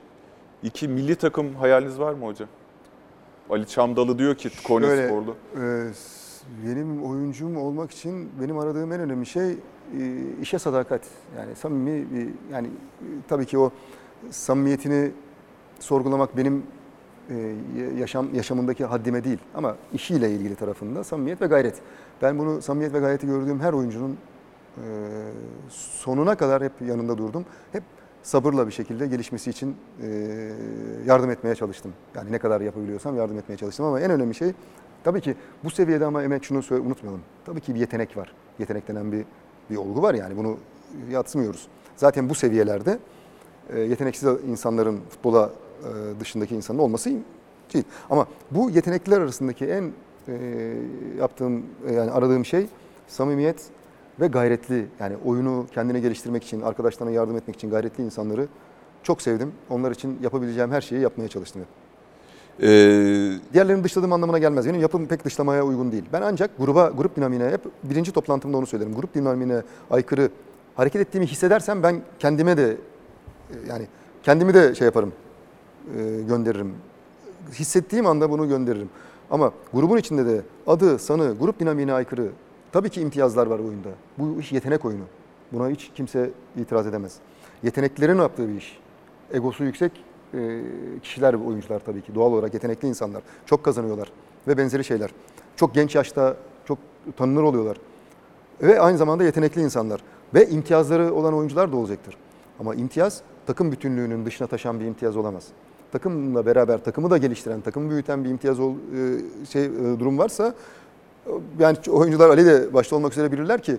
İki, 0.64 0.88
milli 0.88 1.16
takım 1.16 1.56
hayaliniz 1.56 2.00
var 2.00 2.14
mı 2.14 2.26
hocam? 2.26 2.50
Ali 3.50 3.68
Çamdalı 3.68 4.20
diyor 4.20 4.36
ki 4.36 4.50
Konya 4.64 4.88
Şöyle, 4.88 5.08
Sporlu. 5.08 5.36
e, 5.56 5.90
benim 6.68 7.04
oyuncum 7.04 7.58
olmak 7.58 7.91
için 7.91 8.30
benim 8.41 8.58
aradığım 8.58 8.91
en 8.91 9.00
önemli 9.00 9.26
şey 9.26 9.52
e, 9.52 9.58
işe 10.41 10.60
sadakat. 10.60 11.02
Yani 11.38 11.56
samimi 11.56 12.06
bir 12.14 12.28
yani 12.54 12.68
e, 12.68 13.06
tabii 13.28 13.46
ki 13.46 13.58
o 13.58 13.72
samimiyetini 14.30 15.12
sorgulamak 15.80 16.38
benim 16.38 16.64
e, 17.30 17.56
yaşam 17.97 18.35
yaşamındaki 18.35 18.85
haddime 18.85 19.23
değil 19.23 19.39
ama 19.56 19.76
işiyle 19.93 20.31
ilgili 20.31 20.56
tarafında 20.56 21.03
samimiyet 21.03 21.41
ve 21.41 21.45
gayret. 21.45 21.76
Ben 22.22 22.39
bunu 22.39 22.61
samimiyet 22.61 22.93
ve 22.93 22.99
gayreti 22.99 23.27
gördüğüm 23.27 23.60
her 23.60 23.73
oyuncunun 23.73 24.18
e, 24.77 24.84
sonuna 25.69 26.35
kadar 26.35 26.64
hep 26.64 26.72
yanında 26.88 27.18
durdum. 27.18 27.45
Hep 27.72 27.84
sabırla 28.23 28.68
bir 28.68 28.72
şekilde 28.72 29.07
gelişmesi 29.07 29.49
için 29.49 29.76
e, 30.03 30.07
yardım 31.06 31.31
etmeye 31.31 31.56
çalıştım. 31.56 31.93
Yani 32.15 32.31
ne 32.31 32.39
kadar 32.39 32.61
yapabiliyorsam 32.61 33.18
yardım 33.18 33.38
etmeye 33.38 33.57
çalıştım 33.57 33.85
ama 33.85 33.99
en 33.99 34.11
önemli 34.11 34.35
şey 34.35 34.53
tabii 35.03 35.22
ki 35.22 35.35
bu 35.64 35.69
seviyede 35.69 36.06
ama 36.06 36.23
emek 36.23 36.43
şunu 36.43 36.61
unutmayalım. 36.72 37.22
Tabii 37.45 37.61
ki 37.61 37.76
bir 37.76 37.80
yetenek 37.80 38.18
var. 38.18 38.34
Yetenek 38.60 38.88
denen 38.88 39.11
bir 39.11 39.26
bir 39.69 39.77
olgu 39.77 40.01
var 40.01 40.14
yani 40.14 40.38
bunu 40.38 40.57
yatsımıyoruz. 41.11 41.68
Zaten 41.95 42.30
bu 42.30 42.35
seviyelerde 42.35 42.99
yeteneksiz 43.77 44.30
insanların 44.47 44.99
futbola 45.10 45.49
dışındaki 46.19 46.56
insanın 46.56 46.80
olması 46.80 47.10
değil. 47.73 47.85
Ama 48.10 48.27
bu 48.51 48.69
yetenekliler 48.69 49.22
arasındaki 49.22 49.65
en 49.65 49.91
e, 50.27 50.34
yaptığım 51.19 51.65
e, 51.88 51.93
yani 51.93 52.11
aradığım 52.11 52.45
şey 52.45 52.68
samimiyet 53.07 53.64
ve 54.19 54.27
gayretli 54.27 54.85
yani 54.99 55.15
oyunu 55.26 55.65
kendine 55.73 55.99
geliştirmek 55.99 56.43
için, 56.43 56.61
arkadaşlarına 56.61 57.14
yardım 57.14 57.38
etmek 57.38 57.56
için 57.56 57.69
gayretli 57.69 58.03
insanları 58.03 58.47
çok 59.03 59.22
sevdim. 59.22 59.51
Onlar 59.69 59.91
için 59.91 60.19
yapabileceğim 60.23 60.72
her 60.72 60.81
şeyi 60.81 61.01
yapmaya 61.01 61.27
çalıştım. 61.27 61.61
Ee, 62.61 62.68
Diğerlerini 63.53 63.84
dışladığım 63.84 64.14
anlamına 64.14 64.38
gelmez. 64.38 64.68
Benim 64.68 64.81
yapım 64.81 65.07
pek 65.07 65.26
dışlamaya 65.26 65.65
uygun 65.65 65.91
değil. 65.91 66.03
Ben 66.14 66.22
ancak 66.22 66.57
gruba, 66.57 66.91
grup 66.97 67.15
dinamiğine 67.15 67.49
hep 67.49 67.61
birinci 67.84 68.11
toplantımda 68.11 68.57
onu 68.57 68.65
söylerim. 68.65 68.95
Grup 68.95 69.14
dinamiğine 69.14 69.61
aykırı 69.91 70.30
hareket 70.76 71.01
ettiğimi 71.01 71.27
hissedersem 71.27 71.84
ben 71.84 72.01
kendime 72.19 72.57
de 72.57 72.77
e, 73.49 73.56
yani 73.69 73.88
kendimi 74.23 74.53
de 74.53 74.76
şey 74.76 74.85
yaparım, 74.85 75.10
e, 75.10 75.28
gönderirim. 76.27 76.73
Hissettiğim 77.53 78.06
anda 78.06 78.30
bunu 78.30 78.47
gönderirim. 78.47 78.89
Ama 79.31 79.51
grubun 79.73 79.97
içinde 79.97 80.26
de 80.26 80.41
adı, 80.68 80.99
sanı, 80.99 81.35
grup 81.39 81.60
dinamiğine 81.60 81.93
aykırı 81.93 82.30
tabii 82.72 82.89
ki 82.89 83.01
imtiyazlar 83.01 83.47
var 83.47 83.60
oyunda. 83.60 83.89
Bu 84.18 84.39
iş 84.39 84.51
yetenek 84.51 84.85
oyunu. 84.85 85.03
Buna 85.51 85.69
hiç 85.69 85.91
kimse 85.95 86.30
itiraz 86.57 86.88
edemez. 86.88 87.15
Yeteneklilerin 87.64 88.18
yaptığı 88.18 88.49
bir 88.49 88.57
iş. 88.57 88.80
Egosu 89.34 89.64
yüksek 89.64 89.91
e, 90.34 90.61
kişiler, 91.03 91.34
oyuncular 91.34 91.80
tabii 91.80 92.01
ki. 92.01 92.15
Doğal 92.15 92.34
olarak 92.34 92.53
yetenekli 92.53 92.88
insanlar. 92.88 93.22
Çok 93.45 93.64
kazanıyorlar 93.64 94.11
ve 94.47 94.57
benzeri 94.57 94.84
şeyler. 94.84 95.10
Çok 95.56 95.73
genç 95.76 95.95
yaşta 95.95 96.38
çok 96.65 96.77
tanınır 97.18 97.43
oluyorlar. 97.43 97.77
Ve 98.61 98.81
aynı 98.81 98.97
zamanda 98.97 99.23
yetenekli 99.23 99.61
insanlar. 99.61 100.01
Ve 100.34 100.49
imtiyazları 100.49 101.14
olan 101.14 101.34
oyuncular 101.34 101.72
da 101.72 101.77
olacaktır. 101.77 102.18
Ama 102.60 102.76
imtiyaz 102.76 103.22
takım 103.45 103.72
bütünlüğünün 103.72 104.26
dışına 104.26 104.47
taşan 104.47 104.80
bir 104.80 104.85
imtiyaz 104.85 105.18
olamaz. 105.18 105.47
Takımla 105.91 106.45
beraber 106.45 106.84
takımı 106.84 107.10
da 107.10 107.18
geliştiren, 107.18 107.61
takımı 107.61 107.90
büyüten 107.90 108.24
bir 108.24 108.30
imtiyaz 108.30 108.60
ol, 108.60 108.74
e, 108.74 109.45
şey 109.45 109.66
e, 109.66 109.70
durum 109.99 110.18
varsa 110.18 110.53
e, 111.28 111.32
yani 111.60 111.78
oyuncular 111.90 112.30
Ali 112.30 112.45
de 112.45 112.74
başta 112.74 112.95
olmak 112.95 113.11
üzere 113.11 113.32
bilirler 113.32 113.61
ki 113.61 113.78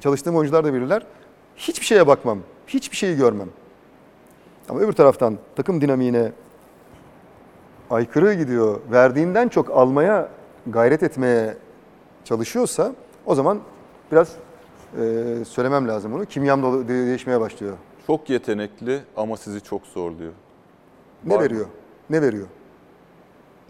çalıştığım 0.00 0.36
oyuncular 0.36 0.64
da 0.64 0.74
bilirler. 0.74 1.06
Hiçbir 1.56 1.86
şeye 1.86 2.06
bakmam. 2.06 2.38
Hiçbir 2.66 2.96
şeyi 2.96 3.16
görmem. 3.16 3.48
Ama 4.68 4.80
öbür 4.80 4.92
taraftan 4.92 5.38
takım 5.56 5.80
dinamiğine 5.80 6.32
aykırı 7.90 8.34
gidiyor. 8.34 8.80
Verdiğinden 8.92 9.48
çok 9.48 9.70
almaya 9.70 10.28
gayret 10.66 11.02
etmeye 11.02 11.56
çalışıyorsa 12.24 12.92
o 13.26 13.34
zaman 13.34 13.60
biraz 14.12 14.32
e, 15.00 15.44
söylemem 15.44 15.88
lazım 15.88 16.12
bunu. 16.12 16.26
Kimyam 16.26 16.62
da 16.62 16.88
değişmeye 16.88 17.40
başlıyor. 17.40 17.76
çok 18.06 18.30
yetenekli 18.30 19.00
ama 19.16 19.36
sizi 19.36 19.60
çok 19.60 19.86
zorluyor. 19.86 20.32
Ne 21.24 21.34
Var 21.34 21.38
mı? 21.38 21.44
veriyor? 21.44 21.66
Ne 22.10 22.22
veriyor? 22.22 22.46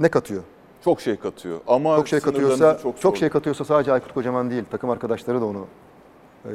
Ne 0.01 0.09
katıyor? 0.09 0.43
Çok 0.85 1.01
şey 1.01 1.17
katıyor 1.17 1.61
ama 1.67 1.97
Çok 1.97 2.09
şey 2.09 2.21
katıyorsa, 2.21 2.79
çok, 2.83 3.01
çok, 3.01 3.17
şey 3.17 3.29
katıyorsa 3.29 3.65
sadece 3.65 3.93
Aykut 3.93 4.15
Kocaman 4.15 4.51
değil, 4.51 4.65
takım 4.71 4.91
arkadaşları 4.91 5.41
da 5.41 5.45
onu 5.47 5.67
e, 6.45 6.51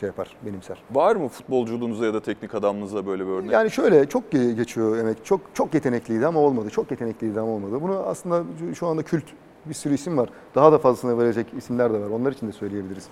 şey 0.00 0.06
yapar, 0.06 0.36
benimser. 0.46 0.82
Var 0.92 1.16
mı 1.16 1.28
futbolculuğunuzda 1.28 2.06
ya 2.06 2.14
da 2.14 2.20
teknik 2.22 2.54
adamlığınızda 2.54 3.06
böyle 3.06 3.26
bir 3.26 3.30
örnek? 3.30 3.52
Yani 3.52 3.70
şöyle 3.70 4.06
çok 4.08 4.32
ge- 4.32 4.52
geçiyor 4.52 4.96
emek. 4.98 5.24
Çok 5.24 5.40
çok 5.54 5.74
yetenekliydi 5.74 6.26
ama 6.26 6.40
olmadı. 6.40 6.70
Çok 6.70 6.90
yetenekliydi 6.90 7.40
ama 7.40 7.50
olmadı. 7.52 7.82
Bunu 7.82 7.98
aslında 7.98 8.42
şu 8.74 8.86
anda 8.86 9.02
kült 9.02 9.24
bir 9.66 9.74
sürü 9.74 9.94
isim 9.94 10.18
var. 10.18 10.28
Daha 10.54 10.72
da 10.72 10.78
fazlasını 10.78 11.18
verecek 11.18 11.46
isimler 11.56 11.92
de 11.94 12.00
var. 12.00 12.10
Onlar 12.10 12.32
için 12.32 12.48
de 12.48 12.52
söyleyebiliriz. 12.52 13.08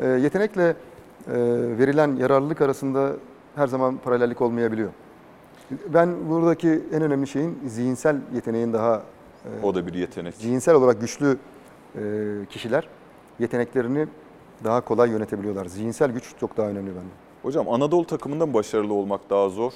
Ee, 0.00 0.06
yetenekle 0.06 0.68
e, 0.68 0.74
verilen 1.78 2.16
yararlılık 2.16 2.60
arasında 2.60 3.12
her 3.56 3.66
zaman 3.66 3.96
paralellik 3.96 4.40
olmayabiliyor. 4.40 4.90
Ben 5.70 6.28
buradaki 6.30 6.82
en 6.92 7.02
önemli 7.02 7.26
şeyin 7.26 7.58
zihinsel 7.66 8.16
yeteneğin 8.34 8.72
daha 8.72 9.02
e, 9.44 9.66
O 9.66 9.74
da 9.74 9.86
bir 9.86 9.94
yetenek. 9.94 10.34
zihinsel 10.34 10.74
olarak 10.74 11.00
güçlü 11.00 11.38
e, 11.96 12.00
kişiler 12.50 12.88
yeteneklerini 13.38 14.06
daha 14.64 14.80
kolay 14.80 15.10
yönetebiliyorlar. 15.10 15.66
Zihinsel 15.66 16.10
güç 16.10 16.34
çok 16.40 16.56
daha 16.56 16.66
önemli 16.66 16.86
bende. 16.90 17.12
Hocam 17.42 17.68
Anadolu 17.68 18.06
takımında 18.06 18.46
mı 18.46 18.54
başarılı 18.54 18.94
olmak 18.94 19.30
daha 19.30 19.48
zor? 19.48 19.72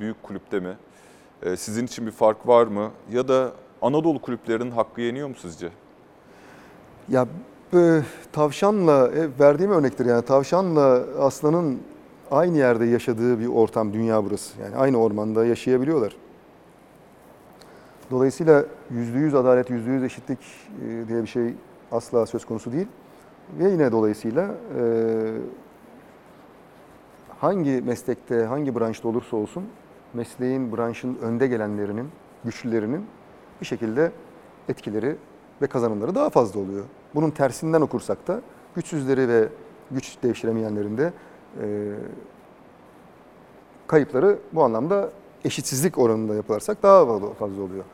Büyük 0.00 0.22
kulüpte 0.22 0.60
mi? 0.60 0.76
Ee, 1.42 1.56
sizin 1.56 1.86
için 1.86 2.06
bir 2.06 2.10
fark 2.10 2.48
var 2.48 2.66
mı? 2.66 2.90
Ya 3.12 3.28
da 3.28 3.52
Anadolu 3.82 4.20
kulüplerinin 4.22 4.70
hakkı 4.70 5.00
yeniyor 5.00 5.28
mu 5.28 5.34
sizce? 5.42 5.68
Ya 7.08 7.26
e, 7.74 8.00
tavşanla 8.32 9.08
e, 9.08 9.28
verdiğim 9.40 9.70
örnektir 9.72 10.06
yani 10.06 10.22
tavşanla 10.24 11.04
aslanın 11.20 11.80
aynı 12.30 12.58
yerde 12.58 12.84
yaşadığı 12.84 13.40
bir 13.40 13.46
ortam 13.46 13.92
dünya 13.92 14.24
burası. 14.24 14.60
Yani 14.60 14.76
aynı 14.76 15.02
ormanda 15.02 15.46
yaşayabiliyorlar. 15.46 16.16
Dolayısıyla 18.10 18.64
yüzde 18.90 19.18
yüz 19.18 19.34
adalet, 19.34 19.70
yüzde 19.70 19.90
yüz 19.90 20.02
eşitlik 20.02 20.38
e, 20.84 21.08
diye 21.08 21.22
bir 21.22 21.28
şey 21.28 21.54
asla 21.92 22.26
söz 22.26 22.44
konusu 22.44 22.72
değil. 22.72 22.86
Ve 23.58 23.70
yine 23.70 23.92
dolayısıyla 23.92 24.54
e, 24.78 24.82
hangi 27.38 27.70
meslekte, 27.70 28.44
hangi 28.44 28.80
branşta 28.80 29.08
olursa 29.08 29.36
olsun 29.36 29.64
mesleğin, 30.14 30.76
branşın 30.76 31.18
önde 31.22 31.46
gelenlerinin, 31.46 32.08
güçlülerinin 32.44 33.06
bir 33.60 33.66
şekilde 33.66 34.12
etkileri 34.68 35.16
ve 35.62 35.66
kazanımları 35.66 36.14
daha 36.14 36.30
fazla 36.30 36.60
oluyor. 36.60 36.84
Bunun 37.14 37.30
tersinden 37.30 37.80
okursak 37.80 38.28
da 38.28 38.40
güçsüzleri 38.74 39.28
ve 39.28 39.48
güç 39.90 40.16
devşiremeyenlerin 40.22 40.98
de 40.98 41.12
kayıpları 43.86 44.38
bu 44.52 44.62
anlamda 44.64 45.10
eşitsizlik 45.44 45.98
oranında 45.98 46.34
yapılarsak 46.34 46.82
daha 46.82 47.06
fazla 47.34 47.62
oluyor. 47.62 47.84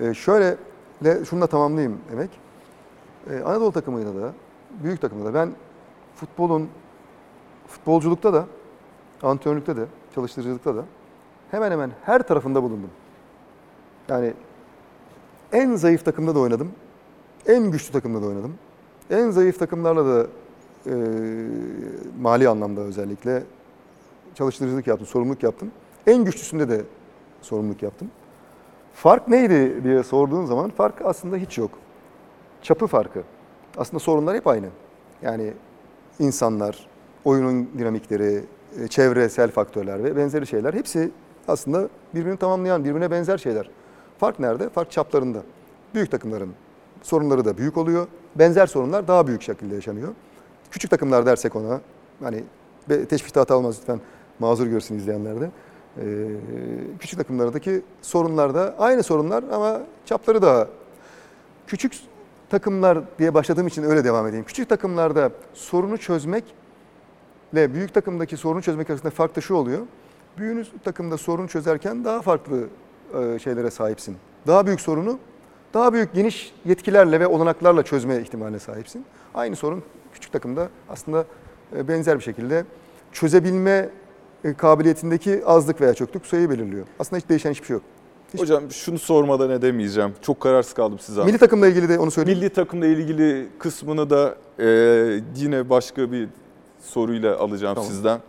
E, 0.00 0.14
şöyle 0.14 0.56
şunu 1.24 1.40
da 1.40 1.46
tamamlayayım 1.46 1.98
Emek. 2.12 2.30
E, 3.30 3.40
Anadolu 3.40 3.72
takımıyla 3.72 4.14
da, 4.14 4.32
büyük 4.82 5.00
takımda 5.00 5.24
da 5.24 5.34
ben 5.34 5.50
futbolun, 6.16 6.68
futbolculukta 7.66 8.32
da, 8.32 8.46
antrenörlükte 9.22 9.76
de, 9.76 9.86
çalıştırıcılıkta 10.14 10.76
da 10.76 10.84
hemen 11.50 11.70
hemen 11.70 11.90
her 12.04 12.22
tarafında 12.22 12.62
bulundum. 12.62 12.90
Yani 14.08 14.34
en 15.52 15.74
zayıf 15.74 16.04
takımda 16.04 16.34
da 16.34 16.38
oynadım. 16.38 16.72
En 17.46 17.70
güçlü 17.70 17.92
takımda 17.92 18.22
da 18.22 18.26
oynadım. 18.26 18.54
En 19.10 19.30
zayıf 19.30 19.58
takımlarla 19.58 20.06
da 20.06 20.26
e, 20.86 20.94
mali 22.20 22.48
anlamda 22.48 22.80
özellikle 22.80 23.42
çalıştırıcılık 24.34 24.86
yaptım, 24.86 25.06
sorumluluk 25.06 25.42
yaptım. 25.42 25.70
En 26.06 26.24
güçlüsünde 26.24 26.68
de 26.68 26.82
sorumluluk 27.42 27.82
yaptım. 27.82 28.10
Fark 28.94 29.28
neydi 29.28 29.84
diye 29.84 30.02
sorduğun 30.02 30.44
zaman 30.44 30.70
fark 30.70 31.02
aslında 31.04 31.36
hiç 31.36 31.58
yok. 31.58 31.70
Çapı 32.62 32.86
farkı. 32.86 33.22
Aslında 33.76 33.98
sorunlar 33.98 34.36
hep 34.36 34.46
aynı. 34.46 34.66
Yani 35.22 35.52
insanlar, 36.18 36.86
oyunun 37.24 37.68
dinamikleri, 37.78 38.44
e, 38.80 38.88
çevresel 38.88 39.50
faktörler 39.50 40.04
ve 40.04 40.16
benzeri 40.16 40.46
şeyler 40.46 40.74
hepsi 40.74 41.10
aslında 41.48 41.88
birbirini 42.14 42.36
tamamlayan, 42.36 42.84
birbirine 42.84 43.10
benzer 43.10 43.38
şeyler. 43.38 43.70
Fark 44.18 44.38
nerede? 44.38 44.68
Fark 44.68 44.90
çaplarında. 44.90 45.42
Büyük 45.94 46.10
takımların 46.10 46.50
sorunları 47.02 47.44
da 47.44 47.58
büyük 47.58 47.76
oluyor. 47.76 48.06
Benzer 48.34 48.66
sorunlar 48.66 49.08
daha 49.08 49.26
büyük 49.26 49.42
şekilde 49.42 49.74
yaşanıyor. 49.74 50.08
Küçük 50.72 50.90
takımlar 50.90 51.26
dersek 51.26 51.56
ona, 51.56 51.80
hani 52.22 52.44
teşbihte 52.88 53.40
hata 53.40 53.56
olmaz 53.56 53.78
lütfen 53.80 54.00
mazur 54.38 54.66
görsün 54.66 54.96
izleyenler 54.96 55.40
de. 55.40 55.50
Ee, 55.98 56.02
küçük 57.00 57.18
takımlardaki 57.18 57.82
sorunlar 58.02 58.54
da 58.54 58.74
aynı 58.78 59.02
sorunlar 59.02 59.44
ama 59.52 59.80
çapları 60.06 60.42
daha 60.42 60.68
küçük 61.66 61.92
takımlar 62.50 62.98
diye 63.18 63.34
başladığım 63.34 63.66
için 63.66 63.82
öyle 63.82 64.04
devam 64.04 64.26
edeyim. 64.26 64.44
Küçük 64.44 64.68
takımlarda 64.68 65.30
sorunu 65.54 65.98
çözmekle 65.98 67.74
büyük 67.74 67.94
takımdaki 67.94 68.36
sorunu 68.36 68.62
çözmek 68.62 68.90
arasında 68.90 69.10
fark 69.10 69.36
da 69.36 69.40
şu 69.40 69.54
oluyor. 69.54 69.80
Büyük 70.38 70.84
takımda 70.84 71.18
sorun 71.18 71.46
çözerken 71.46 72.04
daha 72.04 72.22
farklı 72.22 72.68
e, 73.14 73.38
şeylere 73.38 73.70
sahipsin. 73.70 74.16
Daha 74.46 74.66
büyük 74.66 74.80
sorunu 74.80 75.18
daha 75.74 75.92
büyük 75.92 76.14
geniş 76.14 76.54
yetkilerle 76.64 77.20
ve 77.20 77.26
olanaklarla 77.26 77.82
çözme 77.82 78.20
ihtimaline 78.20 78.58
sahipsin. 78.58 79.04
Aynı 79.34 79.56
sorun 79.56 79.84
küçük 80.12 80.32
takımda 80.32 80.68
aslında 80.88 81.24
e, 81.76 81.88
benzer 81.88 82.18
bir 82.18 82.24
şekilde 82.24 82.64
çözebilme 83.12 83.88
e, 84.44 84.54
kabiliyetindeki 84.54 85.42
azlık 85.46 85.80
veya 85.80 85.94
çokluk 85.94 86.26
sayıyı 86.26 86.50
belirliyor. 86.50 86.86
Aslında 86.98 87.20
hiç 87.20 87.28
değişen 87.28 87.50
hiçbir 87.50 87.66
şey 87.66 87.74
yok. 87.74 87.82
Hocam 88.38 88.70
şunu 88.70 88.98
sormadan 88.98 89.50
edemeyeceğim. 89.50 90.14
Çok 90.22 90.40
kararsız 90.40 90.72
kaldım 90.72 90.98
size. 90.98 91.24
Milli 91.24 91.38
takımla 91.38 91.68
ilgili 91.68 91.88
de 91.88 91.98
onu 91.98 92.10
söyleyeyim. 92.10 92.38
Milli 92.38 92.50
takımla 92.50 92.86
ilgili 92.86 93.48
kısmını 93.58 94.10
da 94.10 94.34
e, 94.58 94.66
yine 95.36 95.70
başka 95.70 96.12
bir 96.12 96.28
soruyla 96.80 97.38
alacağım 97.38 97.74
Tamam. 97.74 97.90
sizden. 97.90 98.20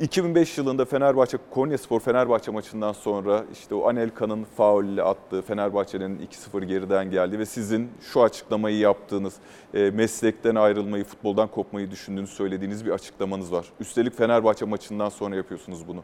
2005 0.00 0.58
yılında 0.58 0.84
Fenerbahçe 0.84 1.38
Konyaspor 1.50 2.00
Fenerbahçe 2.00 2.50
maçından 2.50 2.92
sonra 2.92 3.44
işte 3.52 3.74
o 3.74 3.88
Anelka'nın 3.88 4.44
faulle 4.44 5.02
attığı 5.02 5.42
Fenerbahçe'nin 5.42 6.26
2-0 6.54 6.64
geriden 6.64 7.10
geldi 7.10 7.38
ve 7.38 7.46
sizin 7.46 7.90
şu 8.00 8.22
açıklamayı 8.22 8.78
yaptığınız 8.78 9.34
e, 9.74 9.90
meslekten 9.90 10.54
ayrılmayı, 10.54 11.04
futboldan 11.04 11.48
kopmayı 11.48 11.90
düşündüğünüzü 11.90 12.34
söylediğiniz 12.34 12.86
bir 12.86 12.90
açıklamanız 12.90 13.52
var. 13.52 13.66
Üstelik 13.80 14.16
Fenerbahçe 14.16 14.64
maçından 14.64 15.08
sonra 15.08 15.36
yapıyorsunuz 15.36 15.88
bunu. 15.88 16.02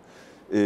E, 0.54 0.58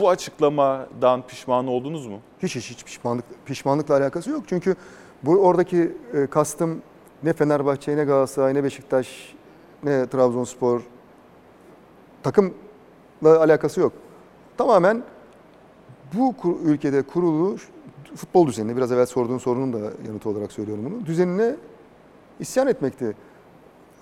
bu 0.00 0.08
açıklamadan 0.08 1.22
pişman 1.26 1.66
oldunuz 1.66 2.06
mu? 2.06 2.18
Hiç 2.42 2.56
hiç 2.56 2.70
hiç 2.70 2.84
pişmanlık 2.84 3.24
pişmanlıkla 3.46 3.96
alakası 3.96 4.30
yok. 4.30 4.44
Çünkü 4.46 4.76
bu 5.22 5.30
oradaki 5.30 5.92
e, 6.14 6.26
kastım 6.26 6.82
ne 7.22 7.32
Fenerbahçe 7.32 7.96
ne 7.96 8.04
Galatasaray 8.04 8.54
ne 8.54 8.64
Beşiktaş 8.64 9.34
ne 9.82 10.08
Trabzonspor 10.08 10.82
takımla 12.26 13.42
alakası 13.42 13.80
yok. 13.80 13.92
Tamamen 14.56 15.02
bu 16.14 16.34
ülkede 16.64 17.02
kurulu 17.02 17.56
futbol 18.16 18.46
düzenine 18.46 18.76
biraz 18.76 18.92
evvel 18.92 19.06
sorduğun 19.06 19.38
sorunun 19.38 19.72
da 19.72 19.78
yanıtı 20.06 20.28
olarak 20.28 20.52
söylüyorum 20.52 20.84
bunu. 20.84 21.06
Düzenine 21.06 21.56
isyan 22.40 22.66
etmekti. 22.66 23.16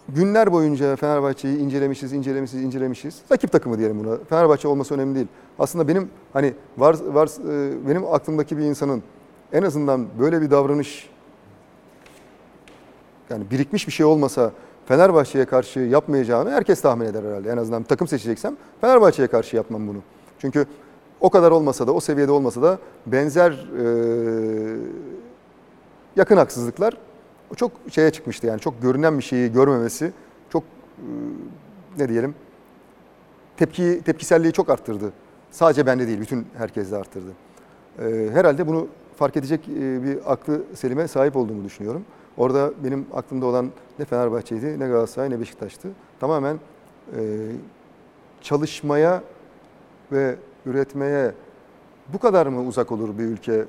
Günler 0.08 0.52
boyunca 0.52 0.96
Fenerbahçe'yi 0.96 1.58
incelemişiz, 1.58 2.12
incelemişiz, 2.12 2.62
incelemişiz. 2.62 3.22
Rakip 3.32 3.52
takımı 3.52 3.78
diyelim 3.78 4.04
buna. 4.04 4.16
Fenerbahçe 4.28 4.68
olması 4.68 4.94
önemli 4.94 5.14
değil. 5.14 5.26
Aslında 5.58 5.88
benim 5.88 6.10
hani 6.32 6.54
var 6.78 6.96
var 7.06 7.28
e, 7.28 7.88
benim 7.88 8.04
aklımdaki 8.06 8.58
bir 8.58 8.62
insanın 8.62 9.02
en 9.52 9.62
azından 9.62 10.06
böyle 10.18 10.40
bir 10.40 10.50
davranış 10.50 11.10
yani 13.30 13.50
birikmiş 13.50 13.86
bir 13.86 13.92
şey 13.92 14.06
olmasa 14.06 14.52
Fenerbahçe'ye 14.86 15.44
karşı 15.44 15.80
yapmayacağını 15.80 16.50
herkes 16.50 16.80
tahmin 16.80 17.06
eder 17.06 17.22
herhalde. 17.24 17.50
En 17.50 17.56
azından 17.56 17.82
takım 17.82 18.08
seçeceksem 18.08 18.56
Fenerbahçe'ye 18.80 19.28
karşı 19.28 19.56
yapmam 19.56 19.88
bunu. 19.88 19.98
Çünkü 20.38 20.66
o 21.20 21.30
kadar 21.30 21.50
olmasa 21.50 21.86
da, 21.86 21.92
o 21.92 22.00
seviyede 22.00 22.32
olmasa 22.32 22.62
da 22.62 22.78
benzer 23.06 23.50
e, 23.50 23.86
yakın 26.16 26.36
haksızlıklar 26.36 26.94
çok 27.56 27.72
şeye 27.90 28.10
çıkmıştı 28.10 28.46
yani 28.46 28.60
çok 28.60 28.82
görünen 28.82 29.18
bir 29.18 29.24
şeyi 29.24 29.52
görmemesi 29.52 30.12
çok 30.50 30.62
e, 30.62 31.08
ne 31.98 32.08
diyelim 32.08 32.34
tepki 33.56 34.00
tepkiselliği 34.04 34.52
çok 34.52 34.70
arttırdı. 34.70 35.12
Sadece 35.50 35.86
bende 35.86 36.06
değil, 36.06 36.20
bütün 36.20 36.46
herkeste 36.58 36.96
arttırdı. 36.96 37.30
E, 37.98 38.30
herhalde 38.32 38.66
bunu 38.66 38.88
fark 39.16 39.36
edecek 39.36 39.68
e, 39.68 40.02
bir 40.02 40.32
aklı 40.32 40.62
selime 40.74 41.08
sahip 41.08 41.36
olduğumu 41.36 41.64
düşünüyorum. 41.64 42.04
Orada 42.36 42.72
benim 42.84 43.06
aklımda 43.14 43.46
olan 43.46 43.70
ne 43.98 44.04
Fenerbahçe'ydi, 44.04 44.80
ne 44.80 44.88
Galatasaray, 44.88 45.30
ne 45.30 45.40
Beşiktaş'tı. 45.40 45.88
Tamamen 46.20 46.58
e, 47.16 47.20
çalışmaya 48.40 49.22
ve 50.12 50.36
üretmeye 50.66 51.32
bu 52.12 52.18
kadar 52.18 52.46
mı 52.46 52.66
uzak 52.66 52.92
olur 52.92 53.18
bir 53.18 53.24
ülke? 53.24 53.64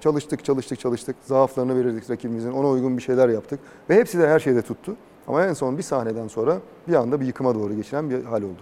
Çalıştık, 0.00 0.44
çalıştık, 0.44 0.80
çalıştık. 0.80 1.16
Zaaflarını 1.24 1.76
verirdik 1.76 2.10
rakibimizin. 2.10 2.52
Ona 2.52 2.68
uygun 2.68 2.96
bir 2.96 3.02
şeyler 3.02 3.28
yaptık. 3.28 3.60
Ve 3.90 3.94
hepsi 3.94 4.18
de 4.18 4.28
her 4.28 4.40
şeyde 4.40 4.62
tuttu. 4.62 4.96
Ama 5.28 5.44
en 5.44 5.52
son 5.52 5.78
bir 5.78 5.82
sahneden 5.82 6.28
sonra 6.28 6.58
bir 6.88 6.94
anda 6.94 7.20
bir 7.20 7.26
yıkıma 7.26 7.54
doğru 7.54 7.74
geçilen 7.74 8.10
bir 8.10 8.24
hal 8.24 8.42
oldu. 8.42 8.60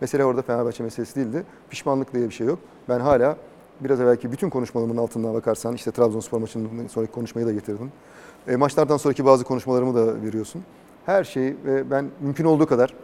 Mesele 0.00 0.24
orada 0.24 0.42
Fenerbahçe 0.42 0.82
meselesi 0.82 1.16
değildi. 1.16 1.44
Pişmanlık 1.70 2.14
diye 2.14 2.28
bir 2.28 2.34
şey 2.34 2.46
yok. 2.46 2.58
Ben 2.88 3.00
hala 3.00 3.36
biraz 3.80 4.00
evvelki 4.00 4.32
bütün 4.32 4.50
konuşmalarımın 4.50 4.96
altından 4.96 5.34
bakarsan 5.34 5.74
işte 5.74 5.90
Trabzonspor 5.90 6.38
maçının 6.38 6.88
sonraki 6.88 7.12
konuşmayı 7.12 7.46
da 7.46 7.52
getirdim. 7.52 7.92
E, 8.48 8.56
maçlardan 8.56 8.96
sonraki 8.96 9.24
bazı 9.24 9.44
konuşmalarımı 9.44 9.94
da 9.94 10.22
veriyorsun. 10.22 10.62
Her 11.06 11.24
şey 11.24 11.56
ve 11.64 11.90
ben 11.90 12.10
mümkün 12.20 12.44
olduğu 12.44 12.66
kadar 12.66 12.94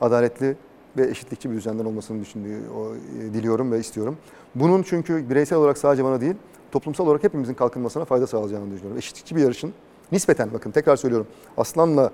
adaletli 0.00 0.56
ve 0.96 1.10
eşitlikçi 1.10 1.50
bir 1.50 1.56
düzenden 1.56 1.84
olmasını 1.84 2.20
düşündüğü, 2.20 2.60
o, 2.76 2.94
e, 2.94 3.34
diliyorum 3.34 3.72
ve 3.72 3.78
istiyorum. 3.78 4.16
Bunun 4.54 4.82
çünkü 4.82 5.30
bireysel 5.30 5.58
olarak 5.58 5.78
sadece 5.78 6.04
bana 6.04 6.20
değil, 6.20 6.34
toplumsal 6.72 7.06
olarak 7.06 7.24
hepimizin 7.24 7.54
kalkınmasına 7.54 8.04
fayda 8.04 8.26
sağlayacağını 8.26 8.70
düşünüyorum. 8.70 8.98
Eşitlikçi 8.98 9.36
bir 9.36 9.42
yarışın 9.42 9.74
nispeten 10.12 10.52
bakın 10.52 10.70
tekrar 10.70 10.96
söylüyorum. 10.96 11.26
Aslanla 11.56 12.10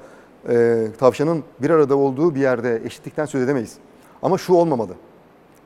e, 0.48 0.86
tavşanın 0.98 1.44
bir 1.62 1.70
arada 1.70 1.97
olduğu 1.97 2.35
bir 2.35 2.40
yerde 2.40 2.82
eşitlikten 2.85 3.24
söz 3.24 3.43
edemeyiz. 3.43 3.77
Ama 4.23 4.39
şu 4.39 4.55
olmamalı. 4.55 4.93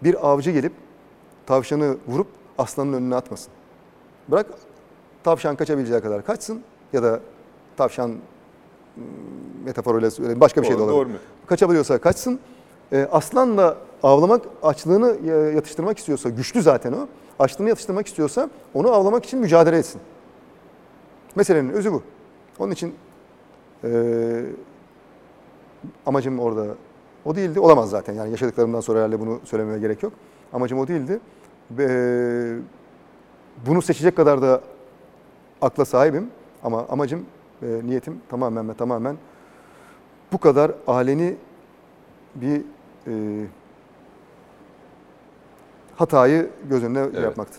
Bir 0.03 0.29
avcı 0.31 0.51
gelip 0.51 0.73
tavşanı 1.47 1.97
vurup 2.09 2.27
aslanın 2.59 2.93
önüne 2.93 3.15
atmasın. 3.15 3.53
Bırak 4.29 4.47
tavşan 5.25 5.57
kaçabileceği 5.57 6.01
kadar 6.01 6.25
kaçsın 6.25 6.63
ya 6.95 7.03
da 7.03 7.21
tavşan 7.77 8.11
m, 8.11 8.17
metaforuyla 9.65 10.11
söyleyeyim 10.11 10.41
başka 10.41 10.63
bir 10.63 10.67
şey 10.67 10.77
de 10.77 10.79
Doğru, 10.81 10.93
olabilir. 10.93 11.07
doğru 11.07 11.13
mu? 11.13 11.19
Kaçabiliyorsa 11.47 11.99
kaçsın. 11.99 12.39
E, 12.93 13.09
aslanla 13.13 13.77
avlamak 14.03 14.43
açlığını 14.63 15.17
e, 15.27 15.31
yatıştırmak 15.55 15.99
istiyorsa 15.99 16.29
güçlü 16.29 16.63
zaten 16.63 16.93
o. 16.93 17.07
Açlığını 17.39 17.69
yatıştırmak 17.69 18.07
istiyorsa 18.07 18.51
onu 18.75 18.93
avlamak 18.93 19.25
için 19.25 19.39
mücadele 19.41 19.79
etsin. 19.79 20.01
Meselenin 21.37 21.69
özü 21.71 21.93
bu. 21.93 22.03
Onun 22.59 22.73
için 22.73 22.95
e, 23.85 23.91
amacım 26.07 26.39
orada 26.39 26.67
o 27.25 27.35
değildi. 27.37 27.61
Olamaz 27.61 27.91
zaten. 27.91 28.15
Yani 28.15 28.31
yaşadıklarımdan 28.31 28.81
sonra 28.81 28.99
herhalde 28.99 29.21
bunu 29.21 29.41
söylememe 29.45 29.79
gerek 29.79 30.03
yok. 30.03 30.13
Amacım 30.53 30.79
o 30.79 30.89
değildi. 30.89 31.21
Ve 31.71 32.57
bunu 33.67 33.83
seçecek 33.83 34.17
kadar 34.17 34.43
da 34.43 34.61
akla 35.63 35.85
sahibim. 35.85 36.31
Ama 36.65 36.87
amacım, 36.89 37.27
e, 37.63 37.67
niyetim 37.85 38.21
tamamen 38.29 38.69
ve 38.69 38.75
tamamen 38.75 39.17
bu 40.33 40.39
kadar 40.39 40.73
aleni 40.87 41.37
bir 42.35 42.63
e, 43.07 43.45
hatayı 45.97 46.51
göz 46.71 46.85
önüne 46.85 46.99
Evet. 46.99 47.23
yapmaktı. 47.23 47.59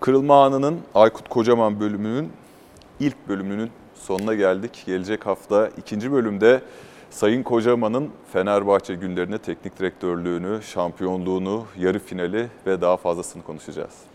Kırılma 0.00 0.44
Anı'nın 0.44 0.80
Aykut 0.94 1.28
Kocaman 1.28 1.80
bölümünün 1.80 2.32
ilk 3.00 3.28
bölümünün 3.28 3.70
sonuna 3.94 4.34
geldik. 4.34 4.82
Gelecek 4.86 5.26
hafta 5.26 5.68
ikinci 5.76 6.12
bölümde 6.12 6.62
Sayın 7.10 7.42
Kocaman'ın 7.42 8.10
Fenerbahçe 8.32 8.94
günlerine 8.94 9.38
teknik 9.38 9.78
direktörlüğünü, 9.78 10.62
şampiyonluğunu, 10.62 11.64
yarı 11.78 11.98
finali 11.98 12.48
ve 12.66 12.80
daha 12.80 12.96
fazlasını 12.96 13.42
konuşacağız. 13.42 14.07